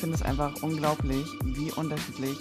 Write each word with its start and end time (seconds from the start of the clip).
Ich 0.00 0.04
finde 0.04 0.16
es 0.16 0.22
einfach 0.22 0.62
unglaublich, 0.62 1.26
wie 1.44 1.70
unterschiedlich 1.72 2.38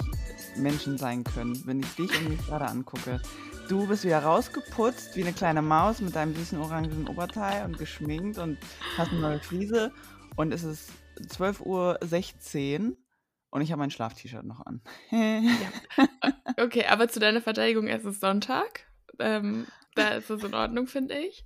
Menschen 0.56 0.98
sein 0.98 1.26
können, 1.26 1.62
wenn 1.66 1.82
ich 1.82 1.94
dich 1.96 2.10
und 2.18 2.30
mich 2.30 2.46
gerade 2.46 2.66
angucke. 2.66 3.22
Du 3.68 3.86
bist 3.86 4.06
wieder 4.06 4.24
rausgeputzt 4.24 5.18
wie 5.18 5.24
eine 5.24 5.34
kleine 5.34 5.62
Maus 5.62 6.00
mit 6.00 6.16
deinem 6.16 6.34
süßen 6.34 6.58
orangen 6.58 7.06
Oberteil 7.10 7.66
und 7.66 7.78
geschminkt 7.78 8.38
und 8.38 8.58
hast 8.98 9.12
eine 9.12 9.20
neue 9.20 9.40
Fliese 9.40 9.92
und 10.38 10.54
es 10.54 10.64
ist 10.64 10.90
12.16 11.20 11.66
Uhr 11.66 12.98
und 13.52 13.62
ich 13.62 13.72
habe 13.72 13.80
mein 13.80 13.92
Schlaf-T-Shirt 13.92 14.46
noch 14.46 14.66
an. 14.66 14.82
ja. 15.12 16.08
Okay, 16.58 16.86
aber 16.86 17.08
zu 17.08 17.20
deiner 17.20 17.42
Verteidigung, 17.42 17.88
es 17.88 18.06
ist 18.06 18.20
Sonntag. 18.20 18.86
Ähm, 19.20 19.66
da 19.96 20.10
ist 20.10 20.30
es 20.30 20.44
in 20.44 20.54
Ordnung, 20.54 20.88
finde 20.88 21.18
ich. 21.18 21.44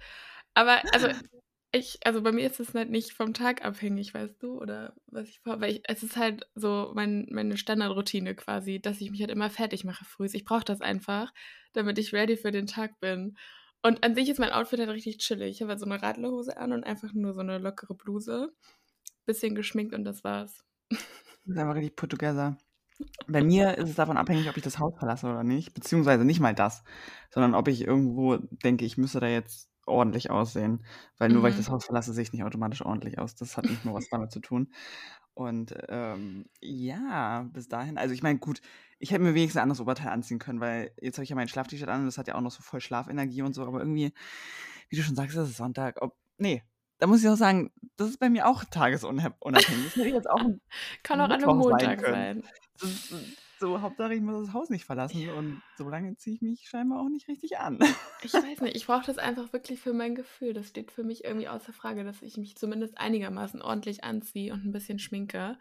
Aber 0.53 0.81
also 0.93 1.09
ich, 1.75 1.99
also 2.05 2.21
bei 2.21 2.31
mir 2.31 2.45
ist 2.45 2.59
es 2.59 2.73
halt 2.75 2.91
nicht 2.91 3.13
vom 3.13 3.33
Tag 3.33 3.65
abhängig, 3.65 4.13
weißt 4.13 4.41
du, 4.43 4.61
oder 4.61 4.93
was 5.07 5.27
ich 5.27 5.39
vor, 5.39 5.59
weil 5.59 5.71
ich, 5.71 5.81
es 5.85 6.03
ist 6.03 6.17
halt 6.17 6.47
so 6.53 6.91
mein, 6.93 7.27
meine 7.31 7.57
Standardroutine 7.57 8.35
quasi, 8.35 8.79
dass 8.79 9.01
ich 9.01 9.09
mich 9.09 9.21
halt 9.21 9.31
immer 9.31 9.49
fertig 9.49 9.83
mache 9.83 10.05
früh. 10.05 10.27
Ich 10.31 10.45
brauche 10.45 10.63
das 10.63 10.81
einfach, 10.81 11.33
damit 11.73 11.97
ich 11.97 12.13
ready 12.13 12.37
für 12.37 12.51
den 12.51 12.67
Tag 12.67 12.99
bin. 12.99 13.37
Und 13.81 14.03
an 14.03 14.13
sich 14.13 14.29
ist 14.29 14.39
mein 14.39 14.51
Outfit 14.51 14.79
halt 14.79 14.89
richtig 14.89 15.17
chillig. 15.17 15.55
Ich 15.55 15.61
habe 15.61 15.71
halt 15.71 15.79
so 15.79 15.85
eine 15.85 16.01
Radlerhose 16.01 16.57
an 16.57 16.73
und 16.73 16.83
einfach 16.83 17.11
nur 17.13 17.33
so 17.33 17.41
eine 17.41 17.57
lockere 17.57 17.95
Bluse. 17.95 18.53
Bisschen 19.25 19.55
geschminkt 19.55 19.95
und 19.95 20.03
das 20.03 20.23
war's. 20.23 20.63
Das 21.45 21.55
ist 21.55 21.61
einfach 21.61 21.75
richtig 21.75 21.95
Portugieser. 21.95 22.57
Bei 23.27 23.43
mir 23.43 23.77
ist 23.77 23.89
es 23.89 23.95
davon 23.95 24.17
abhängig, 24.17 24.49
ob 24.49 24.57
ich 24.57 24.63
das 24.63 24.79
Haus 24.79 24.93
verlasse 24.97 25.27
oder 25.27 25.43
nicht. 25.43 25.73
Beziehungsweise 25.73 26.23
nicht 26.23 26.39
mal 26.39 26.53
das, 26.53 26.83
sondern 27.31 27.55
ob 27.55 27.67
ich 27.67 27.81
irgendwo 27.85 28.37
denke, 28.37 28.85
ich 28.85 28.97
müsste 28.97 29.19
da 29.19 29.27
jetzt 29.27 29.69
ordentlich 29.85 30.29
aussehen. 30.29 30.85
Weil 31.17 31.29
nur 31.29 31.43
weil 31.43 31.49
ich 31.49 31.57
mhm. 31.57 31.61
das 31.61 31.69
Haus 31.69 31.85
verlasse, 31.85 32.13
sehe 32.13 32.23
ich 32.23 32.33
nicht 32.33 32.43
automatisch 32.43 32.85
ordentlich 32.85 33.19
aus. 33.19 33.35
Das 33.35 33.57
hat 33.57 33.65
nicht 33.65 33.83
nur 33.83 33.95
was 33.95 34.09
damit 34.09 34.31
zu 34.31 34.39
tun. 34.39 34.71
Und 35.33 35.75
ähm, 35.89 36.45
ja, 36.61 37.43
bis 37.51 37.67
dahin, 37.67 37.97
also 37.97 38.13
ich 38.13 38.21
meine, 38.21 38.37
gut, 38.37 38.61
ich 38.99 39.11
hätte 39.11 39.23
mir 39.23 39.33
wenigstens 39.33 39.57
ein 39.57 39.63
anderes 39.63 39.81
Oberteil 39.81 40.09
anziehen 40.09 40.39
können, 40.39 40.59
weil 40.59 40.91
jetzt 41.01 41.17
habe 41.17 41.23
ich 41.23 41.29
ja 41.29 41.35
mein 41.35 41.47
Schlaf-T-Shirt 41.47 41.89
an 41.89 42.01
und 42.01 42.05
das 42.05 42.19
hat 42.19 42.27
ja 42.27 42.35
auch 42.35 42.41
noch 42.41 42.51
so 42.51 42.61
voll 42.61 42.81
Schlafenergie 42.81 43.41
und 43.41 43.53
so, 43.53 43.65
aber 43.65 43.79
irgendwie, 43.79 44.13
wie 44.89 44.95
du 44.95 45.01
schon 45.01 45.15
sagst, 45.15 45.35
das 45.35 45.49
ist 45.49 45.57
Sonntag. 45.57 46.01
Ob, 46.01 46.15
nee, 46.37 46.63
da 47.03 47.07
muss 47.07 47.21
ich 47.21 47.27
auch 47.27 47.35
sagen, 47.35 47.69
das 47.97 48.07
ist 48.11 48.19
bei 48.21 48.29
mir 48.29 48.47
auch 48.47 48.63
tagesunabhängig. 48.63 49.83
Das 49.83 49.95
hätte 49.97 50.07
ich 50.07 50.13
jetzt 50.13 50.29
auch 50.29 50.39
Kann 51.03 51.19
auch 51.19 51.25
an 51.25 51.33
einem 51.33 51.57
Montag 51.57 51.99
sein. 51.99 52.43
sein. 52.77 53.35
So, 53.59 53.81
Hauptsache 53.81 54.13
ich 54.13 54.21
muss 54.21 54.45
das 54.45 54.53
Haus 54.53 54.69
nicht 54.69 54.85
verlassen 54.85 55.19
ja. 55.19 55.33
und 55.33 55.61
so 55.77 55.89
lange 55.89 56.15
ziehe 56.15 56.37
ich 56.37 56.41
mich 56.41 56.69
scheinbar 56.69 57.01
auch 57.01 57.09
nicht 57.09 57.27
richtig 57.27 57.57
an. 57.57 57.77
Ich 58.21 58.33
weiß 58.33 58.61
nicht, 58.61 58.77
ich 58.77 58.87
brauche 58.87 59.05
das 59.05 59.17
einfach 59.17 59.51
wirklich 59.51 59.81
für 59.81 59.91
mein 59.91 60.15
Gefühl. 60.15 60.53
Das 60.53 60.69
steht 60.69 60.93
für 60.93 61.03
mich 61.03 61.25
irgendwie 61.25 61.49
außer 61.49 61.73
Frage, 61.73 62.05
dass 62.05 62.21
ich 62.21 62.37
mich 62.37 62.55
zumindest 62.55 62.97
einigermaßen 62.97 63.61
ordentlich 63.61 64.05
anziehe 64.05 64.53
und 64.53 64.63
ein 64.63 64.71
bisschen 64.71 64.97
schminke. 64.97 65.57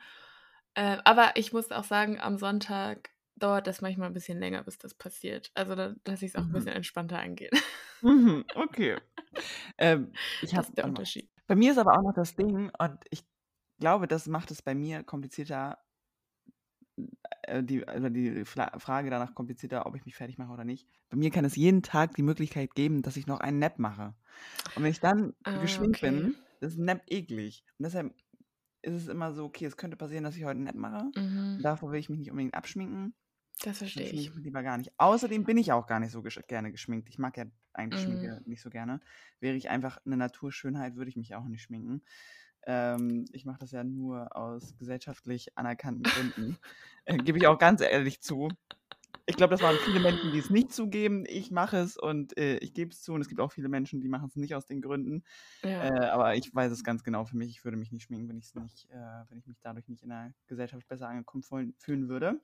Äh, 0.74 0.98
aber 1.04 1.32
ich 1.34 1.52
muss 1.52 1.72
auch 1.72 1.82
sagen, 1.82 2.20
am 2.20 2.38
Sonntag 2.38 3.10
dauert 3.34 3.66
das 3.66 3.80
manchmal 3.80 4.06
ein 4.06 4.14
bisschen 4.14 4.38
länger, 4.38 4.62
bis 4.62 4.78
das 4.78 4.94
passiert. 4.94 5.50
Also, 5.54 5.74
da, 5.74 5.96
dass 6.04 6.22
ich 6.22 6.30
es 6.30 6.36
auch 6.36 6.44
mhm. 6.44 6.50
ein 6.50 6.52
bisschen 6.52 6.72
entspannter 6.76 7.18
angehe. 7.18 7.50
Mhm, 8.00 8.44
okay. 8.54 8.96
ähm, 9.78 10.12
ich 10.42 10.50
das 10.50 10.68
ist 10.68 10.78
der 10.78 10.84
Unterschied. 10.84 11.31
Bei 11.46 11.56
mir 11.56 11.72
ist 11.72 11.78
aber 11.78 11.92
auch 11.92 12.02
noch 12.02 12.14
das 12.14 12.34
Ding, 12.34 12.70
und 12.78 12.98
ich 13.10 13.24
glaube, 13.78 14.06
das 14.06 14.26
macht 14.26 14.50
es 14.50 14.62
bei 14.62 14.74
mir 14.74 15.02
komplizierter, 15.02 15.78
äh, 17.42 17.62
die, 17.62 17.86
also 17.86 18.08
die 18.08 18.44
Frage 18.44 19.10
danach 19.10 19.34
komplizierter, 19.34 19.86
ob 19.86 19.96
ich 19.96 20.04
mich 20.04 20.16
fertig 20.16 20.38
mache 20.38 20.52
oder 20.52 20.64
nicht. 20.64 20.88
Bei 21.10 21.16
mir 21.16 21.30
kann 21.30 21.44
es 21.44 21.56
jeden 21.56 21.82
Tag 21.82 22.14
die 22.14 22.22
Möglichkeit 22.22 22.74
geben, 22.74 23.02
dass 23.02 23.16
ich 23.16 23.26
noch 23.26 23.40
einen 23.40 23.58
Nap 23.58 23.78
mache. 23.78 24.14
Und 24.76 24.84
wenn 24.84 24.90
ich 24.90 25.00
dann 25.00 25.34
ah, 25.44 25.58
geschminkt 25.60 25.98
okay. 25.98 26.10
bin, 26.10 26.34
ist 26.60 26.78
ein 26.78 26.84
Nap 26.84 27.02
eklig. 27.08 27.64
Und 27.78 27.84
deshalb 27.84 28.14
ist 28.82 28.94
es 28.94 29.08
immer 29.08 29.32
so, 29.32 29.44
okay, 29.44 29.64
es 29.64 29.76
könnte 29.76 29.96
passieren, 29.96 30.24
dass 30.24 30.36
ich 30.36 30.44
heute 30.44 30.56
einen 30.56 30.64
Nap 30.64 30.74
mache. 30.74 31.10
Mhm. 31.16 31.60
Davor 31.62 31.92
will 31.92 32.00
ich 32.00 32.08
mich 32.08 32.18
nicht 32.18 32.30
unbedingt 32.30 32.54
abschminken. 32.54 33.14
Das 33.62 33.78
verstehe 33.78 34.04
das 34.04 34.12
ich. 34.12 34.34
Lieber 34.34 34.62
gar 34.62 34.76
nicht. 34.76 34.92
Außerdem 34.98 35.44
bin 35.44 35.56
ich 35.56 35.72
auch 35.72 35.86
gar 35.86 36.00
nicht 36.00 36.10
so 36.10 36.22
gesch 36.22 36.40
gerne 36.48 36.72
geschminkt. 36.72 37.08
Ich 37.08 37.18
mag 37.18 37.36
ja 37.36 37.44
eigentlich 37.72 38.06
mhm. 38.06 38.12
Schminke 38.12 38.42
nicht 38.44 38.60
so 38.60 38.70
gerne. 38.70 39.00
Wäre 39.40 39.56
ich 39.56 39.70
einfach 39.70 39.98
eine 40.04 40.16
Naturschönheit, 40.16 40.96
würde 40.96 41.10
ich 41.10 41.16
mich 41.16 41.34
auch 41.34 41.44
nicht 41.44 41.62
schminken. 41.62 42.02
Ähm, 42.64 43.24
ich 43.32 43.44
mache 43.44 43.58
das 43.58 43.70
ja 43.72 43.84
nur 43.84 44.36
aus 44.36 44.76
gesellschaftlich 44.76 45.56
anerkannten 45.56 46.02
Gründen. 46.02 46.58
äh, 47.04 47.16
Gebe 47.16 47.38
ich 47.38 47.46
auch 47.46 47.58
ganz 47.58 47.80
ehrlich 47.80 48.20
zu. 48.20 48.48
Ich 49.26 49.36
glaube, 49.36 49.52
das 49.52 49.62
waren 49.62 49.76
viele 49.84 50.00
Menschen, 50.00 50.32
die 50.32 50.38
es 50.38 50.50
nicht 50.50 50.72
zugeben. 50.72 51.24
Ich 51.28 51.52
mache 51.52 51.76
es 51.76 51.96
und 51.96 52.36
äh, 52.36 52.56
ich 52.58 52.74
gebe 52.74 52.90
es 52.90 53.02
zu. 53.02 53.12
Und 53.12 53.20
es 53.20 53.28
gibt 53.28 53.40
auch 53.40 53.52
viele 53.52 53.68
Menschen, 53.68 54.00
die 54.00 54.08
machen 54.08 54.26
es 54.26 54.36
nicht 54.36 54.54
aus 54.56 54.66
den 54.66 54.82
Gründen. 54.82 55.22
Ja. 55.62 55.84
Äh, 55.84 56.08
aber 56.08 56.34
ich 56.34 56.52
weiß 56.52 56.72
es 56.72 56.82
ganz 56.82 57.04
genau 57.04 57.24
für 57.24 57.36
mich. 57.36 57.50
Ich 57.50 57.64
würde 57.64 57.76
mich 57.76 57.92
nicht 57.92 58.02
schminken, 58.02 58.28
wenn 58.28 58.38
ich 58.38 58.46
es 58.46 58.54
nicht, 58.56 58.90
äh, 58.90 59.24
wenn 59.28 59.38
ich 59.38 59.46
mich 59.46 59.60
dadurch 59.60 59.86
nicht 59.88 60.02
in 60.02 60.08
der 60.08 60.32
Gesellschaft 60.48 60.88
besser 60.88 61.08
angekommen 61.08 61.44
fühlen 61.78 62.08
würde. 62.08 62.40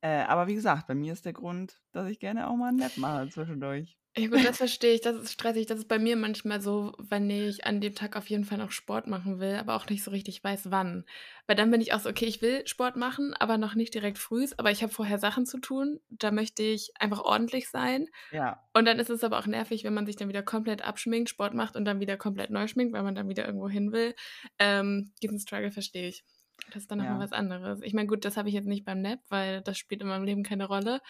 Äh, 0.00 0.22
aber 0.22 0.46
wie 0.46 0.54
gesagt, 0.54 0.86
bei 0.86 0.94
mir 0.94 1.12
ist 1.12 1.24
der 1.24 1.32
Grund, 1.32 1.80
dass 1.92 2.08
ich 2.08 2.20
gerne 2.20 2.48
auch 2.48 2.56
mal 2.56 2.68
ein 2.68 2.76
Nap 2.76 2.96
mache 2.96 3.28
zwischendurch. 3.28 3.98
Ja 4.18 4.26
gut, 4.26 4.44
das 4.44 4.56
verstehe 4.56 4.94
ich. 4.94 5.00
Das 5.00 5.14
ist 5.16 5.32
stressig. 5.32 5.66
Das 5.66 5.78
ist 5.78 5.88
bei 5.88 5.98
mir 5.98 6.16
manchmal 6.16 6.60
so, 6.60 6.92
wenn 6.98 7.30
ich 7.30 7.64
an 7.64 7.80
dem 7.80 7.94
Tag 7.94 8.16
auf 8.16 8.28
jeden 8.28 8.44
Fall 8.44 8.58
noch 8.58 8.72
Sport 8.72 9.06
machen 9.06 9.38
will, 9.38 9.54
aber 9.54 9.76
auch 9.76 9.88
nicht 9.88 10.02
so 10.02 10.10
richtig 10.10 10.42
weiß, 10.42 10.70
wann. 10.70 11.04
Weil 11.46 11.54
dann 11.54 11.70
bin 11.70 11.80
ich 11.80 11.92
auch 11.92 12.00
so, 12.00 12.08
okay, 12.08 12.24
ich 12.24 12.42
will 12.42 12.66
Sport 12.66 12.96
machen, 12.96 13.34
aber 13.34 13.58
noch 13.58 13.76
nicht 13.76 13.94
direkt 13.94 14.18
früh, 14.18 14.46
aber 14.56 14.72
ich 14.72 14.82
habe 14.82 14.92
vorher 14.92 15.18
Sachen 15.18 15.46
zu 15.46 15.58
tun. 15.58 16.00
Da 16.08 16.32
möchte 16.32 16.64
ich 16.64 16.90
einfach 16.98 17.20
ordentlich 17.20 17.68
sein. 17.68 18.08
Ja. 18.32 18.64
Und 18.74 18.86
dann 18.86 18.98
ist 18.98 19.10
es 19.10 19.22
aber 19.22 19.38
auch 19.38 19.46
nervig, 19.46 19.84
wenn 19.84 19.94
man 19.94 20.06
sich 20.06 20.16
dann 20.16 20.28
wieder 20.28 20.42
komplett 20.42 20.82
abschminkt, 20.82 21.30
Sport 21.30 21.54
macht 21.54 21.76
und 21.76 21.84
dann 21.84 22.00
wieder 22.00 22.16
komplett 22.16 22.50
neu 22.50 22.66
schminkt, 22.66 22.92
weil 22.92 23.04
man 23.04 23.14
dann 23.14 23.28
wieder 23.28 23.46
irgendwo 23.46 23.68
hin 23.68 23.92
will. 23.92 24.14
Ähm, 24.58 25.12
diesen 25.22 25.38
Struggle 25.38 25.70
verstehe 25.70 26.08
ich. 26.08 26.24
Das 26.66 26.82
ist 26.82 26.90
dann 26.90 26.98
nochmal 26.98 27.14
ja. 27.14 27.20
was 27.20 27.32
anderes. 27.32 27.80
Ich 27.82 27.94
meine, 27.94 28.08
gut, 28.08 28.24
das 28.24 28.36
habe 28.36 28.48
ich 28.48 28.54
jetzt 28.54 28.66
nicht 28.66 28.84
beim 28.84 29.00
Nap, 29.00 29.20
weil 29.28 29.62
das 29.62 29.78
spielt 29.78 30.02
in 30.02 30.08
meinem 30.08 30.24
Leben 30.24 30.42
keine 30.42 30.66
Rolle. 30.66 31.00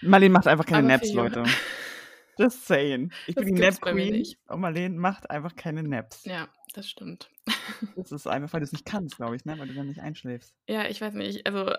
Marlene 0.00 0.32
macht 0.32 0.46
einfach 0.46 0.66
keine 0.66 0.78
aber 0.78 0.88
Naps, 0.88 1.12
Leute. 1.12 1.44
Just 2.38 2.66
saying. 2.66 3.12
Ich 3.26 3.34
das 3.34 3.44
bin 3.44 3.54
die 3.54 3.60
Nap 3.60 3.80
Queen 3.80 4.24
und 4.48 4.60
Marlene 4.60 4.98
macht 4.98 5.30
einfach 5.30 5.54
keine 5.54 5.82
Naps. 5.82 6.24
Ja, 6.24 6.48
das 6.74 6.88
stimmt. 6.88 7.30
Das 7.96 8.12
ist 8.12 8.26
einfach, 8.26 8.52
weil 8.52 8.60
du 8.60 8.64
es 8.64 8.72
nicht 8.72 8.84
kannst, 8.84 9.16
glaube 9.16 9.36
ich, 9.36 9.44
ne? 9.44 9.58
weil 9.58 9.68
du 9.68 9.74
dann 9.74 9.86
nicht 9.86 10.00
einschläfst. 10.00 10.54
Ja, 10.68 10.86
ich 10.86 11.00
weiß 11.00 11.14
nicht. 11.14 11.46
Also, 11.46 11.72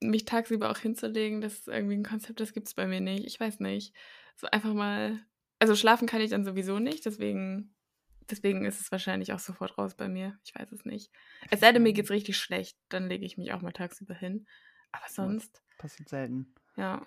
mich 0.00 0.24
tagsüber 0.24 0.70
auch 0.70 0.78
hinzulegen, 0.78 1.40
das 1.40 1.54
ist 1.54 1.68
irgendwie 1.68 1.96
ein 1.96 2.04
Konzept, 2.04 2.38
das 2.38 2.52
gibt 2.52 2.68
es 2.68 2.74
bei 2.74 2.86
mir 2.86 3.00
nicht. 3.00 3.24
Ich 3.24 3.40
weiß 3.40 3.60
nicht. 3.60 3.94
So 4.36 4.46
einfach 4.48 4.72
mal. 4.74 5.18
Also, 5.58 5.74
schlafen 5.74 6.06
kann 6.06 6.20
ich 6.20 6.30
dann 6.30 6.44
sowieso 6.44 6.78
nicht, 6.78 7.04
deswegen. 7.04 7.73
Deswegen 8.30 8.64
ist 8.64 8.80
es 8.80 8.90
wahrscheinlich 8.90 9.32
auch 9.32 9.38
sofort 9.38 9.76
raus 9.76 9.94
bei 9.94 10.08
mir. 10.08 10.38
Ich 10.44 10.54
weiß 10.54 10.72
es 10.72 10.84
nicht. 10.84 11.10
Es 11.50 11.60
sei 11.60 11.72
denn, 11.72 11.82
mir 11.82 11.92
geht 11.92 12.06
es 12.06 12.10
richtig 12.10 12.36
schlecht, 12.38 12.78
dann 12.88 13.08
lege 13.08 13.24
ich 13.24 13.36
mich 13.36 13.52
auch 13.52 13.60
mal 13.60 13.72
tagsüber 13.72 14.14
hin. 14.14 14.46
Aber 14.92 15.04
sonst. 15.08 15.56
Ja, 15.56 15.74
passiert 15.78 16.08
selten. 16.08 16.54
Ja. 16.76 17.06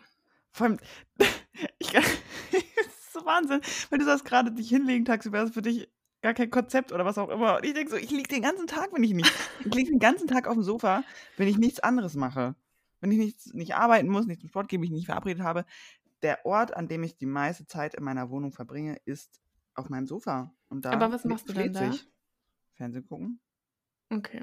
Vor 0.52 0.68
allem, 0.68 0.80
ich, 1.80 1.90
so 3.12 3.26
Wahnsinn. 3.26 3.62
Wenn 3.90 4.00
du 4.00 4.06
sagst, 4.06 4.26
gerade 4.26 4.52
dich 4.52 4.70
hinlegen 4.70 5.06
tagsüber 5.06 5.42
ist 5.44 5.54
für 5.54 5.62
dich 5.62 5.90
gar 6.22 6.34
kein 6.34 6.50
Konzept 6.50 6.92
oder 6.92 7.06
was 7.06 7.18
auch 7.18 7.30
immer. 7.30 7.58
Und 7.58 7.66
ich 7.66 7.74
denke 7.74 7.92
so, 7.92 7.98
ich 7.98 8.12
liege 8.12 8.28
den 8.28 8.42
ganzen 8.42 8.68
Tag, 8.68 8.90
wenn 8.94 9.04
ich 9.04 9.14
nicht. 9.14 9.32
Ich 9.64 9.74
liege 9.74 9.92
den 9.92 10.00
ganzen 10.00 10.28
Tag 10.28 10.48
auf 10.48 10.54
dem 10.54 10.64
Sofa, 10.64 11.04
wenn 11.38 11.48
ich 11.48 11.58
nichts 11.58 11.80
anderes 11.80 12.16
mache. 12.16 12.56
Wenn 13.00 13.12
ich 13.12 13.18
nicht, 13.18 13.54
nicht 13.54 13.76
arbeiten 13.76 14.10
muss, 14.10 14.26
nicht 14.26 14.42
zum 14.42 14.50
Sport 14.50 14.70
gehe, 14.70 14.80
mich 14.80 14.90
nicht 14.90 15.06
verabredet 15.06 15.44
habe. 15.44 15.66
Der 16.24 16.46
Ort, 16.46 16.76
an 16.76 16.88
dem 16.88 17.04
ich 17.04 17.16
die 17.16 17.28
meiste 17.28 17.68
Zeit 17.68 17.94
in 17.94 18.04
meiner 18.04 18.30
Wohnung 18.32 18.52
verbringe, 18.52 18.98
ist 19.06 19.40
auf 19.76 19.90
meinem 19.90 20.08
Sofa. 20.08 20.52
Und 20.70 20.86
da 20.86 20.92
Aber 20.92 21.12
was 21.12 21.24
machst 21.24 21.48
du 21.50 21.54
denn 21.54 21.74
da? 21.74 21.94
Fernsehen 22.74 23.08
gucken. 23.08 23.40
Okay. 24.10 24.42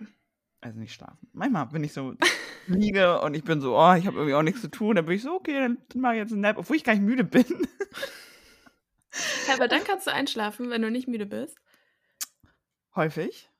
Also 0.60 0.78
nicht 0.78 0.94
schlafen. 0.94 1.28
Manchmal, 1.32 1.72
wenn 1.72 1.84
ich 1.84 1.92
so 1.92 2.14
liege 2.66 3.20
und 3.20 3.34
ich 3.34 3.44
bin 3.44 3.60
so, 3.60 3.76
oh, 3.76 3.94
ich 3.94 4.06
habe 4.06 4.16
irgendwie 4.16 4.34
auch 4.34 4.42
nichts 4.42 4.60
zu 4.60 4.68
tun, 4.68 4.96
dann 4.96 5.06
bin 5.06 5.16
ich 5.16 5.22
so, 5.22 5.34
okay, 5.34 5.60
dann 5.60 5.78
mache 5.94 6.14
ich 6.14 6.20
jetzt 6.20 6.32
einen 6.32 6.40
Nap, 6.40 6.58
obwohl 6.58 6.76
ich 6.76 6.84
gar 6.84 6.94
nicht 6.94 7.04
müde 7.04 7.24
bin. 7.24 7.44
aber 9.52 9.68
dann 9.68 9.84
kannst 9.84 10.06
du 10.06 10.12
einschlafen, 10.12 10.70
wenn 10.70 10.82
du 10.82 10.90
nicht 10.90 11.08
müde 11.08 11.26
bist. 11.26 11.56
Häufig. 12.94 13.50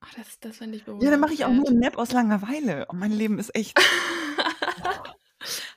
Ach, 0.00 0.14
das, 0.14 0.40
das 0.40 0.56
fände 0.56 0.76
ich 0.76 0.84
bewusst. 0.84 1.04
Ja, 1.04 1.10
dann 1.10 1.20
mache 1.20 1.34
ich 1.34 1.44
auch 1.44 1.52
nur 1.52 1.68
einen 1.68 1.78
Nap 1.78 1.98
aus 1.98 2.12
Langeweile. 2.12 2.86
Und 2.86 2.98
mein 2.98 3.12
Leben 3.12 3.38
ist 3.38 3.54
echt. 3.54 3.78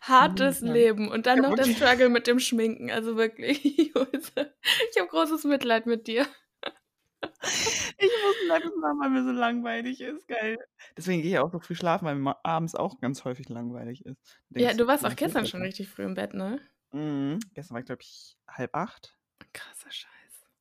Hartes 0.07 0.61
Leben. 0.61 1.09
Und 1.09 1.25
dann 1.25 1.41
ja, 1.41 1.49
noch 1.49 1.55
der 1.55 1.65
Struggle 1.65 2.09
mit 2.09 2.27
dem 2.27 2.39
Schminken. 2.39 2.91
Also 2.91 3.15
wirklich, 3.15 3.63
ich 3.79 3.95
habe 3.95 5.07
großes 5.09 5.45
Mitleid 5.45 5.85
mit 5.85 6.07
dir. 6.07 6.27
Ich 7.97 8.11
muss 8.21 8.35
Naps 8.49 8.75
machen, 8.75 8.99
weil 8.99 9.09
mir 9.09 9.23
so 9.23 9.31
langweilig 9.31 10.01
ist. 10.01 10.27
Geil. 10.27 10.57
Deswegen 10.97 11.21
gehe 11.21 11.31
ich 11.31 11.39
auch 11.39 11.51
so 11.51 11.59
früh 11.59 11.75
schlafen, 11.75 12.05
weil 12.05 12.15
mir 12.15 12.35
abends 12.43 12.75
auch 12.75 12.99
ganz 12.99 13.23
häufig 13.23 13.47
langweilig 13.47 14.05
ist. 14.05 14.17
Ja, 14.49 14.73
du 14.73 14.87
warst 14.87 15.05
auch 15.05 15.15
gestern 15.15 15.45
schon 15.45 15.61
richtig 15.61 15.87
früh 15.87 16.03
im 16.03 16.15
Bett, 16.15 16.33
ne? 16.33 16.59
Mhm. 16.91 17.39
Gestern 17.53 17.75
war 17.75 17.79
ich, 17.79 17.85
glaube 17.85 18.01
ich, 18.01 18.37
halb 18.47 18.75
acht. 18.75 19.17
Krasser 19.53 19.89
Scheiß. 19.91 20.09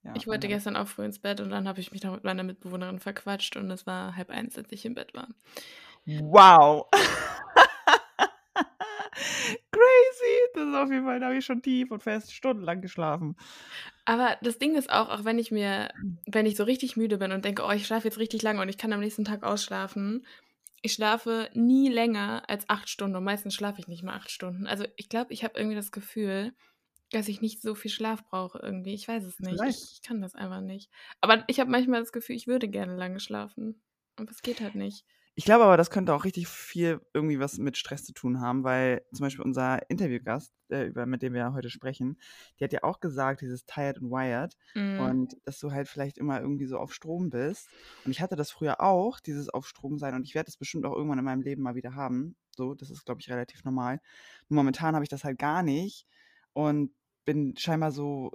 Ja, 0.05 0.15
ich 0.17 0.27
wollte 0.27 0.49
gestern 0.49 0.77
auch 0.77 0.87
früh 0.87 1.05
ins 1.05 1.19
Bett 1.19 1.41
und 1.41 1.51
dann 1.51 1.67
habe 1.67 1.81
ich 1.81 1.91
mich 1.93 2.03
noch 2.03 2.13
mit 2.13 2.25
meiner 2.25 2.43
Mitbewohnerin 2.45 3.01
verquatscht 3.01 3.57
und 3.57 3.71
es 3.71 3.87
war 3.87 4.15
halb 4.15 4.31
eins, 4.31 4.57
als 4.57 4.71
ich 4.71 4.85
im 4.85 4.95
Bett 4.95 5.15
war. 5.15 5.29
Wow. 6.05 6.87
Crazy. 9.71 10.39
Das 10.55 10.69
ist 10.69 10.75
auf 10.75 10.91
jeden 10.91 11.05
Fall, 11.05 11.21
da 11.21 11.27
habe 11.27 11.39
ich 11.39 11.45
schon 11.45 11.63
tief 11.63 11.91
und 11.91 12.03
fest 12.03 12.33
stundenlang 12.33 12.81
geschlafen. 12.81 13.37
Aber 14.05 14.37
das 14.43 14.59
Ding 14.59 14.75
ist 14.75 14.91
auch, 14.91 15.09
auch 15.09 15.25
wenn 15.25 15.39
ich 15.39 15.51
mir, 15.51 15.89
wenn 16.27 16.47
ich 16.47 16.57
so 16.57 16.65
richtig 16.65 16.97
müde 16.97 17.19
bin 17.19 17.33
und 17.33 17.45
denke, 17.45 17.63
oh, 17.65 17.71
ich 17.71 17.87
schlafe 17.87 18.09
jetzt 18.09 18.19
richtig 18.19 18.43
lange 18.43 18.61
und 18.61 18.69
ich 18.69 18.79
kann 18.79 18.93
am 18.93 19.01
nächsten 19.01 19.25
Tag 19.25 19.43
ausschlafen, 19.43 20.27
ich 20.83 20.95
schlafe 20.95 21.49
nie 21.55 21.89
länger 21.89 22.43
als 22.49 22.69
acht 22.69 22.89
Stunden 22.89 23.17
und 23.17 23.25
meistens 23.25 23.55
schlafe 23.55 23.81
ich 23.81 23.87
nicht 23.87 24.03
mal 24.03 24.15
acht 24.17 24.31
Stunden. 24.31 24.67
Also 24.67 24.85
ich 24.97 25.09
glaube, 25.09 25.33
ich 25.33 25.45
habe 25.45 25.57
irgendwie 25.57 25.77
das 25.77 25.93
Gefühl, 25.93 26.53
dass 27.13 27.29
ich 27.29 27.41
nicht 27.41 27.63
so 27.63 27.75
viel 27.75 27.91
Schlaf 27.91 28.25
brauche 28.25 28.59
irgendwie. 28.59 28.95
Ich 28.95 29.07
weiß 29.07 29.23
es 29.25 29.39
nicht. 29.39 29.63
Ich, 29.63 29.93
ich, 29.93 30.03
kann 30.03 30.21
das 30.21 30.35
einfach 30.35 30.61
nicht. 30.61 30.91
Aber 31.21 31.45
ich 31.47 31.61
habe 31.61 31.71
manchmal 31.71 32.01
das 32.01 32.13
Gefühl, 32.13 32.35
ich 32.35 32.49
würde 32.49 32.69
gerne 32.69 32.97
lange 32.97 33.21
schlafen. 33.21 33.81
Aber 34.17 34.31
es 34.31 34.43
geht 34.43 34.61
halt 34.61 34.75
nicht. 34.75 35.05
Ich 35.35 35.47
glaube 35.47 35.65
aber, 35.65 35.79
das 35.79 35.91
könnte 35.91 36.15
auch 36.15 36.25
richtig 36.25 36.47
viel 36.47 37.01
irgendwie 37.15 37.39
was 37.39 37.57
mit 37.57 37.79
Stress 37.79 38.05
zu 38.05 38.13
tun 38.13 38.41
haben, 38.41 38.65
weil 38.65 39.03
zum 39.15 39.25
Beispiel 39.25 39.45
unser 39.45 39.89
Interviewgast, 39.89 40.53
äh, 40.69 40.85
über, 40.85 41.07
mit 41.07 41.23
dem 41.23 41.33
wir 41.33 41.55
heute 41.55 41.71
sprechen, 41.71 42.19
die 42.59 42.65
hat 42.65 42.73
ja 42.75 42.83
auch 42.83 43.01
gesagt, 43.01 43.41
dieses 43.41 43.65
Tired 43.65 43.97
and 43.97 44.11
Wired 44.11 44.59
mm. 44.75 45.01
und 45.01 45.37
dass 45.45 45.59
du 45.59 45.73
halt 45.73 45.89
vielleicht 45.89 46.19
immer 46.19 46.41
irgendwie 46.41 46.67
so 46.67 46.77
auf 46.77 46.93
Strom 46.93 47.31
bist. 47.31 47.67
Und 48.05 48.11
ich 48.11 48.21
hatte 48.21 48.37
das 48.37 48.51
früher 48.51 48.83
auch, 48.83 49.21
dieses 49.21 49.49
auf 49.49 49.67
Strom 49.67 49.99
sein 49.99 50.15
und 50.15 50.25
ich 50.25 50.35
werde 50.35 50.47
das 50.47 50.59
bestimmt 50.59 50.85
auch 50.85 50.95
irgendwann 50.95 51.19
in 51.19 51.25
meinem 51.25 51.43
Leben 51.43 51.63
mal 51.63 51.77
wieder 51.77 51.95
haben. 51.95 52.37
So, 52.55 52.75
das 52.75 52.91
ist, 52.91 53.07
glaube 53.07 53.23
ich, 53.23 53.31
relativ 53.31 53.65
normal. 53.65 54.01
Nur 54.51 54.57
momentan 54.57 54.95
habe 54.95 55.05
ich 55.05 55.11
das 55.11 55.25
halt 55.25 55.39
gar 55.39 55.63
nicht 55.63 56.07
und 56.53 56.93
bin 57.25 57.57
scheinbar 57.57 57.93
so, 57.93 58.33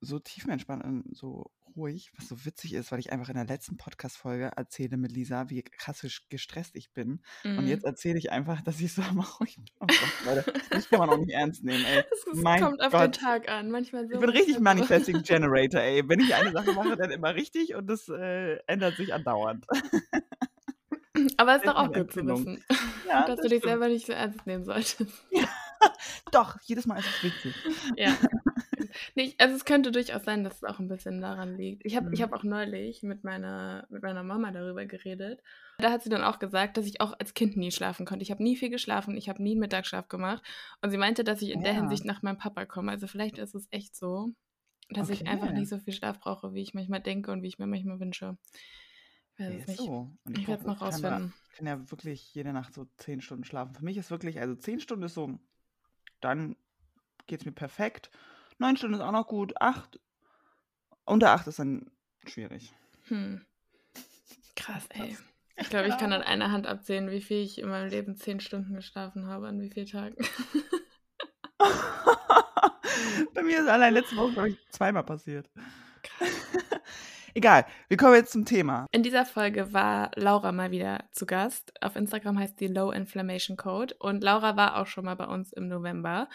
so 0.00 0.18
tiefenentspannt 0.18 0.82
und 0.82 1.14
so 1.14 1.50
ruhig, 1.78 2.12
was 2.16 2.28
so 2.28 2.44
witzig 2.44 2.74
ist, 2.74 2.92
weil 2.92 2.98
ich 2.98 3.12
einfach 3.12 3.28
in 3.28 3.36
der 3.36 3.46
letzten 3.46 3.76
Podcast-Folge 3.76 4.50
erzähle 4.56 4.96
mit 4.96 5.12
Lisa, 5.12 5.48
wie 5.48 5.62
krass 5.62 6.04
gestresst 6.28 6.76
ich 6.76 6.92
bin. 6.92 7.22
Mhm. 7.44 7.58
Und 7.58 7.66
jetzt 7.68 7.84
erzähle 7.84 8.18
ich 8.18 8.32
einfach, 8.32 8.60
dass 8.60 8.80
ich 8.80 8.92
so 8.92 9.02
ruhig 9.40 9.56
bin. 9.56 9.64
Oh 9.80 9.86
Gott, 9.86 10.36
Leute, 10.36 10.52
das 10.70 10.88
kann 10.88 10.98
man 10.98 11.10
auch 11.10 11.18
nicht 11.18 11.30
ernst 11.30 11.64
nehmen, 11.64 11.84
ey. 11.84 12.04
Es 12.32 12.42
kommt 12.60 12.82
auf 12.82 12.92
den 12.92 13.12
Tag 13.12 13.48
an, 13.48 13.70
manchmal 13.70 14.06
so. 14.06 14.14
Ich 14.14 14.20
bin 14.20 14.30
richtig 14.30 14.58
Manifesting 14.60 15.22
Generator, 15.22 15.80
ey. 15.80 16.06
Wenn 16.06 16.20
ich 16.20 16.34
eine 16.34 16.52
Sache 16.52 16.72
mache, 16.72 16.96
dann 16.96 17.10
immer 17.10 17.34
richtig 17.34 17.74
und 17.74 17.86
das 17.86 18.08
äh, 18.08 18.56
ändert 18.66 18.96
sich 18.96 19.14
andauernd. 19.14 19.66
Aber 21.36 21.52
es 21.52 21.58
ist 21.58 21.66
doch 21.66 21.76
auch 21.76 21.92
gut 21.92 22.12
zu 22.12 22.24
wissen, 22.26 22.62
ja, 23.08 23.26
dass 23.26 23.36
das 23.36 23.42
du 23.42 23.48
dich 23.48 23.58
stimmt. 23.58 23.70
selber 23.70 23.88
nicht 23.88 24.06
so 24.06 24.12
ernst 24.12 24.46
nehmen 24.46 24.64
solltest. 24.64 25.06
Ja. 25.30 25.48
Doch, 26.32 26.56
jedes 26.62 26.86
Mal 26.86 26.98
ist 26.98 27.06
es 27.06 27.24
witzig. 27.24 27.54
Ja. 27.96 28.16
Nee, 29.14 29.34
also 29.38 29.54
es 29.54 29.64
könnte 29.64 29.92
durchaus 29.92 30.24
sein, 30.24 30.44
dass 30.44 30.56
es 30.56 30.64
auch 30.64 30.78
ein 30.78 30.88
bisschen 30.88 31.20
daran 31.20 31.56
liegt. 31.56 31.84
Ich 31.84 31.96
habe 31.96 32.10
mhm. 32.10 32.20
hab 32.20 32.32
auch 32.32 32.44
neulich 32.44 33.02
mit 33.02 33.24
meiner, 33.24 33.86
mit 33.90 34.02
meiner 34.02 34.22
Mama 34.22 34.50
darüber 34.50 34.86
geredet. 34.86 35.42
Da 35.78 35.90
hat 35.90 36.02
sie 36.02 36.10
dann 36.10 36.24
auch 36.24 36.38
gesagt, 36.38 36.76
dass 36.76 36.86
ich 36.86 37.00
auch 37.00 37.14
als 37.18 37.34
Kind 37.34 37.56
nie 37.56 37.70
schlafen 37.70 38.06
konnte. 38.06 38.22
Ich 38.22 38.30
habe 38.30 38.42
nie 38.42 38.56
viel 38.56 38.70
geschlafen, 38.70 39.16
ich 39.16 39.28
habe 39.28 39.42
nie 39.42 39.52
einen 39.52 39.60
Mittagsschlaf 39.60 40.08
gemacht. 40.08 40.42
Und 40.82 40.90
sie 40.90 40.98
meinte, 40.98 41.24
dass 41.24 41.42
ich 41.42 41.50
in 41.50 41.60
ja. 41.60 41.66
der 41.66 41.74
Hinsicht 41.74 42.04
nach 42.04 42.22
meinem 42.22 42.38
Papa 42.38 42.66
komme. 42.66 42.90
Also 42.90 43.06
vielleicht 43.06 43.38
ist 43.38 43.54
es 43.54 43.68
echt 43.70 43.96
so, 43.96 44.34
dass 44.90 45.10
okay. 45.10 45.20
ich 45.20 45.28
einfach 45.28 45.52
nicht 45.52 45.68
so 45.68 45.78
viel 45.78 45.92
Schlaf 45.92 46.18
brauche, 46.20 46.54
wie 46.54 46.62
ich 46.62 46.74
manchmal 46.74 47.00
denke 47.00 47.30
und 47.30 47.42
wie 47.42 47.48
ich 47.48 47.58
mir 47.58 47.66
manchmal 47.66 48.00
wünsche. 48.00 48.36
Ich 49.38 49.66
nicht. 49.66 49.78
So. 49.78 50.10
werde 50.24 50.52
es 50.52 50.64
noch 50.64 50.80
rausfinden. 50.80 51.32
Ich 51.50 51.56
kann 51.58 51.66
ja 51.66 51.90
wirklich 51.90 52.34
jede 52.34 52.52
Nacht 52.52 52.74
so 52.74 52.86
zehn 52.96 53.20
Stunden 53.20 53.44
schlafen. 53.44 53.74
Für 53.74 53.84
mich 53.84 53.96
ist 53.96 54.10
wirklich, 54.10 54.40
also 54.40 54.54
zehn 54.56 54.80
Stunden 54.80 55.04
ist 55.04 55.14
so, 55.14 55.38
dann 56.20 56.56
geht 57.26 57.40
es 57.40 57.46
mir 57.46 57.52
perfekt. 57.52 58.10
Neun 58.58 58.76
Stunden 58.76 58.96
ist 58.96 59.00
auch 59.00 59.12
noch 59.12 59.26
gut. 59.26 59.60
Acht. 59.60 59.98
Unter 61.04 61.30
acht 61.30 61.46
ist 61.46 61.58
dann 61.58 61.90
schwierig. 62.26 62.72
Hm. 63.04 63.44
Krass, 64.56 64.86
ey. 64.90 65.16
Ich 65.60 65.70
glaube, 65.70 65.88
ich 65.88 65.98
kann 65.98 66.12
an 66.12 66.22
einer 66.22 66.52
Hand 66.52 66.68
absehen, 66.68 67.10
wie 67.10 67.20
viel 67.20 67.42
ich 67.42 67.58
in 67.58 67.68
meinem 67.68 67.90
Leben 67.90 68.14
zehn 68.14 68.38
Stunden 68.38 68.74
geschlafen 68.74 69.26
habe, 69.26 69.48
an 69.48 69.60
wie 69.60 69.70
vielen 69.70 69.88
Tagen. 69.88 70.14
Bei 73.34 73.42
mir 73.42 73.58
ist 73.58 73.66
allein 73.66 73.94
letzte 73.94 74.14
Woche, 74.14 74.34
glaube 74.34 74.50
ich, 74.50 74.58
zweimal 74.70 75.02
passiert. 75.02 75.50
Krass. 76.04 76.28
Egal, 77.34 77.66
wir 77.88 77.96
kommen 77.96 78.14
jetzt 78.14 78.30
zum 78.30 78.44
Thema. 78.44 78.86
In 78.92 79.02
dieser 79.02 79.26
Folge 79.26 79.72
war 79.72 80.12
Laura 80.14 80.52
mal 80.52 80.70
wieder 80.70 81.02
zu 81.10 81.26
Gast. 81.26 81.72
Auf 81.82 81.96
Instagram 81.96 82.38
heißt 82.38 82.60
die 82.60 82.68
Low 82.68 82.92
Inflammation 82.92 83.56
Code 83.56 83.96
und 83.98 84.22
Laura 84.22 84.56
war 84.56 84.76
auch 84.76 84.86
schon 84.86 85.04
mal 85.04 85.16
bei 85.16 85.26
uns 85.26 85.52
im 85.52 85.66
November. 85.66 86.28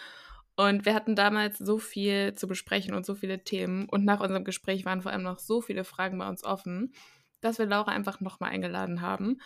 Und 0.56 0.84
wir 0.84 0.94
hatten 0.94 1.16
damals 1.16 1.58
so 1.58 1.78
viel 1.78 2.34
zu 2.34 2.46
besprechen 2.46 2.94
und 2.94 3.04
so 3.04 3.14
viele 3.14 3.42
Themen. 3.42 3.88
Und 3.88 4.04
nach 4.04 4.20
unserem 4.20 4.44
Gespräch 4.44 4.84
waren 4.84 5.02
vor 5.02 5.12
allem 5.12 5.22
noch 5.22 5.38
so 5.40 5.60
viele 5.60 5.84
Fragen 5.84 6.18
bei 6.18 6.28
uns 6.28 6.44
offen, 6.44 6.92
dass 7.40 7.58
wir 7.58 7.66
Laura 7.66 7.90
einfach 7.90 8.20
nochmal 8.20 8.50
eingeladen 8.50 9.00
haben. 9.00 9.38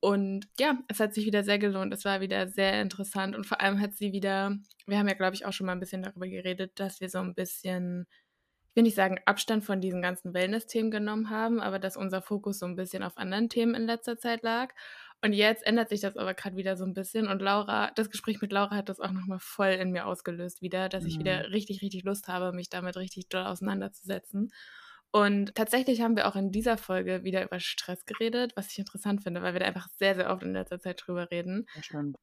Und 0.00 0.46
ja, 0.58 0.78
es 0.88 1.00
hat 1.00 1.14
sich 1.14 1.26
wieder 1.26 1.42
sehr 1.42 1.58
gelohnt. 1.58 1.92
Es 1.92 2.04
war 2.04 2.20
wieder 2.20 2.48
sehr 2.48 2.80
interessant. 2.82 3.36
Und 3.36 3.46
vor 3.46 3.60
allem 3.60 3.80
hat 3.80 3.96
sie 3.96 4.12
wieder, 4.12 4.56
wir 4.86 4.98
haben 4.98 5.08
ja, 5.08 5.14
glaube 5.14 5.34
ich, 5.34 5.44
auch 5.46 5.52
schon 5.52 5.66
mal 5.66 5.72
ein 5.72 5.80
bisschen 5.80 6.02
darüber 6.02 6.28
geredet, 6.28 6.78
dass 6.78 7.00
wir 7.00 7.08
so 7.08 7.18
ein 7.18 7.34
bisschen, 7.34 8.06
ich 8.70 8.76
will 8.76 8.84
nicht 8.84 8.94
sagen, 8.96 9.18
Abstand 9.26 9.64
von 9.64 9.80
diesen 9.80 10.02
ganzen 10.02 10.34
Wellness-Themen 10.34 10.90
genommen 10.90 11.30
haben, 11.30 11.60
aber 11.60 11.78
dass 11.78 11.96
unser 11.96 12.22
Fokus 12.22 12.60
so 12.60 12.66
ein 12.66 12.76
bisschen 12.76 13.02
auf 13.02 13.16
anderen 13.16 13.48
Themen 13.48 13.74
in 13.74 13.86
letzter 13.86 14.18
Zeit 14.18 14.42
lag. 14.42 14.72
Und 15.20 15.32
jetzt 15.32 15.66
ändert 15.66 15.88
sich 15.88 16.00
das 16.00 16.16
aber 16.16 16.34
gerade 16.34 16.56
wieder 16.56 16.76
so 16.76 16.84
ein 16.84 16.94
bisschen. 16.94 17.26
Und 17.26 17.42
Laura, 17.42 17.90
das 17.96 18.10
Gespräch 18.10 18.40
mit 18.40 18.52
Laura 18.52 18.76
hat 18.76 18.88
das 18.88 19.00
auch 19.00 19.10
nochmal 19.10 19.40
voll 19.40 19.70
in 19.70 19.90
mir 19.90 20.06
ausgelöst 20.06 20.62
wieder, 20.62 20.88
dass 20.88 21.02
mhm. 21.02 21.08
ich 21.08 21.18
wieder 21.18 21.38
mhm. 21.38 21.52
richtig, 21.52 21.82
richtig 21.82 22.04
Lust 22.04 22.28
habe, 22.28 22.52
mich 22.52 22.68
damit 22.68 22.96
richtig 22.96 23.28
doll 23.28 23.44
auseinanderzusetzen. 23.44 24.52
Und 25.10 25.54
tatsächlich 25.54 26.02
haben 26.02 26.16
wir 26.16 26.28
auch 26.28 26.36
in 26.36 26.52
dieser 26.52 26.76
Folge 26.76 27.24
wieder 27.24 27.42
über 27.42 27.60
Stress 27.60 28.04
geredet, 28.04 28.52
was 28.56 28.70
ich 28.70 28.78
interessant 28.78 29.22
finde, 29.22 29.40
weil 29.40 29.54
wir 29.54 29.60
da 29.60 29.66
einfach 29.66 29.88
sehr, 29.96 30.14
sehr 30.14 30.30
oft 30.30 30.42
in 30.42 30.52
letzter 30.52 30.80
Zeit 30.80 31.02
drüber 31.04 31.30
reden. 31.30 31.66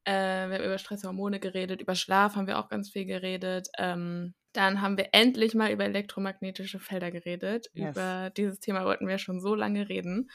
Äh, 0.03 0.12
wir 0.50 0.57
haben 0.57 0.63
über 0.63 0.77
Stresshormone 0.77 1.39
geredet, 1.39 1.81
über 1.81 1.95
Schlaf 1.95 2.36
haben 2.36 2.45
wir 2.45 2.59
auch 2.59 2.69
ganz 2.69 2.91
viel 2.91 3.06
geredet. 3.06 3.69
Ähm, 3.80 4.36
dann 4.53 4.81
haben 4.81 4.98
wir 4.98 5.09
endlich 5.13 5.56
mal 5.56 5.71
über 5.71 5.83
elektromagnetische 5.83 6.80
Felder 6.80 7.09
geredet. 7.09 7.68
Yes. 7.74 7.95
Über 7.95 8.31
dieses 8.38 8.59
Thema 8.59 8.86
wollten 8.86 9.07
wir 9.07 9.18
schon 9.18 9.41
so 9.41 9.56
lange 9.56 9.89
reden 9.89 10.30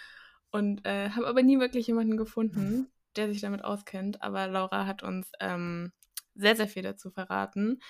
und 0.50 0.87
äh, 0.87 1.11
haben 1.11 1.25
aber 1.25 1.43
nie 1.43 1.58
wirklich 1.58 1.87
jemanden 1.87 2.17
gefunden, 2.17 2.88
der 3.17 3.29
sich 3.29 3.41
damit 3.41 3.64
auskennt. 3.64 4.23
Aber 4.23 4.47
Laura 4.47 4.87
hat 4.87 5.02
uns 5.02 5.31
ähm, 5.41 5.93
sehr, 6.35 6.56
sehr 6.56 6.69
viel 6.69 6.82
dazu 6.82 7.11
verraten. 7.11 7.81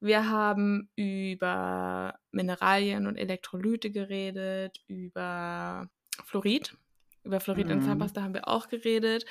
Wir 0.00 0.30
haben 0.30 0.90
über 0.94 2.18
Mineralien 2.30 3.06
und 3.06 3.16
Elektrolyte 3.16 3.90
geredet, 3.90 4.78
über 4.86 5.88
Fluorid. 6.24 6.76
Über 7.24 7.40
Fluorid 7.40 7.66
mhm. 7.66 7.72
in 7.72 7.82
Zahnpasta 7.82 8.22
haben 8.22 8.34
wir 8.34 8.48
auch 8.48 8.68
geredet. 8.68 9.26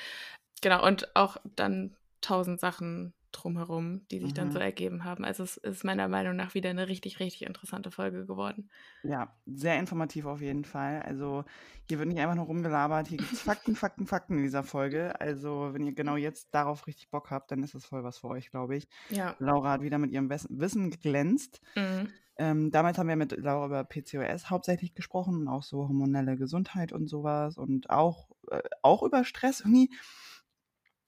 Genau, 0.60 0.86
und 0.86 1.14
auch 1.16 1.38
dann 1.56 1.96
tausend 2.20 2.60
Sachen 2.60 3.14
drumherum, 3.32 4.06
die 4.10 4.20
sich 4.20 4.30
mhm. 4.30 4.34
dann 4.34 4.52
so 4.52 4.58
mhm. 4.58 4.64
ergeben 4.64 5.04
haben. 5.04 5.24
Also 5.24 5.42
es 5.42 5.56
ist 5.56 5.84
meiner 5.84 6.08
Meinung 6.08 6.36
nach 6.36 6.54
wieder 6.54 6.70
eine 6.70 6.88
richtig, 6.88 7.20
richtig 7.20 7.42
interessante 7.42 7.90
Folge 7.90 8.26
geworden. 8.26 8.70
Ja, 9.02 9.36
sehr 9.46 9.78
informativ 9.78 10.26
auf 10.26 10.40
jeden 10.40 10.64
Fall. 10.64 11.02
Also 11.02 11.44
hier 11.88 11.98
wird 11.98 12.08
nicht 12.08 12.20
einfach 12.20 12.34
nur 12.34 12.46
rumgelabert, 12.46 13.08
hier 13.08 13.18
gibt 13.18 13.32
es 13.32 13.40
Fakten, 13.40 13.76
Fakten, 13.76 14.06
Fakten 14.06 14.38
in 14.38 14.42
dieser 14.42 14.62
Folge. 14.62 15.20
Also 15.20 15.70
wenn 15.72 15.84
ihr 15.84 15.94
genau 15.94 16.16
jetzt 16.16 16.54
darauf 16.54 16.86
richtig 16.86 17.10
Bock 17.10 17.30
habt, 17.30 17.50
dann 17.50 17.62
ist 17.62 17.74
das 17.74 17.84
voll 17.84 18.04
was 18.04 18.18
für 18.18 18.28
euch, 18.28 18.50
glaube 18.50 18.76
ich. 18.76 18.88
Ja. 19.10 19.34
Laura 19.38 19.72
hat 19.72 19.82
wieder 19.82 19.98
mit 19.98 20.12
ihrem 20.12 20.30
Wissen 20.30 20.90
geglänzt. 20.90 21.60
Mhm. 21.76 22.08
Ähm, 22.38 22.70
damals 22.70 22.98
haben 22.98 23.08
wir 23.08 23.16
mit 23.16 23.36
Laura 23.36 23.66
über 23.66 23.84
PCOS 23.84 24.48
hauptsächlich 24.48 24.94
gesprochen 24.94 25.34
und 25.34 25.48
auch 25.48 25.64
so 25.64 25.88
hormonelle 25.88 26.36
Gesundheit 26.36 26.92
und 26.92 27.08
sowas 27.08 27.58
und 27.58 27.90
auch, 27.90 28.28
äh, 28.50 28.62
auch 28.82 29.02
über 29.02 29.24
Stress. 29.24 29.60
Irgendwie 29.60 29.90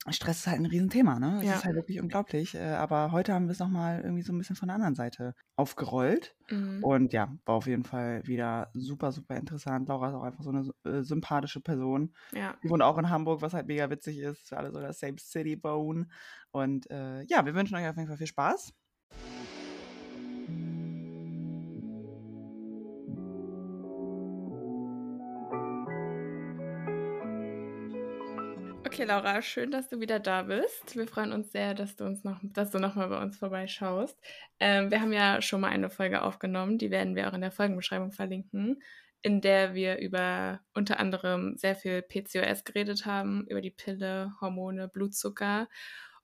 Stress 0.09 0.39
ist 0.39 0.47
halt 0.47 0.59
ein 0.59 0.65
Riesenthema, 0.65 1.19
ne? 1.19 1.35
Das 1.35 1.45
ja. 1.45 1.53
ist 1.53 1.65
halt 1.65 1.75
wirklich 1.75 2.01
unglaublich. 2.01 2.55
Äh, 2.55 2.73
aber 2.73 3.11
heute 3.11 3.33
haben 3.33 3.45
wir 3.45 3.51
es 3.51 3.59
nochmal 3.59 4.01
irgendwie 4.01 4.23
so 4.23 4.33
ein 4.33 4.37
bisschen 4.39 4.55
von 4.55 4.67
der 4.67 4.75
anderen 4.75 4.95
Seite 4.95 5.35
aufgerollt. 5.55 6.35
Mhm. 6.49 6.83
Und 6.83 7.13
ja, 7.13 7.31
war 7.45 7.55
auf 7.55 7.67
jeden 7.67 7.83
Fall 7.83 8.25
wieder 8.25 8.71
super, 8.73 9.11
super 9.11 9.35
interessant. 9.35 9.87
Laura 9.87 10.09
ist 10.09 10.15
auch 10.15 10.23
einfach 10.23 10.43
so 10.43 10.49
eine 10.49 10.71
äh, 10.85 11.03
sympathische 11.03 11.61
Person. 11.61 12.15
Ja. 12.33 12.55
Die 12.63 12.69
wohnt 12.69 12.81
auch 12.81 12.97
in 12.97 13.11
Hamburg, 13.11 13.43
was 13.43 13.53
halt 13.53 13.67
mega 13.67 13.91
witzig 13.91 14.17
ist. 14.17 14.49
Für 14.49 14.57
alle 14.57 14.71
so 14.71 14.81
das 14.81 14.99
Same 14.99 15.17
City 15.19 15.55
Bone. 15.55 16.07
Und 16.49 16.89
äh, 16.89 17.21
ja, 17.25 17.45
wir 17.45 17.53
wünschen 17.53 17.75
euch 17.75 17.87
auf 17.87 17.95
jeden 17.95 18.07
Fall 18.07 18.17
viel 18.17 18.25
Spaß. 18.25 18.73
Okay, 29.01 29.07
Laura, 29.09 29.41
schön, 29.41 29.71
dass 29.71 29.89
du 29.89 29.99
wieder 29.99 30.19
da 30.19 30.43
bist. 30.43 30.95
Wir 30.95 31.07
freuen 31.07 31.31
uns 31.33 31.51
sehr, 31.51 31.73
dass 31.73 31.95
du 31.95 32.05
uns 32.05 32.23
noch, 32.23 32.39
dass 32.43 32.69
du 32.69 32.77
nochmal 32.77 33.09
bei 33.09 33.19
uns 33.19 33.35
vorbeischaust. 33.35 34.15
Ähm, 34.59 34.91
wir 34.91 35.01
haben 35.01 35.11
ja 35.11 35.41
schon 35.41 35.59
mal 35.59 35.69
eine 35.69 35.89
Folge 35.89 36.21
aufgenommen, 36.21 36.77
die 36.77 36.91
werden 36.91 37.15
wir 37.15 37.27
auch 37.27 37.33
in 37.33 37.41
der 37.41 37.49
Folgenbeschreibung 37.49 38.11
verlinken, 38.11 38.83
in 39.23 39.41
der 39.41 39.73
wir 39.73 39.97
über 39.97 40.59
unter 40.75 40.99
anderem 40.99 41.57
sehr 41.57 41.75
viel 41.75 42.03
PCOS 42.03 42.63
geredet 42.63 43.07
haben, 43.07 43.47
über 43.47 43.59
die 43.61 43.71
Pille, 43.71 44.33
Hormone, 44.39 44.87
Blutzucker. 44.87 45.67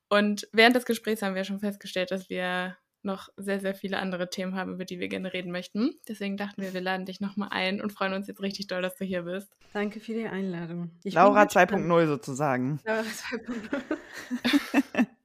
Und 0.08 0.46
während 0.52 0.76
des 0.76 0.84
Gesprächs 0.84 1.20
haben 1.22 1.34
wir 1.34 1.42
schon 1.42 1.58
festgestellt, 1.58 2.12
dass 2.12 2.30
wir 2.30 2.76
noch 3.02 3.28
sehr, 3.36 3.60
sehr 3.60 3.74
viele 3.74 3.98
andere 3.98 4.30
Themen 4.30 4.54
haben, 4.54 4.74
über 4.74 4.84
die 4.84 4.98
wir 4.98 5.08
gerne 5.08 5.32
reden 5.32 5.52
möchten. 5.52 5.94
Deswegen 6.08 6.36
dachten 6.36 6.62
wir, 6.62 6.74
wir 6.74 6.80
laden 6.80 7.06
dich 7.06 7.20
nochmal 7.20 7.50
ein 7.52 7.80
und 7.80 7.92
freuen 7.92 8.12
uns 8.12 8.26
jetzt 8.26 8.42
richtig 8.42 8.66
doll, 8.66 8.82
dass 8.82 8.96
du 8.96 9.04
hier 9.04 9.22
bist. 9.22 9.52
Danke 9.72 10.00
für 10.00 10.14
die 10.14 10.26
Einladung. 10.26 10.90
Ich 11.04 11.14
Laura 11.14 11.42
2.0 11.42 12.06
sozusagen. 12.06 12.80
Laura 12.84 13.02
2.0. 13.02 15.06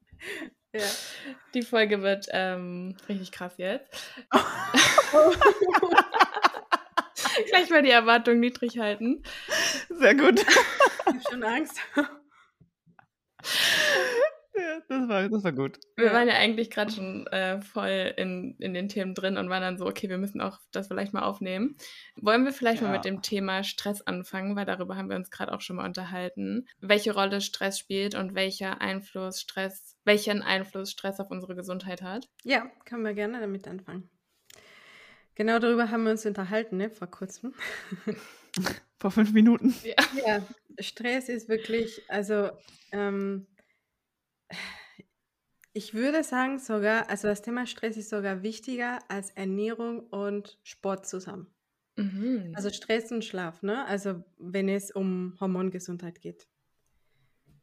Ja. 0.76 0.82
Die 1.54 1.62
Folge 1.62 2.02
wird 2.02 2.26
ähm, 2.32 2.98
richtig 3.08 3.32
krass 3.32 3.54
jetzt. 3.58 3.94
Gleich 7.48 7.70
mal 7.70 7.84
die 7.84 7.92
Erwartung 7.92 8.40
niedrig 8.40 8.80
halten. 8.80 9.22
Sehr 9.90 10.16
gut. 10.16 10.40
Ich 10.40 11.06
habe 11.06 11.20
schon 11.30 11.44
Angst. 11.44 11.80
Ja, 14.64 14.82
das 14.88 15.10
war, 15.10 15.30
das 15.30 15.44
war 15.44 15.52
gut. 15.52 15.80
Wir 15.98 16.14
waren 16.14 16.28
ja 16.28 16.36
eigentlich 16.36 16.70
gerade 16.70 16.92
schon 16.92 17.28
äh, 17.28 17.62
voll 17.62 18.14
in, 18.18 18.56
in 18.60 18.74
den 18.74 18.88
Themen 18.88 19.14
drin 19.14 19.38
und 19.38 19.50
waren 19.50 19.62
dann 19.62 19.78
so, 19.78 19.86
okay, 19.86 20.10
wir 20.10 20.18
müssen 20.18 20.42
auch 20.42 20.60
das 20.72 20.88
vielleicht 20.88 21.14
mal 21.14 21.24
aufnehmen. 21.24 21.76
Wollen 22.16 22.46
wir 22.46 22.54
vielleicht 22.54 22.82
ja. 22.82 22.88
mal 22.88 22.94
mit 22.94 23.06
dem 23.06 23.22
Thema 23.22 23.64
Stress 23.64 24.02
anfangen, 24.02 24.56
weil 24.56 24.66
darüber 24.66 24.96
haben 24.96 25.10
wir 25.10 25.18
uns 25.18 25.32
gerade 25.32 25.52
auch 25.52 25.62
schon 25.62 25.76
mal 25.76 25.86
unterhalten. 25.86 26.68
Welche 26.80 27.14
Rolle 27.14 27.42
Stress 27.42 27.78
spielt 27.78 28.16
und 28.16 28.36
welcher 28.36 28.82
Einfluss 28.82 29.42
Stress, 29.42 29.98
welchen 30.06 30.42
Einfluss 30.42 30.92
Stress 30.92 31.20
auf 31.20 31.30
unsere 31.30 31.56
Gesundheit 31.56 32.02
hat? 32.02 32.30
Ja, 32.44 32.72
können 32.86 33.04
wir 33.04 33.14
gerne 33.14 33.40
damit 33.40 33.68
anfangen. 33.68 34.10
Genau 35.36 35.60
darüber 35.60 35.90
haben 35.90 36.04
wir 36.04 36.12
uns 36.12 36.26
unterhalten, 36.26 36.78
ne, 36.78 36.90
vor 36.90 37.08
kurzem. 37.08 37.54
vor 39.00 39.12
fünf 39.12 39.34
Minuten. 39.34 39.74
Ja. 39.84 39.96
ja, 40.26 40.48
Stress 40.80 41.28
ist 41.28 41.50
wirklich, 41.50 42.04
also 42.08 42.52
ähm, 42.92 43.48
ich 45.74 45.94
würde 45.94 46.24
sagen 46.24 46.60
sogar, 46.60 47.10
also 47.10 47.28
das 47.28 47.42
Thema 47.42 47.66
Stress 47.66 47.98
ist 47.98 48.10
sogar 48.10 48.44
wichtiger 48.44 49.00
als 49.10 49.32
Ernährung 49.32 50.02
und 50.10 50.60
Sport 50.64 51.08
zusammen. 51.08 51.48
Mhm. 51.96 52.54
Also 52.56 52.70
Stress 52.70 53.12
und 53.12 53.24
Schlaf, 53.26 53.62
ne? 53.64 53.86
Also 53.86 54.24
wenn 54.38 54.70
es 54.70 54.92
um 54.92 55.36
Hormongesundheit 55.40 56.22
geht. 56.22 56.48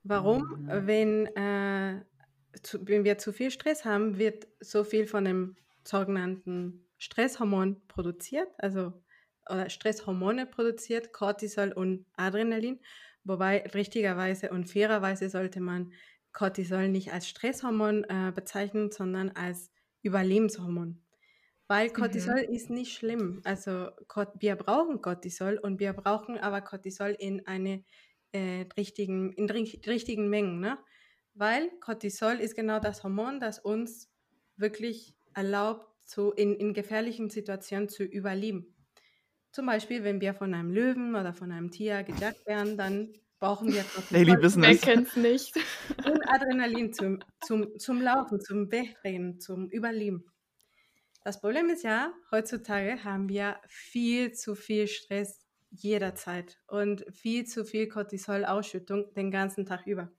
Warum? 0.02 0.64
Mhm. 0.64 0.87
Wenn, 0.87 1.26
äh, 1.37 2.04
zu, 2.62 2.87
wenn 2.87 3.04
wir 3.04 3.18
zu 3.18 3.32
viel 3.32 3.50
Stress 3.50 3.85
haben, 3.85 4.18
wird 4.18 4.47
so 4.61 4.85
viel 4.85 5.06
von 5.06 5.25
dem 5.25 5.56
sogenannten 5.85 6.87
Stresshormon 6.99 7.87
produziert, 7.88 8.49
also 8.59 8.92
oder 9.49 9.68
Stresshormone 9.68 10.47
produziert, 10.47 11.12
Cortisol 11.12 11.73
und 11.73 12.06
Adrenalin. 12.16 12.80
Wobei 13.25 13.62
richtigerweise 13.75 14.50
und 14.50 14.70
fairerweise 14.70 15.28
sollte 15.28 15.61
man 15.61 15.92
Cortisol 16.32 16.88
nicht 16.88 17.12
als 17.12 17.28
Stresshormon 17.28 18.04
äh, 18.04 18.32
bezeichnen, 18.34 18.90
sondern 18.90 19.30
als 19.30 19.70
Überlebenshormon. 20.02 21.02
Weil 21.66 21.90
Cortisol 21.90 22.46
mhm. 22.49 22.54
ist 22.54 22.70
nicht 22.70 22.92
schlimm. 22.92 23.42
Also 23.44 23.90
wir 24.38 24.56
brauchen 24.56 25.00
Cortisol 25.00 25.56
und 25.56 25.78
wir 25.78 25.92
brauchen 25.92 26.37
aber 26.38 26.60
Cortisol 26.62 27.16
in 27.18 27.46
eine 27.46 27.84
äh, 28.32 28.66
richtigen, 28.76 29.32
in 29.34 29.49
richtigen 29.49 30.28
Mengen. 30.28 30.60
Ne? 30.60 30.78
Weil 31.34 31.70
Cortisol 31.80 32.40
ist 32.40 32.56
genau 32.56 32.80
das 32.80 33.04
Hormon, 33.04 33.38
das 33.38 33.58
uns 33.60 34.10
wirklich 34.56 35.14
erlaubt, 35.34 35.87
zu, 36.04 36.32
in, 36.32 36.56
in 36.56 36.75
gefährlichen 36.75 37.30
Situationen 37.30 37.88
zu 37.88 38.02
überleben. 38.02 38.75
Zum 39.52 39.66
Beispiel, 39.66 40.02
wenn 40.02 40.20
wir 40.20 40.34
von 40.34 40.54
einem 40.54 40.70
Löwen 40.70 41.14
oder 41.14 41.32
von 41.32 41.52
einem 41.52 41.70
Tier 41.70 42.02
gejagt 42.02 42.46
werden, 42.46 42.76
dann 42.76 43.12
brauchen 43.40 43.73
wir 43.73 43.85
Daily 44.11 44.37
Business. 44.37 44.82
Wer 44.85 44.94
kennt's 44.94 45.16
nicht? 45.16 45.56
Und 46.06 46.23
Adrenalin 46.28 46.92
zum, 46.92 47.18
zum, 47.40 47.78
zum 47.78 48.00
Laufen, 48.00 48.40
zum 48.40 48.70
Wegrennen, 48.70 49.40
zum 49.40 49.68
Überleben. 49.70 50.25
Das 51.25 51.40
Problem 51.40 51.68
ist 51.70 51.82
ja, 51.82 52.12
heutzutage 52.30 53.02
haben 53.02 53.28
wir 53.28 53.61
viel 53.66 54.32
zu 54.32 54.54
viel 54.54 54.87
Stress 54.87 55.47
jederzeit 55.70 56.59
und 56.66 57.04
viel 57.12 57.47
zu 57.47 57.64
viel 57.64 57.88
Cortisol-Ausschüttung 57.88 59.12
den 59.14 59.30
ganzen 59.30 59.66
Tag 59.66 59.87
über. 59.87 60.11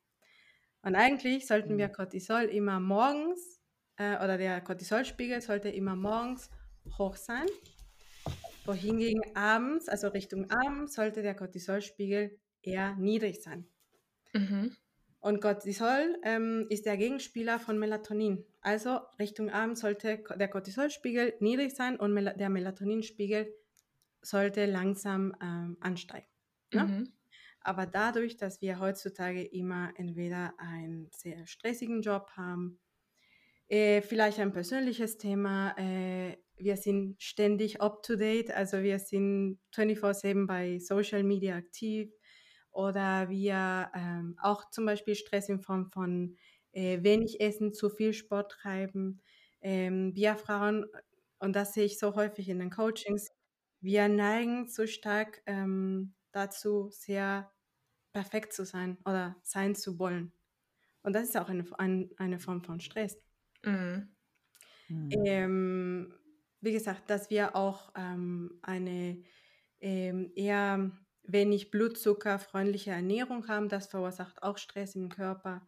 Und 0.84 0.96
eigentlich 0.96 1.48
sollten 1.48 1.78
wir 1.78 1.90
mhm. 1.90 1.94
Cortisol 1.94 2.44
immer 2.44 2.80
morgens, 2.80 3.60
äh, 3.98 4.16
oder 4.16 4.38
der 4.38 4.62
Cortisolspiegel 4.62 5.42
sollte 5.42 5.70
immer 5.70 5.96
morgens 5.96 6.50
hoch 6.98 7.16
sein. 7.16 7.46
Wohingegen 8.66 9.22
abends, 9.36 9.90
also 9.90 10.08
Richtung 10.08 10.50
Abend, 10.50 10.92
sollte 10.92 11.22
der 11.22 11.36
Cortisolspiegel 11.36 12.40
eher 12.62 12.96
niedrig 12.96 13.42
sein. 13.42 13.68
Mhm. 14.34 14.76
Und 15.20 15.40
Cortisol 15.40 16.18
ähm, 16.24 16.66
ist 16.70 16.86
der 16.86 16.98
Gegenspieler 16.98 17.60
von 17.60 17.78
Melatonin. 17.78 18.44
Also 18.62 19.00
Richtung 19.20 19.52
Abend 19.52 19.78
sollte 19.78 20.24
der 20.36 20.48
Cortisolspiegel 20.48 21.36
niedrig 21.40 21.76
sein 21.76 22.00
und 22.00 22.14
Mel 22.14 22.34
der 22.38 22.50
Melatoninspiegel 22.50 23.54
sollte 24.22 24.66
langsam 24.66 25.36
ähm, 25.42 25.78
ansteigen. 25.80 26.28
Ne? 26.74 26.84
Mhm. 26.84 27.14
Aber 27.62 27.86
dadurch, 27.86 28.38
dass 28.38 28.62
wir 28.62 28.80
heutzutage 28.80 29.44
immer 29.44 29.94
entweder 29.96 30.56
einen 30.58 31.10
sehr 31.12 31.46
stressigen 31.46 32.02
Job 32.02 32.32
haben, 32.36 32.80
äh, 33.68 34.02
vielleicht 34.02 34.40
ein 34.40 34.52
persönliches 34.52 35.18
Thema, 35.18 35.76
äh, 35.78 36.38
wir 36.58 36.78
sind 36.78 37.22
ständig 37.22 37.80
up-to-date, 37.80 38.52
also 38.52 38.82
wir 38.82 39.00
sind 39.00 39.60
24/7 39.72 40.48
bei 40.48 40.80
Social 40.80 41.24
Media 41.24 41.56
aktiv, 41.56 42.12
oder 42.72 43.30
wir 43.30 43.92
ähm, 43.94 44.36
auch 44.42 44.70
zum 44.70 44.86
Beispiel 44.86 45.16
Stress 45.16 45.50
in 45.50 45.62
Form 45.62 45.92
von 45.92 46.38
äh, 46.72 47.04
wenig 47.04 47.42
Essen, 47.42 47.74
zu 47.74 47.90
viel 47.90 48.14
Sport 48.14 48.52
treiben. 48.52 49.22
Ähm, 49.62 50.16
wir 50.16 50.36
Frauen, 50.36 50.86
und 51.40 51.56
das 51.56 51.74
sehe 51.74 51.86
ich 51.86 52.00
so 52.00 52.16
häufig 52.16 52.50
in 52.50 52.60
den 52.60 52.70
Coachings, 52.70 53.32
wir 53.82 54.08
neigen 54.08 54.68
zu 54.68 54.88
stark 54.88 55.42
ähm, 55.46 56.14
dazu, 56.32 56.90
sehr 56.92 57.52
perfekt 58.14 58.54
zu 58.54 58.66
sein 58.66 58.98
oder 59.06 59.36
sein 59.44 59.76
zu 59.76 59.98
wollen. 60.00 60.32
Und 61.04 61.14
das 61.14 61.24
ist 61.24 61.38
auch 61.38 61.50
eine, 61.50 61.66
ein, 61.78 62.12
eine 62.18 62.40
Form 62.40 62.64
von 62.64 62.80
Stress. 62.80 63.18
Mhm. 63.64 64.10
Mhm. 64.88 66.14
wie 66.60 66.74
gesagt, 66.74 67.10
dass 67.10 67.30
wir 67.30 67.56
auch 67.56 67.94
ähm, 67.96 68.60
eine 68.62 69.24
ähm, 69.80 70.32
eher 70.36 70.92
wenig 71.24 71.72
Blutzucker, 71.72 72.40
freundliche 72.40 72.92
Ernährung 72.92 73.48
haben, 73.48 73.70
das 73.70 73.88
verursacht 73.88 74.44
auch 74.44 74.58
Stress 74.58 74.96
im 74.96 75.10
Körper. 75.10 75.66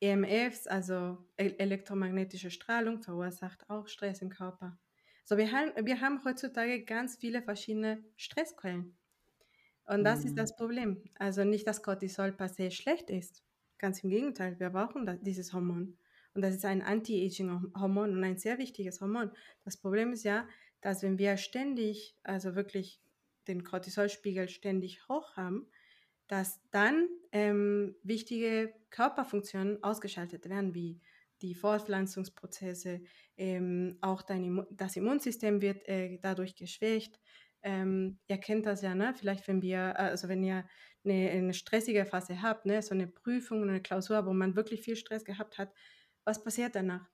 EMFs, 0.00 0.66
also 0.66 1.18
elektromagnetische 1.36 2.50
Strahlung, 2.50 3.00
verursacht 3.00 3.68
auch 3.68 3.88
Stress 3.88 4.22
im 4.22 4.30
Körper. 4.30 4.78
So, 5.24 5.36
wir 5.36 5.50
haben, 5.52 5.72
wir 5.84 6.00
haben 6.00 6.24
heutzutage 6.24 6.84
ganz 6.84 7.16
viele 7.16 7.42
verschiedene 7.42 8.02
Stressquellen. 8.16 8.96
Und 9.86 10.04
das 10.04 10.20
mhm. 10.20 10.26
ist 10.26 10.38
das 10.38 10.56
Problem. 10.56 11.02
Also 11.18 11.44
nicht, 11.44 11.66
dass 11.66 11.82
Cortisol 11.82 12.32
per 12.32 12.48
se 12.48 12.70
schlecht 12.70 13.10
ist. 13.10 13.42
Ganz 13.78 14.02
im 14.04 14.10
Gegenteil, 14.10 14.58
wir 14.60 14.70
brauchen 14.70 15.06
das, 15.06 15.18
dieses 15.20 15.52
Hormon. 15.52 15.96
Und 16.34 16.42
das 16.42 16.54
ist 16.54 16.64
ein 16.64 16.82
Anti-Aging-Hormon 16.82 18.12
und 18.12 18.22
ein 18.22 18.36
sehr 18.36 18.58
wichtiges 18.58 19.00
Hormon. 19.00 19.30
Das 19.64 19.76
Problem 19.76 20.12
ist 20.12 20.24
ja, 20.24 20.46
dass 20.80 21.02
wenn 21.02 21.18
wir 21.18 21.36
ständig, 21.36 22.16
also 22.22 22.54
wirklich 22.54 23.00
den 23.48 23.64
Cortisolspiegel 23.64 24.48
ständig 24.48 25.08
hoch 25.08 25.36
haben, 25.36 25.66
dass 26.28 26.60
dann 26.70 27.08
ähm, 27.32 27.96
wichtige 28.02 28.74
Körperfunktionen 28.90 29.82
ausgeschaltet 29.82 30.48
werden, 30.48 30.74
wie 30.74 31.00
die 31.42 31.54
Fortpflanzungsprozesse, 31.54 33.00
ähm, 33.36 33.96
auch 34.00 34.22
dein 34.22 34.66
das 34.70 34.96
Immunsystem 34.96 35.62
wird 35.62 35.88
äh, 35.88 36.18
dadurch 36.20 36.56
geschwächt. 36.56 37.18
Ähm, 37.62 38.18
ihr 38.28 38.38
kennt 38.38 38.66
das 38.66 38.82
ja, 38.82 38.94
ne? 38.94 39.14
Vielleicht 39.16 39.48
wenn 39.48 39.62
wir, 39.62 39.98
also 39.98 40.28
wenn 40.28 40.42
ihr 40.42 40.64
eine, 41.04 41.30
eine 41.30 41.54
stressige 41.54 42.04
Phase 42.04 42.42
habt, 42.42 42.66
ne? 42.66 42.82
so 42.82 42.94
eine 42.94 43.06
Prüfung, 43.06 43.62
eine 43.62 43.80
Klausur, 43.80 44.26
wo 44.26 44.32
man 44.32 44.56
wirklich 44.56 44.82
viel 44.82 44.96
Stress 44.96 45.24
gehabt 45.24 45.58
hat, 45.58 45.72
was 46.24 46.42
passiert 46.42 46.74
danach? 46.74 47.08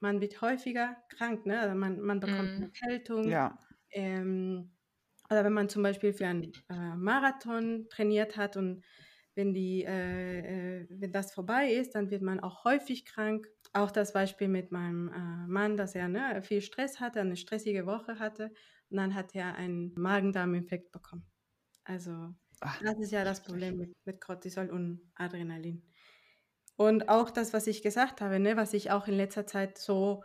Man 0.00 0.20
wird 0.20 0.40
häufiger 0.40 0.96
krank, 1.08 1.46
ne? 1.46 1.60
Also 1.60 1.74
man, 1.74 2.00
man 2.00 2.20
bekommt 2.20 2.50
mm. 2.50 2.56
eine 2.56 2.64
Erkältung. 2.66 3.28
Ja. 3.28 3.58
Ähm, 3.90 4.72
oder 5.30 5.44
wenn 5.44 5.52
man 5.52 5.68
zum 5.68 5.82
Beispiel 5.82 6.12
für 6.12 6.26
einen 6.26 6.52
äh, 6.68 6.96
Marathon 6.96 7.86
trainiert 7.88 8.36
hat 8.36 8.56
und 8.56 8.84
wenn, 9.34 9.52
die, 9.52 9.84
äh, 9.84 10.82
äh, 10.82 10.86
wenn 10.90 11.12
das 11.12 11.32
vorbei 11.32 11.72
ist, 11.72 11.94
dann 11.94 12.10
wird 12.10 12.22
man 12.22 12.40
auch 12.40 12.64
häufig 12.64 13.04
krank. 13.04 13.48
Auch 13.72 13.90
das 13.90 14.12
Beispiel 14.12 14.48
mit 14.48 14.70
meinem 14.70 15.08
äh, 15.08 15.48
Mann, 15.48 15.76
dass 15.76 15.94
er 15.94 16.08
ne, 16.08 16.40
viel 16.42 16.60
Stress 16.60 17.00
hatte, 17.00 17.20
eine 17.20 17.36
stressige 17.36 17.86
Woche 17.86 18.18
hatte 18.20 18.52
und 18.90 18.96
dann 18.96 19.14
hat 19.14 19.34
er 19.34 19.56
einen 19.56 19.92
Magen-Darm-Infekt 19.96 20.92
bekommen. 20.92 21.26
Also 21.82 22.34
Ach. 22.60 22.80
das 22.80 22.98
ist 23.00 23.10
ja 23.10 23.24
das 23.24 23.42
Problem 23.42 23.76
mit, 23.76 23.92
mit 24.04 24.20
Cortisol 24.20 24.70
und 24.70 25.10
Adrenalin. 25.16 25.82
Und 26.76 27.08
auch 27.08 27.30
das, 27.30 27.52
was 27.52 27.66
ich 27.66 27.82
gesagt 27.82 28.20
habe, 28.20 28.38
ne, 28.38 28.56
was 28.56 28.72
ich 28.72 28.90
auch 28.90 29.08
in 29.08 29.14
letzter 29.14 29.46
Zeit 29.46 29.78
so 29.78 30.22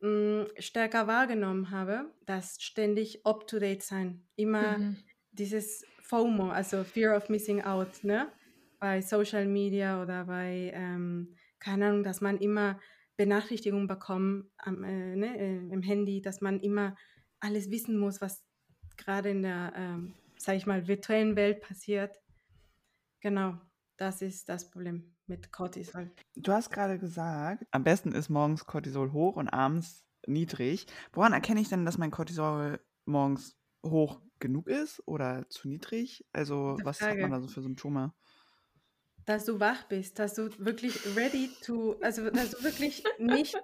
hm, 0.00 0.46
stärker 0.58 1.06
wahrgenommen 1.06 1.70
habe, 1.70 2.10
dass 2.26 2.60
ständig 2.60 3.24
up-to-date 3.24 3.82
sein, 3.82 4.26
immer 4.36 4.78
mhm. 4.78 4.96
dieses 5.32 5.84
FOMO, 6.02 6.50
also 6.50 6.84
Fear 6.84 7.16
of 7.16 7.28
Missing 7.28 7.62
Out, 7.62 8.04
ne? 8.04 8.30
bei 8.78 9.00
Social 9.00 9.46
Media 9.46 10.02
oder 10.02 10.24
bei, 10.24 10.70
ähm, 10.74 11.34
keine 11.58 11.86
Ahnung, 11.86 12.02
dass 12.02 12.20
man 12.20 12.38
immer 12.38 12.78
Benachrichtigungen 13.16 13.86
bekommt 13.86 14.50
am, 14.58 14.84
äh, 14.84 15.16
ne, 15.16 15.38
äh, 15.38 15.72
im 15.72 15.82
Handy, 15.82 16.20
dass 16.20 16.40
man 16.40 16.60
immer 16.60 16.96
alles 17.40 17.70
wissen 17.70 17.98
muss, 17.98 18.20
was 18.20 18.44
gerade 18.96 19.30
in 19.30 19.42
der, 19.42 19.72
ähm, 19.76 20.14
sage 20.36 20.58
ich 20.58 20.66
mal, 20.66 20.86
virtuellen 20.86 21.36
Welt 21.36 21.60
passiert. 21.60 22.20
Genau. 23.20 23.58
Das 23.98 24.22
ist 24.22 24.48
das 24.48 24.70
Problem 24.70 25.16
mit 25.26 25.52
Cortisol. 25.52 26.10
Du 26.34 26.52
hast 26.52 26.70
gerade 26.70 26.98
gesagt, 26.98 27.66
am 27.70 27.82
besten 27.84 28.12
ist 28.12 28.28
morgens 28.28 28.66
Cortisol 28.66 29.12
hoch 29.12 29.36
und 29.36 29.48
abends 29.48 30.04
niedrig. 30.26 30.86
Woran 31.12 31.32
erkenne 31.32 31.60
ich 31.60 31.68
denn, 31.68 31.84
dass 31.84 31.98
mein 31.98 32.10
Cortisol 32.10 32.80
morgens 33.06 33.56
hoch 33.84 34.20
genug 34.38 34.68
ist 34.68 35.02
oder 35.06 35.48
zu 35.48 35.68
niedrig? 35.68 36.26
Also, 36.32 36.80
was 36.82 37.08
hat 37.08 37.20
man 37.20 37.30
da 37.30 37.40
so 37.40 37.48
für 37.48 37.62
Symptome? 37.62 38.12
Dass 39.24 39.44
du 39.44 39.58
wach 39.58 39.84
bist, 39.88 40.18
dass 40.18 40.34
du 40.34 40.50
wirklich 40.58 41.04
ready 41.16 41.58
to, 41.60 41.98
also 42.00 42.30
dass 42.30 42.50
du 42.50 42.62
wirklich 42.62 43.12
nicht 43.18 43.60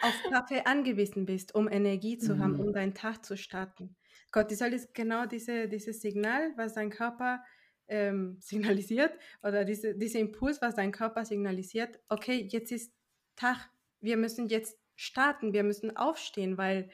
auf 0.00 0.22
Kaffee 0.28 0.62
angewiesen 0.64 1.26
bist, 1.26 1.54
um 1.54 1.68
Energie 1.68 2.18
zu 2.18 2.38
haben, 2.38 2.54
Mhm. 2.54 2.60
um 2.60 2.72
deinen 2.72 2.94
Tag 2.94 3.24
zu 3.24 3.36
starten. 3.36 3.96
Cortisol 4.30 4.72
ist 4.74 4.94
genau 4.94 5.26
diese, 5.26 5.68
dieses 5.68 6.00
Signal, 6.02 6.52
was 6.56 6.74
dein 6.74 6.90
Körper 6.90 7.42
ähm, 7.90 8.36
signalisiert 8.40 9.12
oder 9.42 9.64
diese, 9.64 9.94
dieser 9.96 10.20
Impuls, 10.20 10.62
was 10.62 10.74
dein 10.74 10.92
Körper 10.92 11.24
signalisiert, 11.24 12.00
okay, 12.08 12.46
jetzt 12.50 12.72
ist 12.72 12.92
Tag, 13.36 13.70
wir 14.00 14.16
müssen 14.16 14.48
jetzt 14.48 14.78
starten, 14.96 15.52
wir 15.52 15.62
müssen 15.64 15.96
aufstehen, 15.96 16.58
weil 16.58 16.90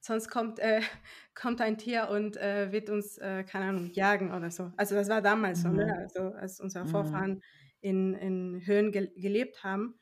sonst 0.00 0.28
kommt, 0.28 0.58
äh, 0.58 0.80
kommt 1.34 1.60
ein 1.60 1.78
Tier 1.78 2.08
und 2.10 2.36
äh, 2.36 2.72
wird 2.72 2.90
uns, 2.90 3.18
äh, 3.18 3.44
keine 3.44 3.66
Ahnung, 3.66 3.90
jagen 3.92 4.32
oder 4.34 4.50
so. 4.50 4.72
Also 4.76 4.94
das 4.94 5.08
war 5.08 5.22
damals 5.22 5.62
so, 5.62 5.68
ne? 5.70 5.84
Mhm. 5.84 5.98
also 5.98 6.20
als 6.36 6.60
unsere 6.60 6.84
Mhm. 6.84 6.86
Vorfahren 6.86 7.42
in, 7.80 8.14
in 8.14 8.62
Höhen 8.66 8.92
ge 8.92 9.10
gelebt 9.16 9.62
haben. 9.62 9.98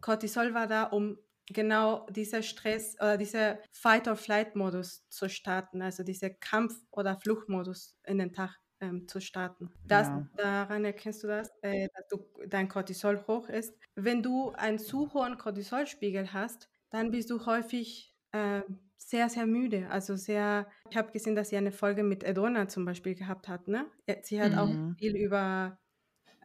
Cortisol 0.00 0.54
war 0.54 0.66
da, 0.66 0.84
um 0.84 1.18
genau 1.46 2.06
dieser 2.10 2.42
Stress 2.42 2.94
oder 3.00 3.16
dieser 3.18 3.58
Fight-or-Flight-Modus 3.72 5.08
zu 5.08 5.28
starten, 5.28 5.82
also 5.82 6.04
dieser 6.04 6.30
Kampf- 6.30 6.80
oder 6.90 7.18
Fluchtmodus 7.20 7.96
in 8.04 8.18
den 8.18 8.32
Tag 8.32 8.56
ähm, 8.80 9.08
zu 9.08 9.20
starten. 9.20 9.70
Das, 9.88 10.08
Ja. 10.08 10.28
Daran 10.36 10.84
erkennst 10.84 11.22
du 11.22 11.28
das, 11.28 11.50
äh, 11.62 11.88
dass 11.94 12.06
du, 12.08 12.26
dein 12.48 12.68
Cortisol 12.68 13.26
hoch 13.26 13.48
ist. 13.48 13.76
Wenn 13.94 14.22
du 14.22 14.50
einen 14.52 14.78
zu 14.78 15.12
hohen 15.14 15.36
Cortisolspiegel 15.38 16.32
hast, 16.32 16.70
dann 16.90 17.10
bist 17.10 17.30
du 17.30 17.44
häufig 17.46 18.14
äh, 18.32 18.62
sehr, 18.96 19.28
sehr 19.28 19.46
müde. 19.46 19.90
Also 19.90 20.16
sehr, 20.16 20.68
ich 20.90 20.96
habe 20.96 21.12
gesehen, 21.12 21.34
dass 21.36 21.50
sie 21.50 21.56
eine 21.56 21.72
Folge 21.72 22.02
mit 22.02 22.24
Edona 22.24 22.68
zum 22.68 22.84
Beispiel 22.84 23.14
gehabt 23.14 23.48
hat. 23.48 23.68
Ne? 23.68 23.86
Äh, 24.06 24.16
Sie 24.22 24.40
hat 24.40 24.54
auch 24.54 24.76
Mhm. 24.76 24.96
viel 24.98 25.16
über 25.16 25.78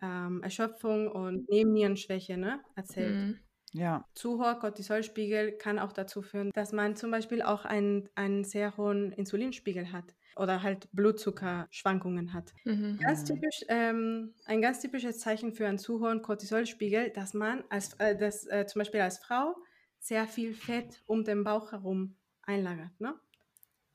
ähm, 0.01 0.43
Erschöpfung 0.43 1.09
und 1.11 1.49
Nebennierenschwäche 1.49 2.37
ne, 2.37 2.63
erzählt. 2.75 3.17
Mhm. 3.17 3.44
Ja. 3.75 4.05
Zu 4.13 4.39
hoher 4.39 4.55
Cortisolspiegel 4.55 5.51
kann 5.51 5.79
auch 5.79 5.91
dazu 5.91 6.21
führen, 6.21 6.49
dass 6.53 6.71
man 6.71 6.95
zum 6.95 7.11
Beispiel 7.11 7.41
auch 7.41 7.65
einen, 7.65 8.07
einen 8.15 8.45
sehr 8.45 8.77
hohen 8.77 9.11
Insulinspiegel 9.11 9.91
hat 9.91 10.15
oder 10.37 10.63
halt 10.63 10.87
Blutzuckerschwankungen 10.93 12.33
hat. 12.33 12.53
Mhm. 12.63 12.97
Ganz 12.99 13.25
typisch, 13.25 13.65
ähm, 13.67 14.33
ein 14.45 14.61
ganz 14.61 14.79
typisches 14.79 15.19
Zeichen 15.19 15.51
für 15.51 15.67
einen 15.67 15.77
zu 15.77 15.99
hohen 15.99 16.21
Cortisolspiegel, 16.21 17.09
dass 17.09 17.33
man 17.33 17.65
als, 17.69 17.93
äh, 17.95 18.17
dass, 18.17 18.45
äh, 18.47 18.65
zum 18.65 18.79
Beispiel 18.79 19.01
als 19.01 19.17
Frau 19.17 19.55
sehr 19.99 20.25
viel 20.25 20.53
Fett 20.53 21.03
um 21.05 21.25
den 21.25 21.43
Bauch 21.43 21.73
herum 21.73 22.15
einlagert. 22.43 22.99
Ne? 22.99 23.13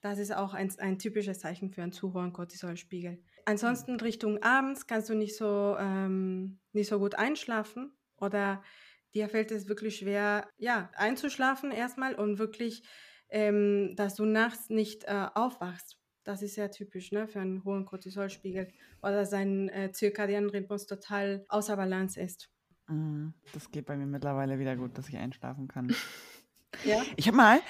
Das 0.03 0.19
ist 0.19 0.35
auch 0.35 0.53
ein, 0.53 0.71
ein 0.79 0.99
typisches 0.99 1.41
Zeichen 1.41 1.71
für 1.71 1.83
einen 1.83 1.93
zu 1.93 2.13
hohen 2.13 2.35
Cortisolspiegel. 2.35 3.23
Ansonsten 3.47 3.99
Richtung 3.99 4.43
abends 4.43 4.87
kannst 4.87 5.09
du 5.09 5.15
nicht 5.15 5.37
so, 5.37 5.77
ähm, 5.79 6.59
nicht 6.73 6.89
so 6.89 6.99
gut 6.99 7.15
einschlafen 7.15 7.93
oder 8.19 8.63
dir 9.15 9.29
fällt 9.29 9.51
es 9.51 9.69
wirklich 9.69 9.97
schwer, 9.97 10.49
ja, 10.59 10.91
einzuschlafen 10.95 11.71
erstmal 11.73 12.15
und 12.15 12.39
wirklich, 12.39 12.83
ähm, 13.29 13.95
dass 13.97 14.15
du 14.15 14.25
nachts 14.25 14.71
nicht 14.71 15.05
äh, 15.05 15.27
aufwachst. 15.35 15.97
Das 16.25 16.43
ist 16.43 16.55
sehr 16.55 16.71
typisch 16.71 17.13
ne, 17.13 17.27
für 17.27 17.41
einen 17.41 17.65
hohen 17.65 17.87
Cortisolspiegel 17.87 18.69
oder 19.03 19.25
sein 19.25 19.69
äh, 19.71 19.91
zirkadianen 19.93 20.51
Rhythmus 20.51 20.87
total 20.87 21.45
außer 21.49 21.77
Balance 21.77 22.21
ist. 22.21 22.51
Mhm. 22.89 23.35
Das 23.53 23.71
geht 23.71 23.87
bei 23.87 23.97
mir 23.97 24.07
mittlerweile 24.07 24.59
wieder 24.59 24.77
gut, 24.77 24.97
dass 24.99 25.09
ich 25.09 25.17
einschlafen 25.17 25.69
kann. 25.69 25.95
Ja? 26.85 27.03
Ich 27.17 27.27
habe 27.27 27.37
mal, 27.37 27.61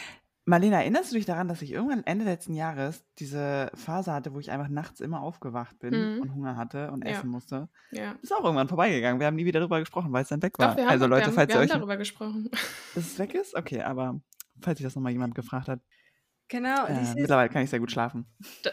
Marlena, 0.47 0.79
erinnerst 0.79 1.13
du 1.13 1.17
dich 1.17 1.27
daran, 1.27 1.49
dass 1.49 1.63
ich 1.63 1.73
irgendwann 1.73 2.03
Ende 2.05 2.25
letzten 2.25 2.55
Jahres 2.55 3.05
diese 3.19 3.71
Phase 3.75 4.13
hatte, 4.13 4.33
wo 4.33 4.41
ich 4.41 4.51
einfach 4.51 4.69
nachts 4.69 5.01
immer 5.01 5.21
aufgewacht 5.21 5.79
bin 5.79 6.17
Mhm. 6.17 6.23
und 6.23 6.35
Hunger 6.35 6.57
hatte 6.57 6.91
und 6.91 7.05
Ja. 7.05 7.13
essen 7.13 7.29
musste? 7.29 7.69
Ja. 7.91 8.17
Ist 8.23 8.33
auch 8.33 8.43
irgendwann 8.43 8.69
vorbeigegangen. 8.69 9.21
Wir 9.21 9.27
haben 9.27 9.37
nie 9.37 9.45
wieder 9.45 9.61
darüber 9.61 9.79
gesprochen, 9.81 10.13
weil 10.13 10.23
es 10.23 10.29
dann 10.29 10.43
weg 10.43 10.59
war. 10.59 10.69
Doch, 10.71 10.77
wir 10.77 10.85
haben, 10.85 10.91
also 10.91 11.05
wir 11.05 11.09
Leute, 11.09 11.27
haben, 11.27 11.35
falls 11.35 11.49
wir 11.49 11.55
ihr 11.57 11.61
haben 11.61 11.65
euch, 11.67 11.71
darüber 11.77 11.97
gesprochen. 11.97 12.51
dass 12.95 13.05
es 13.05 13.19
weg 13.19 13.35
ist, 13.35 13.55
okay, 13.55 13.83
aber 13.83 14.21
falls 14.63 14.79
sich 14.79 14.85
das 14.87 14.95
nochmal 14.97 15.13
jemand 15.13 15.35
gefragt 15.35 15.69
hat, 15.69 15.81
Genau, 16.49 16.85
äh, 16.87 17.15
mittlerweile 17.15 17.49
kann 17.49 17.63
ich 17.63 17.71
sehr 17.71 17.79
gut 17.79 17.93
schlafen. 17.93 18.27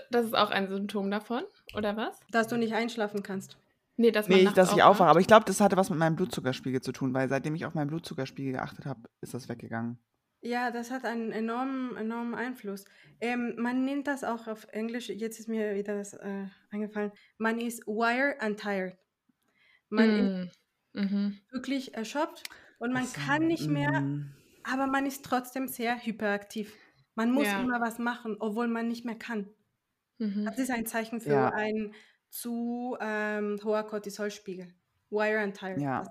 Das 0.10 0.26
ist 0.26 0.36
auch 0.36 0.50
ein 0.50 0.68
Symptom 0.68 1.12
davon, 1.12 1.44
oder 1.76 1.96
was? 1.96 2.20
dass 2.32 2.48
du 2.48 2.58
nicht 2.58 2.74
einschlafen 2.74 3.22
kannst. 3.22 3.58
Nee, 3.98 4.10
dass 4.10 4.28
man 4.28 4.38
Nee, 4.39 4.44
nachts 4.46 4.56
dass 4.56 4.74
ich 4.74 4.82
aufwache, 4.82 5.10
aber 5.10 5.20
ich 5.20 5.28
glaube, 5.28 5.46
das 5.46 5.62
hatte 5.62 5.78
was 5.78 5.91
mit 5.91 6.00
meinem 6.00 6.15
Blutzuckerspiegel 6.15 6.82
zu 6.82 6.91
tun, 6.91 7.13
weil 7.13 7.30
seitdem 7.30 7.54
ich 7.54 7.65
auf 7.68 7.76
meinen 7.76 7.88
Blutzuckerspiegel 7.89 8.54
geachtet 8.54 8.86
habe, 8.88 9.02
ist 9.22 9.36
das 9.36 9.48
weggegangen. 9.48 10.00
Ja, 10.41 10.71
das 10.71 10.91
hat 10.91 11.04
einen 11.06 11.32
enormen, 11.32 11.95
enormen 11.97 12.36
Einfluss. 12.36 12.86
Ähm, 13.19 13.56
man 13.58 13.86
nennt 13.86 14.08
das 14.08 14.23
auch 14.23 14.47
auf 14.47 14.67
Englisch, 14.71 15.10
jetzt 15.10 15.39
ist 15.39 15.47
mir 15.50 15.76
wieder 15.76 15.95
das 15.97 16.13
äh, 16.13 16.45
eingefallen, 16.69 17.12
man 17.38 17.60
ist 17.60 17.86
wire 17.88 18.39
and 18.39 18.60
tired. 18.60 18.97
Man 19.89 20.10
ist 20.10 20.54
Mm. 20.93 21.02
Mhm. 21.02 21.39
wirklich 21.52 21.93
erschöpft 21.95 22.50
und 22.80 22.91
man 22.93 23.04
Ach 23.04 23.08
so, 23.08 23.21
kann 23.21 23.45
nicht 23.47 23.67
mehr, 23.67 24.02
mm. 24.02 24.34
aber 24.63 24.88
man 24.88 25.06
ist 25.06 25.23
trotzdem 25.26 25.67
sehr 25.67 25.97
hyperaktiv. 26.06 26.73
Man 27.15 27.32
muss 27.32 27.45
Ja. 27.47 27.62
immer 27.62 27.80
was 27.82 28.00
machen, 28.00 28.38
obwohl 28.39 28.67
man 28.67 28.88
nicht 28.88 29.06
mehr 29.06 29.17
kann. 29.17 29.50
Mhm. 30.19 30.45
Das 30.45 30.58
ist 30.60 30.71
ein 30.71 30.86
Zeichen 30.88 31.21
für 31.21 31.32
Ja. 31.32 31.50
ein 31.54 31.93
zu 32.30 32.97
ähm, 33.00 33.60
hoher 33.63 33.84
Cortisolspiegel. 33.86 34.73
Wire 35.10 35.39
and 35.39 35.56
tired. 35.58 35.82
Ja. 35.82 36.00
Das, 36.00 36.10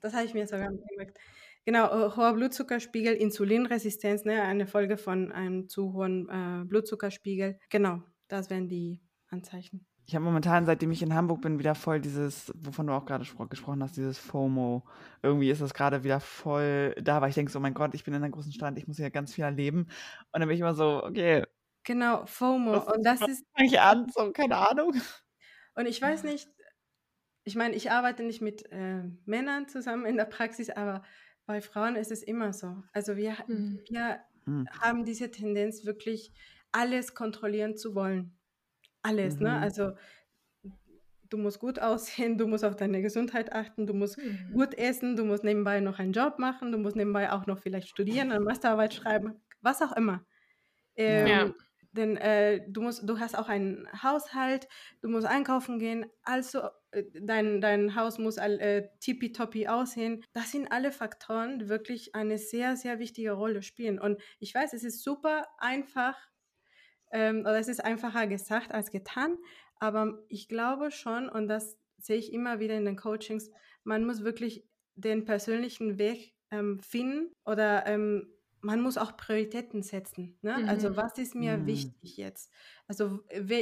das 0.00 0.14
habe 0.14 0.24
ich 0.26 0.34
mir 0.34 0.46
sogar 0.46 0.68
gemerkt. 0.68 1.18
Genau, 1.66 1.86
äh, 1.86 2.16
hoher 2.16 2.32
Blutzuckerspiegel, 2.34 3.14
Insulinresistenz, 3.14 4.24
ne, 4.24 4.42
eine 4.42 4.68
Folge 4.68 4.96
von 4.96 5.32
einem 5.32 5.68
zu 5.68 5.92
hohen 5.92 6.28
äh, 6.28 6.64
Blutzuckerspiegel. 6.64 7.58
Genau, 7.70 8.02
das 8.28 8.50
wären 8.50 8.68
die 8.68 9.02
Anzeichen. 9.28 9.84
Ich 10.08 10.14
habe 10.14 10.24
momentan, 10.24 10.64
seitdem 10.64 10.92
ich 10.92 11.02
in 11.02 11.12
Hamburg 11.12 11.40
bin, 11.40 11.58
wieder 11.58 11.74
voll 11.74 12.00
dieses, 12.00 12.52
wovon 12.54 12.86
du 12.86 12.92
auch 12.92 13.04
gerade 13.04 13.24
spro 13.24 13.46
gesprochen 13.48 13.82
hast, 13.82 13.96
dieses 13.96 14.16
FOMO. 14.16 14.84
Irgendwie 15.20 15.50
ist 15.50 15.60
das 15.60 15.74
gerade 15.74 16.04
wieder 16.04 16.20
voll 16.20 16.94
da, 17.02 17.20
weil 17.20 17.30
ich 17.30 17.34
denke 17.34 17.50
so, 17.50 17.58
oh 17.58 17.62
mein 17.62 17.74
Gott, 17.74 17.92
ich 17.94 18.04
bin 18.04 18.14
in 18.14 18.22
einer 18.22 18.30
großen 18.30 18.52
Stadt, 18.52 18.78
ich 18.78 18.86
muss 18.86 18.98
hier 18.98 19.10
ganz 19.10 19.34
viel 19.34 19.42
erleben. 19.42 19.88
Und 20.30 20.38
dann 20.40 20.46
bin 20.46 20.54
ich 20.54 20.60
immer 20.60 20.74
so, 20.74 21.02
okay, 21.02 21.44
Genau, 21.82 22.24
FOMO. 22.26 22.72
was, 22.72 22.86
Und 22.94 23.04
das 23.04 23.20
was 23.20 23.30
ist, 23.30 23.44
fange 23.56 23.68
ich 23.68 23.80
an? 23.80 24.06
So, 24.14 24.30
keine 24.30 24.56
Ahnung. 24.56 24.94
und 25.74 25.86
ich 25.86 26.00
weiß 26.00 26.22
nicht, 26.22 26.48
ich 27.42 27.56
meine, 27.56 27.74
ich 27.74 27.90
arbeite 27.90 28.22
nicht 28.22 28.40
mit 28.40 28.70
äh, 28.70 29.02
Männern 29.24 29.68
zusammen 29.68 30.06
in 30.06 30.16
der 30.16 30.24
Praxis, 30.24 30.70
aber 30.70 31.02
bei 31.46 31.60
Frauen 31.60 31.96
ist 31.96 32.10
es 32.10 32.22
immer 32.22 32.52
so. 32.52 32.82
Also 32.92 33.16
wir, 33.16 33.36
Mhm. 33.46 33.80
wir 33.88 34.20
Hm. 34.44 34.68
haben 34.80 35.04
diese 35.04 35.30
Tendenz, 35.30 35.84
wirklich 35.86 36.32
alles 36.72 37.14
kontrollieren 37.14 37.76
zu 37.76 37.94
wollen. 37.94 38.36
Alles, 39.02 39.38
ne? 39.40 39.50
Mhm. 39.56 39.62
Also 39.62 39.92
du 41.28 41.38
musst 41.38 41.58
gut 41.58 41.78
aussehen, 41.80 42.38
du 42.38 42.46
musst 42.46 42.64
auf 42.64 42.76
deine 42.76 43.02
Gesundheit 43.02 43.52
achten, 43.52 43.86
du 43.86 43.94
musst 43.94 44.18
Mhm. 44.18 44.52
gut 44.52 44.74
essen, 44.74 45.16
du 45.16 45.24
musst 45.24 45.44
nebenbei 45.44 45.80
noch 45.80 45.98
einen 45.98 46.12
Job 46.12 46.38
machen, 46.38 46.72
du 46.72 46.78
musst 46.78 46.96
nebenbei 46.96 47.32
auch 47.32 47.46
noch 47.46 47.58
vielleicht 47.58 47.88
studieren, 47.88 48.30
eine 48.30 48.40
Masterarbeit 48.44 48.94
schreiben, 48.94 49.40
was 49.60 49.82
auch 49.82 49.92
immer. 49.96 50.24
Ähm, 50.96 51.26
Ja. 51.28 51.54
Denn 51.96 52.16
äh, 52.16 52.60
du 52.68 52.82
musst, 52.82 53.08
du 53.08 53.18
hast 53.18 53.36
auch 53.36 53.48
einen 53.48 53.88
Haushalt, 54.02 54.68
du 55.00 55.08
musst 55.08 55.26
einkaufen 55.26 55.78
gehen, 55.78 56.06
also 56.22 56.68
äh, 56.90 57.04
dein, 57.20 57.60
dein 57.60 57.94
Haus 57.94 58.18
muss 58.18 58.36
äh, 58.36 58.88
tippitoppi 59.00 59.68
aussehen. 59.68 60.24
Das 60.32 60.52
sind 60.52 60.70
alle 60.70 60.92
Faktoren, 60.92 61.58
die 61.58 61.68
wirklich 61.68 62.14
eine 62.14 62.38
sehr, 62.38 62.76
sehr 62.76 62.98
wichtige 62.98 63.32
Rolle 63.32 63.62
spielen. 63.62 63.98
Und 63.98 64.20
ich 64.38 64.54
weiß, 64.54 64.72
es 64.72 64.84
ist 64.84 65.02
super 65.02 65.46
einfach, 65.58 66.16
ähm, 67.12 67.40
oder 67.40 67.58
es 67.58 67.68
ist 67.68 67.84
einfacher 67.84 68.26
gesagt 68.26 68.72
als 68.72 68.90
getan, 68.90 69.38
aber 69.78 70.24
ich 70.28 70.48
glaube 70.48 70.90
schon, 70.90 71.28
und 71.28 71.48
das 71.48 71.78
sehe 71.98 72.16
ich 72.16 72.32
immer 72.32 72.60
wieder 72.60 72.76
in 72.76 72.84
den 72.84 72.96
Coachings, 72.96 73.50
man 73.84 74.04
muss 74.04 74.24
wirklich 74.24 74.66
den 74.94 75.24
persönlichen 75.24 75.98
Weg 75.98 76.34
ähm, 76.50 76.80
finden 76.80 77.32
oder 77.44 77.86
ähm, 77.86 78.32
man 78.60 78.80
muss 78.80 78.98
auch 78.98 79.16
Prioritäten 79.16 79.82
setzen. 79.82 80.38
Ne? 80.42 80.66
Also 80.66 80.90
Mhm. 80.90 80.96
was 80.96 81.18
ist 81.18 81.34
mir 81.34 81.58
Mhm. 81.58 81.66
wichtig 81.66 82.16
jetzt? 82.16 82.52
Also 82.88 83.20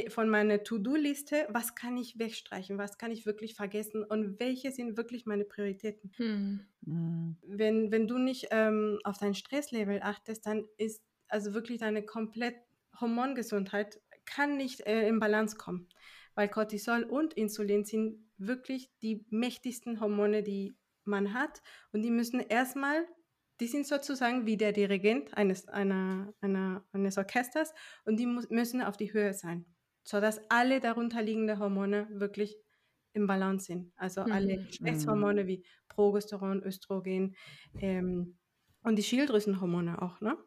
von 0.09 0.29
meiner 0.29 0.63
To-Do-Liste, 0.63 1.47
was 1.49 1.75
kann 1.75 1.97
ich 1.97 2.17
wegstreichen, 2.17 2.77
was 2.77 2.97
kann 2.97 3.11
ich 3.11 3.25
wirklich 3.25 3.55
vergessen 3.55 4.03
und 4.03 4.39
welche 4.39 4.71
sind 4.71 4.97
wirklich 4.97 5.25
meine 5.25 5.45
Prioritäten? 5.45 6.11
Mhm. 6.19 6.59
Hm. 6.85 7.35
wenn, 7.41 7.91
wenn 7.91 8.07
du 8.07 8.17
nicht 8.17 8.47
ähm, 8.51 8.99
auf 9.03 9.17
dein 9.17 9.33
Stresslevel 9.33 10.01
achtest, 10.01 10.45
dann 10.45 10.65
ist 10.77 11.03
also 11.27 11.53
wirklich 11.53 11.79
deine 11.79 12.03
komplett 12.05 12.55
Hormongesundheit 12.99 13.99
kann 14.25 14.57
nicht 14.57 14.81
äh, 14.81 15.07
in 15.07 15.19
Balance 15.19 15.55
kommen. 15.57 15.89
Weil 16.33 16.49
Cortisol 16.49 17.03
und 17.03 17.33
Insulin 17.35 17.85
sind 17.85 18.29
wirklich 18.37 18.91
die 19.01 19.25
mächtigsten 19.29 19.99
Hormone, 19.99 20.43
die 20.43 20.75
man 21.03 21.33
hat. 21.33 21.61
Und 21.91 22.01
die 22.01 22.09
müssen 22.11 22.39
erstmal, 22.39 23.07
die 23.59 23.67
sind 23.67 23.87
sozusagen 23.87 24.45
wie 24.45 24.57
der 24.57 24.71
Dirigent 24.73 25.35
eines, 25.35 25.67
einer, 25.67 26.33
einer, 26.41 26.85
eines 26.91 27.17
Orchesters 27.17 27.73
und 28.05 28.17
die 28.19 28.25
muss, 28.25 28.49
müssen 28.49 28.81
auf 28.81 28.97
die 28.97 29.13
Höhe 29.13 29.33
sein, 29.33 29.65
sodass 30.03 30.39
alle 30.49 30.79
darunterliegenden 30.79 31.59
Hormone 31.59 32.07
wirklich 32.11 32.57
im 33.13 33.27
Balance 33.27 33.65
sind. 33.67 33.93
Also 33.95 34.21
alle 34.23 34.57
Mhm. 34.57 34.67
Geschlechtshormone 34.67 35.47
wie 35.47 35.65
Progesteron, 35.87 36.63
Östrogen 36.63 37.35
ähm, 37.79 38.37
und 38.83 38.97
die 38.97 39.03
Schilddrüsenhormone 39.03 40.01
auch. 40.01 40.19
Ne? 40.21 40.37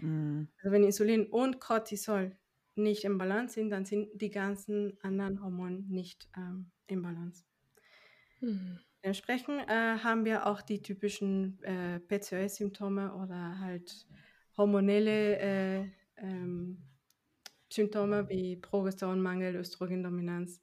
Mhm. 0.00 0.46
Also 0.58 0.70
wenn 0.72 0.84
Insulin 0.84 1.26
und 1.30 1.60
Cortisol 1.60 2.36
nicht 2.74 3.04
im 3.04 3.16
Balance 3.16 3.54
sind, 3.54 3.70
dann 3.70 3.86
sind 3.86 4.10
die 4.20 4.30
ganzen 4.30 4.98
anderen 5.02 5.42
Hormone 5.42 5.80
nicht 5.88 6.28
ähm, 6.36 6.72
im 6.88 7.00
Balance. 7.02 7.44
Mhm. 8.40 8.80
Dementsprechend 9.06 9.60
äh, 9.68 9.98
haben 9.98 10.24
wir 10.24 10.46
auch 10.46 10.62
die 10.62 10.82
typischen 10.82 11.62
äh, 11.62 12.00
PCOS-Symptome 12.00 13.14
oder 13.14 13.60
halt 13.60 14.04
hormonelle 14.56 15.38
äh, 15.38 15.84
ähm, 16.16 16.82
Symptome 17.72 18.28
wie 18.28 18.56
Progesteronmangel, 18.56 19.54
Östrogendominanz, 19.54 20.60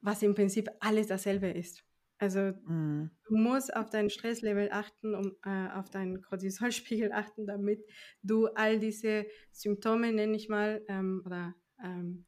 was 0.00 0.22
im 0.22 0.34
Prinzip 0.34 0.70
alles 0.80 1.08
dasselbe 1.08 1.50
ist. 1.50 1.84
Also 2.16 2.54
Mhm. 2.66 3.10
du 3.24 3.36
musst 3.36 3.76
auf 3.76 3.90
dein 3.90 4.08
Stresslevel 4.08 4.70
achten, 4.72 5.14
um 5.14 5.36
äh, 5.44 5.68
auf 5.74 5.90
deinen 5.90 6.22
Cortisolspiegel 6.22 7.12
achten, 7.12 7.46
damit 7.46 7.84
du 8.22 8.46
all 8.46 8.78
diese 8.78 9.26
Symptome, 9.52 10.12
nenne 10.12 10.34
ich 10.34 10.48
mal, 10.48 10.82
ähm, 10.88 11.22
oder 11.26 11.54
ähm, 11.84 12.24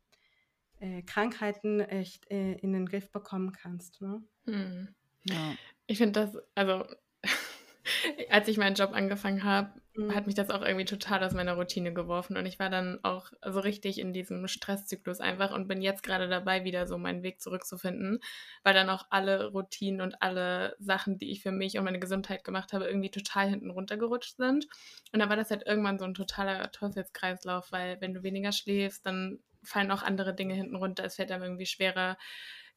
äh, 0.78 1.00
Krankheiten 1.04 1.80
echt 1.80 2.30
äh, 2.30 2.52
in 2.58 2.74
den 2.74 2.84
Griff 2.84 3.10
bekommen 3.10 3.52
kannst. 3.52 4.02
Ne? 4.02 4.22
Mhm. 4.44 4.94
Ja. 5.24 5.56
Ich 5.86 5.98
finde 5.98 6.20
das, 6.20 6.42
also 6.54 6.84
als 8.30 8.48
ich 8.48 8.56
meinen 8.56 8.76
Job 8.76 8.92
angefangen 8.92 9.44
habe, 9.44 9.82
Mhm. 9.94 10.14
hat 10.14 10.26
mich 10.26 10.34
das 10.34 10.48
auch 10.48 10.62
irgendwie 10.62 10.86
total 10.86 11.22
aus 11.22 11.34
meiner 11.34 11.52
Routine 11.52 11.92
geworfen 11.92 12.38
und 12.38 12.46
ich 12.46 12.58
war 12.58 12.70
dann 12.70 12.98
auch 13.02 13.30
so 13.46 13.60
richtig 13.60 13.98
in 13.98 14.14
diesem 14.14 14.48
Stresszyklus 14.48 15.20
einfach 15.20 15.52
und 15.52 15.68
bin 15.68 15.82
jetzt 15.82 16.02
gerade 16.02 16.28
dabei, 16.28 16.64
wieder 16.64 16.86
so 16.86 16.96
meinen 16.96 17.22
Weg 17.22 17.42
zurückzufinden, 17.42 18.20
weil 18.62 18.72
dann 18.72 18.88
auch 18.88 19.04
alle 19.10 19.48
Routinen 19.50 20.00
und 20.00 20.22
alle 20.22 20.76
Sachen, 20.78 21.18
die 21.18 21.30
ich 21.30 21.42
für 21.42 21.52
mich 21.52 21.76
und 21.76 21.84
meine 21.84 21.98
Gesundheit 22.00 22.42
gemacht 22.42 22.72
habe, 22.72 22.86
irgendwie 22.86 23.10
total 23.10 23.48
hinten 23.50 23.70
runtergerutscht 23.70 24.36
sind. 24.38 24.66
Und 25.12 25.20
dann 25.20 25.28
war 25.28 25.36
das 25.36 25.50
halt 25.50 25.66
irgendwann 25.66 25.98
so 25.98 26.06
ein 26.06 26.14
totaler 26.14 26.70
Teufelskreislauf, 26.72 27.70
weil 27.70 28.00
wenn 28.00 28.14
du 28.14 28.22
weniger 28.22 28.52
schläfst, 28.52 29.04
dann 29.04 29.40
fallen 29.62 29.90
auch 29.90 30.02
andere 30.02 30.34
Dinge 30.34 30.54
hinten 30.54 30.76
runter. 30.76 31.04
Es 31.04 31.16
fällt 31.16 31.30
dann 31.30 31.42
irgendwie 31.42 31.66
schwerer, 31.66 32.16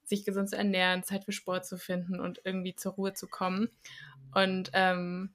sich 0.05 0.25
gesund 0.25 0.49
zu 0.49 0.57
ernähren, 0.57 1.03
Zeit 1.03 1.25
für 1.25 1.31
Sport 1.31 1.65
zu 1.65 1.77
finden 1.77 2.19
und 2.19 2.41
irgendwie 2.43 2.75
zur 2.75 2.93
Ruhe 2.93 3.13
zu 3.13 3.27
kommen. 3.27 3.69
Und 4.33 4.69
ähm, 4.73 5.33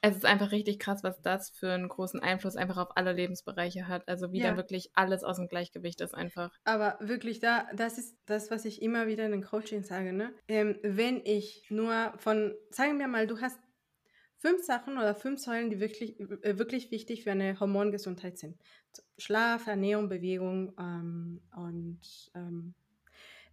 es 0.00 0.16
ist 0.16 0.24
einfach 0.24 0.52
richtig 0.52 0.78
krass, 0.78 1.02
was 1.02 1.20
das 1.22 1.50
für 1.50 1.72
einen 1.72 1.88
großen 1.88 2.20
Einfluss 2.20 2.54
einfach 2.56 2.76
auf 2.76 2.96
alle 2.96 3.12
Lebensbereiche 3.12 3.88
hat. 3.88 4.06
Also 4.08 4.32
wie 4.32 4.38
Ja. 4.40 4.50
da 4.50 4.56
wirklich 4.56 4.90
alles 4.94 5.24
aus 5.24 5.36
dem 5.36 5.48
Gleichgewicht 5.48 6.00
ist 6.00 6.14
einfach. 6.14 6.52
Aber 6.64 6.96
wirklich, 7.00 7.40
da, 7.40 7.66
das 7.74 7.98
ist 7.98 8.16
das, 8.26 8.50
was 8.50 8.64
ich 8.64 8.80
immer 8.80 9.08
wieder 9.08 9.24
in 9.26 9.32
den 9.32 9.42
Coachings 9.42 9.88
sage. 9.88 10.12
Ne? 10.12 10.32
Ähm, 10.46 10.78
wenn 10.82 11.20
ich 11.24 11.64
nur 11.68 12.12
von, 12.18 12.54
sagen 12.70 12.98
wir 13.00 13.08
mal, 13.08 13.26
du 13.26 13.40
hast 13.40 13.58
fünf 14.36 14.64
Sachen 14.64 14.98
oder 14.98 15.16
fünf 15.16 15.40
Säulen, 15.40 15.68
die 15.68 15.80
wirklich, 15.80 16.18
äh, 16.20 16.58
wirklich 16.58 16.92
wichtig 16.92 17.24
für 17.24 17.32
eine 17.32 17.58
Hormongesundheit 17.58 18.38
sind. 18.38 18.56
Schlaf, 19.18 19.66
Ernährung, 19.66 20.08
Bewegung 20.08 20.74
ähm, 20.78 21.40
und 21.56 22.30
ähm, 22.36 22.74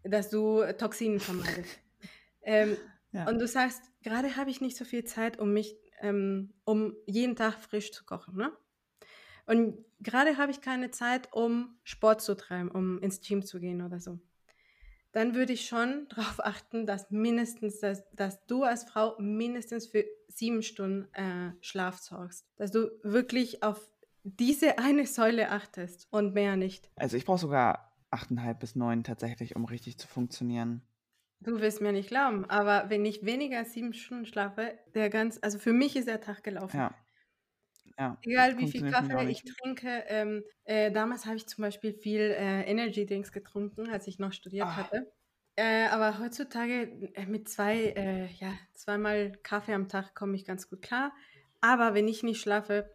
dass 0.07 0.29
du 0.29 0.63
Toxinen 0.77 1.19
vermeidest. 1.19 1.79
ähm, 2.43 2.77
Ja. 3.15 3.29
Und 3.29 3.39
du 3.39 3.47
sagst, 3.47 3.81
gerade 4.03 4.35
habe 4.35 4.49
ich 4.49 4.59
nicht 4.59 4.75
so 4.75 4.83
viel 4.83 5.05
Zeit, 5.05 5.39
um 5.39 5.53
mich, 5.53 5.77
ähm, 6.01 6.53
um 6.65 6.95
jeden 7.05 7.37
Tag 7.37 7.53
frisch 7.53 7.93
zu 7.93 8.03
kochen. 8.03 8.35
Ne? 8.35 8.51
Und 9.45 9.77
gerade 10.01 10.37
habe 10.37 10.51
ich 10.51 10.59
keine 10.59 10.91
Zeit, 10.91 11.31
um 11.31 11.77
Sport 11.83 12.21
zu 12.21 12.35
treiben, 12.35 12.69
um 12.69 12.99
ins 12.99 13.21
Gym 13.21 13.45
zu 13.45 13.59
gehen 13.59 13.81
oder 13.81 14.01
so. 14.01 14.19
Dann 15.13 15.33
würde 15.33 15.53
ich 15.53 15.65
schon 15.65 16.07
darauf 16.09 16.43
achten, 16.43 16.85
dass 16.85 17.09
mindestens, 17.09 17.79
dass, 17.79 18.03
dass 18.11 18.45
du 18.47 18.63
als 18.63 18.83
Frau 18.83 19.15
mindestens 19.17 19.87
für 19.87 20.03
sieben 20.27 20.61
Stunden 20.61 21.07
äh, 21.13 21.51
Schlaf 21.61 21.99
sorgst. 21.99 22.45
Dass 22.57 22.71
du 22.71 22.91
wirklich 23.01 23.63
auf 23.63 23.79
diese 24.23 24.77
eine 24.77 25.05
Säule 25.05 25.51
achtest 25.51 26.07
und 26.11 26.33
mehr 26.33 26.57
nicht. 26.57 26.89
Also 26.97 27.15
ich 27.15 27.23
brauche 27.23 27.39
sogar 27.39 27.94
achteinhalb 28.15 28.59
bis 28.59 28.75
neun 28.75 29.03
tatsächlich, 29.03 29.55
um 29.55 29.65
richtig 29.65 29.99
zu 29.99 30.07
funktionieren. 30.07 30.81
Du 31.41 31.59
wirst 31.59 31.81
mir 31.81 31.91
nicht 31.91 32.09
glauben, 32.09 32.45
aber 32.49 32.89
wenn 32.89 33.05
ich 33.05 33.25
weniger 33.25 33.59
als 33.59 33.73
sieben 33.73 33.93
Stunden 33.93 34.25
schlafe, 34.25 34.79
der 34.95 35.09
ganz, 35.09 35.37
also 35.41 35.59
für 35.59 35.73
mich 35.73 35.95
ist 35.95 36.07
der 36.07 36.21
Tag 36.21 36.43
gelaufen. 36.43 36.77
Ja. 36.77 36.95
Ja. 37.97 38.17
Egal 38.23 38.57
wie 38.57 38.67
viel 38.67 38.89
Kaffee 38.91 39.29
ich 39.29 39.43
trinke. 39.43 40.03
Ähm, 40.07 40.43
äh, 40.65 40.91
damals 40.91 41.25
habe 41.25 41.37
ich 41.37 41.47
zum 41.47 41.61
Beispiel 41.61 41.93
viel 41.93 42.19
äh, 42.21 42.63
Energy 42.63 43.05
Drinks 43.05 43.31
getrunken, 43.31 43.89
als 43.89 44.07
ich 44.07 44.19
noch 44.19 44.33
studiert 44.33 44.65
Ah. 44.67 44.75
hatte. 44.75 45.11
Äh, 45.55 45.87
aber 45.87 46.19
heutzutage 46.19 47.11
äh, 47.13 47.25
mit 47.25 47.47
zwei, 47.47 47.93
äh, 47.95 48.25
ja, 48.33 48.53
zweimal 48.73 49.31
Kaffee 49.43 49.73
am 49.73 49.87
Tag 49.87 50.13
komme 50.13 50.35
ich 50.35 50.43
ganz 50.45 50.69
gut 50.69 50.81
klar. 50.81 51.13
Aber 51.61 51.93
wenn 51.93 52.07
ich 52.09 52.23
nicht 52.23 52.41
schlafe, 52.41 52.91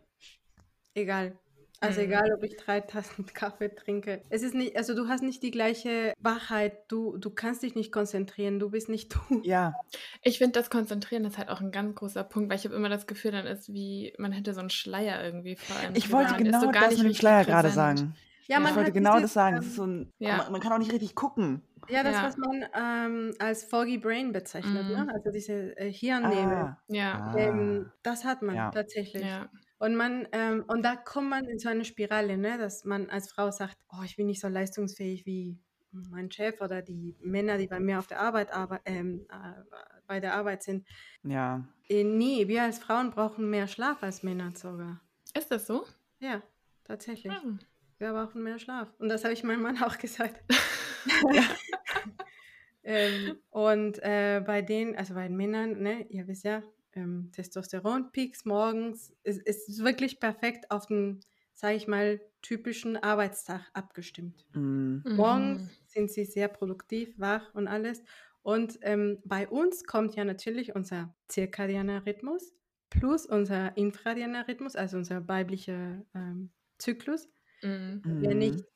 egal. 0.94 1.38
Also 1.82 2.00
Mhm. 2.00 2.06
egal, 2.08 2.32
ob 2.34 2.42
ich 2.42 2.56
drei 2.56 2.80
Tassen 2.80 3.24
Kaffee 3.34 3.68
trinke. 3.74 4.22
Es 4.28 4.42
ist 4.42 4.54
nicht, 4.54 4.76
also 4.76 4.94
du 4.94 5.08
hast 5.08 5.22
nicht 5.22 5.42
die 5.42 5.50
gleiche 5.50 6.12
Wachheit, 6.20 6.74
du, 6.88 7.16
du 7.16 7.30
kannst 7.30 7.62
dich 7.62 7.74
nicht 7.74 7.90
konzentrieren, 7.90 8.58
du 8.58 8.70
bist 8.70 8.88
nicht 8.90 9.14
du. 9.30 9.40
Ja, 9.42 9.74
Ich 10.22 10.38
finde, 10.38 10.52
das 10.58 10.68
Konzentrieren 10.70 11.24
ist 11.24 11.38
halt 11.38 11.48
auch 11.48 11.60
ein 11.60 11.70
ganz 11.72 11.94
großer 11.94 12.22
Punkt, 12.24 12.50
weil 12.50 12.58
ich 12.58 12.64
habe 12.66 12.74
immer 12.74 12.90
das 12.90 13.06
Gefühl, 13.06 13.32
dann 13.32 13.46
ist 13.46 13.72
wie, 13.72 14.12
man 14.18 14.32
hätte 14.32 14.52
so 14.52 14.60
einen 14.60 14.70
Schleier 14.70 15.24
irgendwie 15.24 15.56
vor 15.56 15.76
allem. 15.76 15.92
ich 15.94 16.12
wollte 16.12 16.34
genau 16.36 16.60
so 16.60 16.70
gar 16.70 16.82
das 16.84 16.90
nicht 16.94 17.02
mit 17.02 17.12
dem 17.12 17.16
Schleier 17.16 17.44
gerade 17.44 17.68
präsent. 17.68 17.98
sagen. 18.00 18.14
Ja, 18.46 18.56
Ja. 18.56 18.60
man 18.60 18.70
Ich 18.72 18.76
wollte 18.76 18.92
genau 18.92 19.14
dieses, 19.16 19.22
das 19.22 19.34
sagen. 19.34 19.56
ähm, 19.56 19.60
Es 19.62 19.66
ist 19.68 19.76
so 19.76 19.86
ein, 19.86 20.12
Ja. 20.18 20.36
man, 20.38 20.52
man 20.52 20.60
kann 20.60 20.72
auch 20.72 20.78
nicht 20.78 20.92
richtig 20.92 21.14
gucken. 21.14 21.62
Ja, 21.88 22.02
das, 22.02 22.14
Ja. 22.16 22.24
was 22.24 22.36
man 22.36 22.64
ähm, 22.74 23.34
als 23.38 23.64
Foggy 23.64 23.96
Brain 23.96 24.32
bezeichnet, 24.32 24.84
Mhm. 24.84 24.90
ne? 24.92 25.08
Also 25.14 25.30
diese 25.30 25.76
äh, 25.78 25.90
Hirnnebel. 25.90 26.56
Ah, 26.56 26.78
Ja, 26.88 27.34
Ähm, 27.38 27.86
ah. 27.88 27.92
das 28.02 28.24
hat 28.24 28.42
man 28.42 28.54
Ja. 28.54 28.70
tatsächlich. 28.70 29.24
ja. 29.24 29.48
Und 29.80 29.96
man, 29.96 30.28
ähm, 30.32 30.64
und 30.68 30.82
da 30.82 30.94
kommt 30.94 31.30
man 31.30 31.46
in 31.46 31.58
so 31.58 31.70
eine 31.70 31.86
Spirale, 31.86 32.36
ne? 32.36 32.58
dass 32.58 32.84
man 32.84 33.08
als 33.08 33.30
Frau 33.32 33.50
sagt, 33.50 33.78
oh, 33.90 34.02
ich 34.04 34.14
bin 34.14 34.26
nicht 34.26 34.40
so 34.40 34.46
leistungsfähig 34.46 35.24
wie 35.24 35.58
mein 35.90 36.30
Chef 36.30 36.60
oder 36.60 36.82
die 36.82 37.16
Männer, 37.22 37.56
die 37.56 37.66
bei 37.66 37.80
mir 37.80 37.98
auf 37.98 38.06
der 38.06 38.20
Arbeit 38.20 38.52
arbe 38.52 38.78
ähm, 38.84 39.26
äh, 39.30 39.62
bei 40.06 40.20
der 40.20 40.34
Arbeit 40.34 40.62
sind. 40.62 40.86
Ja. 41.22 41.66
Äh, 41.88 42.04
nee, 42.04 42.46
wir 42.46 42.62
als 42.62 42.78
Frauen 42.78 43.10
brauchen 43.10 43.48
mehr 43.48 43.66
Schlaf 43.68 44.02
als 44.02 44.22
Männer 44.22 44.52
sogar. 44.54 45.00
Ist 45.34 45.50
das 45.50 45.66
so? 45.66 45.86
Ja, 46.18 46.42
tatsächlich. 46.84 47.32
Hm. 47.42 47.58
Wir 47.96 48.12
brauchen 48.12 48.42
mehr 48.42 48.58
Schlaf. 48.58 48.92
Und 48.98 49.08
das 49.08 49.24
habe 49.24 49.32
ich 49.32 49.42
meinem 49.44 49.62
Mann 49.62 49.82
auch 49.82 49.96
gesagt. 49.96 50.44
ähm, 52.84 53.38
und 53.48 53.98
äh, 54.02 54.42
bei 54.44 54.60
den, 54.60 54.94
also 54.94 55.14
bei 55.14 55.26
den 55.26 55.38
Männern, 55.38 55.80
ne, 55.80 56.06
ihr 56.10 56.28
wisst 56.28 56.44
ja, 56.44 56.62
ähm, 56.94 57.31
Testosteronpeaks 57.33 58.44
morgens 58.44 59.14
ist, 59.22 59.40
ist 59.42 59.83
wirklich 59.85 60.20
perfekt 60.20 60.70
auf 60.70 60.87
den, 60.87 61.20
sage 61.53 61.76
ich 61.76 61.88
mal, 61.88 62.20
typischen 62.42 62.96
Arbeitstag 62.96 63.70
abgestimmt. 63.74 64.46
Mm. 64.55 65.03
Morgens 65.16 65.62
Mhm. 65.62 65.70
sind 65.87 66.11
sie 66.11 66.24
sehr 66.24 66.48
produktiv, 66.48 67.14
wach 67.18 67.55
und 67.55 67.68
alles. 67.68 68.03
Und 68.42 68.79
ähm, 68.83 69.18
bei 69.24 69.48
uns 69.48 69.85
kommt 69.85 70.14
ja 70.16 70.24
natürlich 70.24 70.74
unser 70.74 71.14
zirkadianer 71.29 72.07
Rhythmus 72.07 72.55
plus 72.90 73.26
unser 73.26 73.76
infradianer 73.76 74.48
Rhythmus, 74.48 74.76
also 74.76 74.96
unser 74.96 75.29
weiblicher 75.29 76.05
ähm, 76.14 76.53
Zyklus. 76.79 77.29
Mhm. 77.62 78.03
Mhm. 78.05 78.35
nicht 78.35 78.66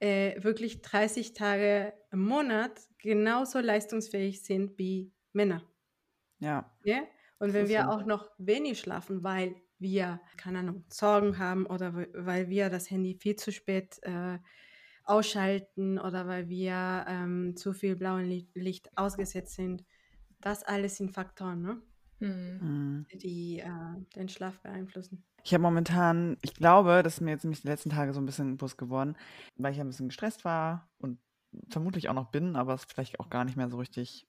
äh, 0.00 0.42
wirklich 0.42 0.82
30 0.82 1.34
Tage 1.34 1.94
im 2.12 2.22
Monat 2.24 2.80
genauso 2.98 3.60
leistungsfähig 3.60 4.42
sind 4.44 4.78
wie 4.78 5.12
Männer. 5.32 5.62
Ja. 6.40 6.74
Ja? 6.82 7.06
Und 7.38 7.52
wenn 7.54 7.68
wir 7.68 7.90
auch 7.90 8.04
noch 8.04 8.30
wenig 8.38 8.80
schlafen, 8.80 9.22
weil 9.22 9.54
wir, 9.78 10.20
keine 10.36 10.58
Ahnung, 10.58 10.84
Sorgen 10.88 11.38
haben 11.38 11.66
oder 11.66 11.94
we- 11.94 12.10
weil 12.14 12.48
wir 12.48 12.68
das 12.68 12.90
Handy 12.90 13.14
viel 13.14 13.36
zu 13.36 13.52
spät 13.52 13.98
äh, 14.02 14.38
ausschalten 15.04 15.98
oder 15.98 16.26
weil 16.26 16.48
wir 16.48 17.04
ähm, 17.08 17.56
zu 17.56 17.72
viel 17.72 17.96
blauen 17.96 18.24
Li- 18.24 18.48
Licht 18.54 18.90
ausgesetzt 18.96 19.54
sind, 19.54 19.84
das 20.40 20.62
alles 20.64 20.96
sind 20.96 21.12
Faktoren, 21.12 21.62
ne? 21.62 21.82
Mhm. 22.20 22.58
Mm. 22.60 23.06
die 23.18 23.60
äh, 23.60 23.68
den 24.16 24.28
Schlaf 24.28 24.60
beeinflussen. 24.60 25.24
Ich 25.44 25.54
habe 25.54 25.62
momentan, 25.62 26.36
ich 26.42 26.54
glaube, 26.54 27.02
das 27.04 27.14
ist 27.14 27.20
mir 27.20 27.30
jetzt 27.30 27.44
nämlich 27.44 27.62
die 27.62 27.68
letzten 27.68 27.90
Tage 27.90 28.12
so 28.12 28.20
ein 28.20 28.26
bisschen 28.26 28.56
bewusst 28.56 28.76
geworden, 28.76 29.16
weil 29.56 29.72
ich 29.72 29.80
ein 29.80 29.86
bisschen 29.86 30.08
gestresst 30.08 30.44
war 30.44 30.90
und 30.98 31.18
vermutlich 31.70 32.08
auch 32.08 32.14
noch 32.14 32.30
bin, 32.32 32.56
aber 32.56 32.74
es 32.74 32.84
vielleicht 32.84 33.20
auch 33.20 33.30
gar 33.30 33.44
nicht 33.44 33.56
mehr 33.56 33.70
so 33.70 33.78
richtig 33.78 34.26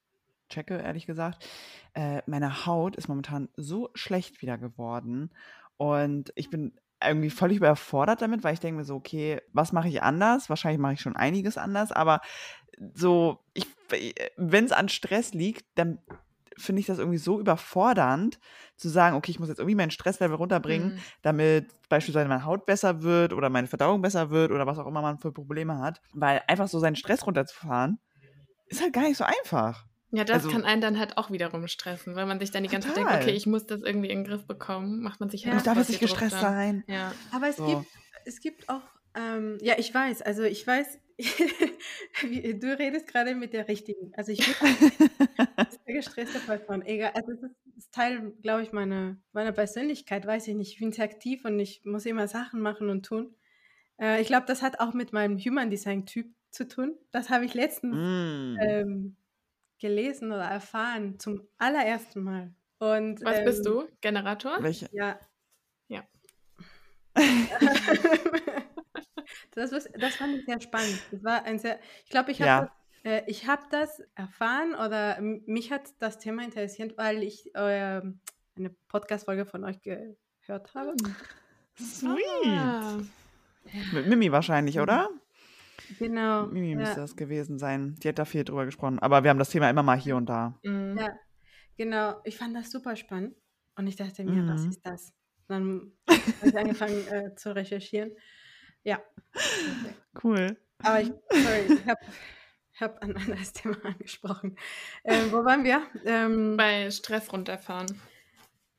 checke, 0.50 0.76
ehrlich 0.78 1.06
gesagt. 1.06 1.46
Äh, 1.94 2.22
meine 2.26 2.66
Haut 2.66 2.96
ist 2.96 3.08
momentan 3.08 3.48
so 3.56 3.90
schlecht 3.94 4.42
wieder 4.42 4.58
geworden 4.58 5.30
und 5.76 6.32
ich 6.34 6.50
bin 6.50 6.78
irgendwie 7.02 7.30
völlig 7.30 7.56
überfordert 7.56 8.20
damit, 8.20 8.44
weil 8.44 8.52
ich 8.52 8.60
denke 8.60 8.78
mir 8.78 8.84
so, 8.84 8.96
okay, 8.96 9.40
was 9.54 9.72
mache 9.72 9.88
ich 9.88 10.02
anders? 10.02 10.50
Wahrscheinlich 10.50 10.80
mache 10.80 10.92
ich 10.94 11.00
schon 11.00 11.16
einiges 11.16 11.56
anders, 11.56 11.92
aber 11.92 12.20
so, 12.94 13.40
ich, 13.54 13.66
wenn 14.36 14.64
es 14.64 14.72
an 14.72 14.88
Stress 14.88 15.32
liegt, 15.32 15.64
dann 15.76 15.98
finde 16.56 16.80
ich 16.80 16.86
das 16.86 16.98
irgendwie 16.98 17.18
so 17.18 17.40
überfordernd, 17.40 18.38
zu 18.76 18.88
sagen, 18.88 19.16
okay, 19.16 19.30
ich 19.30 19.40
muss 19.40 19.48
jetzt 19.48 19.58
irgendwie 19.58 19.74
mein 19.74 19.90
Stresslevel 19.90 20.36
runterbringen, 20.36 20.88
Mhm. 20.88 20.98
damit 21.22 21.72
beispielsweise 21.88 22.28
meine 22.28 22.44
Haut 22.44 22.66
besser 22.66 23.02
wird 23.02 23.32
oder 23.32 23.48
meine 23.48 23.66
Verdauung 23.66 24.02
besser 24.02 24.30
wird 24.30 24.50
oder 24.50 24.66
was 24.66 24.78
auch 24.78 24.86
immer 24.86 25.02
man 25.02 25.18
für 25.18 25.32
Probleme 25.32 25.78
hat. 25.78 26.00
Weil 26.12 26.42
einfach 26.48 26.68
so 26.68 26.78
seinen 26.78 26.96
Stress 26.96 27.26
runterzufahren, 27.26 27.98
ist 28.68 28.82
halt 28.82 28.92
gar 28.92 29.02
nicht 29.02 29.16
so 29.16 29.24
einfach. 29.24 29.86
Ja, 30.12 30.24
das 30.24 30.38
Also- 30.44 30.50
kann 30.50 30.64
einen 30.64 30.80
dann 30.80 30.98
halt 30.98 31.16
auch 31.18 31.30
wiederum 31.30 31.66
stressen, 31.68 32.16
weil 32.16 32.26
man 32.26 32.40
sich 32.40 32.50
dann 32.50 32.62
die 32.64 32.68
ganze 32.68 32.88
Zeit 32.88 32.96
denkt, 32.96 33.12
okay, 33.12 33.30
ich 33.30 33.46
muss 33.46 33.66
das 33.66 33.80
irgendwie 33.82 34.10
in 34.10 34.18
den 34.20 34.24
Griff 34.26 34.44
bekommen, 34.46 35.02
macht 35.02 35.20
man 35.20 35.30
sich 35.30 35.42
Ja. 35.42 35.50
halt 35.50 35.58
ich 35.60 35.64
darf 35.64 35.78
jetzt 35.78 35.88
nicht 35.90 36.00
gestresst 36.00 36.34
dann. 36.34 36.40
sein. 36.42 36.84
Ja. 36.88 37.12
Aber 37.32 37.48
es 37.48 37.56
So. 37.56 37.66
gibt, 37.66 37.86
es 38.24 38.40
gibt 38.40 38.68
auch, 38.68 38.82
ähm, 39.14 39.58
ja, 39.60 39.74
ich 39.78 39.94
weiß, 39.94 40.22
also 40.22 40.42
ich 40.42 40.66
weiß, 40.66 40.98
du 42.22 42.78
redest 42.78 43.06
gerade 43.06 43.34
mit 43.34 43.52
der 43.52 43.68
richtigen. 43.68 44.12
Also 44.16 44.32
ich 44.32 44.38
bin 44.38 44.54
sehr 44.56 45.48
gestresste 45.86 46.38
Person. 46.40 46.82
Egal, 46.82 47.12
also 47.14 47.32
es 47.32 47.42
ist, 47.42 47.56
ist 47.76 47.92
Teil, 47.94 48.32
glaube 48.42 48.62
ich, 48.62 48.72
meiner, 48.72 49.16
meiner 49.32 49.52
Persönlichkeit, 49.52 50.26
weiß 50.26 50.48
ich 50.48 50.54
nicht. 50.54 50.72
Ich 50.72 50.78
bin 50.80 50.92
sehr 50.92 51.04
aktiv 51.04 51.44
und 51.44 51.58
ich 51.60 51.82
muss 51.84 52.06
immer 52.06 52.26
Sachen 52.28 52.60
machen 52.60 52.88
und 52.90 53.04
tun. 53.06 53.34
Äh, 54.00 54.20
ich 54.22 54.26
glaube, 54.28 54.46
das 54.46 54.62
hat 54.62 54.80
auch 54.80 54.94
mit 54.94 55.12
meinem 55.12 55.38
Human 55.38 55.70
Design 55.70 56.06
Typ 56.06 56.26
zu 56.50 56.66
tun. 56.66 56.96
Das 57.12 57.30
habe 57.30 57.44
ich 57.44 57.54
letztens 57.54 57.94
Mm. 57.96 58.56
ähm, 58.60 59.16
gelesen 59.80 60.30
oder 60.32 60.44
erfahren, 60.44 61.18
zum 61.18 61.42
allerersten 61.58 62.22
Mal. 62.22 62.54
Und, 62.78 63.22
Was 63.24 63.44
bist 63.44 63.66
ähm, 63.66 63.72
du? 63.72 63.88
Generator? 64.00 64.56
Welche? 64.60 64.88
Ja. 64.92 65.18
Ja. 65.88 66.02
das, 69.54 69.72
was, 69.72 69.88
das 69.98 70.14
fand 70.16 70.36
ich 70.36 70.44
sehr 70.46 70.60
spannend. 70.60 71.02
Das 71.10 71.24
war 71.24 71.44
ein 71.44 71.58
sehr, 71.58 71.78
ich 72.04 72.10
glaube, 72.10 72.30
ich 72.30 72.38
Ja. 72.38 72.46
habe 72.46 72.70
das, 73.02 73.12
äh, 73.12 73.22
ich 73.26 73.46
hab 73.46 73.70
das 73.70 74.02
erfahren 74.14 74.74
oder 74.74 75.20
mich 75.20 75.72
hat 75.72 75.82
das 75.98 76.18
Thema 76.18 76.44
interessiert, 76.44 76.96
weil 76.96 77.22
ich 77.22 77.54
äh, 77.54 77.58
eine 78.56 78.70
Podcast-Folge 78.88 79.46
von 79.46 79.64
euch 79.64 79.80
gehört 79.82 80.74
habe. 80.74 80.94
Sweet. 81.78 82.46
Ah. 82.46 82.98
Mit 83.92 84.06
Mimi 84.06 84.32
wahrscheinlich, 84.32 84.76
Mhm. 84.76 84.82
oder? 84.82 85.10
Genau. 85.98 86.46
Mimi 86.46 86.70
ja. 86.72 86.76
müsste 86.76 87.00
das 87.00 87.16
gewesen 87.16 87.58
sein. 87.58 87.96
Die 88.02 88.08
hat 88.08 88.18
da 88.18 88.24
viel 88.24 88.44
drüber 88.44 88.64
gesprochen. 88.64 88.98
Aber 88.98 89.22
wir 89.22 89.30
haben 89.30 89.38
das 89.38 89.50
Thema 89.50 89.68
immer 89.70 89.82
mal 89.82 89.98
hier 89.98 90.16
und 90.16 90.26
da. 90.26 90.58
Mhm. 90.62 90.96
Ja. 90.98 91.08
Genau, 91.76 92.20
ich 92.24 92.36
fand 92.36 92.54
das 92.56 92.70
super 92.70 92.94
spannend 92.96 93.34
und 93.76 93.86
ich 93.86 93.96
dachte 93.96 94.24
mir, 94.24 94.46
was 94.46 94.62
Mhm. 94.64 94.70
ist 94.70 94.84
das? 94.86 95.14
Dann 95.48 95.92
habe 96.06 96.20
ich 96.48 96.56
angefangen 96.58 97.08
äh, 97.08 97.34
zu 97.36 97.54
recherchieren. 97.54 98.12
Ja. 98.84 99.00
Okay. 99.34 99.94
Cool. 100.22 100.56
Aber 100.82 101.00
ich, 101.00 101.12
sorry, 101.30 101.74
ich 101.74 101.86
habe 101.86 102.00
hab 102.80 103.02
ein 103.02 103.16
anderes 103.16 103.52
Thema 103.52 103.76
angesprochen. 103.84 104.56
Ähm, 105.04 105.32
wo 105.32 105.44
waren 105.44 105.64
wir? 105.64 105.82
Ähm, 106.04 106.56
Bei 106.56 106.90
Stress 106.90 107.32
runterfahren. 107.32 107.86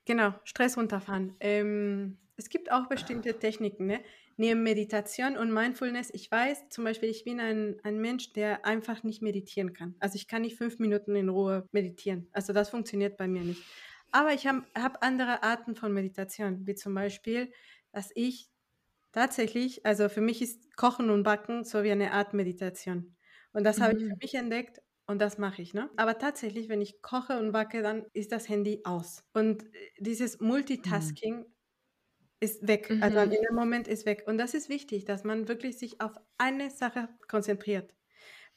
genau, 0.05 0.33
Stress 0.43 0.77
runterfahren. 0.77 1.35
Ähm, 1.39 2.17
es 2.37 2.49
gibt 2.49 2.71
auch 2.71 2.87
bestimmte 2.87 3.37
Techniken, 3.37 3.85
ne? 3.87 4.01
Neben 4.41 4.63
Meditation 4.63 5.37
und 5.37 5.53
Mindfulness. 5.53 6.09
Ich 6.13 6.31
weiß 6.31 6.69
zum 6.69 6.83
Beispiel, 6.85 7.09
ich 7.09 7.23
bin 7.25 7.39
ein, 7.39 7.79
ein 7.83 7.99
Mensch, 8.01 8.33
der 8.33 8.65
einfach 8.65 9.03
nicht 9.03 9.21
meditieren 9.21 9.73
kann. 9.73 9.95
Also 9.99 10.15
ich 10.15 10.27
kann 10.27 10.41
nicht 10.41 10.57
fünf 10.57 10.79
Minuten 10.79 11.15
in 11.15 11.29
Ruhe 11.29 11.67
meditieren. 11.71 12.27
Also 12.31 12.51
das 12.53 12.69
funktioniert 12.69 13.17
bei 13.17 13.27
mir 13.27 13.43
nicht. 13.43 13.67
Aber 14.11 14.33
ich 14.33 14.47
habe 14.47 14.63
hab 14.75 15.03
andere 15.05 15.43
Arten 15.43 15.75
von 15.75 15.93
Meditation, 15.93 16.65
wie 16.65 16.75
zum 16.75 16.95
Beispiel, 16.95 17.51
dass 17.91 18.09
ich 18.15 18.49
tatsächlich, 19.11 19.85
also 19.85 20.09
für 20.09 20.21
mich 20.21 20.41
ist 20.41 20.75
Kochen 20.77 21.09
und 21.09 21.23
Backen 21.23 21.63
so 21.63 21.83
wie 21.83 21.91
eine 21.91 22.11
Art 22.13 22.33
Meditation. 22.33 23.15
Und 23.53 23.63
das 23.65 23.81
habe 23.81 23.93
ich 23.97 24.05
für 24.07 24.15
Mhm. 24.15 24.21
mich 24.21 24.33
entdeckt 24.35 24.81
und 25.07 25.19
das 25.21 25.37
mache 25.37 25.61
ich. 25.61 25.73
Ne? 25.73 25.89
Aber 25.97 26.17
tatsächlich, 26.17 26.69
wenn 26.69 26.81
ich 26.81 27.01
koche 27.01 27.39
und 27.39 27.51
backe, 27.51 27.81
dann 27.81 28.05
ist 28.13 28.31
das 28.31 28.49
Handy 28.49 28.81
aus. 28.85 29.23
Und 29.33 29.63
äh, 29.75 29.89
dieses 29.99 30.39
Multitasking 30.39 31.45
ist 32.41 32.67
weg. 32.67 32.97
Also 32.99 33.19
Mhm. 33.19 33.31
in 33.31 33.31
dem 33.31 33.55
Moment 33.55 33.87
ist 33.87 34.05
weg. 34.05 34.23
Und 34.27 34.37
das 34.39 34.53
ist 34.55 34.69
wichtig, 34.69 35.05
dass 35.05 35.23
man 35.23 35.47
wirklich 35.47 35.77
sich 35.79 36.01
auf 36.01 36.13
eine 36.39 36.71
Sache 36.71 37.09
konzentriert. 37.29 37.95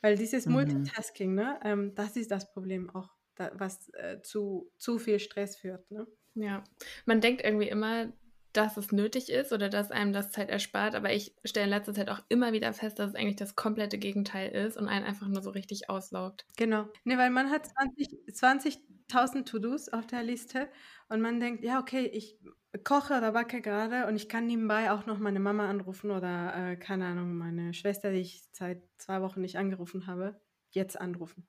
Weil 0.03 0.17
dieses 0.17 0.47
Mhm. 0.47 0.53
Multitasking, 0.53 1.35
ne, 1.35 1.61
ähm, 1.65 1.95
das 1.95 2.17
ist 2.17 2.31
das 2.31 2.53
Problem 2.53 2.91
auch, 2.91 3.11
da, 3.37 3.53
was 3.55 3.91
äh, 3.95 4.21
zu, 4.23 4.71
zu 4.79 4.99
viel 4.99 5.19
Stress 5.21 5.57
führt. 5.57 5.91
Ne? 5.91 6.07
Ja. 6.35 6.65
Man 7.07 7.21
denkt 7.21 7.43
irgendwie 7.45 7.69
immer, 7.69 8.13
dass 8.53 8.77
es 8.77 8.93
nötig 8.93 9.31
ist 9.31 9.53
oder 9.53 9.69
dass 9.69 9.91
einem 9.91 10.13
das 10.13 10.31
Zeit 10.31 10.49
erspart, 10.51 10.95
aber 10.95 11.13
ich 11.13 11.35
stelle 11.45 11.65
in 11.67 11.71
letzter 11.71 11.95
Zeit 11.95 12.09
auch 12.11 12.21
immer 12.29 12.53
wieder 12.53 12.73
fest, 12.73 12.99
dass 13.01 13.11
es 13.11 13.17
eigentlich 13.17 13.37
das 13.37 13.57
komplette 13.57 13.99
Gegenteil 13.99 14.51
ist 14.53 14.77
und 14.77 14.89
einen 14.89 15.05
einfach 15.05 15.29
nur 15.29 15.43
so 15.43 15.51
richtig 15.51 15.91
auslaugt. 15.91 16.47
Genau. 16.57 16.89
Ne, 17.05 17.19
weil 17.19 17.31
man 17.31 17.51
hat 17.51 17.67
20 17.67 18.09
20.000 18.33 19.49
To-Dos 19.49 19.89
auf 19.89 20.07
der 20.07 20.23
Liste 20.23 20.69
und 21.09 21.21
man 21.21 21.41
denkt, 21.41 21.65
ja, 21.65 21.81
okay, 21.81 22.07
ich 22.07 22.39
koche 22.83 23.15
oder 23.19 23.33
backe 23.33 23.61
gerade 23.61 24.07
und 24.07 24.17
ich 24.17 24.29
kann 24.29 24.47
nebenbei 24.47 24.91
auch 24.93 25.07
noch 25.07 25.19
meine 25.19 25.41
Mama 25.41 25.69
anrufen 25.69 26.11
oder, 26.11 26.73
äh, 26.73 26.77
keine 26.77 27.07
Ahnung, 27.07 27.37
meine 27.37 27.75
Schwester, 27.75 28.11
die 28.13 28.19
ich 28.21 28.43
seit 28.53 28.83
zwei 28.99 29.23
Wochen 29.23 29.41
nicht 29.41 29.57
angerufen 29.59 30.07
habe, 30.07 30.41
jetzt 30.71 31.01
anrufen. 31.01 31.47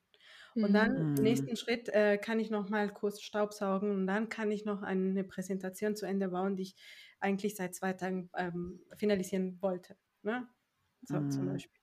Und 0.61 0.73
dann 0.73 0.87
Mhm. 0.89 1.13
im 1.17 1.23
Mhm. 1.23 1.23
nächsten 1.23 1.55
Schritt 1.57 1.89
äh, 1.89 2.17
kann 2.17 2.39
ich 2.39 2.49
noch 2.51 2.69
mal 2.69 2.89
kurz 2.93 3.21
Staubsaugen 3.21 3.91
und 3.91 4.07
dann 4.07 4.29
kann 4.29 4.51
ich 4.51 4.65
noch 4.65 4.81
eine 4.83 5.23
Präsentation 5.23 5.95
zu 5.95 6.05
Ende 6.07 6.29
bauen, 6.29 6.55
die 6.57 6.63
ich 6.63 6.75
eigentlich 7.19 7.55
seit 7.55 7.75
zwei 7.75 7.93
Tagen 7.93 8.29
ähm, 8.37 8.81
finalisieren 8.95 9.61
wollte. 9.61 9.97
Ne? 10.23 10.47
So 11.03 11.23
zum 11.25 11.45
Mhm. 11.45 11.47
Beispiel. 11.47 11.81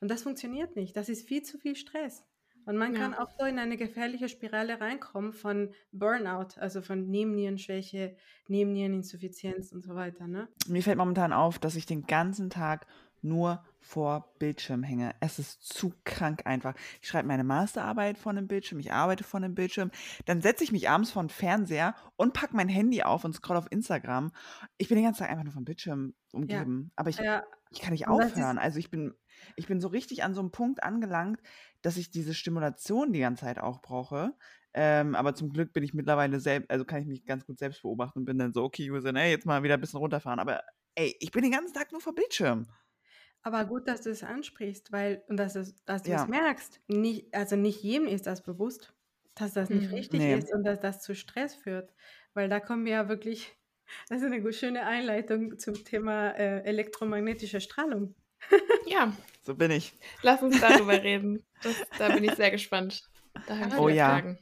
Und 0.00 0.10
das 0.10 0.22
funktioniert 0.22 0.76
nicht. 0.76 0.96
Das 0.96 1.08
ist 1.08 1.28
viel 1.28 1.42
zu 1.42 1.58
viel 1.58 1.76
Stress. 1.76 2.24
Und 2.68 2.76
man 2.76 2.92
kann 2.92 3.12
Ja. 3.12 3.20
auch 3.22 3.30
so 3.38 3.46
in 3.46 3.58
eine 3.58 3.78
gefährliche 3.78 4.28
Spirale 4.28 4.78
reinkommen 4.78 5.32
von 5.32 5.72
Burnout, 5.90 6.60
also 6.60 6.82
von 6.82 7.08
Nebennierenschwäche, 7.08 8.14
Nebenniereninsuffizienz 8.48 9.72
und 9.72 9.82
so 9.82 9.94
weiter. 9.94 10.26
Ne? 10.26 10.48
Mir 10.66 10.82
fällt 10.82 10.98
momentan 10.98 11.32
auf, 11.32 11.58
dass 11.58 11.76
ich 11.76 11.86
den 11.86 12.06
ganzen 12.06 12.50
Tag 12.50 12.86
nur 13.22 13.64
vor 13.80 14.34
Bildschirm 14.38 14.82
hänge. 14.82 15.14
Es 15.20 15.38
ist 15.38 15.62
zu 15.62 15.94
krank 16.04 16.42
einfach. 16.44 16.74
Ich 17.00 17.08
schreibe 17.08 17.26
meine 17.26 17.42
Masterarbeit 17.42 18.18
von 18.18 18.36
dem 18.36 18.48
Bildschirm, 18.48 18.78
ich 18.80 18.92
arbeite 18.92 19.24
von 19.24 19.40
dem 19.40 19.54
Bildschirm. 19.54 19.90
Dann 20.26 20.42
setze 20.42 20.62
ich 20.62 20.70
mich 20.70 20.90
abends 20.90 21.10
vor 21.10 21.22
den 21.22 21.30
Fernseher 21.30 21.94
und 22.16 22.34
packe 22.34 22.54
mein 22.54 22.68
Handy 22.68 23.02
auf 23.02 23.24
und 23.24 23.32
scroll 23.34 23.56
auf 23.56 23.66
Instagram. 23.70 24.30
Ich 24.76 24.88
bin 24.88 24.96
den 24.98 25.04
ganzen 25.04 25.20
Tag 25.20 25.30
einfach 25.30 25.44
nur 25.44 25.54
vom 25.54 25.64
Bildschirm 25.64 26.12
umgeben. 26.32 26.92
Aber 26.96 27.08
ich, 27.08 27.16
Ja, 27.18 27.44
ich 27.70 27.80
kann 27.80 27.92
nicht 27.92 28.08
aufhören. 28.08 28.58
Also 28.58 28.78
ich 28.78 28.90
bin, 28.90 29.14
ich 29.56 29.66
bin 29.66 29.80
so 29.80 29.88
richtig 29.88 30.22
an 30.22 30.34
so 30.34 30.40
einem 30.40 30.50
Punkt 30.50 30.82
angelangt, 30.82 31.40
dass 31.82 31.96
ich 31.96 32.10
diese 32.10 32.34
Stimulation 32.34 33.12
die 33.12 33.20
ganze 33.20 33.42
Zeit 33.44 33.58
auch 33.58 33.80
brauche. 33.82 34.34
Ähm, 34.74 35.14
aber 35.14 35.34
zum 35.34 35.50
Glück 35.50 35.72
bin 35.72 35.82
ich 35.84 35.94
mittlerweile 35.94 36.40
selbst, 36.40 36.70
also 36.70 36.84
kann 36.84 37.00
ich 37.02 37.06
mich 37.08 37.24
ganz 37.24 37.46
gut 37.46 37.58
selbst 37.58 37.82
beobachten 37.82 38.20
und 38.20 38.24
bin 38.26 38.38
dann 38.38 38.52
so, 38.52 38.62
okay, 38.64 38.90
User, 38.90 39.14
ey, 39.14 39.30
jetzt 39.30 39.46
mal 39.46 39.62
wieder 39.62 39.74
ein 39.74 39.80
bisschen 39.80 39.98
runterfahren. 39.98 40.38
Aber 40.40 40.62
ey, 40.94 41.16
ich 41.20 41.30
bin 41.30 41.42
den 41.42 41.52
ganzen 41.52 41.74
Tag 41.74 41.92
nur 41.92 42.00
vor 42.00 42.14
Bildschirm. 42.14 42.66
aber 43.42 43.64
gut, 43.64 43.88
dass 43.88 44.02
du 44.02 44.10
es 44.10 44.22
ansprichst, 44.22 44.92
weil 44.92 45.22
und 45.28 45.36
dass, 45.36 45.54
es, 45.56 45.84
dass 45.84 46.02
du 46.02 46.10
Ja. 46.10 46.22
es 46.24 46.28
merkst. 46.28 46.80
Nicht, 46.88 47.34
also 47.34 47.56
nicht 47.56 47.82
jedem 47.82 48.06
ist 48.08 48.26
das 48.26 48.42
bewusst, 48.42 48.94
dass 49.34 49.54
das 49.54 49.70
nicht 49.70 49.88
Mhm. 49.88 49.94
richtig 49.94 50.20
Nee. 50.20 50.34
ist 50.34 50.52
und 50.52 50.64
dass 50.64 50.80
das 50.80 51.02
zu 51.02 51.14
Stress 51.14 51.54
führt. 51.54 51.94
Weil 52.34 52.48
da 52.48 52.60
kommen 52.60 52.84
wir 52.84 52.92
ja 52.92 53.08
wirklich, 53.08 53.56
das 54.08 54.22
ist 54.22 54.32
eine 54.32 54.52
schöne 54.52 54.84
Einleitung 54.86 55.58
zum 55.58 55.74
Thema 55.84 56.30
äh, 56.32 56.62
elektromagnetische 56.64 57.60
Strahlung. 57.60 58.14
Ja, 58.84 59.12
So 59.42 59.54
bin 59.54 59.70
ich. 59.70 59.94
lass 60.22 60.42
uns 60.42 60.60
darüber 60.60 60.92
reden. 61.02 61.44
Das, 61.62 61.74
da 61.98 62.08
bin 62.14 62.24
ich 62.24 62.34
sehr 62.34 62.50
gespannt. 62.50 63.02
Da 63.46 63.58
habe 63.58 63.68
ich 63.68 63.78
Oh 63.78 63.88
ja. 63.88 64.10
Fragen. 64.10 64.38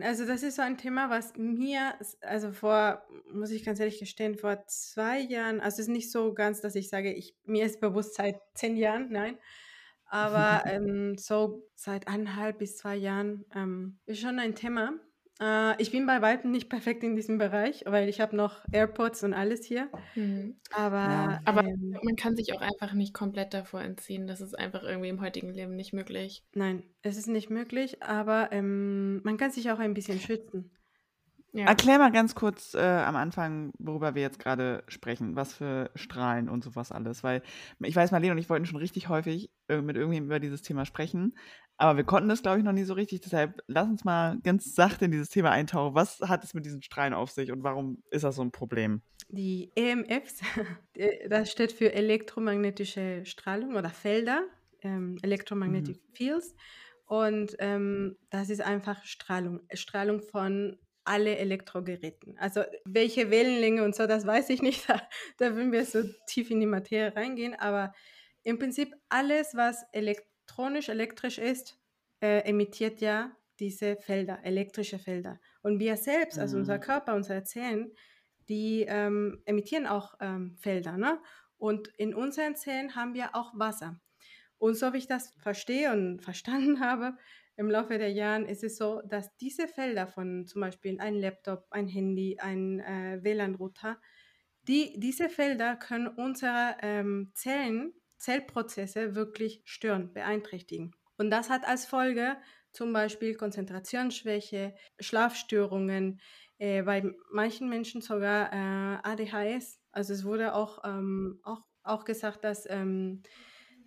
Also 0.00 0.26
das 0.26 0.42
ist 0.42 0.56
so 0.56 0.62
ein 0.62 0.76
Thema, 0.76 1.10
was 1.10 1.36
mir, 1.36 1.94
also 2.20 2.52
vor, 2.52 3.06
muss 3.32 3.50
ich 3.50 3.64
ganz 3.64 3.78
ehrlich 3.78 3.98
gestehen, 3.98 4.36
vor 4.36 4.66
zwei 4.66 5.20
Jahren, 5.20 5.60
also 5.60 5.76
es 5.76 5.80
ist 5.80 5.88
nicht 5.88 6.10
so 6.10 6.34
ganz, 6.34 6.60
dass 6.60 6.74
ich 6.74 6.88
sage, 6.88 7.12
ich, 7.12 7.36
mir 7.44 7.64
ist 7.64 7.80
bewusst 7.80 8.14
seit 8.14 8.40
zehn 8.54 8.76
Jahren, 8.76 9.10
nein, 9.10 9.38
aber 10.06 10.64
ähm, 10.66 11.16
so 11.16 11.68
seit 11.74 12.08
eineinhalb 12.08 12.58
bis 12.58 12.76
zwei 12.76 12.96
Jahren 12.96 13.44
ähm, 13.54 13.98
ist 14.06 14.20
schon 14.20 14.38
ein 14.38 14.54
Thema. 14.54 14.92
Äh, 15.40 15.80
ich 15.82 15.90
bin 15.90 16.06
bei 16.06 16.22
weitem 16.22 16.50
nicht 16.50 16.68
perfekt 16.70 17.02
in 17.04 17.14
diesem 17.16 17.38
Bereich, 17.38 17.84
weil 17.86 18.08
ich 18.08 18.20
habe 18.20 18.36
noch 18.36 18.64
AirPods 18.72 19.22
und 19.24 19.34
alles 19.34 19.64
hier, 19.64 19.90
Mhm. 20.14 20.60
aber, 20.70 20.96
Ja. 20.96 21.40
Aber 21.44 21.64
ähm, 21.64 21.96
man 22.02 22.16
kann 22.16 22.36
sich 22.36 22.52
auch 22.54 22.60
einfach 22.60 22.92
nicht 22.94 23.12
komplett 23.14 23.52
davor 23.54 23.82
entziehen. 23.82 24.26
Das 24.26 24.40
ist 24.40 24.58
einfach 24.58 24.82
irgendwie 24.82 25.08
im 25.10 25.20
heutigen 25.20 25.52
Leben 25.52 25.76
nicht 25.76 25.92
möglich. 25.92 26.44
nein, 26.54 26.82
es 27.02 27.16
ist 27.16 27.28
nicht 27.28 27.50
möglich, 27.50 28.02
aber 28.02 28.50
ähm, 28.52 29.22
man 29.24 29.36
kann 29.36 29.50
sich 29.50 29.70
auch 29.70 29.78
ein 29.78 29.94
bisschen 29.94 30.20
schützen. 30.20 30.70
Ja. 31.52 31.64
Erklär 31.66 31.98
mal 31.98 32.12
ganz 32.12 32.34
kurz 32.34 32.74
äh, 32.74 32.80
am 32.80 33.16
Anfang, 33.16 33.72
worüber 33.78 34.14
wir 34.14 34.20
jetzt 34.20 34.38
gerade 34.38 34.84
sprechen, 34.88 35.36
was 35.36 35.54
für 35.54 35.90
Strahlen 35.94 36.50
und 36.50 36.62
sowas 36.62 36.92
alles. 36.92 37.24
Weil 37.24 37.42
ich 37.80 37.96
weiß, 37.96 38.10
Marlene 38.10 38.32
und 38.32 38.38
ich 38.38 38.50
wollten 38.50 38.66
schon 38.66 38.76
richtig 38.76 39.08
häufig 39.08 39.50
äh, 39.68 39.80
mit 39.80 39.96
irgendjemandem 39.96 40.26
über 40.26 40.40
dieses 40.40 40.60
Thema 40.60 40.84
sprechen, 40.84 41.34
aber 41.78 41.96
wir 41.96 42.04
konnten 42.04 42.28
das, 42.28 42.42
glaube 42.42 42.58
ich, 42.58 42.64
noch 42.64 42.72
nie 42.72 42.84
so 42.84 42.94
richtig. 42.94 43.20
Deshalb 43.20 43.62
lass 43.66 43.88
uns 43.88 44.04
mal 44.04 44.38
ganz 44.42 44.74
sachte 44.74 45.04
in 45.04 45.10
dieses 45.10 45.28
Thema 45.28 45.50
eintauchen. 45.50 45.94
Was 45.94 46.20
hat 46.20 46.42
es 46.42 46.54
mit 46.54 46.64
diesen 46.64 46.82
Strahlen 46.82 47.12
auf 47.12 47.30
sich 47.30 47.52
und 47.52 47.62
warum 47.62 48.02
ist 48.10 48.24
das 48.24 48.36
so 48.36 48.42
ein 48.42 48.50
Problem? 48.50 49.02
Die 49.28 49.72
EMFs, 49.74 50.40
äh, 50.94 51.28
das 51.28 51.50
steht 51.50 51.72
für 51.72 51.92
elektromagnetische 51.92 53.26
Strahlung 53.26 53.74
oder 53.74 53.90
Felder, 53.90 54.44
ähm, 54.82 55.18
Electromagnetic 55.22 56.00
Fields. 56.14 56.54
Und 57.06 57.54
ähm, 57.58 58.16
das 58.30 58.50
ist 58.50 58.62
einfach 58.62 59.04
Strahlung, 59.04 59.60
Strahlung 59.72 60.22
von 60.22 60.76
alle 61.04 61.36
Elektrogeräten. 61.36 62.36
Also 62.38 62.62
welche 62.84 63.30
Wellenlänge 63.30 63.84
und 63.84 63.94
so, 63.94 64.06
das 64.06 64.26
weiß 64.26 64.50
ich 64.50 64.62
nicht. 64.62 64.86
Da, 64.88 65.02
da 65.38 65.54
würden 65.54 65.72
wir 65.72 65.84
so 65.84 66.02
tief 66.26 66.50
in 66.50 66.60
die 66.60 66.66
Materie 66.66 67.14
reingehen. 67.14 67.54
Aber 67.54 67.92
im 68.42 68.58
Prinzip 68.58 68.94
alles, 69.08 69.54
was 69.54 69.84
elektronisch, 69.92 70.35
elektrisch 70.88 71.38
ist, 71.38 71.78
äh, 72.20 72.48
emittiert 72.48 73.00
ja 73.00 73.36
diese 73.58 73.96
Felder, 73.96 74.40
elektrische 74.44 74.98
Felder. 74.98 75.40
Und 75.62 75.78
wir 75.78 75.96
selbst, 75.96 76.38
also 76.38 76.56
unser 76.58 76.76
Mhm. 76.76 76.80
Körper, 76.80 77.14
unser 77.14 77.44
Zellen, 77.44 77.92
die 78.48 78.84
ähm, 78.88 79.42
emittieren 79.44 79.86
auch 79.86 80.14
ähm, 80.20 80.56
Felder. 80.58 80.96
Ne? 80.96 81.20
Und 81.58 81.88
in 81.96 82.14
unseren 82.14 82.54
Zellen 82.54 82.94
haben 82.94 83.14
wir 83.14 83.34
auch 83.34 83.58
Wasser. 83.58 84.00
Und 84.58 84.74
so 84.76 84.92
wie 84.92 84.98
ich 84.98 85.06
das 85.08 85.34
verstehe 85.38 85.92
und 85.92 86.20
verstanden 86.22 86.80
habe, 86.80 87.16
im 87.56 87.70
Laufe 87.70 87.96
der 87.96 88.12
Jahre 88.12 88.44
ist 88.44 88.62
es 88.62 88.76
so, 88.76 89.00
dass 89.02 89.34
diese 89.38 89.66
Felder 89.66 90.06
von 90.06 90.46
zum 90.46 90.60
Beispiel 90.60 91.00
ein 91.00 91.14
Laptop, 91.14 91.66
ein 91.70 91.88
Handy, 91.88 92.38
ein 92.38 92.80
äh, 92.80 93.18
WLAN-Router, 93.22 93.98
die, 94.68 94.98
diese 94.98 95.28
Felder 95.28 95.76
können 95.76 96.08
unsere 96.08 96.76
ähm, 96.82 97.30
Zellen, 97.34 97.94
Zellprozesse 98.18 99.14
wirklich 99.14 99.62
stören, 99.64 100.12
beeinträchtigen. 100.12 100.94
Und 101.18 101.30
das 101.30 101.50
hat 101.50 101.66
als 101.66 101.86
Folge 101.86 102.36
zum 102.72 102.92
Beispiel 102.92 103.34
Konzentrationsschwäche, 103.34 104.74
Schlafstörungen, 105.00 106.20
äh, 106.58 106.82
bei 106.82 107.04
manchen 107.30 107.68
Menschen 107.68 108.00
sogar 108.00 108.52
äh, 108.52 108.98
ADHS. 109.02 109.80
Also 109.92 110.12
es 110.12 110.24
wurde 110.24 110.54
auch, 110.54 110.84
ähm, 110.84 111.40
auch, 111.42 111.62
auch 111.82 112.04
gesagt, 112.04 112.44
dass, 112.44 112.68
ähm, 112.68 113.22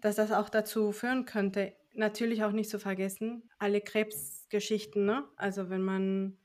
dass 0.01 0.15
das 0.15 0.31
auch 0.31 0.49
dazu 0.49 0.91
führen 0.91 1.25
könnte. 1.25 1.75
Natürlich 1.93 2.43
auch 2.43 2.51
nicht 2.51 2.69
zu 2.69 2.79
vergessen, 2.79 3.49
alle 3.57 3.81
Krebsgeschichten, 3.81 5.05
ne? 5.05 5.27
Also 5.35 5.69
wenn 5.69 5.81
man 5.81 6.37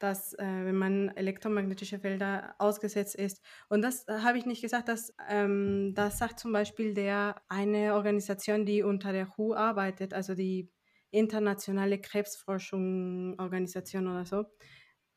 das, 0.00 0.34
äh, 0.34 0.44
wenn 0.44 0.76
man 0.76 1.08
elektromagnetische 1.10 2.00
Felder 2.00 2.56
ausgesetzt 2.58 3.14
ist. 3.14 3.40
Und 3.68 3.82
das 3.82 4.08
äh, 4.08 4.18
habe 4.22 4.38
ich 4.38 4.46
nicht 4.46 4.62
gesagt, 4.62 4.88
das, 4.88 5.14
ähm, 5.28 5.92
das 5.94 6.18
sagt 6.18 6.40
zum 6.40 6.52
Beispiel 6.52 6.94
der 6.94 7.36
eine 7.48 7.94
Organisation, 7.94 8.66
die 8.66 8.82
unter 8.82 9.12
der 9.12 9.28
WHO 9.28 9.54
arbeitet, 9.54 10.14
also 10.14 10.34
die 10.34 10.68
internationale 11.10 12.00
Krebsforschung-Organisation 12.00 14.06
oder 14.06 14.24
so, 14.24 14.46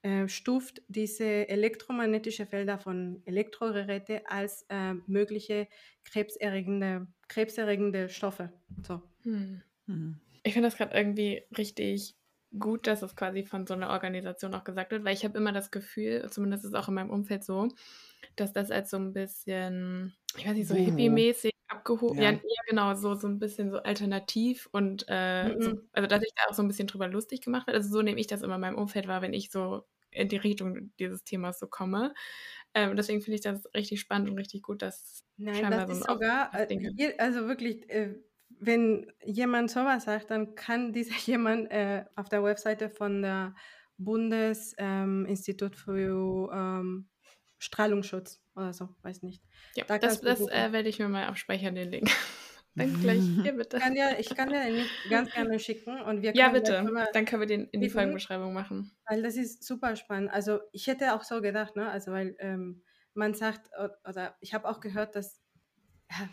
äh, 0.02 0.28
stuft 0.28 0.82
diese 0.90 1.48
elektromagnetische 1.48 2.46
Felder 2.46 2.78
von 2.78 3.22
Elektrogeräte 3.26 4.30
als 4.30 4.66
äh, 4.70 4.96
mögliche 5.08 5.70
krebserregende, 6.04 7.08
krebserregende 7.30 8.10
Stoffe. 8.10 8.52
So. 8.86 9.02
Hm. 9.22 9.62
Mhm. 9.86 10.20
Ich 10.44 10.54
finde 10.54 10.68
das 10.68 10.78
gerade 10.78 10.94
irgendwie 10.94 11.44
richtig 11.58 12.18
gut, 12.60 12.88
dass 12.88 13.02
es 13.02 13.16
quasi 13.16 13.46
von 13.46 13.66
so 13.68 13.74
einer 13.74 13.90
Organisation 13.90 14.54
auch 14.56 14.64
gesagt 14.64 14.92
wird, 14.92 15.04
weil 15.06 15.14
ich 15.14 15.24
habe 15.26 15.38
immer 15.38 15.52
das 15.52 15.72
Gefühl, 15.72 16.30
zumindest 16.32 16.64
ist 16.66 16.70
es 16.72 16.76
auch 16.76 16.88
in 16.88 16.94
meinem 16.96 17.10
Umfeld 17.10 17.44
so, 17.44 17.70
dass 18.36 18.54
das 18.54 18.72
als 18.72 18.90
so 18.90 18.98
ein 18.98 19.14
bisschen, 19.14 20.14
ich 20.38 20.46
weiß 20.46 20.54
nicht, 20.56 20.68
so 20.68 20.76
hippie-mäßig 20.76 21.52
abgehoben, 21.68 22.22
ja. 22.22 22.32
Ja. 22.34 22.40
genau, 22.68 22.94
so, 22.96 23.16
so 23.16 23.28
ein 23.28 23.40
bisschen 23.40 23.72
so 23.72 23.78
alternativ 23.80 24.70
und 24.72 25.06
äh, 25.10 25.56
so, 25.60 25.72
Mhm. 25.72 25.88
also 25.94 26.08
dass 26.08 26.22
sich 26.22 26.32
da 26.36 26.50
auch 26.50 26.54
so 26.56 26.62
ein 26.64 26.68
bisschen 26.68 26.88
drüber 26.88 27.08
lustig 27.08 27.42
gemacht 27.42 27.68
wird. 27.68 27.76
Also 27.78 27.90
so 27.92 28.02
nehme 28.02 28.20
ich 28.20 28.28
das 28.28 28.42
immer 28.42 28.56
in 28.56 28.62
meinem 28.62 28.78
Umfeld 28.78 29.08
wahr, 29.08 29.22
wenn 29.22 29.34
ich 29.34 29.52
so 29.52 29.86
in 30.12 30.30
die 30.30 30.38
Richtung 30.38 30.94
dieses 31.00 31.24
Themas 31.24 31.60
so 31.60 31.68
komme. 31.68 32.14
Ähm, 32.74 32.96
deswegen 32.96 33.22
finde 33.22 33.36
ich 33.36 33.42
das 33.42 33.66
richtig 33.76 34.00
spannend 34.02 34.30
und 34.30 34.38
richtig 34.38 34.62
gut, 34.64 34.82
dass 34.82 35.26
Nein, 35.38 35.68
scheinbar 35.68 35.88
das 35.88 35.88
so 35.88 35.94
ist 35.94 36.06
sogar, 36.06 36.54
äh, 36.56 36.68
je, 36.96 37.18
also 37.18 37.48
wirklich, 37.48 37.90
äh, 37.90 38.16
wenn 38.66 39.12
jemand 39.24 39.72
sowas 39.72 40.06
sagt, 40.06 40.32
dann 40.32 40.56
kann 40.56 40.94
dieser 40.94 41.16
jemand 41.26 41.72
äh, 41.72 42.06
auf 42.16 42.30
der 42.30 42.44
Webseite 42.44 42.90
von 42.90 43.22
der 43.22 43.56
Bundesinstitut 43.98 45.76
für 45.76 46.52
ähm, 46.54 47.10
Strahlungsschutz 47.60 48.42
oder 48.56 48.74
so, 48.74 48.90
weiß 49.04 49.24
nicht. 49.24 49.42
Ja, 49.76 49.86
Da 49.88 49.98
das, 49.98 50.22
das 50.22 50.42
äh, 50.50 50.72
werde 50.72 50.90
ich 50.90 51.00
mir 51.00 51.08
mal 51.08 51.26
abspeichern, 51.26 51.76
den 51.76 51.90
Link. 51.92 52.10
Dann 52.76 53.00
gleich 53.02 53.22
hier 53.44 53.54
bitte. 53.54 53.78
Ich 53.78 53.84
kann 53.84 53.94
dir, 53.94 54.20
ich 54.20 54.36
kann 54.36 54.50
dir 54.50 54.64
den 54.64 54.74
Link 54.76 54.90
ganz 55.10 55.32
gerne 55.32 55.60
schicken 55.60 56.02
und 56.02 56.24
wir 56.24 56.34
Ja, 56.36 56.50
bitte. 56.50 56.84
Dann 57.14 57.26
können 57.26 57.42
wir 57.42 57.48
den 57.48 57.66
in 57.66 57.82
die 57.82 57.86
reden. 57.86 57.94
Folgenbeschreibung 57.94 58.52
machen. 58.52 58.92
Weil 59.08 59.22
das 59.22 59.36
ist 59.36 59.64
super 59.64 59.96
spannend. 59.96 60.32
Also 60.32 60.60
ich 60.72 60.88
hätte 60.88 61.14
auch 61.14 61.24
so 61.24 61.42
gedacht, 61.42 61.76
ne? 61.76 61.90
Also 61.90 62.12
weil 62.12 62.36
ähm, 62.40 62.82
man 63.14 63.36
sagt, 63.36 63.70
oder 64.10 64.36
ich 64.42 64.56
habe 64.56 64.68
auch 64.68 64.80
gehört, 64.80 65.16
dass 65.16 65.43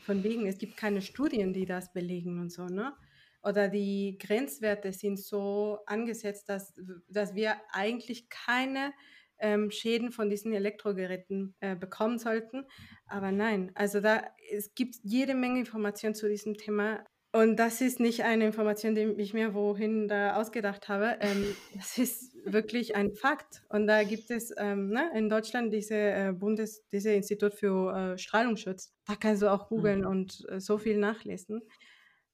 von 0.02 0.22
wegen, 0.24 0.46
es 0.46 0.58
gibt 0.58 0.76
keine 0.76 1.02
Studien, 1.02 1.52
die 1.52 1.66
das 1.66 1.92
belegen 1.92 2.40
und 2.40 2.50
so, 2.50 2.66
ne? 2.66 2.94
Oder 3.42 3.68
die 3.68 4.18
Grenzwerte 4.20 4.92
sind 4.92 5.18
so 5.18 5.78
angesetzt, 5.86 6.48
dass, 6.48 6.74
dass 7.08 7.34
wir 7.34 7.56
eigentlich 7.72 8.28
keine 8.28 8.92
ähm, 9.38 9.70
Schäden 9.70 10.12
von 10.12 10.28
diesen 10.28 10.52
Elektrogeräten 10.52 11.54
äh, 11.60 11.74
bekommen 11.74 12.18
sollten. 12.18 12.66
Aber 13.06 13.32
nein, 13.32 13.72
also 13.74 14.00
da 14.00 14.22
es 14.52 14.74
gibt 14.74 14.96
jede 15.02 15.34
Menge 15.34 15.60
Informationen 15.60 16.14
zu 16.14 16.28
diesem 16.28 16.56
Thema. 16.56 17.04
Und 17.32 17.56
das 17.56 17.80
ist 17.80 18.00
nicht 18.00 18.24
eine 18.24 18.46
Information, 18.46 18.96
die 18.96 19.02
ich 19.18 19.34
mir 19.34 19.54
wohin 19.54 20.08
da 20.08 20.34
ausgedacht 20.34 20.88
habe. 20.88 21.16
Ähm, 21.20 21.54
das 21.74 21.96
ist 21.96 22.34
wirklich 22.44 22.96
ein 22.96 23.12
Fakt. 23.12 23.62
Und 23.68 23.86
da 23.86 24.02
gibt 24.02 24.30
es 24.30 24.52
ähm, 24.56 24.88
ne, 24.88 25.10
in 25.14 25.28
Deutschland 25.28 25.72
diese 25.72 25.94
äh, 25.94 26.32
Bundes, 26.32 26.84
diese 26.90 27.12
Institut 27.12 27.54
für 27.54 27.94
äh, 27.94 28.18
Strahlungsschutz. 28.18 28.92
Da 29.06 29.14
kannst 29.14 29.42
du 29.42 29.52
auch 29.52 29.68
googeln 29.68 30.04
und 30.04 30.44
äh, 30.48 30.60
so 30.60 30.78
viel 30.78 30.98
nachlesen. 30.98 31.62